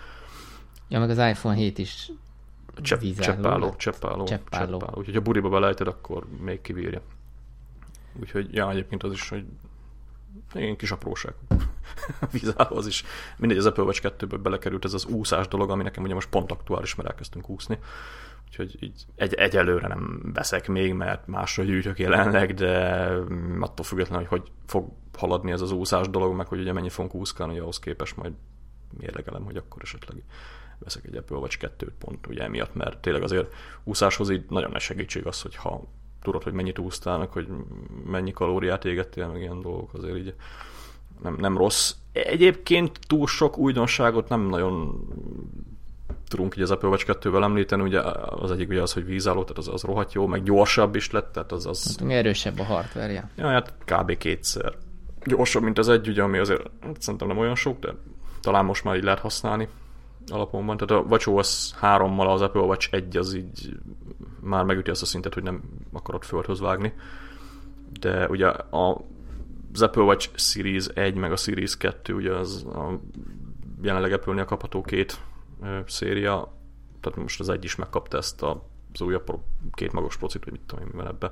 Ja, 0.89 0.99
meg 0.99 1.11
az 1.11 1.19
iPhone 1.19 1.55
7 1.55 1.79
is 1.79 2.11
Csepp, 2.83 3.01
cseppáló, 3.01 3.75
cseppáló, 3.77 4.25
cseppáló, 4.25 4.79
cseppáló. 4.79 4.99
Úgyhogy 4.99 5.15
ha 5.15 5.21
buriba 5.21 5.49
belejted, 5.49 5.87
akkor 5.87 6.27
még 6.41 6.61
kibírja. 6.61 7.01
Úgyhogy, 8.21 8.55
ja, 8.55 8.71
egyébként 8.71 9.03
az 9.03 9.13
is, 9.13 9.29
hogy 9.29 9.45
ilyen 10.55 10.77
kis 10.77 10.91
apróság. 10.91 11.35
Vízálló 12.33 12.77
az 12.77 12.87
is. 12.87 13.05
Mindegy, 13.37 13.59
az 13.59 13.67
Apple 13.67 13.83
Watch 13.83 14.01
2-ből 14.19 14.39
belekerült 14.43 14.85
ez 14.85 14.95
az 14.95 15.05
úszás 15.05 15.49
dolog, 15.49 15.71
ami 15.71 15.83
nekem 15.83 16.03
ugye 16.03 16.15
most 16.15 16.29
pont 16.29 16.53
aktuális, 16.53 16.95
mert 16.95 17.09
elkezdtünk 17.09 17.49
úszni. 17.49 17.79
Úgyhogy 18.51 18.83
így 18.83 19.05
egy, 19.17 19.35
egyelőre 19.35 19.89
nem 19.89 20.31
veszek 20.35 20.69
még, 20.69 20.95
mert 20.95 21.27
másra 21.27 21.63
gyűjtök 21.63 21.99
jelenleg, 21.99 22.55
de 22.55 23.05
attól 23.61 23.85
függetlenül, 23.85 24.27
hogy 24.27 24.39
hogy 24.41 24.51
fog 24.67 24.89
haladni 25.19 25.51
ez 25.51 25.61
az 25.61 25.73
úszás 25.73 26.09
dolog, 26.09 26.35
meg 26.35 26.47
hogy 26.47 26.61
ugye 26.61 26.73
mennyi 26.73 26.89
fogunk 26.89 27.15
úszkálni, 27.15 27.59
ahhoz 27.59 27.79
képest 27.79 28.17
majd 28.17 28.33
mérlegelem, 28.99 29.45
hogy 29.45 29.57
akkor 29.57 29.83
esetleg 29.83 30.23
veszek 30.79 31.05
egy 31.05 31.17
Apple 31.17 31.37
Watch 31.37 31.59
2 31.59 31.93
pont 31.99 32.27
ugye 32.27 32.43
emiatt, 32.43 32.75
mert 32.75 32.99
tényleg 32.99 33.23
azért 33.23 33.55
úszáshoz 33.85 34.31
így 34.31 34.45
nagyon 34.49 34.71
nagy 34.71 34.81
segítség 34.81 35.27
az, 35.27 35.43
hogy 35.43 35.57
ha 35.57 35.85
tudod, 36.23 36.43
hogy 36.43 36.53
mennyit 36.53 36.79
úsztál, 36.79 37.29
hogy 37.33 37.49
mennyi 38.05 38.33
kalóriát 38.33 38.85
égettél, 38.85 39.29
meg 39.29 39.41
ilyen 39.41 39.61
dolgok 39.61 39.95
azért 39.95 40.17
így 40.17 40.35
nem, 41.23 41.37
nem 41.39 41.57
rossz. 41.57 41.95
Egyébként 42.13 42.99
túl 43.07 43.27
sok 43.27 43.59
újdonságot 43.59 44.29
nem 44.29 44.41
nagyon 44.41 45.07
tudunk 46.31 46.57
így 46.57 46.63
az 46.63 46.71
Apple 46.71 46.89
Watch 46.89 47.05
2-vel 47.09 47.43
említeni, 47.43 47.83
ugye 47.83 48.01
az 48.31 48.51
egyik 48.51 48.69
ugye 48.69 48.83
az, 48.83 48.93
hogy 48.93 49.05
vízálló, 49.05 49.43
tehát 49.43 49.59
az, 49.59 49.69
az 49.69 49.83
rohadt 49.83 50.13
jó, 50.13 50.27
meg 50.27 50.43
gyorsabb 50.43 50.95
is 50.95 51.11
lett, 51.11 51.33
tehát 51.33 51.53
az... 51.53 51.67
az... 51.67 51.97
Hát, 51.99 52.11
erősebb 52.11 52.59
a 52.59 52.65
hardware 52.65 53.31
Ja, 53.37 53.47
hát 53.47 53.75
kb. 53.85 54.17
kétszer. 54.17 54.75
Gyorsabb, 55.25 55.63
mint 55.63 55.79
az 55.79 55.89
egy, 55.89 56.09
ugye, 56.09 56.23
ami 56.23 56.39
azért 56.39 56.71
hát 56.81 57.01
szerintem 57.01 57.29
nem 57.29 57.39
olyan 57.39 57.55
sok, 57.55 57.79
de 57.79 57.95
talán 58.41 58.65
most 58.65 58.85
már 58.85 58.97
így 58.97 59.03
lehet 59.03 59.21
használni 59.21 59.69
alapon 60.27 60.67
van. 60.67 60.77
Tehát 60.77 61.05
a 61.05 61.09
WatchOS 61.09 61.71
3-mal 61.83 62.33
az 62.33 62.41
Apple 62.41 62.61
Watch 62.61 62.89
1 62.91 63.17
az 63.17 63.35
így 63.35 63.77
már 64.41 64.65
megüti 64.65 64.91
azt 64.91 65.03
a 65.03 65.07
szintet, 65.07 65.35
hogy 65.35 65.43
nem 65.43 65.63
akarod 65.93 66.23
földhöz 66.23 66.61
vágni. 66.61 66.93
De 68.01 68.29
ugye 68.29 68.47
a, 68.49 69.05
az 69.73 69.83
Apple 69.83 70.03
Watch 70.03 70.29
Series 70.35 70.87
1 70.87 71.15
meg 71.15 71.33
a 71.33 71.37
Series 71.37 71.77
2 71.77 72.15
ugye 72.15 72.33
az 72.33 72.65
a 72.65 73.01
jelenleg 73.83 74.13
Apple-nél 74.13 74.45
kapható 74.45 74.81
két 74.81 75.21
széria, 75.87 76.53
tehát 77.01 77.19
most 77.19 77.41
az 77.41 77.49
egy 77.49 77.65
is 77.65 77.77
megkapta 77.77 78.17
ezt 78.17 78.43
a, 78.43 78.63
az 78.95 79.01
újabb 79.01 79.41
két 79.73 79.93
magos 79.93 80.17
procit, 80.17 80.45
vagy 80.45 80.53
mit 80.53 80.63
tudom 80.67 81.01
én, 81.01 81.07
ebbe, 81.07 81.31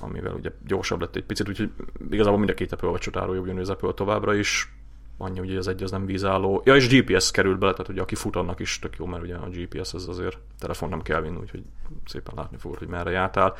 amivel 0.00 0.34
ugye 0.34 0.50
gyorsabb 0.66 1.00
lett 1.00 1.16
egy 1.16 1.24
picit, 1.24 1.48
úgyhogy 1.48 1.72
igazából 2.10 2.38
mind 2.38 2.50
a 2.50 2.54
két 2.54 2.72
Apple 2.72 2.88
Watch-ot 2.88 3.16
árulja 3.16 3.40
ugyanúgy 3.40 3.60
az 3.60 3.70
Apple 3.70 3.92
továbbra 3.92 4.34
is, 4.34 4.72
annyi, 5.18 5.38
hogy 5.38 5.56
az 5.56 5.68
egy 5.68 5.82
az 5.82 5.90
nem 5.90 6.06
vízálló. 6.06 6.62
Ja, 6.64 6.76
és 6.76 6.88
GPS 6.88 7.30
került 7.30 7.58
bele, 7.58 7.72
tehát 7.72 7.88
ugye 7.88 8.00
aki 8.00 8.14
fut, 8.14 8.36
annak 8.36 8.60
is 8.60 8.78
tök 8.78 8.96
jó, 8.98 9.06
mert 9.06 9.22
ugye 9.22 9.34
a 9.34 9.48
GPS 9.48 9.94
az 9.94 10.08
azért 10.08 10.38
telefon 10.58 10.88
nem 10.88 11.02
kell 11.02 11.20
vinni, 11.20 11.36
úgyhogy 11.36 11.62
szépen 12.04 12.34
látni 12.36 12.56
fogod, 12.56 12.78
hogy 12.78 12.88
merre 12.88 13.10
jártál. 13.10 13.54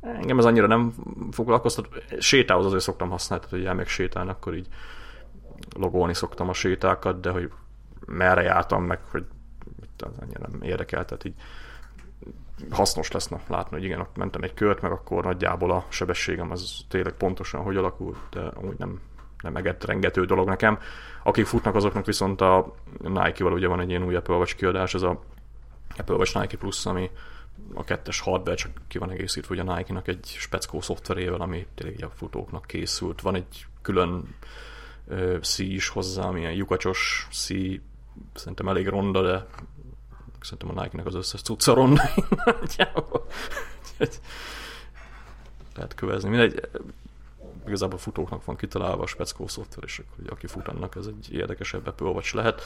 Engem 0.00 0.38
ez 0.38 0.44
annyira 0.44 0.66
nem 0.66 0.94
foglalkoztat. 1.30 1.88
Sétához 2.18 2.66
azért 2.66 2.82
szoktam 2.82 3.10
használni, 3.10 3.44
tehát 3.44 3.58
hogy 3.58 3.68
elmeg 3.68 3.88
sétálni, 3.88 4.30
akkor 4.30 4.54
így 4.54 4.68
logolni 5.76 6.14
szoktam 6.14 6.48
a 6.48 6.52
sétákat, 6.52 7.20
de 7.20 7.30
hogy 7.30 7.50
merre 8.06 8.42
jártam, 8.42 8.84
meg 8.84 9.00
hogy 9.10 9.24
mit 9.80 10.02
az 10.02 10.18
annyira 10.20 10.48
nem 10.50 10.62
érdekel, 10.62 11.04
tehát 11.04 11.24
így 11.24 11.34
hasznos 12.70 13.10
lesz 13.10 13.28
na, 13.28 13.40
látni, 13.48 13.76
hogy 13.76 13.84
igen, 13.84 14.00
ott 14.00 14.16
mentem 14.16 14.42
egy 14.42 14.54
kört, 14.54 14.80
meg 14.80 14.90
akkor 14.90 15.24
nagyjából 15.24 15.70
a 15.70 15.86
sebességem 15.88 16.50
az 16.50 16.84
tényleg 16.88 17.12
pontosan 17.12 17.62
hogy 17.62 17.76
alakult, 17.76 18.18
de 18.30 18.40
amúgy 18.40 18.78
nem, 18.78 19.00
nem 19.42 19.56
eget 19.56 19.84
rengető 19.84 20.24
dolog 20.24 20.48
nekem. 20.48 20.78
Akik 21.22 21.46
futnak, 21.46 21.74
azoknak 21.74 22.06
viszont 22.06 22.40
a 22.40 22.74
Nike-val 22.98 23.52
ugye 23.52 23.68
van 23.68 23.80
egy 23.80 23.88
ilyen 23.88 24.04
új 24.04 24.14
Apple 24.14 24.36
Watch 24.36 24.56
kiadás, 24.56 24.94
ez 24.94 25.02
a 25.02 25.22
Apple 25.96 26.14
Watch 26.14 26.40
Nike 26.40 26.56
Plus, 26.56 26.86
ami 26.86 27.10
a 27.74 27.84
kettes 27.84 28.20
hardware 28.20 28.56
csak 28.56 28.70
ki 28.88 28.98
van 28.98 29.10
egészítve 29.10 29.54
ugye 29.54 29.70
a 29.70 29.76
Nike-nak 29.76 30.08
egy 30.08 30.26
speckó 30.26 30.80
szoftverével, 30.80 31.40
ami 31.40 31.66
tényleg 31.74 32.04
a 32.04 32.10
futóknak 32.14 32.66
készült. 32.66 33.20
Van 33.20 33.34
egy 33.34 33.66
külön 33.82 34.34
szí 35.40 35.74
is 35.74 35.88
hozzá, 35.88 36.22
ami 36.22 36.40
ilyen 36.40 36.52
lyukacsos 36.52 37.28
szí, 37.30 37.82
szerintem 38.34 38.68
elég 38.68 38.88
ronda, 38.88 39.22
de 39.22 39.46
szerintem 40.40 40.78
a 40.78 40.82
Nike-nek 40.82 41.06
az 41.06 41.14
összes 41.14 41.42
cucca 41.42 41.74
ronda. 41.74 42.02
lehet 45.74 45.94
kövezni. 45.94 46.28
Mindegy, 46.28 46.68
igazából 47.66 47.98
futóknak 47.98 48.44
van 48.44 48.56
kitalálva 48.56 49.02
a 49.02 49.06
speckó 49.06 49.46
szoftver, 49.46 49.84
és 49.84 49.98
akkor, 49.98 50.32
aki 50.32 50.46
fut 50.46 50.68
annak, 50.68 50.96
ez 50.96 51.06
egy 51.06 51.32
érdekesebb 51.32 51.86
Apple 51.86 52.06
Watch 52.06 52.34
lehet. 52.34 52.62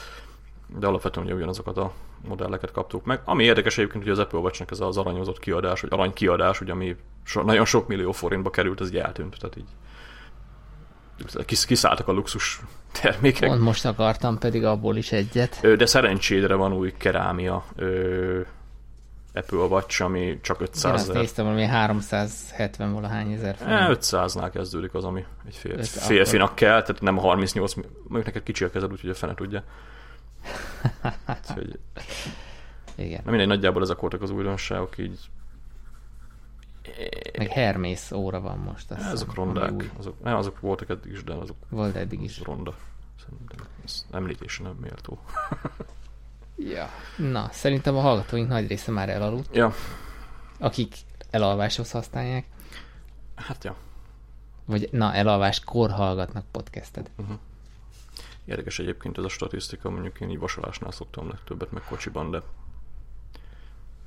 De 0.79 0.87
alapvetően 0.87 1.25
ugye 1.25 1.35
ugyanazokat 1.35 1.77
a 1.77 1.93
modelleket 2.27 2.71
kaptuk 2.71 3.05
meg. 3.05 3.21
Ami 3.25 3.43
érdekes 3.43 3.77
egyébként, 3.77 4.03
hogy 4.03 4.11
az 4.11 4.19
Apple 4.19 4.39
Watch-nek 4.39 4.71
ez 4.71 4.79
az 4.79 4.97
aranyozott 4.97 5.39
kiadás, 5.39 5.81
vagy 5.81 5.93
arany 5.93 6.13
kiadás, 6.13 6.61
ugye, 6.61 6.71
ami 6.71 6.95
so, 7.23 7.41
nagyon 7.41 7.65
sok 7.65 7.87
millió 7.87 8.11
forintba 8.11 8.49
került, 8.49 8.81
ez 8.81 8.89
így 8.89 8.97
eltűnt. 8.97 9.37
Tehát 9.39 9.55
így 9.57 9.69
kiszálltak 11.65 12.07
a 12.07 12.11
luxus 12.11 12.61
termékek. 12.91 13.49
Pont 13.49 13.61
most 13.61 13.85
akartam 13.85 14.37
pedig 14.37 14.65
abból 14.65 14.95
is 14.95 15.11
egyet. 15.11 15.75
De 15.77 15.85
szerencsédre 15.85 16.55
van 16.55 16.73
új 16.73 16.93
kerámia 16.97 17.65
Apple 19.33 19.57
Watch, 19.57 20.01
ami 20.01 20.39
csak 20.41 20.61
500 20.61 20.83
Én 20.85 20.91
azt 20.91 21.13
néztem, 21.13 21.45
valami 21.45 21.65
370 21.65 22.93
valahány 22.93 23.31
ezer 23.31 23.55
forint. 23.55 23.99
500-nál 24.01 24.49
kezdődik 24.53 24.93
az, 24.93 25.03
ami 25.03 25.25
egy 25.47 25.55
fél, 25.55 25.83
férfinak 25.83 26.45
akkor... 26.45 26.57
kell, 26.57 26.81
tehát 26.81 27.01
nem 27.01 27.17
38, 27.17 27.73
mondjuk 27.75 28.25
neked 28.25 28.43
kicsi 28.43 28.63
a 28.63 28.69
kezed, 28.69 28.91
úgyhogy 28.91 29.09
a 29.09 29.13
fene 29.13 29.33
tudja. 29.33 29.63
úgyhogy... 31.49 31.79
Igen. 32.95 33.21
Na 33.23 33.29
mindegy, 33.29 33.47
nagyjából 33.47 33.81
ezek 33.81 33.99
voltak 33.99 34.21
az 34.21 34.29
újdonságok, 34.29 34.97
így 34.97 35.19
meg 37.37 37.47
Hermész 37.47 38.11
óra 38.11 38.41
van 38.41 38.57
most. 38.57 38.91
Azt 38.91 39.11
azok 39.11 39.33
rondák. 39.33 39.91
Azok, 39.97 40.23
ne, 40.23 40.35
azok 40.37 40.59
voltak 40.59 40.89
eddig 40.89 41.11
is, 41.11 41.23
de 41.23 41.33
azok 41.33 41.57
Volt 41.69 41.95
eddig 41.95 42.21
is. 42.21 42.41
ronda. 42.41 42.75
Szerintem 43.25 43.67
ez 43.85 44.05
említése 44.11 44.63
nem 44.63 44.75
méltó. 44.79 45.19
Ja. 46.61 46.89
Na, 47.17 47.49
szerintem 47.51 47.95
a 47.95 48.01
hallgatóink 48.01 48.47
nagy 48.47 48.67
része 48.67 48.91
már 48.91 49.09
elaludt. 49.09 49.55
Ja. 49.55 49.73
Akik 50.59 50.95
elalváshoz 51.29 51.91
használják. 51.91 52.45
Hát 53.35 53.63
ja. 53.63 53.75
Vagy 54.65 54.89
na, 54.91 55.13
elalváskor 55.13 55.89
hallgatnak 55.91 56.45
podcasted. 56.51 57.09
Uh-huh. 57.17 57.37
Érdekes 58.45 58.79
egyébként 58.79 59.17
ez 59.17 59.23
a 59.23 59.29
statisztika, 59.29 59.89
mondjuk 59.89 60.19
én 60.21 60.29
így 60.29 60.39
vasalásnál 60.39 60.91
szoktam 60.91 61.29
legtöbbet, 61.29 61.71
meg 61.71 61.83
kocsiban, 61.83 62.31
de 62.31 62.41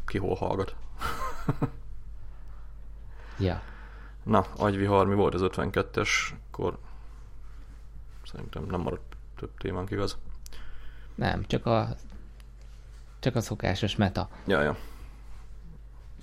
ki 0.06 0.18
hol 0.18 0.34
hallgat. 0.34 0.74
ja. 3.38 3.62
Na, 4.22 4.46
agyvihar, 4.56 5.06
mi 5.06 5.14
volt 5.14 5.34
az 5.34 5.40
52-es, 5.44 6.09
akkor 6.50 6.78
szerintem 8.32 8.64
nem 8.64 8.80
maradt 8.80 9.16
több 9.36 9.50
témánk, 9.59 9.90
igaz? 9.90 10.16
Nem, 11.14 11.46
csak 11.46 11.66
a 11.66 11.88
csak 13.22 13.36
a 13.36 13.40
szokásos 13.40 13.96
meta. 13.96 14.28
Ja, 14.46 14.60
ja. 14.62 14.76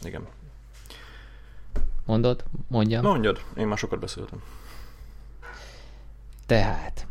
Igen. 0.03 0.27
Mondod? 2.05 2.43
Mondjam? 2.67 3.03
Mondjad, 3.03 3.41
én 3.57 3.67
már 3.67 3.77
sokat 3.77 3.99
beszéltem. 3.99 4.43
Tehát 6.45 7.07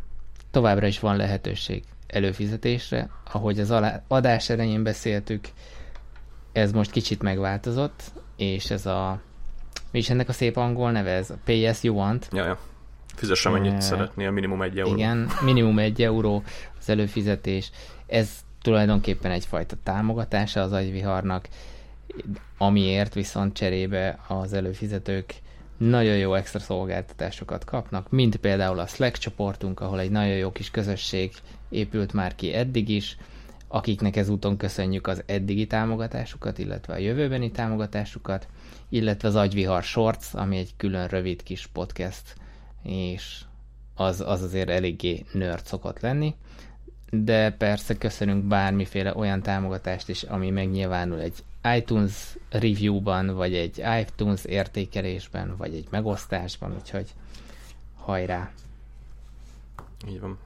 továbbra 0.51 0.87
is 0.87 0.99
van 0.99 1.15
lehetőség 1.15 1.83
előfizetésre, 2.07 3.09
ahogy 3.31 3.59
az 3.59 3.73
adás 4.07 4.49
elején 4.49 4.83
beszéltük, 4.83 5.47
ez 6.51 6.71
most 6.71 6.91
kicsit 6.91 7.21
megváltozott, 7.21 8.11
és 8.35 8.71
ez 8.71 8.85
a 8.85 9.21
mi 9.91 9.99
is 9.99 10.09
ennek 10.09 10.29
a 10.29 10.33
szép 10.33 10.57
angol 10.57 10.91
neve, 10.91 11.11
ez 11.11 11.33
PS 11.43 11.83
You 11.83 11.95
Want. 11.95 12.27
Ja, 12.31 12.45
ja. 12.45 12.59
Fizesse 13.15 13.49
mennyit 13.49 13.73
uh, 13.73 13.79
szeretnél, 13.79 14.31
minimum 14.31 14.61
egy 14.61 14.79
euró. 14.79 14.95
Igen, 14.95 15.29
minimum 15.45 15.79
egy 15.79 16.01
euró 16.01 16.43
az 16.79 16.89
előfizetés. 16.89 17.71
Ez 18.07 18.29
tulajdonképpen 18.61 19.31
egyfajta 19.31 19.75
támogatása 19.83 20.61
az 20.61 20.71
agyviharnak, 20.71 21.47
amiért 22.57 23.13
viszont 23.13 23.53
cserébe 23.53 24.19
az 24.27 24.53
előfizetők 24.53 25.35
nagyon 25.77 26.17
jó 26.17 26.33
extra 26.33 26.59
szolgáltatásokat 26.59 27.63
kapnak, 27.63 28.09
mint 28.09 28.35
például 28.35 28.79
a 28.79 28.87
Slack 28.87 29.17
csoportunk, 29.17 29.79
ahol 29.79 29.99
egy 29.99 30.11
nagyon 30.11 30.35
jó 30.35 30.51
kis 30.51 30.71
közösség 30.71 31.31
épült 31.69 32.13
már 32.13 32.35
ki 32.35 32.53
eddig 32.53 32.89
is, 32.89 33.17
akiknek 33.67 34.15
ezúton 34.15 34.57
köszönjük 34.57 35.07
az 35.07 35.23
eddigi 35.25 35.67
támogatásukat, 35.67 36.57
illetve 36.57 36.93
a 36.93 36.97
jövőbeni 36.97 37.51
támogatásukat, 37.51 38.47
illetve 38.89 39.27
az 39.27 39.35
Agyvihar 39.35 39.83
Shorts, 39.83 40.33
ami 40.33 40.57
egy 40.57 40.73
külön 40.77 41.07
rövid 41.07 41.43
kis 41.43 41.67
podcast, 41.67 42.35
és 42.83 43.41
az, 43.95 44.21
az 44.21 44.41
azért 44.41 44.69
eléggé 44.69 45.25
nerd 45.31 45.65
szokott 45.65 45.99
lenni, 45.99 46.35
de 47.09 47.51
persze 47.51 47.97
köszönünk 47.97 48.43
bármiféle 48.43 49.15
olyan 49.15 49.41
támogatást 49.41 50.09
is, 50.09 50.23
ami 50.23 50.49
megnyilvánul 50.49 51.19
egy 51.19 51.43
iTunes 51.75 52.37
review-ban, 52.49 53.35
vagy 53.35 53.55
egy 53.55 53.83
iTunes 54.01 54.45
értékelésben, 54.45 55.55
vagy 55.57 55.73
egy 55.73 55.87
megosztásban, 55.89 56.75
úgyhogy 56.75 57.13
hajrá! 57.95 58.51
Így 60.07 60.19
van. 60.19 60.37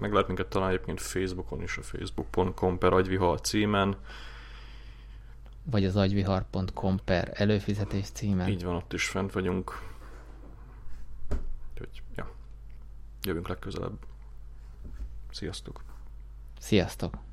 Meg 0.00 0.12
lehet 0.12 0.26
minket 0.26 0.46
találni 0.46 0.74
egyébként 0.74 1.00
Facebookon 1.00 1.62
is, 1.62 1.76
a 1.76 1.82
facebook.com 1.82 2.78
per 2.78 2.92
agyvihar 2.92 3.40
címen. 3.40 3.96
Vagy 5.70 5.84
az 5.84 5.96
agyvihar.com 5.96 6.98
per 7.04 7.32
előfizetés 7.34 8.10
címen. 8.10 8.48
Így 8.48 8.64
van, 8.64 8.74
ott 8.74 8.92
is 8.92 9.08
fent 9.08 9.32
vagyunk. 9.32 9.94
Úgyhogy, 11.72 12.02
ja. 12.14 12.30
Jövünk 13.22 13.48
legközelebb. 13.48 13.98
Sziasztok! 15.30 15.82
Sziasztok! 16.58 17.25